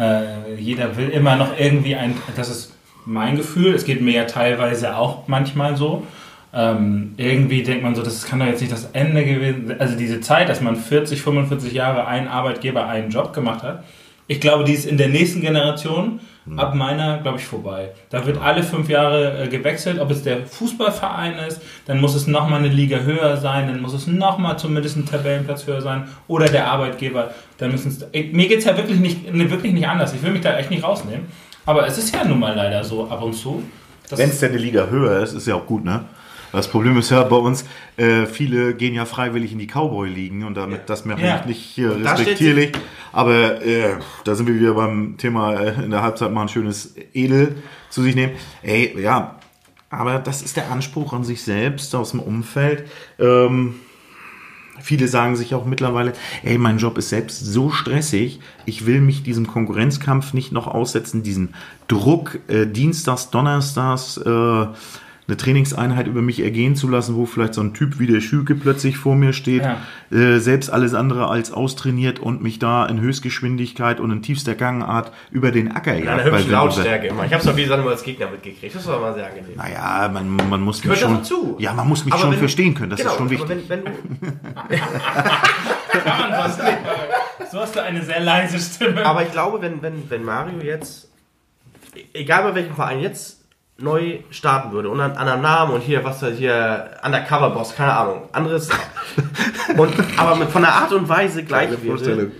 Äh, 0.00 0.54
jeder 0.58 0.96
will 0.96 1.10
immer 1.10 1.36
noch 1.36 1.58
irgendwie 1.58 1.94
ein, 1.94 2.16
das 2.34 2.48
ist 2.48 2.74
mein 3.04 3.36
Gefühl, 3.36 3.74
es 3.74 3.84
geht 3.84 4.00
mir 4.00 4.14
ja 4.14 4.24
teilweise 4.24 4.96
auch 4.96 5.28
manchmal 5.28 5.76
so. 5.76 6.06
Ähm, 6.52 7.14
irgendwie 7.16 7.62
denkt 7.62 7.84
man 7.84 7.94
so, 7.94 8.02
das 8.02 8.24
kann 8.24 8.40
doch 8.40 8.46
jetzt 8.46 8.60
nicht 8.60 8.72
das 8.72 8.86
Ende 8.92 9.24
gewesen 9.24 9.68
sein. 9.68 9.80
Also 9.80 9.96
diese 9.96 10.20
Zeit, 10.20 10.48
dass 10.48 10.60
man 10.60 10.74
40, 10.74 11.22
45 11.22 11.72
Jahre 11.72 12.06
ein 12.06 12.28
Arbeitgeber 12.28 12.88
einen 12.88 13.10
Job 13.10 13.32
gemacht 13.32 13.62
hat, 13.62 13.84
ich 14.26 14.40
glaube, 14.40 14.64
die 14.64 14.72
ist 14.72 14.86
in 14.86 14.96
der 14.96 15.08
nächsten 15.08 15.40
Generation 15.42 16.20
ab 16.56 16.74
meiner, 16.74 17.18
glaube 17.18 17.38
ich, 17.38 17.44
vorbei. 17.44 17.90
Da 18.08 18.24
wird 18.26 18.40
alle 18.40 18.62
fünf 18.62 18.88
Jahre 18.88 19.44
äh, 19.44 19.48
gewechselt, 19.48 19.98
ob 20.00 20.10
es 20.10 20.22
der 20.22 20.46
Fußballverein 20.46 21.38
ist, 21.46 21.60
dann 21.86 22.00
muss 22.00 22.14
es 22.14 22.26
nochmal 22.26 22.60
eine 22.60 22.68
Liga 22.68 22.98
höher 22.98 23.36
sein, 23.36 23.68
dann 23.68 23.80
muss 23.80 23.92
es 23.92 24.06
nochmal 24.06 24.58
zumindest 24.58 24.96
ein 24.96 25.06
Tabellenplatz 25.06 25.66
höher 25.66 25.80
sein 25.80 26.08
oder 26.28 26.46
der 26.46 26.66
Arbeitgeber. 26.66 27.30
Dann 27.58 27.72
müssen 27.72 27.88
es, 27.88 28.00
mir 28.32 28.48
geht 28.48 28.58
es 28.60 28.64
ja 28.64 28.76
wirklich 28.76 28.98
nicht, 28.98 29.32
ne, 29.32 29.50
wirklich 29.50 29.72
nicht 29.72 29.86
anders. 29.86 30.14
Ich 30.14 30.22
will 30.22 30.32
mich 30.32 30.40
da 30.40 30.56
echt 30.56 30.70
nicht 30.70 30.82
rausnehmen. 30.82 31.26
Aber 31.66 31.86
es 31.86 31.98
ist 31.98 32.14
ja 32.14 32.24
nun 32.24 32.40
mal 32.40 32.54
leider 32.54 32.82
so 32.82 33.08
ab 33.08 33.22
und 33.22 33.34
zu. 33.34 33.62
Wenn 34.10 34.30
es 34.30 34.40
denn 34.40 34.50
eine 34.50 34.58
Liga 34.58 34.86
höher 34.86 35.20
ist, 35.22 35.34
ist 35.34 35.46
ja 35.46 35.54
auch 35.54 35.66
gut, 35.66 35.84
ne? 35.84 36.04
Das 36.52 36.68
Problem 36.68 36.96
ist 36.98 37.10
ja 37.10 37.22
bei 37.22 37.36
uns, 37.36 37.64
äh, 37.96 38.26
viele 38.26 38.74
gehen 38.74 38.94
ja 38.94 39.04
freiwillig 39.04 39.52
in 39.52 39.58
die 39.58 39.66
Cowboy-Ligen 39.68 40.44
und 40.44 40.54
damit 40.56 40.88
das 40.90 41.04
mache 41.04 41.20
Ja. 41.22 41.40
ich 41.40 41.46
nicht 41.46 41.78
äh, 41.78 41.86
respektierlich. 41.86 42.72
Aber 43.12 43.62
äh, 43.64 43.96
da 44.24 44.34
sind 44.34 44.46
wir 44.46 44.54
wieder 44.54 44.74
beim 44.74 45.16
Thema 45.16 45.54
äh, 45.54 45.84
in 45.84 45.90
der 45.90 46.02
Halbzeit 46.02 46.32
mal 46.32 46.42
ein 46.42 46.48
schönes 46.48 46.94
Edel 47.12 47.56
zu 47.88 48.02
sich 48.02 48.14
nehmen. 48.14 48.32
Ey, 48.62 49.00
ja, 49.00 49.36
aber 49.90 50.18
das 50.18 50.42
ist 50.42 50.56
der 50.56 50.70
Anspruch 50.70 51.12
an 51.12 51.24
sich 51.24 51.42
selbst 51.42 51.94
aus 51.94 52.10
dem 52.12 52.20
Umfeld. 52.20 52.84
Ähm, 53.18 53.74
Viele 54.82 55.08
sagen 55.08 55.36
sich 55.36 55.54
auch 55.54 55.66
mittlerweile, 55.66 56.14
ey, 56.42 56.56
mein 56.56 56.78
Job 56.78 56.96
ist 56.96 57.10
selbst 57.10 57.38
so 57.44 57.70
stressig, 57.70 58.40
ich 58.64 58.86
will 58.86 59.02
mich 59.02 59.22
diesem 59.22 59.46
Konkurrenzkampf 59.46 60.32
nicht 60.32 60.52
noch 60.52 60.66
aussetzen, 60.66 61.22
diesem 61.22 61.50
Druck, 61.86 62.38
äh, 62.48 62.64
Dienstags, 62.66 63.28
Donnerstags 63.28 64.16
äh, 64.16 64.66
eine 65.30 65.36
Trainingseinheit 65.36 66.06
über 66.08 66.20
mich 66.22 66.40
ergehen 66.42 66.74
zu 66.74 66.88
lassen, 66.88 67.14
wo 67.14 67.24
vielleicht 67.24 67.54
so 67.54 67.60
ein 67.60 67.72
Typ 67.72 67.98
wie 68.00 68.06
der 68.08 68.20
Schüke 68.20 68.54
plötzlich 68.56 68.96
vor 68.98 69.14
mir 69.14 69.32
steht, 69.32 69.62
Ja. 69.62 69.76
äh, 70.10 70.38
selbst 70.40 70.70
alles 70.70 70.92
andere 70.92 71.28
als 71.28 71.52
austrainiert 71.52 72.18
und 72.18 72.42
mich 72.42 72.58
da 72.58 72.84
in 72.86 73.00
Höchstgeschwindigkeit 73.00 74.00
und 74.00 74.10
in 74.10 74.22
tiefster 74.22 74.54
Gangart 74.56 75.12
über 75.30 75.52
den 75.52 75.70
Acker 75.70 75.94
jagt. 75.96 76.24
hübschen 76.24 76.32
Weil- 76.46 76.50
Lautstärke 76.50 77.06
immer. 77.06 77.24
Ich 77.24 77.32
hab's 77.32 77.44
doch 77.44 77.56
wie 77.56 77.62
gesagt 77.62 77.80
immer 77.80 77.92
als 77.92 78.02
Gegner 78.02 78.28
mitgekriegt. 78.30 78.74
Das 78.74 78.86
war 78.88 78.96
immer 78.98 79.14
sehr 79.14 79.26
angenehm. 79.26 79.56
Naja, 79.56 80.10
man, 80.12 80.36
man 80.50 80.60
muss 80.60 80.84
mich 80.84 80.98
schon, 80.98 81.14
dazu. 81.14 81.56
ja, 81.60 81.72
man 81.72 81.88
muss 81.88 82.04
mich 82.04 82.12
Aber 82.12 82.22
schon 82.22 82.32
wenn- 82.32 82.38
verstehen 82.40 82.74
können, 82.74 82.90
das 82.90 82.98
genau, 82.98 83.12
ist 83.12 83.16
schon 83.18 83.26
aber 83.28 83.48
wichtig. 83.48 83.68
Wenn, 83.68 83.84
wenn 83.84 83.92
Kann 86.04 86.18
man 86.30 86.32
fast 86.32 86.62
nicht, 86.62 86.78
aber 86.84 87.46
So 87.50 87.60
hast 87.60 87.74
du 87.76 87.82
eine 87.82 88.02
sehr 88.02 88.20
leise 88.20 88.58
Stimme. 88.58 89.04
aber 89.04 89.22
ich 89.22 89.32
glaube, 89.32 89.60
wenn, 89.62 89.82
wenn, 89.82 90.08
wenn 90.10 90.24
Mario 90.24 90.60
jetzt, 90.62 91.08
egal 92.14 92.42
bei 92.44 92.54
welchem 92.56 92.74
Verein 92.74 93.00
jetzt 93.00 93.39
neu 93.80 94.18
starten 94.30 94.72
würde 94.72 94.88
und 94.90 95.00
an, 95.00 95.12
an 95.12 95.28
einem 95.28 95.42
Namen 95.42 95.74
und 95.74 95.80
hier, 95.80 96.04
was 96.04 96.20
da 96.20 96.28
hier, 96.28 96.90
Undercover 97.04 97.50
Boss, 97.50 97.74
keine 97.74 97.96
Ahnung, 97.96 98.22
anderes. 98.32 98.68
und, 99.76 99.92
aber 100.16 100.36
mit, 100.36 100.48
von 100.50 100.62
der 100.62 100.72
Art 100.74 100.92
und 100.92 101.08
Weise 101.08 101.44
gleich 101.44 101.70
wäre, 101.82 102.30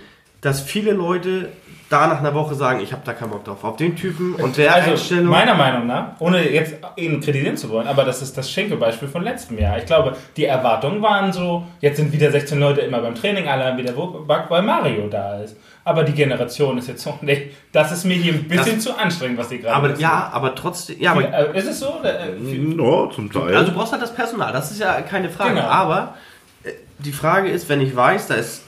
dass 0.41 0.61
viele 0.61 0.91
Leute 0.91 1.49
da 1.89 2.07
nach 2.07 2.19
einer 2.19 2.33
Woche 2.33 2.55
sagen, 2.55 2.79
ich 2.79 2.93
habe 2.93 3.01
da 3.03 3.11
keinen 3.11 3.31
Bock 3.31 3.43
drauf. 3.43 3.63
Auf 3.65 3.75
den 3.75 3.97
Typen 3.97 4.35
und 4.35 4.55
der 4.55 4.73
Also, 4.73 4.91
Einstellung. 4.91 5.25
meiner 5.25 5.55
Meinung 5.55 5.87
nach, 5.87 6.13
ohne 6.19 6.49
jetzt 6.49 6.75
ihn 6.95 7.19
kritisieren 7.19 7.57
zu 7.57 7.69
wollen, 7.69 7.85
aber 7.85 8.05
das 8.05 8.21
ist 8.21 8.37
das 8.37 8.49
Schenke-Beispiel 8.49 9.09
von 9.09 9.23
letztem 9.23 9.59
Jahr. 9.59 9.77
Ich 9.77 9.85
glaube, 9.85 10.15
die 10.37 10.45
Erwartungen 10.45 11.01
waren 11.01 11.33
so, 11.33 11.65
jetzt 11.81 11.97
sind 11.97 12.13
wieder 12.13 12.31
16 12.31 12.59
Leute 12.59 12.79
immer 12.81 12.99
beim 12.99 13.13
Training, 13.13 13.47
alle 13.49 13.65
haben 13.65 13.77
wieder 13.77 13.91
Bock, 13.91 14.25
weil 14.49 14.61
Mario 14.61 15.09
da 15.09 15.41
ist. 15.41 15.57
Aber 15.83 16.03
die 16.03 16.13
Generation 16.13 16.77
ist 16.77 16.87
jetzt 16.87 17.01
so, 17.03 17.17
nee, 17.21 17.51
das 17.71 17.91
ist 17.91 18.05
mir 18.05 18.13
hier 18.13 18.33
ein 18.33 18.47
bisschen 18.47 18.79
zu 18.79 18.95
anstrengend, 18.95 19.39
was 19.39 19.49
die 19.49 19.59
gerade 19.59 19.75
aber 19.75 19.89
erzählen. 19.89 20.09
ja, 20.09 20.29
aber 20.31 20.53
trotzdem, 20.53 20.99
ja, 20.99 21.11
aber 21.11 21.23
Äh, 21.33 21.57
Ist 21.57 21.67
es 21.67 21.79
so? 21.79 21.99
Oder, 21.99 22.19
äh, 22.19 22.35
Ja, 22.37 23.09
zum 23.09 23.31
Teil. 23.31 23.55
Also 23.55 23.71
du 23.71 23.77
brauchst 23.77 23.91
halt 23.91 24.01
das 24.01 24.13
Personal, 24.13 24.53
das 24.53 24.71
ist 24.71 24.79
ja 24.79 25.01
keine 25.01 25.29
Frage. 25.29 25.55
Genau. 25.55 25.65
Aber 25.65 26.15
äh, 26.63 26.69
die 26.99 27.11
Frage 27.11 27.49
ist, 27.49 27.67
wenn 27.67 27.81
ich 27.81 27.95
weiß, 27.95 28.27
da 28.27 28.35
ist, 28.35 28.63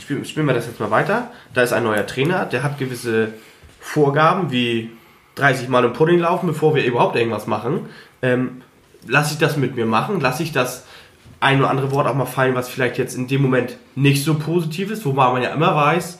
spielen, 0.00 0.24
spielen 0.24 0.46
wir 0.46 0.54
das 0.54 0.66
jetzt 0.66 0.80
mal 0.80 0.90
weiter, 0.90 1.30
da 1.52 1.62
ist 1.62 1.74
ein 1.74 1.84
neuer 1.84 2.06
Trainer, 2.06 2.46
der 2.46 2.62
hat 2.62 2.78
gewisse 2.78 3.34
Vorgaben, 3.80 4.50
wie 4.50 4.90
30 5.34 5.68
Mal 5.68 5.84
im 5.84 5.92
Pudding 5.92 6.20
laufen, 6.20 6.46
bevor 6.46 6.74
wir 6.74 6.84
überhaupt 6.84 7.16
irgendwas 7.16 7.46
machen. 7.46 7.90
Ähm, 8.22 8.62
lasse 9.06 9.34
ich 9.34 9.38
das 9.38 9.58
mit 9.58 9.76
mir 9.76 9.84
machen? 9.84 10.20
Lasse 10.20 10.42
ich 10.42 10.52
das 10.52 10.86
ein 11.40 11.58
oder 11.58 11.68
andere 11.68 11.90
Wort 11.92 12.06
auch 12.06 12.14
mal 12.14 12.24
fallen, 12.24 12.54
was 12.54 12.70
vielleicht 12.70 12.96
jetzt 12.96 13.14
in 13.14 13.26
dem 13.26 13.42
Moment 13.42 13.76
nicht 13.94 14.24
so 14.24 14.34
positiv 14.34 14.90
ist, 14.90 15.04
wobei 15.04 15.30
man 15.30 15.42
ja 15.42 15.50
immer 15.50 15.74
weiß, 15.76 16.18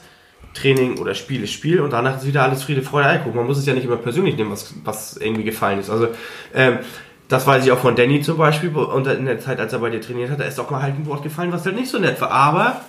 Training 0.55 0.97
oder 0.97 1.13
Spiel 1.13 1.43
ist 1.43 1.51
Spiel 1.51 1.81
und 1.81 1.93
danach 1.93 2.17
ist 2.17 2.25
wieder 2.25 2.43
alles 2.43 2.63
Friede, 2.63 2.81
Freude, 2.81 3.09
Eierkuchen. 3.09 3.35
Man 3.35 3.45
muss 3.45 3.57
es 3.57 3.65
ja 3.65 3.73
nicht 3.73 3.85
immer 3.85 3.97
persönlich 3.97 4.35
nehmen, 4.35 4.51
was, 4.51 4.73
was 4.83 5.17
irgendwie 5.17 5.43
gefallen 5.43 5.79
ist. 5.79 5.89
Also, 5.89 6.07
ähm, 6.53 6.79
das 7.27 7.45
weiß 7.45 7.65
ich 7.65 7.71
auch 7.71 7.79
von 7.79 7.95
Danny 7.95 8.21
zum 8.21 8.37
Beispiel, 8.37 8.75
und 8.75 9.07
in 9.07 9.25
der 9.25 9.39
Zeit, 9.39 9.59
als 9.59 9.73
er 9.73 9.79
bei 9.79 9.89
dir 9.89 10.01
trainiert 10.01 10.29
hat, 10.29 10.39
da 10.39 10.43
ist 10.43 10.59
auch 10.59 10.69
mal 10.69 10.81
halt 10.81 10.95
ein 10.95 11.05
Wort 11.07 11.23
gefallen, 11.23 11.51
was 11.51 11.65
halt 11.65 11.75
nicht 11.75 11.89
so 11.89 11.99
nett 11.99 12.21
war. 12.21 12.31
Aber 12.31 12.81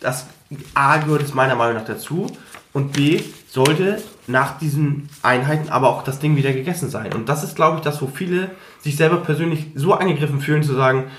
das 0.00 0.26
A 0.74 0.98
gehört 0.98 1.22
es 1.22 1.34
meiner 1.34 1.56
Meinung 1.56 1.74
nach 1.74 1.84
dazu 1.84 2.26
und 2.72 2.92
B 2.92 3.20
sollte 3.48 4.00
nach 4.28 4.58
diesen 4.58 5.08
Einheiten 5.22 5.70
aber 5.70 5.88
auch 5.88 6.04
das 6.04 6.20
Ding 6.20 6.36
wieder 6.36 6.52
gegessen 6.52 6.88
sein. 6.88 7.12
Und 7.12 7.28
das 7.28 7.42
ist, 7.42 7.56
glaube 7.56 7.78
ich, 7.78 7.82
das, 7.82 8.00
wo 8.00 8.06
viele 8.06 8.50
sich 8.80 8.96
selber 8.96 9.16
persönlich 9.16 9.66
so 9.74 9.92
angegriffen 9.92 10.40
fühlen, 10.40 10.62
zu 10.62 10.74
sagen, 10.74 11.10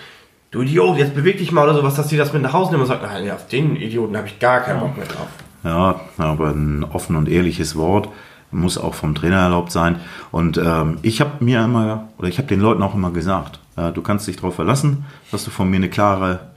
du 0.52 0.62
Idiot, 0.62 0.98
jetzt 0.98 1.14
beweg 1.14 1.38
dich 1.38 1.52
mal 1.52 1.64
oder 1.64 1.76
sowas, 1.76 1.96
dass 1.96 2.08
sie 2.08 2.18
das 2.18 2.32
mit 2.32 2.42
nach 2.42 2.54
Hause 2.54 2.72
nehmen 2.72 2.84
und 2.84 2.88
sagen, 2.88 3.02
nein, 3.06 3.30
auf 3.32 3.48
den 3.48 3.76
Idioten 3.76 4.16
habe 4.16 4.28
ich 4.28 4.40
gar 4.40 4.62
keinen 4.62 4.80
Bock 4.80 4.96
mehr 4.96 5.08
drauf. 5.08 5.28
Ja, 5.64 6.02
aber 6.18 6.50
ein 6.50 6.84
offen 6.84 7.16
und 7.16 7.30
ehrliches 7.30 7.76
Wort 7.76 8.10
muss 8.52 8.78
auch 8.78 8.94
vom 8.94 9.16
Trainer 9.16 9.38
erlaubt 9.38 9.72
sein. 9.72 9.98
Und 10.32 10.58
ähm, 10.58 10.98
ich 11.02 11.22
habe 11.22 11.44
mir 11.44 11.64
immer, 11.64 12.10
oder 12.18 12.28
ich 12.28 12.38
habe 12.38 12.48
den 12.48 12.60
Leuten 12.60 12.82
auch 12.84 12.96
immer 12.96 13.12
gesagt, 13.12 13.60
äh, 13.78 13.92
du 13.92 14.02
kannst 14.02 14.28
dich 14.28 14.36
darauf 14.36 14.56
verlassen, 14.56 15.06
dass 15.32 15.46
du 15.46 15.52
von 15.52 15.70
mir 15.70 15.78
eine 15.78 15.90
klare 15.90 16.52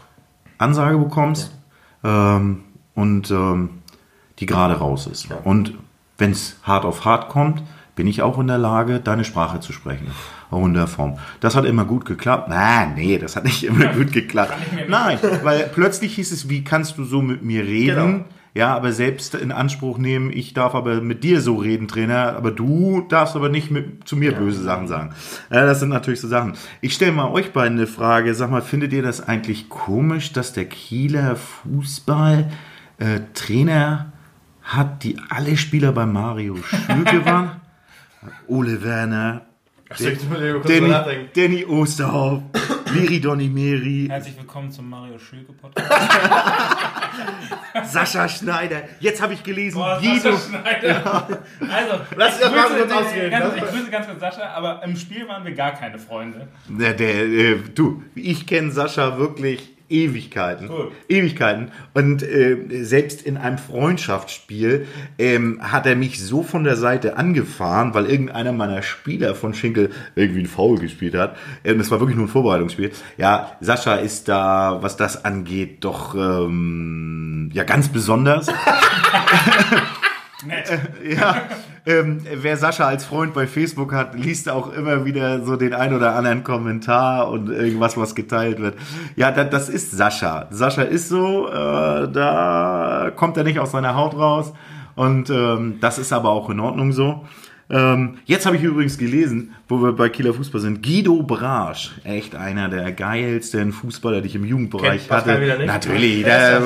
Ansage 0.58 0.98
bekommst 0.98 1.52
ähm, 2.02 2.64
und 2.94 3.30
ähm, 3.30 3.70
die 4.38 4.46
gerade 4.46 4.74
raus 4.74 5.06
ist. 5.06 5.28
Und 5.44 5.74
wenn 6.18 6.32
es 6.32 6.56
hart 6.62 6.84
auf 6.84 7.04
hart 7.04 7.28
kommt, 7.28 7.62
bin 7.96 8.06
ich 8.08 8.22
auch 8.22 8.38
in 8.38 8.48
der 8.48 8.58
Lage, 8.58 8.98
deine 8.98 9.24
Sprache 9.24 9.60
zu 9.60 9.72
sprechen. 9.72 10.08
Auch 10.50 10.64
in 10.66 10.74
der 10.74 10.88
Form. 10.88 11.18
Das 11.40 11.54
hat 11.54 11.64
immer 11.64 11.84
gut 11.84 12.04
geklappt. 12.04 12.48
Nein, 12.48 12.94
nee, 12.96 13.18
das 13.18 13.36
hat 13.36 13.44
nicht 13.44 13.64
immer 13.64 13.86
gut 13.86 14.12
geklappt. 14.12 14.54
Nein, 14.88 15.18
weil 15.42 15.70
plötzlich 15.72 16.14
hieß 16.16 16.32
es, 16.32 16.48
wie 16.48 16.64
kannst 16.64 16.98
du 16.98 17.04
so 17.04 17.22
mit 17.22 17.42
mir 17.42 17.64
reden? 17.64 18.12
Genau. 18.12 18.24
Ja, 18.54 18.76
aber 18.76 18.92
selbst 18.92 19.34
in 19.34 19.50
Anspruch 19.50 19.98
nehmen, 19.98 20.30
ich 20.32 20.54
darf 20.54 20.76
aber 20.76 21.00
mit 21.00 21.24
dir 21.24 21.40
so 21.40 21.56
reden, 21.56 21.88
Trainer, 21.88 22.36
aber 22.36 22.52
du 22.52 23.04
darfst 23.08 23.34
aber 23.34 23.48
nicht 23.48 23.72
mit, 23.72 24.06
zu 24.06 24.16
mir 24.16 24.30
böse 24.30 24.62
Sachen 24.62 24.86
sagen. 24.86 25.12
Ja, 25.50 25.66
das 25.66 25.80
sind 25.80 25.88
natürlich 25.88 26.20
so 26.20 26.28
Sachen. 26.28 26.54
Ich 26.80 26.94
stelle 26.94 27.10
mal 27.10 27.32
euch 27.32 27.52
beiden 27.52 27.78
eine 27.78 27.88
Frage. 27.88 28.32
Sag 28.34 28.52
mal, 28.52 28.62
findet 28.62 28.92
ihr 28.92 29.02
das 29.02 29.26
eigentlich 29.26 29.68
komisch, 29.68 30.32
dass 30.32 30.52
der 30.52 30.66
Kieler 30.66 31.34
Fußball 31.34 32.48
äh, 32.98 33.20
Trainer 33.34 34.12
hat, 34.62 35.02
die 35.02 35.16
alle 35.30 35.56
Spieler 35.56 35.90
bei 35.90 36.06
Mario 36.06 36.56
Schülke 36.56 37.24
waren? 37.26 37.60
Ole 38.46 38.84
Werner, 38.84 39.42
Danny. 39.90 41.28
Danny 41.34 41.64
Osterhoff, 41.64 42.42
Liri 42.94 43.20
Donimeri, 43.20 44.06
Herzlich 44.08 44.36
willkommen 44.36 44.70
zum 44.70 44.88
Mario 44.88 45.18
Schülke 45.18 45.52
Podcast. 45.52 45.90
Sascha 47.92 48.28
Schneider. 48.28 48.82
Jetzt 49.00 49.20
habe 49.20 49.34
ich 49.34 49.42
gelesen, 49.42 49.78
Boah, 49.78 49.98
Guido. 50.00 50.32
Sascha 50.36 50.38
Schneider. 50.48 51.42
Also, 51.72 52.00
Lass 52.16 52.38
ich 52.40 52.46
grüße- 52.46 52.78
kurz 52.78 52.92
ausreden, 52.92 53.30
Ganz, 53.30 53.54
ne? 53.56 53.62
ich 53.64 53.70
grüße 53.70 53.90
ganz 53.90 54.06
kurz 54.06 54.20
Sascha, 54.20 54.46
aber 54.54 54.82
im 54.84 54.96
Spiel 54.96 55.26
waren 55.26 55.44
wir 55.44 55.52
gar 55.54 55.72
keine 55.72 55.98
Freunde. 55.98 56.46
Der, 56.68 56.94
der, 56.94 57.14
äh, 57.24 57.56
du, 57.74 58.02
ich 58.14 58.46
kenne 58.46 58.70
Sascha 58.70 59.18
wirklich 59.18 59.73
Ewigkeiten. 59.94 60.68
Cool. 60.68 60.90
Ewigkeiten. 61.08 61.70
Und 61.94 62.22
äh, 62.22 62.84
selbst 62.84 63.22
in 63.22 63.36
einem 63.36 63.58
Freundschaftsspiel 63.58 64.88
ähm, 65.18 65.60
hat 65.62 65.86
er 65.86 65.94
mich 65.94 66.20
so 66.20 66.42
von 66.42 66.64
der 66.64 66.76
Seite 66.76 67.16
angefahren, 67.16 67.94
weil 67.94 68.06
irgendeiner 68.06 68.52
meiner 68.52 68.82
Spieler 68.82 69.36
von 69.36 69.54
Schinkel 69.54 69.90
irgendwie 70.16 70.40
ein 70.40 70.46
Foul 70.46 70.78
gespielt 70.78 71.14
hat. 71.14 71.36
Ähm, 71.62 71.78
das 71.78 71.92
war 71.92 72.00
wirklich 72.00 72.16
nur 72.16 72.26
ein 72.26 72.30
Vorbereitungsspiel. 72.30 72.90
Ja, 73.16 73.52
Sascha 73.60 73.94
ist 73.94 74.28
da, 74.28 74.78
was 74.80 74.96
das 74.96 75.24
angeht, 75.24 75.84
doch 75.84 76.14
ähm, 76.16 77.50
ja 77.52 77.62
ganz 77.62 77.88
besonders. 77.88 78.48
Nett. 80.46 80.78
Ja, 81.16 81.48
ähm, 81.86 82.20
wer 82.34 82.56
Sascha 82.56 82.86
als 82.86 83.04
Freund 83.04 83.34
bei 83.34 83.46
Facebook 83.46 83.92
hat, 83.92 84.14
liest 84.18 84.48
auch 84.48 84.72
immer 84.72 85.04
wieder 85.04 85.44
so 85.44 85.56
den 85.56 85.74
ein 85.74 85.94
oder 85.94 86.14
anderen 86.16 86.42
Kommentar 86.42 87.28
und 87.28 87.50
irgendwas, 87.50 87.96
was 87.96 88.14
geteilt 88.14 88.58
wird. 88.58 88.76
Ja, 89.16 89.30
das, 89.30 89.50
das 89.50 89.68
ist 89.68 89.90
Sascha. 89.90 90.46
Sascha 90.50 90.82
ist 90.82 91.08
so, 91.08 91.48
äh, 91.48 91.52
da 92.10 93.12
kommt 93.14 93.36
er 93.36 93.44
nicht 93.44 93.58
aus 93.58 93.72
seiner 93.72 93.94
Haut 93.96 94.14
raus 94.14 94.54
und 94.94 95.28
ähm, 95.28 95.78
das 95.80 95.98
ist 95.98 96.12
aber 96.12 96.30
auch 96.30 96.48
in 96.48 96.60
Ordnung 96.60 96.92
so. 96.92 97.24
Ähm, 97.70 98.18
jetzt 98.26 98.44
habe 98.46 98.56
ich 98.56 98.62
übrigens 98.62 98.98
gelesen, 98.98 99.54
wo 99.68 99.82
wir 99.82 99.92
bei 99.92 100.08
Kieler 100.10 100.34
Fußball 100.34 100.60
sind, 100.60 100.82
Guido 100.82 101.22
Brasch, 101.22 101.92
echt 102.04 102.34
einer 102.34 102.68
der 102.68 102.92
geilsten 102.92 103.72
Fußballer, 103.72 104.20
die 104.20 104.28
ich 104.28 104.34
im 104.34 104.44
Jugendbereich 104.44 105.08
Kennt 105.08 105.10
hatte. 105.10 105.40
wieder 105.40 105.56
nicht? 105.56 105.66
Natürlich, 105.66 106.24
der, 106.24 106.60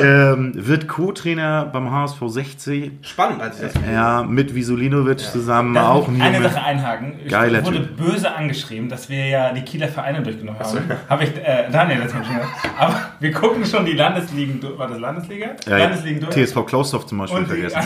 ähm, 0.00 0.52
wird 0.54 0.88
Co-Trainer 0.88 1.66
beim 1.66 1.90
HSV 1.90 2.18
60 2.26 2.92
Spannend, 3.02 3.40
als 3.42 3.60
ich 3.60 3.72
das 3.72 3.82
ja, 3.90 4.22
mit 4.22 4.54
Visolinovic 4.54 5.20
zusammen 5.20 5.74
Darf 5.74 5.88
auch 5.88 6.08
ich 6.08 6.14
ein 6.14 6.34
eine. 6.34 6.48
Sache 6.48 6.62
einhaken. 6.62 7.14
Ich 7.24 7.30
Geiler 7.30 7.64
wurde 7.64 7.86
Typ. 7.86 7.96
böse 7.96 8.34
angeschrieben, 8.34 8.88
dass 8.88 9.08
wir 9.08 9.26
ja 9.26 9.52
die 9.52 9.62
Kieler 9.62 9.88
Vereine 9.88 10.22
durchgenommen 10.22 10.60
haben. 10.60 10.80
Habe 11.08 11.24
ich, 11.24 11.36
äh, 11.36 11.70
Daniel, 11.70 12.00
das 12.00 12.12
ich 12.12 12.12
schon 12.12 12.22
gesagt. 12.22 12.48
Aber 12.78 13.00
wir 13.20 13.32
gucken 13.32 13.64
schon 13.64 13.84
die 13.84 13.92
Landesligen 13.92 14.60
durch. 14.60 14.78
War 14.78 14.88
das 14.88 14.98
Landesliga? 14.98 15.48
Ja, 15.66 15.78
Landesligen 15.78 16.20
durch. 16.20 16.34
TSV 16.34 16.66
Klausdorf 16.66 17.06
zum 17.06 17.18
Beispiel 17.18 17.38
und 17.38 17.50
die 17.50 17.60
vergessen. 17.60 17.80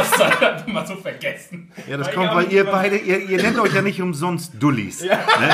Ostzeit 0.00 0.40
hat 0.40 0.68
man 0.68 0.86
so 0.86 0.96
vergessen. 0.96 1.70
Ja, 1.88 1.96
das 1.96 2.08
Weil 2.08 2.14
kommt, 2.14 2.28
ich 2.28 2.34
weil 2.34 2.52
ihr 2.52 2.64
beide, 2.64 2.96
ihr, 2.96 3.28
ihr 3.28 3.42
nennt 3.42 3.58
euch 3.58 3.74
ja 3.74 3.82
nicht 3.82 4.00
umsonst 4.00 4.52
Dullis. 4.60 5.04
Ja. 5.04 5.14
Ne? 5.14 5.50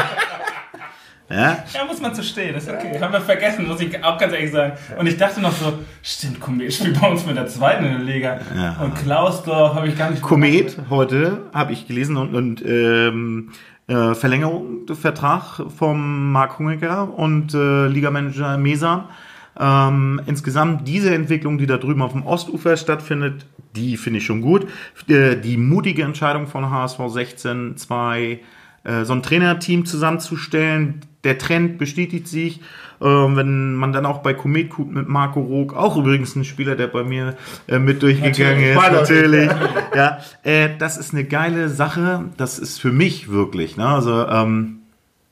Ja? 1.31 1.63
Ja, 1.75 1.85
muss 1.87 2.01
man 2.01 2.15
zu 2.15 2.23
stehen, 2.23 2.55
das 2.55 2.65
ist 2.65 2.71
okay. 2.71 2.99
Haben 2.99 3.13
wir 3.13 3.21
vergessen, 3.21 3.67
muss 3.67 3.81
ich 3.81 4.03
auch 4.03 4.17
ganz 4.17 4.33
ehrlich 4.33 4.51
sagen. 4.51 4.73
Und 4.99 5.07
ich 5.07 5.17
dachte 5.17 5.41
noch 5.41 5.53
so, 5.53 5.75
stimmt, 6.03 6.41
Komet 6.41 6.73
spielt 6.73 7.01
bei 7.01 7.09
uns 7.09 7.27
mit 7.27 7.37
der 7.37 7.47
zweiten 7.47 7.85
in 7.85 7.93
der 7.93 8.01
Liga. 8.01 8.41
Ja. 8.57 8.77
Und 8.83 8.95
Klausdorf 8.95 9.75
habe 9.75 9.89
ich 9.89 9.99
gar 9.99 10.11
nicht 10.11 10.23
Komet 10.23 10.79
heute 10.89 11.43
habe 11.53 11.73
ich 11.73 11.87
gelesen 11.87 12.17
und, 12.17 12.35
und 12.35 12.65
ähm, 12.65 13.51
äh, 13.89 14.15
Verlängerung 14.15 14.87
Vertrag 14.95 15.61
vom 15.77 16.33
Marc 16.33 16.59
Hungecker 16.59 17.13
und 17.13 17.53
äh, 17.53 17.89
Ligamanager 17.89 18.57
Mesan. 18.57 19.05
Ähm, 19.61 20.23
insgesamt 20.27 20.89
diese 20.89 21.15
Entwicklung, 21.15 21.59
die 21.59 21.67
da 21.67 21.77
drüben 21.77 22.01
auf 22.01 22.13
dem 22.13 22.25
Ostufer 22.25 22.77
stattfindet, 22.77 23.45
die 23.77 23.97
finde 23.99 24.21
ich 24.21 24.25
schon 24.25 24.41
gut. 24.41 24.67
Äh, 25.09 25.37
die 25.37 25.59
mutige 25.59 26.05
Entscheidung 26.05 26.47
von 26.47 26.71
HSV 26.71 27.01
16, 27.09 27.77
zwei 27.77 28.21
äh, 28.23 28.39
so 28.85 29.13
ein 29.13 29.23
Trainerteam 29.23 29.85
zusammenzustellen, 29.85 31.03
der 31.25 31.39
Trend 31.39 31.79
bestätigt 31.79 32.29
sich. 32.29 32.61
Äh, 33.01 33.05
wenn 33.05 33.75
man 33.75 33.93
dann 33.93 34.07
auch 34.07 34.19
bei 34.19 34.35
Komet 34.35 34.71
guckt 34.71 34.93
mit 34.93 35.09
Marco 35.09 35.41
Rog, 35.41 35.75
auch 35.75 35.97
übrigens 35.97 36.35
ein 36.35 36.45
Spieler, 36.45 36.75
der 36.75 36.89
bei 36.89 37.05
mir 37.05 37.37
äh, 37.69 37.79
mit 37.79 38.03
durchgegangen 38.03 38.75
Natürlich. 38.75 39.47
ist, 39.47 39.51
natürlich. 39.51 39.51
ja, 39.95 40.19
äh, 40.43 40.71
das 40.79 40.97
ist 40.97 41.13
eine 41.13 41.25
geile 41.25 41.69
Sache. 41.69 42.25
Das 42.37 42.59
ist 42.59 42.81
für 42.81 42.93
mich 42.93 43.29
wirklich, 43.31 43.77
ne? 43.77 43.87
Also, 43.87 44.27
ähm, 44.27 44.81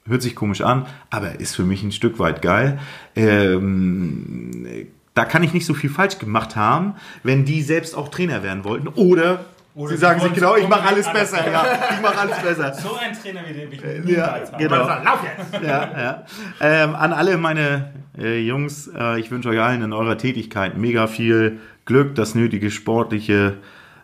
hört 0.07 0.23
sich 0.23 0.37
komisch 0.37 0.61
an, 0.61 0.87
aber 1.11 1.41
ist 1.41 1.57
für 1.57 1.65
mich 1.65 1.83
ein 1.83 1.91
Stück 1.91 2.21
weit 2.21 2.41
geil. 2.41 2.79
Ähm, 3.17 4.67
da 5.15 5.25
kann 5.25 5.43
ich 5.43 5.53
nicht 5.53 5.67
so 5.67 5.75
viel 5.75 5.91
falsch 5.91 6.19
gemacht 6.19 6.55
haben, 6.55 6.95
wenn 7.25 7.45
die 7.45 7.63
selbst 7.63 7.97
auch 7.97 8.09
Trainer 8.09 8.45
werden 8.45 8.63
wollten. 8.63 8.87
Oder, 8.89 9.47
Oder 9.77 9.91
sie 9.91 9.97
sagen 9.99 10.21
sich 10.21 10.33
genau, 10.33 10.57
ich 10.57 10.67
mache 10.67 10.89
alles 10.89 11.13
besser. 11.13 11.51
Ja, 11.51 11.65
ich 11.95 12.01
mache 12.01 12.19
alles 12.19 12.39
besser. 12.39 12.73
So 12.73 12.97
ein 12.97 13.13
Trainer 13.13 13.41
wie 13.47 13.53
den 13.53 13.71
ich 13.73 13.81
Ja, 13.83 14.39
niemals 14.39 14.53
haben. 14.53 14.59
genau. 14.59 14.87
Lauf 14.87 15.19
jetzt! 15.23 15.63
ja, 15.63 15.91
ja. 15.99 16.25
Ähm, 16.63 16.95
an 16.95 17.13
alle 17.13 17.37
meine 17.37 17.93
äh, 18.19 18.41
Jungs, 18.41 18.89
äh, 18.99 19.21
ich 19.21 19.31
wünsche 19.31 19.51
euch 19.51 19.61
allen 19.61 19.83
in 19.83 19.93
eurer 19.93 20.17
Tätigkeit 20.17 20.79
mega 20.79 21.07
viel 21.07 21.61
Glück, 21.85 22.15
das 22.15 22.35
nötige 22.35 22.71
sportliche 22.71 23.59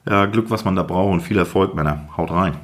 äh, 0.04 0.26
Glück, 0.28 0.50
was 0.50 0.64
man 0.66 0.76
da 0.76 0.82
braucht 0.82 1.10
und 1.10 1.20
viel 1.22 1.38
Erfolg, 1.38 1.74
Männer. 1.74 2.06
Haut 2.18 2.30
rein. 2.30 2.54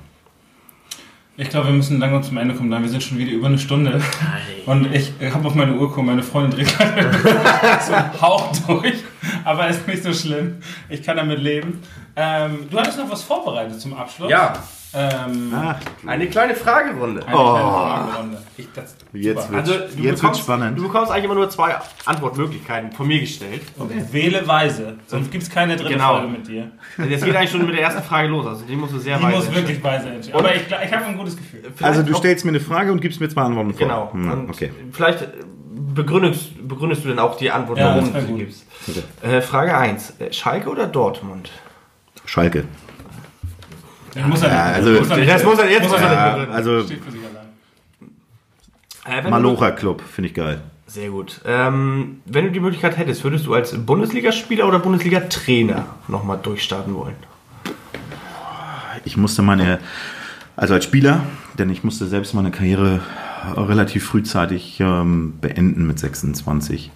Ich 1.40 1.50
glaube, 1.50 1.68
wir 1.68 1.74
müssen 1.74 2.00
langsam 2.00 2.24
zum 2.24 2.36
Ende 2.38 2.56
kommen, 2.56 2.68
dann 2.68 2.82
wir 2.82 2.88
sind 2.90 3.00
schon 3.00 3.16
wieder 3.16 3.30
über 3.30 3.46
eine 3.46 3.58
Stunde. 3.58 4.00
Und 4.66 4.92
ich 4.92 5.12
habe 5.32 5.46
auf 5.46 5.54
meine 5.54 5.72
Uhr 5.74 5.88
geguckt, 5.88 6.04
meine 6.04 6.24
Freundin 6.24 6.50
dreht 6.58 6.76
gerade 6.76 7.80
so 7.86 7.92
einen 7.94 8.20
Hauch 8.20 8.52
durch. 8.66 9.04
Aber 9.44 9.68
ist 9.68 9.86
nicht 9.86 10.02
so 10.02 10.12
schlimm. 10.12 10.56
Ich 10.88 11.00
kann 11.04 11.16
damit 11.16 11.38
leben. 11.38 11.80
Ähm, 12.20 12.66
du 12.68 12.78
hattest 12.78 12.98
noch 12.98 13.08
was 13.10 13.22
vorbereitet 13.22 13.80
zum 13.80 13.94
Abschluss. 13.94 14.28
Ja, 14.30 14.54
Ähm, 14.94 15.52
Ach, 15.54 15.76
eine 16.06 16.28
kleine 16.28 16.54
Fragerunde. 16.54 17.20
eine 17.26 17.36
Oh. 17.36 17.52
kleine 17.52 17.68
Fragerunde. 17.70 18.38
Ich, 18.56 18.68
das, 18.74 18.96
Jetzt 19.12 19.50
wird- 19.50 19.60
Also, 19.60 19.72
Jetzt 19.74 20.02
wird's 20.02 20.20
bekommst, 20.22 20.40
spannend. 20.40 20.78
Du 20.78 20.82
bekommst 20.84 21.12
eigentlich 21.12 21.24
immer 21.26 21.34
nur 21.34 21.50
zwei 21.50 21.76
Antwortmöglichkeiten 22.06 22.92
von 22.92 23.06
mir 23.06 23.20
gestellt. 23.20 23.60
Wähle 24.12 24.48
weise, 24.48 24.94
sonst 25.06 25.30
gibt 25.30 25.42
es 25.42 25.50
keine 25.50 25.76
dritte 25.76 25.92
Genau. 25.92 26.14
Folge 26.14 26.28
mit 26.28 26.48
dir. 26.48 26.70
Jetzt 27.06 27.22
geht 27.22 27.36
eigentlich 27.36 27.50
schon 27.50 27.66
mit 27.66 27.74
der 27.76 27.82
ersten 27.82 28.02
Frage 28.02 28.28
los. 28.28 28.46
Also 28.46 28.64
die 28.64 28.76
musst 28.76 28.94
du 28.94 28.98
sehr 28.98 29.18
Die 29.18 29.24
weit 29.24 29.34
muss 29.34 29.44
entscheiden. 29.44 29.68
wirklich 29.68 29.84
weise 29.84 30.08
entscheiden. 30.08 30.38
Aber 30.40 30.54
ich, 30.56 30.62
ich 30.62 30.92
habe 30.94 31.04
ein 31.04 31.18
gutes 31.18 31.36
Gefühl. 31.36 31.60
Vielleicht 31.76 31.82
also 31.82 32.02
du 32.02 32.14
stellst 32.14 32.44
mir 32.46 32.50
eine 32.52 32.60
Frage 32.60 32.90
und 32.90 33.00
gibst 33.02 33.20
mir 33.20 33.28
zwei 33.28 33.42
Antworten 33.42 33.74
vor. 33.74 33.78
Genau. 33.86 34.10
Hm, 34.12 34.48
okay. 34.48 34.72
Vielleicht 34.92 35.28
begründest, 35.94 36.66
begründest 36.66 37.04
du 37.04 37.08
dann 37.10 37.18
auch 37.18 37.36
die 37.36 37.50
Antwort, 37.50 37.78
Ja, 37.78 37.94
warum 37.94 38.10
du 38.10 38.20
sie 38.22 38.32
gibst. 38.32 38.64
Äh, 39.22 39.42
Frage 39.42 39.76
1. 39.76 40.14
Schalke 40.30 40.70
oder 40.70 40.86
Dortmund? 40.86 41.50
Schalke. 42.28 42.64
Muss 44.26 44.42
er 44.42 44.48
Ja, 44.50 44.66
nicht- 44.66 44.74
also- 44.76 44.90
muss 45.00 45.10
er 45.10 45.16
nicht- 45.16 45.30
Das 45.30 45.44
muss 45.44 45.58
er 45.58 45.70
jetzt 45.70 45.82
muss 45.88 45.92
er 46.00 46.38
nicht 46.38 46.50
also 46.50 46.82
Steht 46.84 47.02
für 47.04 47.10
sich 47.10 47.20
allein. 49.06 49.24
Äh, 49.26 49.30
Malocha 49.30 49.70
Club, 49.70 50.02
finde 50.02 50.28
ich 50.28 50.34
geil. 50.34 50.60
Sehr 50.86 51.08
gut. 51.10 51.40
Ähm, 51.46 52.20
wenn 52.26 52.44
du 52.46 52.50
die 52.50 52.60
Möglichkeit 52.60 52.96
hättest, 52.98 53.24
würdest 53.24 53.46
du 53.46 53.54
als 53.54 53.76
Bundesligaspieler 53.76 54.66
oder 54.66 54.78
Bundesliga-Trainer 54.78 55.86
nochmal 56.08 56.38
durchstarten 56.42 56.94
wollen? 56.94 57.14
Ich 59.04 59.16
musste 59.16 59.42
meine, 59.42 59.78
also 60.56 60.74
als 60.74 60.84
Spieler, 60.84 61.20
denn 61.58 61.70
ich 61.70 61.84
musste 61.84 62.06
selbst 62.06 62.34
meine 62.34 62.50
Karriere 62.50 63.00
relativ 63.56 64.04
frühzeitig 64.06 64.80
ähm, 64.80 65.34
beenden 65.40 65.86
mit 65.86 65.98
26. 65.98 66.90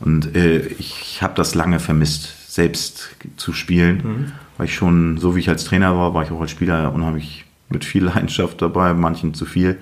Und 0.00 0.34
äh, 0.36 0.58
ich 0.78 1.22
habe 1.22 1.34
das 1.36 1.54
lange 1.54 1.80
vermisst, 1.80 2.52
selbst 2.52 3.10
zu 3.36 3.52
spielen, 3.52 4.32
weil 4.56 4.66
ich 4.66 4.74
schon, 4.74 5.18
so 5.18 5.36
wie 5.36 5.40
ich 5.40 5.48
als 5.48 5.64
Trainer 5.64 5.96
war, 5.96 6.14
war 6.14 6.22
ich 6.22 6.30
auch 6.30 6.40
als 6.40 6.50
Spieler 6.50 6.92
unheimlich 6.92 7.44
mit 7.68 7.84
viel 7.84 8.04
Leidenschaft 8.06 8.60
dabei, 8.62 8.94
manchen 8.94 9.34
zu 9.34 9.46
viel. 9.46 9.78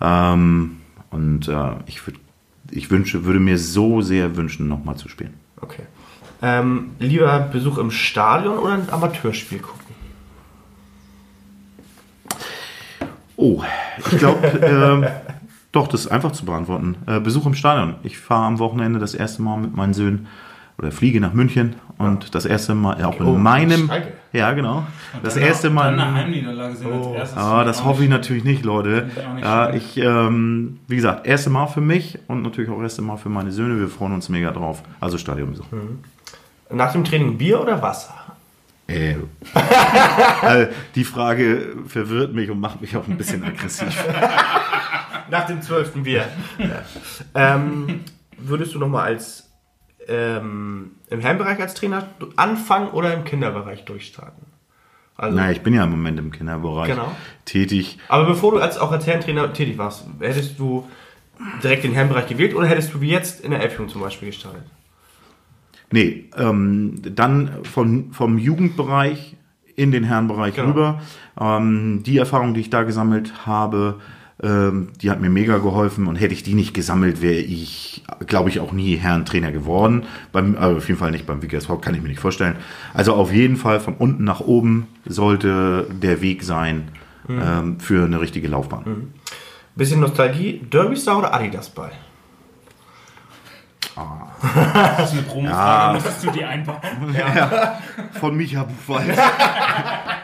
Ähm, 0.00 0.76
und 1.10 1.48
äh, 1.48 1.70
ich, 1.86 2.06
würd, 2.06 2.18
ich 2.70 2.90
wünsche, 2.90 3.24
würde 3.24 3.40
mir 3.40 3.58
so 3.58 4.00
sehr 4.00 4.36
wünschen, 4.36 4.68
nochmal 4.68 4.96
zu 4.96 5.08
spielen. 5.08 5.34
Okay. 5.60 5.82
Ähm, 6.40 6.90
lieber 6.98 7.40
Besuch 7.40 7.78
im 7.78 7.90
Stadion 7.90 8.58
oder 8.58 8.74
ein 8.74 8.90
Amateurspiel 8.90 9.58
gucken? 9.58 9.88
Oh, 13.36 13.62
ich 13.98 14.18
glaube, 14.18 14.46
ähm, 14.62 15.06
doch, 15.72 15.88
das 15.88 16.02
ist 16.02 16.08
einfach 16.08 16.32
zu 16.32 16.44
beantworten. 16.44 16.96
Äh, 17.06 17.20
Besuch 17.20 17.46
im 17.46 17.54
Stadion. 17.54 17.96
Ich 18.02 18.18
fahre 18.18 18.46
am 18.46 18.58
Wochenende 18.58 18.98
das 18.98 19.14
erste 19.14 19.42
Mal 19.42 19.58
mit 19.58 19.76
meinen 19.76 19.94
Söhnen 19.94 20.26
oder 20.78 20.92
fliege 20.92 21.20
nach 21.20 21.32
München 21.32 21.74
und 21.98 22.34
das 22.34 22.44
erste 22.46 22.74
Mal 22.74 23.02
auch 23.04 23.18
in 23.18 23.26
Oh, 23.26 23.34
meinem. 23.34 23.88
Schalke. 23.88 24.12
Ja, 24.32 24.52
genau. 24.52 24.86
Das 25.22 25.34
Dann 25.34 25.42
erste 25.42 25.68
Dann 25.70 25.78
eine 25.78 25.96
Mal. 25.96 26.14
Heimniederlage 26.14 26.76
sehen 26.76 26.92
als 26.92 27.06
erstes. 27.08 27.38
Ah, 27.38 27.64
das 27.64 27.80
Auch 27.80 27.86
hoffe 27.86 28.04
ich 28.04 28.10
natürlich 28.10 28.44
nicht, 28.44 28.64
Leute. 28.64 29.10
ich 29.36 29.42
Ja, 29.42 29.72
ich, 29.74 29.96
ähm, 29.96 30.78
wie 30.86 30.96
gesagt, 30.96 31.26
erste 31.26 31.50
Mal 31.50 31.66
für 31.66 31.80
mich 31.80 32.18
und 32.28 32.42
natürlich 32.42 32.70
auch 32.70 32.80
erste 32.80 33.02
Mal 33.02 33.16
für 33.16 33.28
meine 33.28 33.50
Söhne. 33.50 33.80
Wir 33.80 33.88
freuen 33.88 34.12
uns 34.12 34.28
mega 34.28 34.50
drauf. 34.52 34.82
Also 35.00 35.18
Stadionbesuch. 35.18 35.66
Nach 36.70 36.92
dem 36.92 37.02
Training 37.04 37.38
Bier 37.38 37.60
oder 37.60 37.80
Wasser? 37.82 38.14
Äh, 38.86 39.16
äh, 40.42 40.68
die 40.94 41.04
Frage 41.04 41.74
verwirrt 41.86 42.32
mich 42.34 42.50
und 42.50 42.60
macht 42.60 42.80
mich 42.80 42.96
auch 42.96 43.06
ein 43.08 43.16
bisschen 43.18 43.42
aggressiv. 43.44 44.04
Nach 45.30 45.44
dem 45.46 45.60
zwölften 45.60 46.04
Bier. 46.04 46.24
ja. 46.58 46.82
ähm, 47.54 48.00
würdest 48.38 48.74
du 48.74 48.78
nochmal 48.78 49.06
als 49.08 49.47
ähm, 50.08 50.92
im 51.10 51.20
Herrenbereich 51.20 51.60
als 51.60 51.74
Trainer 51.74 52.08
anfangen 52.36 52.88
oder 52.88 53.14
im 53.14 53.24
Kinderbereich 53.24 53.84
durchstarten? 53.84 54.46
Also, 55.16 55.36
Naja, 55.36 55.50
ich 55.52 55.62
bin 55.62 55.74
ja 55.74 55.84
im 55.84 55.90
Moment 55.90 56.18
im 56.18 56.30
Kinderbereich 56.30 56.88
Genau. 56.90 57.12
tätig. 57.44 57.98
Aber 58.08 58.24
bevor 58.26 58.52
du 58.52 58.58
als, 58.58 58.78
auch 58.78 58.92
als 58.92 59.06
Herrentrainer 59.06 59.52
tätig 59.52 59.76
warst, 59.78 60.06
hättest 60.20 60.58
du 60.58 60.88
direkt 61.62 61.84
den 61.84 61.92
Herrenbereich 61.92 62.26
gewählt 62.26 62.54
oder 62.54 62.66
hättest 62.66 62.94
du 62.94 63.00
wie 63.00 63.10
jetzt 63.10 63.40
in 63.44 63.50
der 63.50 63.60
Elfjugend 63.60 63.90
zum 63.90 64.00
Beispiel 64.00 64.28
gestartet? 64.28 64.62
Nee, 65.90 66.28
ähm, 66.36 67.00
dann 67.14 67.64
von, 67.64 68.12
vom 68.12 68.38
Jugendbereich 68.38 69.36
in 69.74 69.90
den 69.90 70.04
Herrenbereich 70.04 70.54
Genau. 70.54 70.68
rüber. 70.68 71.02
Ähm, 71.40 72.02
die 72.04 72.18
Erfahrung, 72.18 72.54
die 72.54 72.60
ich 72.60 72.70
da 72.70 72.82
gesammelt 72.82 73.46
habe, 73.46 74.00
ähm, 74.42 74.88
die 75.00 75.10
hat 75.10 75.20
mir 75.20 75.30
mega 75.30 75.58
geholfen 75.58 76.06
und 76.06 76.16
hätte 76.16 76.34
ich 76.34 76.42
die 76.42 76.54
nicht 76.54 76.72
gesammelt, 76.72 77.20
wäre 77.22 77.40
ich, 77.40 78.04
glaube 78.26 78.50
ich, 78.50 78.60
auch 78.60 78.72
nie 78.72 78.96
Herrentrainer 78.96 79.50
geworden. 79.50 80.04
Beim, 80.32 80.54
äh, 80.54 80.58
auf 80.58 80.86
jeden 80.88 81.00
Fall 81.00 81.10
nicht 81.10 81.26
beim 81.26 81.42
WGSV, 81.42 81.80
kann 81.80 81.94
ich 81.94 82.02
mir 82.02 82.08
nicht 82.08 82.20
vorstellen. 82.20 82.56
Also 82.94 83.14
auf 83.14 83.32
jeden 83.32 83.56
Fall 83.56 83.80
von 83.80 83.94
unten 83.94 84.24
nach 84.24 84.40
oben 84.40 84.86
sollte 85.04 85.86
der 85.90 86.20
Weg 86.20 86.44
sein 86.44 86.88
ähm, 87.28 87.80
für 87.80 88.04
eine 88.04 88.20
richtige 88.20 88.48
Laufbahn. 88.48 89.12
Bisschen 89.74 90.00
Nostalgie, 90.00 90.60
Derby 90.70 90.96
Star 90.96 91.18
oder 91.18 91.34
Adidas 91.34 91.68
Ball? 91.70 91.92
Das 94.40 95.12
ist 95.12 95.18
eine 95.18 95.22
Promo-Frage, 95.22 95.94
müsstest 95.94 96.24
du 96.24 96.30
die 96.30 96.44
einbauen? 96.44 96.78
Von 98.20 98.36
Micha 98.36 98.62
Buchwald. 98.62 99.18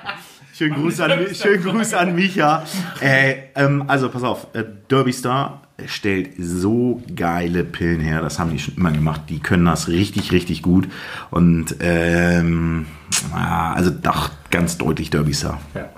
Schönen 0.57 0.75
Gruß 0.75 1.01
an, 1.01 1.35
schönen 1.35 1.65
Gruß 1.65 1.95
an 1.95 2.15
Micha. 2.15 2.65
Äh, 3.01 3.35
ähm, 3.57 3.85
also 3.89 4.09
pass 4.09 4.23
auf, 4.23 4.47
äh, 4.55 4.63
Derby 4.89 5.13
Star 5.13 5.63
stellt 5.87 6.31
so 6.39 7.03
geile 7.17 7.65
Pillen 7.65 7.99
her. 7.99 8.21
Das 8.21 8.39
haben 8.39 8.53
die 8.53 8.61
schon 8.61 8.77
immer 8.77 8.93
gemacht. 8.93 9.23
Die 9.31 9.41
können 9.41 9.65
das 9.65 9.89
richtig, 9.89 10.31
richtig 10.31 10.63
gut. 10.63 10.89
Und 11.33 11.75
ähm, 11.81 12.87
ah, 13.33 13.73
also 13.73 13.91
doch 13.91 14.31
ganz 14.53 14.79
deutlich 14.79 15.11
Derby 15.11 15.35
Star. 15.35 15.61
Ja. 15.75 15.89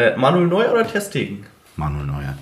Äh, 0.00 0.16
Manuel 0.16 0.46
Neuer 0.46 0.72
oder 0.72 0.86
Ter 0.86 1.00
Stegen? 1.00 1.44
Manuel 1.74 2.06
Neuer. 2.06 2.38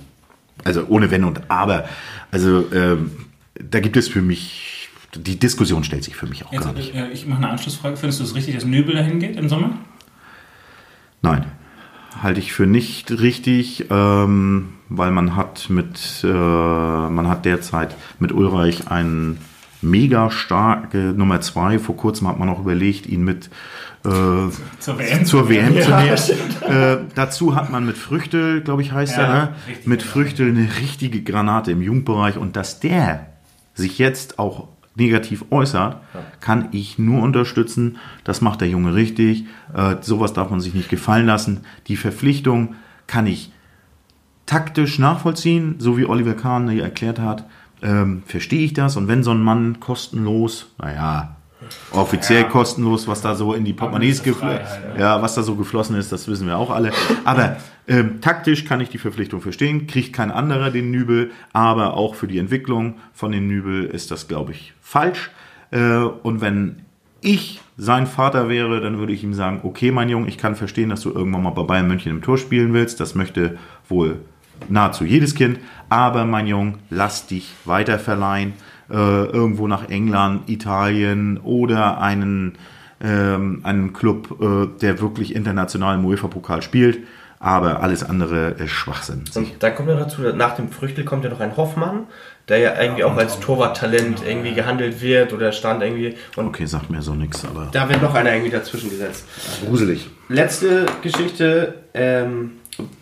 Also 0.64 0.84
ohne 0.88 1.10
Wenn 1.10 1.24
und 1.24 1.51
Aber. 1.51 1.88
Also 2.30 2.70
ähm, 2.74 3.12
da 3.55 3.80
gibt 3.80 3.97
es 3.97 4.06
für 4.06 4.20
mich, 4.20 4.90
die 5.14 5.38
Diskussion 5.38 5.82
stellt 5.82 6.05
sich 6.05 6.14
für 6.14 6.26
mich 6.26 6.44
auch 6.44 6.52
Jetzt, 6.52 6.64
gar 6.64 6.74
nicht. 6.74 6.94
äh, 6.94 7.09
ich 7.09 7.26
mache 7.26 7.38
eine 7.38 7.48
Anschlussfrage. 7.48 7.97
Findest 7.97 8.20
du 8.20 8.24
es 8.24 8.34
richtig, 8.34 8.55
dass 8.55 8.66
Nübel 8.66 8.94
dahin 8.94 9.18
geht 9.18 9.36
im 9.36 9.48
Sommer? 9.48 9.78
Nein, 11.22 11.47
halte 12.22 12.40
ich 12.40 12.52
für 12.52 12.66
nicht 12.66 13.10
richtig, 13.20 13.86
ähm, 13.90 14.74
weil 14.88 15.10
man 15.10 15.36
hat 15.36 15.68
mit, 15.70 16.22
äh, 16.24 16.26
man 16.28 17.28
hat 17.28 17.44
derzeit 17.44 17.97
mit 18.18 18.32
Ulreich 18.32 18.88
einen 18.90 19.38
mega 19.82 20.30
starke 20.30 20.98
Nummer 21.16 21.40
zwei. 21.40 21.78
Vor 21.78 21.97
kurzem 21.97 22.28
hat 22.28 22.38
man 22.38 22.48
auch 22.48 22.60
überlegt, 22.60 23.06
ihn 23.06 23.22
mit 23.24 23.51
äh, 24.05 24.09
Zur 24.78 24.98
WM. 24.98 25.24
zur 25.24 25.48
WM 25.48 25.80
zu 25.80 25.90
nehmen. 25.90 26.16
Äh, 26.62 26.98
dazu 27.14 27.55
hat 27.56 27.70
man 27.70 27.84
mit 27.84 27.98
Früchtel, 27.98 28.60
glaube 28.60 28.82
ich, 28.82 28.93
heißt 28.93 29.16
Ja, 29.16 29.22
er, 29.22 29.34
ne? 29.47 29.55
mit 29.84 30.01
genau. 30.01 30.12
Früchtel 30.12 30.48
eine 30.48 30.68
richtige 30.80 31.22
Granate 31.22 31.72
im 31.72 31.82
Jugendbereich 31.82 32.36
und 32.38 32.56
dass 32.56 32.78
der 32.80 33.26
sich 33.74 33.98
jetzt 33.98 34.38
auch 34.38 34.68
negativ 34.97 35.44
äußert, 35.51 35.98
kann 36.40 36.68
ich 36.73 36.98
nur 36.98 37.23
unterstützen. 37.23 37.98
Das 38.24 38.40
macht 38.40 38.60
der 38.60 38.68
Junge 38.68 38.94
richtig. 38.94 39.44
Äh, 39.74 39.97
sowas 40.01 40.32
darf 40.32 40.51
man 40.51 40.60
sich 40.60 40.74
nicht 40.74 40.89
gefallen 40.89 41.27
lassen. 41.27 41.60
Die 41.86 41.97
Verpflichtung 41.97 42.74
kann 43.06 43.27
ich 43.27 43.52
taktisch 44.47 44.98
nachvollziehen, 44.98 45.77
so 45.78 45.98
wie 45.98 46.06
Oliver 46.06 46.35
Kahn 46.35 46.68
hier 46.68 46.85
erklärt 46.85 47.18
hat. 47.18 47.44
Ähm, 47.82 48.23
verstehe 48.27 48.64
ich 48.64 48.73
das? 48.73 48.97
Und 48.97 49.09
wenn 49.09 49.23
so 49.23 49.32
ein 49.32 49.43
Mann 49.43 49.81
kostenlos, 49.81 50.73
naja, 50.78 51.35
offiziell 51.92 52.42
Ja. 52.42 52.48
kostenlos, 52.48 53.08
was 53.08 53.22
da 53.22 53.34
so 53.34 53.54
in 53.54 53.64
die 53.64 53.72
Portemonnaies 53.72 54.22
geflossen 54.22 54.58
Freiheit, 54.58 54.98
ja, 54.98 55.22
was 55.22 55.34
da 55.34 55.42
so 55.42 55.54
geflossen 55.54 55.96
ist, 55.96 56.12
das 56.12 56.28
wissen 56.28 56.46
wir 56.46 56.56
auch 56.58 56.70
alle. 56.70 56.92
Aber 57.24 57.56
ähm, 57.88 58.20
taktisch 58.20 58.64
kann 58.64 58.80
ich 58.80 58.88
die 58.90 58.98
Verpflichtung 58.98 59.40
verstehen, 59.40 59.86
kriegt 59.86 60.12
kein 60.12 60.30
anderer 60.30 60.70
den 60.70 60.90
Nübel, 60.90 61.30
aber 61.52 61.94
auch 61.94 62.14
für 62.14 62.26
die 62.26 62.38
Entwicklung 62.38 62.96
von 63.14 63.32
den 63.32 63.46
Nübel 63.46 63.84
ist 63.84 64.10
das, 64.10 64.28
glaube 64.28 64.52
ich, 64.52 64.74
falsch. 64.80 65.30
Äh, 65.70 65.96
und 65.96 66.40
wenn 66.40 66.82
ich 67.20 67.60
sein 67.76 68.06
Vater 68.06 68.48
wäre, 68.48 68.80
dann 68.80 68.98
würde 68.98 69.12
ich 69.12 69.24
ihm 69.24 69.34
sagen, 69.34 69.60
okay, 69.62 69.90
mein 69.90 70.08
Junge, 70.08 70.28
ich 70.28 70.38
kann 70.38 70.54
verstehen, 70.56 70.90
dass 70.90 71.00
du 71.00 71.10
irgendwann 71.10 71.42
mal 71.42 71.50
bei 71.50 71.62
Bayern 71.62 71.88
München 71.88 72.10
im 72.12 72.22
Tor 72.22 72.38
spielen 72.38 72.72
willst. 72.72 73.00
Das 73.00 73.14
möchte 73.14 73.58
wohl 73.88 74.20
nahezu 74.68 75.04
jedes 75.04 75.34
Kind. 75.34 75.58
Aber 75.88 76.24
mein 76.24 76.46
Junge, 76.46 76.74
lass 76.88 77.26
dich 77.26 77.52
weiterverleihen. 77.64 78.54
Äh, 78.90 78.94
irgendwo 78.94 79.66
nach 79.66 79.88
England, 79.88 80.48
Italien 80.48 81.38
oder 81.38 82.00
einen, 82.00 82.56
ähm, 83.02 83.60
einen 83.64 83.92
Club, 83.92 84.36
äh, 84.40 84.78
der 84.80 85.00
wirklich 85.00 85.34
international 85.34 85.96
im 85.96 86.04
UEFA-Pokal 86.04 86.62
spielt. 86.62 86.98
Aber 87.38 87.80
alles 87.82 88.02
andere 88.02 88.50
ist 88.52 88.70
Schwachsinn. 88.70 89.24
Und 89.34 89.62
dann 89.62 89.74
kommt 89.74 89.88
ja 89.90 89.96
dazu, 89.96 90.22
nach 90.22 90.54
dem 90.56 90.70
Früchtel 90.70 91.04
kommt 91.04 91.22
ja 91.24 91.30
noch 91.30 91.40
ein 91.40 91.56
Hoffmann, 91.56 92.04
der 92.48 92.58
ja 92.58 92.80
irgendwie 92.80 93.04
auch 93.04 93.14
als 93.16 93.38
Torwarttalent 93.40 94.22
irgendwie 94.26 94.54
gehandelt 94.54 95.02
wird 95.02 95.32
oder 95.34 95.52
stand 95.52 95.82
irgendwie. 95.82 96.14
Und 96.36 96.46
Okay, 96.46 96.64
sagt 96.64 96.88
mir 96.88 97.02
so 97.02 97.14
nichts, 97.14 97.44
aber 97.44 97.68
da 97.72 97.88
wird 97.88 98.00
noch 98.00 98.14
einer 98.14 98.32
irgendwie 98.32 98.50
dazwischen 98.52 98.88
gesetzt. 98.88 99.26
gruselig. 99.66 100.08
Letzte 100.28 100.86
Geschichte. 101.02 101.74
Ähm, 101.92 102.52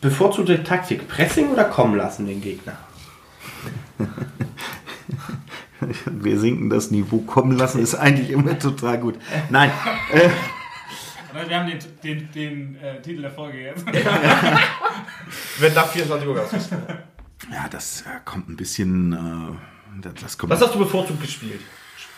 bevorzugte 0.00 0.62
Taktik, 0.64 1.08
Pressing 1.08 1.48
oder 1.50 1.64
kommen 1.64 1.96
lassen 1.96 2.26
den 2.26 2.40
Gegner? 2.40 2.76
Wir 6.06 6.38
sinken 6.38 6.70
das 6.70 6.90
Niveau 6.90 7.18
kommen 7.18 7.56
lassen, 7.56 7.80
ist 7.80 7.94
eigentlich 7.94 8.30
immer 8.30 8.58
total 8.58 8.98
gut. 8.98 9.16
Nein, 9.50 9.70
äh, 10.12 10.28
Wir 11.48 11.58
haben 11.58 11.68
den, 11.68 11.78
den, 12.02 12.28
den 12.32 12.76
äh, 12.76 13.00
Titel 13.02 13.22
der 13.22 13.30
Folge 13.30 13.60
jetzt. 13.62 13.84
Wird 15.58 15.74
nach 15.74 15.88
24 15.88 16.28
Uhr 16.28 16.42
ausgespielt. 16.42 16.82
ja, 17.52 17.68
das 17.70 18.02
äh, 18.02 18.20
kommt 18.24 18.48
ein 18.48 18.56
bisschen. 18.56 19.12
Äh, 19.12 19.56
das, 20.02 20.14
das 20.20 20.38
kommt 20.38 20.52
Was 20.52 20.60
hast 20.60 20.74
du 20.74 20.78
bevorzugt 20.78 21.20
gespielt? 21.20 21.60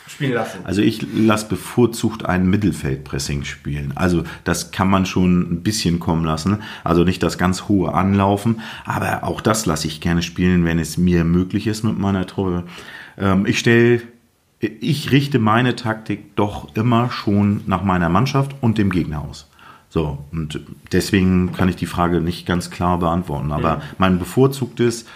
Spielen 0.09 0.34
lassen. 0.34 0.60
Also 0.62 0.82
ich 0.82 1.05
lasse 1.14 1.48
bevorzugt 1.48 2.24
ein 2.24 2.47
Mittelfeldpressing 2.47 3.43
spielen. 3.43 3.93
Also 3.97 4.22
das 4.44 4.70
kann 4.70 4.88
man 4.88 5.05
schon 5.05 5.40
ein 5.40 5.62
bisschen 5.64 5.98
kommen 5.98 6.24
lassen. 6.24 6.62
Also 6.84 7.02
nicht 7.02 7.24
das 7.24 7.38
ganz 7.38 7.64
hohe 7.64 7.93
Anlaufen, 7.93 8.60
aber 8.84 9.24
auch 9.24 9.40
das 9.40 9.66
lasse 9.66 9.88
ich 9.88 10.01
gerne 10.01 10.22
spielen, 10.22 10.64
wenn 10.64 10.78
es 10.78 10.97
mir 10.97 11.24
möglich 11.24 11.66
ist 11.66 11.82
mit 11.82 11.98
meiner 11.98 12.24
Truppe. 12.24 12.62
Ähm, 13.18 13.47
ich 13.47 13.59
stelle, 13.59 14.02
ich 14.60 15.12
richte 15.12 15.38
meine 15.38 15.76
Taktik 15.76 16.34
doch 16.36 16.74
immer 16.74 17.10
schon 17.10 17.62
nach 17.66 17.82
meiner 17.82 18.09
Mannschaft 18.09 18.55
und 18.60 18.78
dem 18.78 18.90
Gegner 18.90 19.22
aus. 19.22 19.48
So, 19.88 20.18
und 20.32 20.60
deswegen 20.93 21.52
kann 21.52 21.68
ich 21.68 21.76
die 21.76 21.86
Frage 21.86 22.20
nicht 22.20 22.47
ganz 22.47 22.70
klar 22.70 22.98
beantworten. 22.98 23.52
Aber 23.52 23.82
mein 23.98 24.18
bevorzugtes 24.18 25.06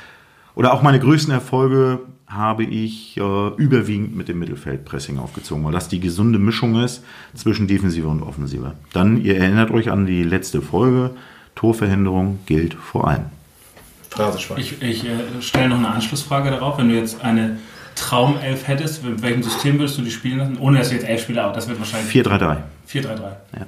oder 0.55 0.73
auch 0.73 0.83
meine 0.83 1.01
größten 1.01 1.33
Erfolge 1.33 2.01
habe 2.27 2.63
ich 2.63 3.17
äh, 3.17 3.49
überwiegend 3.57 4.17
mit 4.17 4.29
dem 4.29 4.39
Mittelfeldpressing 4.39 5.19
aufgezogen, 5.19 5.65
weil 5.65 5.73
das 5.73 5.89
die 5.89 5.99
gesunde 5.99 6.39
Mischung 6.39 6.81
ist 6.81 7.03
zwischen 7.35 7.67
Defensive 7.67 8.07
und 8.07 8.23
Offensive. 8.23 8.75
Dann, 8.93 9.21
ihr 9.21 9.37
erinnert 9.37 9.73
euch 9.73 9.91
an 9.91 10.07
die 10.07 10.23
letzte 10.23 10.63
Folge, 10.63 11.11
Torverhinderung 11.57 12.39
gilt 12.47 12.75
vor 12.75 13.09
allem. 13.09 13.27
Ich, 14.57 14.81
ich 14.81 15.05
äh, 15.05 15.11
stelle 15.41 15.69
noch 15.69 15.79
eine 15.79 15.89
Anschlussfrage 15.89 16.51
darauf. 16.51 16.79
Wenn 16.79 16.89
du 16.89 16.95
jetzt 16.95 17.21
eine 17.23 17.59
Traumelf 18.01 18.67
hättest, 18.67 19.05
mit 19.05 19.23
welchem 19.23 19.43
System 19.43 19.79
würdest 19.79 19.99
du 19.99 20.03
die 20.03 20.11
spielen 20.11 20.39
lassen? 20.39 20.59
Ohne 20.59 20.79
dass 20.79 20.89
du 20.89 20.95
jetzt 20.95 21.07
elf 21.07 21.23
Spieler 21.23 21.49
out. 21.49 21.57
Das 21.57 21.69
wird 21.69 21.79
wahrscheinlich 21.79 22.13
4-3-3. 22.13 22.57
4-3-3. 22.89 23.07
Ja. 23.21 23.67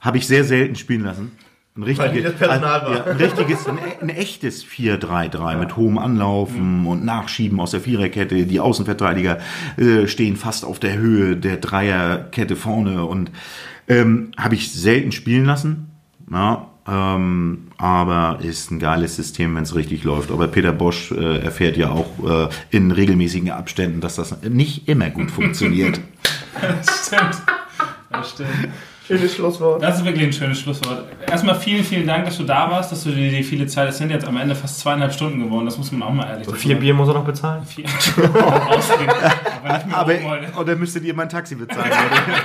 Habe 0.00 0.18
ich 0.18 0.26
sehr 0.26 0.44
selten 0.44 0.74
spielen 0.74 1.04
lassen. 1.04 1.32
Ein 1.76 1.82
Weil 1.82 1.88
richtiges, 1.88 2.12
nicht 2.14 2.26
das 2.26 2.34
Personal 2.34 2.82
war. 2.82 2.96
Ja, 2.96 3.04
ein, 3.04 3.16
richtiges, 3.18 3.68
ein, 3.68 3.78
ein 4.00 4.08
echtes 4.08 4.64
4-3-3 4.64 5.56
mit 5.56 5.76
hohem 5.76 5.98
Anlaufen 5.98 6.86
und 6.86 7.04
Nachschieben 7.04 7.60
aus 7.60 7.72
der 7.72 7.80
Viererkette. 7.80 8.46
Die 8.46 8.60
Außenverteidiger 8.60 9.38
äh, 9.76 10.06
stehen 10.06 10.36
fast 10.36 10.64
auf 10.64 10.78
der 10.78 10.96
Höhe 10.96 11.36
der 11.36 11.58
Dreierkette 11.58 12.56
vorne 12.56 13.04
und 13.04 13.30
ähm, 13.88 14.30
habe 14.38 14.54
ich 14.54 14.72
selten 14.72 15.12
spielen 15.12 15.44
lassen. 15.44 15.90
Ja, 16.30 16.70
ähm, 16.88 17.68
aber 17.78 18.38
ist 18.42 18.70
ein 18.70 18.78
geiles 18.78 19.16
System, 19.16 19.54
wenn 19.56 19.62
es 19.64 19.74
richtig 19.74 20.04
läuft. 20.04 20.30
Aber 20.30 20.48
Peter 20.48 20.72
Bosch 20.72 21.10
äh, 21.12 21.38
erfährt 21.38 21.76
ja 21.76 21.90
auch 21.90 22.06
äh, 22.24 22.48
in 22.70 22.90
regelmäßigen 22.90 23.50
Abständen, 23.50 24.00
dass 24.00 24.16
das 24.16 24.42
nicht 24.42 24.88
immer 24.88 25.10
gut 25.10 25.30
funktioniert. 25.30 26.00
Das 26.58 27.06
stimmt. 27.06 27.36
Das 28.10 28.30
stimmt. 28.30 28.48
Schönes 29.06 29.34
Schlusswort. 29.36 29.82
Das 29.82 29.98
ist 29.98 30.04
wirklich 30.04 30.24
ein 30.24 30.32
schönes 30.32 30.58
Schlusswort. 30.58 31.04
Erstmal 31.30 31.54
vielen, 31.54 31.84
vielen 31.84 32.06
Dank, 32.06 32.24
dass 32.24 32.38
du 32.38 32.42
da 32.42 32.68
warst, 32.70 32.90
dass 32.90 33.04
du 33.04 33.10
dir 33.10 33.30
die 33.30 33.44
viele 33.44 33.66
Zeit, 33.68 33.90
es 33.90 33.98
sind 33.98 34.10
jetzt 34.10 34.26
am 34.26 34.36
Ende 34.36 34.54
fast 34.56 34.80
zweieinhalb 34.80 35.12
Stunden 35.12 35.44
geworden, 35.44 35.66
das 35.66 35.78
muss 35.78 35.92
man 35.92 36.02
auch 36.02 36.12
mal 36.12 36.26
ehrlich 36.26 36.48
Vier 36.56 36.74
Bier 36.76 36.92
muss 36.92 37.06
er 37.08 37.14
noch 37.14 37.24
bezahlen. 37.24 37.64
Vier. 37.64 37.84
Aber 39.92 39.92
Aber, 39.92 40.60
oder 40.60 40.74
müsstet 40.74 41.04
ihr 41.04 41.14
mein 41.14 41.28
Taxi 41.28 41.54
bezahlen? 41.54 41.92
oder? 41.92 42.10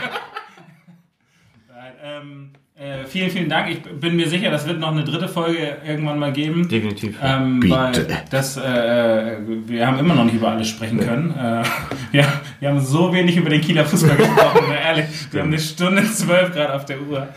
Nein, 1.69 1.93
ähm, 2.03 2.49
äh, 2.81 3.05
vielen, 3.05 3.29
vielen 3.29 3.49
Dank. 3.49 3.69
Ich 3.69 3.79
bin 3.81 4.15
mir 4.15 4.27
sicher, 4.27 4.49
das 4.49 4.65
wird 4.65 4.79
noch 4.79 4.91
eine 4.91 5.03
dritte 5.03 5.27
Folge 5.27 5.77
irgendwann 5.85 6.17
mal 6.17 6.33
geben. 6.33 6.67
Definitiv. 6.67 7.15
Ähm, 7.21 7.59
Bitte. 7.59 7.75
weil 7.75 8.23
das, 8.31 8.57
äh, 8.57 9.37
wir 9.67 9.85
haben 9.85 9.99
immer 9.99 10.15
noch 10.15 10.23
nicht 10.25 10.33
über 10.35 10.49
alles 10.49 10.67
sprechen 10.69 10.99
können. 10.99 11.31
Äh, 11.37 11.63
ja, 12.17 12.25
wir 12.59 12.69
haben 12.69 12.79
so 12.79 13.13
wenig 13.13 13.37
über 13.37 13.51
den 13.51 13.61
Kieler 13.61 13.85
Fußball 13.85 14.17
gesprochen, 14.17 14.67
ne, 14.69 14.81
ehrlich. 14.83 15.05
Wir 15.31 15.41
haben 15.41 15.49
eine 15.49 15.59
Stunde 15.59 16.03
zwölf 16.05 16.53
gerade 16.53 16.73
auf 16.73 16.85
der 16.85 17.01
Uhr. 17.01 17.27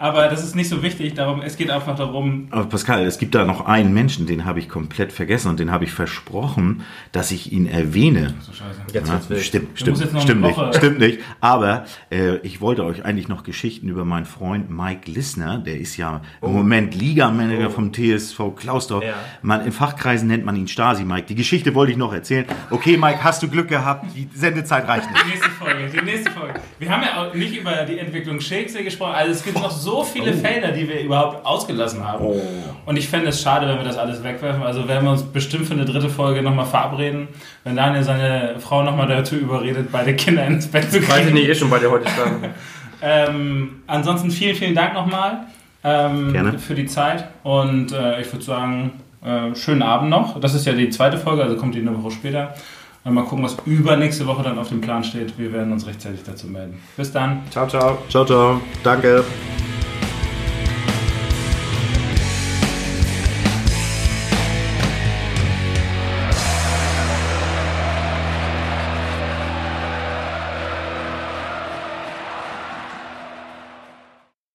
Aber 0.00 0.28
das 0.28 0.42
ist 0.42 0.56
nicht 0.56 0.70
so 0.70 0.82
wichtig. 0.82 1.12
Darum, 1.12 1.42
es 1.42 1.58
geht 1.58 1.70
einfach 1.70 1.94
darum, 1.94 2.48
Aber 2.50 2.64
Pascal, 2.64 3.04
es 3.04 3.18
gibt 3.18 3.34
da 3.34 3.44
noch 3.44 3.66
einen 3.66 3.92
Menschen, 3.92 4.24
den 4.26 4.46
habe 4.46 4.58
ich 4.58 4.68
komplett 4.70 5.12
vergessen 5.12 5.48
und 5.50 5.60
den 5.60 5.70
habe 5.70 5.84
ich 5.84 5.92
versprochen, 5.92 6.84
dass 7.12 7.30
ich 7.30 7.52
ihn 7.52 7.66
erwähne. 7.66 8.32
so 8.40 8.50
scheiße. 8.52 8.80
Jetzt 8.94 9.08
Ja, 9.08 9.28
wird's 9.28 9.44
stimmt, 9.44 9.78
stimmt, 9.78 9.98
stimmt 9.98 10.42
eine 10.44 10.54
nicht, 10.54 10.74
stimmt 10.76 10.98
nicht. 11.00 11.18
Aber 11.42 11.84
äh, 12.10 12.36
ich 12.38 12.62
wollte 12.62 12.84
euch 12.86 13.04
eigentlich 13.04 13.28
noch 13.28 13.42
Geschichten 13.42 13.90
über 13.90 14.06
meinen 14.06 14.24
Freund 14.24 14.70
Mike 14.70 15.10
Lissner, 15.10 15.58
der 15.58 15.78
ist 15.78 15.98
ja 15.98 16.22
im 16.40 16.52
Moment 16.54 16.94
Ligamanager 16.94 17.68
vom 17.68 17.92
TSV 17.92 18.54
Klausdorf. 18.56 19.04
Ja. 19.04 19.14
Man, 19.42 19.66
in 19.66 19.72
Fachkreisen 19.72 20.28
nennt 20.28 20.46
man 20.46 20.56
ihn 20.56 20.66
Stasi 20.66 21.04
Mike. 21.04 21.26
Die 21.26 21.34
Geschichte 21.34 21.74
wollte 21.74 21.92
ich 21.92 21.98
noch 21.98 22.14
erzählen. 22.14 22.46
Okay, 22.70 22.96
Mike, 22.96 23.22
hast 23.22 23.42
du 23.42 23.48
Glück 23.48 23.68
gehabt? 23.68 24.06
Die 24.16 24.28
Sendezeit 24.34 24.88
reicht 24.88 25.10
nicht. 25.10 25.24
Die 25.24 25.28
nächste 25.28 25.50
Folge, 25.50 25.90
die 25.92 26.04
nächste 26.04 26.30
Folge. 26.30 26.54
Wir 26.78 26.88
haben 26.90 27.02
ja 27.02 27.20
auch 27.22 27.34
nicht 27.34 27.54
über 27.54 27.72
die 27.84 27.98
Entwicklung 27.98 28.40
Shakespeare 28.40 28.82
gesprochen. 28.82 29.14
Also 29.14 29.32
es 29.32 29.44
gibt 29.44 29.56
noch 29.56 29.70
so 29.70 29.89
viele 30.04 30.32
Felder, 30.32 30.72
die 30.72 30.88
wir 30.88 31.00
überhaupt 31.00 31.44
ausgelassen 31.44 32.06
haben. 32.06 32.24
Und 32.86 32.96
ich 32.96 33.08
fände 33.08 33.28
es 33.28 33.42
schade, 33.42 33.68
wenn 33.68 33.76
wir 33.76 33.84
das 33.84 33.98
alles 33.98 34.22
wegwerfen. 34.22 34.62
Also 34.62 34.88
werden 34.88 35.04
wir 35.04 35.12
uns 35.12 35.22
bestimmt 35.22 35.66
für 35.66 35.74
eine 35.74 35.84
dritte 35.84 36.08
Folge 36.08 36.42
nochmal 36.42 36.66
verabreden, 36.66 37.28
wenn 37.64 37.76
Daniel 37.76 38.02
seine 38.02 38.54
Frau 38.58 38.82
nochmal 38.82 39.08
dazu 39.08 39.36
überredet, 39.36 39.88
beide 39.92 40.14
Kinder 40.14 40.46
ins 40.46 40.66
Bett 40.66 40.90
zu 40.90 40.98
Weiß 40.98 41.02
ich 41.02 41.24
kriegen. 41.24 41.34
nicht, 41.34 41.48
eh 41.48 41.54
schon 41.54 41.70
bei 41.70 41.78
dir 41.78 41.90
heute 41.90 42.08
stand. 42.08 42.48
Ähm, 43.02 43.82
ansonsten 43.86 44.30
vielen, 44.30 44.54
vielen 44.54 44.74
Dank 44.74 44.92
nochmal 44.92 45.46
ähm, 45.84 46.58
für 46.58 46.74
die 46.74 46.84
Zeit. 46.86 47.24
Und 47.42 47.92
äh, 47.92 48.20
ich 48.20 48.30
würde 48.30 48.44
sagen, 48.44 48.92
äh, 49.24 49.54
schönen 49.54 49.82
Abend 49.82 50.10
noch. 50.10 50.38
Das 50.40 50.54
ist 50.54 50.66
ja 50.66 50.72
die 50.72 50.90
zweite 50.90 51.16
Folge, 51.16 51.42
also 51.42 51.56
kommt 51.56 51.74
die 51.74 51.80
eine 51.80 51.96
Woche 52.02 52.10
später. 52.10 52.54
Und 53.02 53.14
mal 53.14 53.24
gucken, 53.24 53.44
was 53.44 53.56
übernächste 53.64 54.26
Woche 54.26 54.42
dann 54.42 54.58
auf 54.58 54.68
dem 54.68 54.82
Plan 54.82 55.02
steht. 55.02 55.38
Wir 55.38 55.52
werden 55.52 55.72
uns 55.72 55.86
rechtzeitig 55.86 56.20
dazu 56.26 56.46
melden. 56.46 56.78
Bis 56.96 57.10
dann. 57.10 57.40
Ciao, 57.50 57.66
ciao. 57.66 57.98
Ciao, 58.10 58.24
ciao. 58.26 58.60
Danke. 58.84 59.24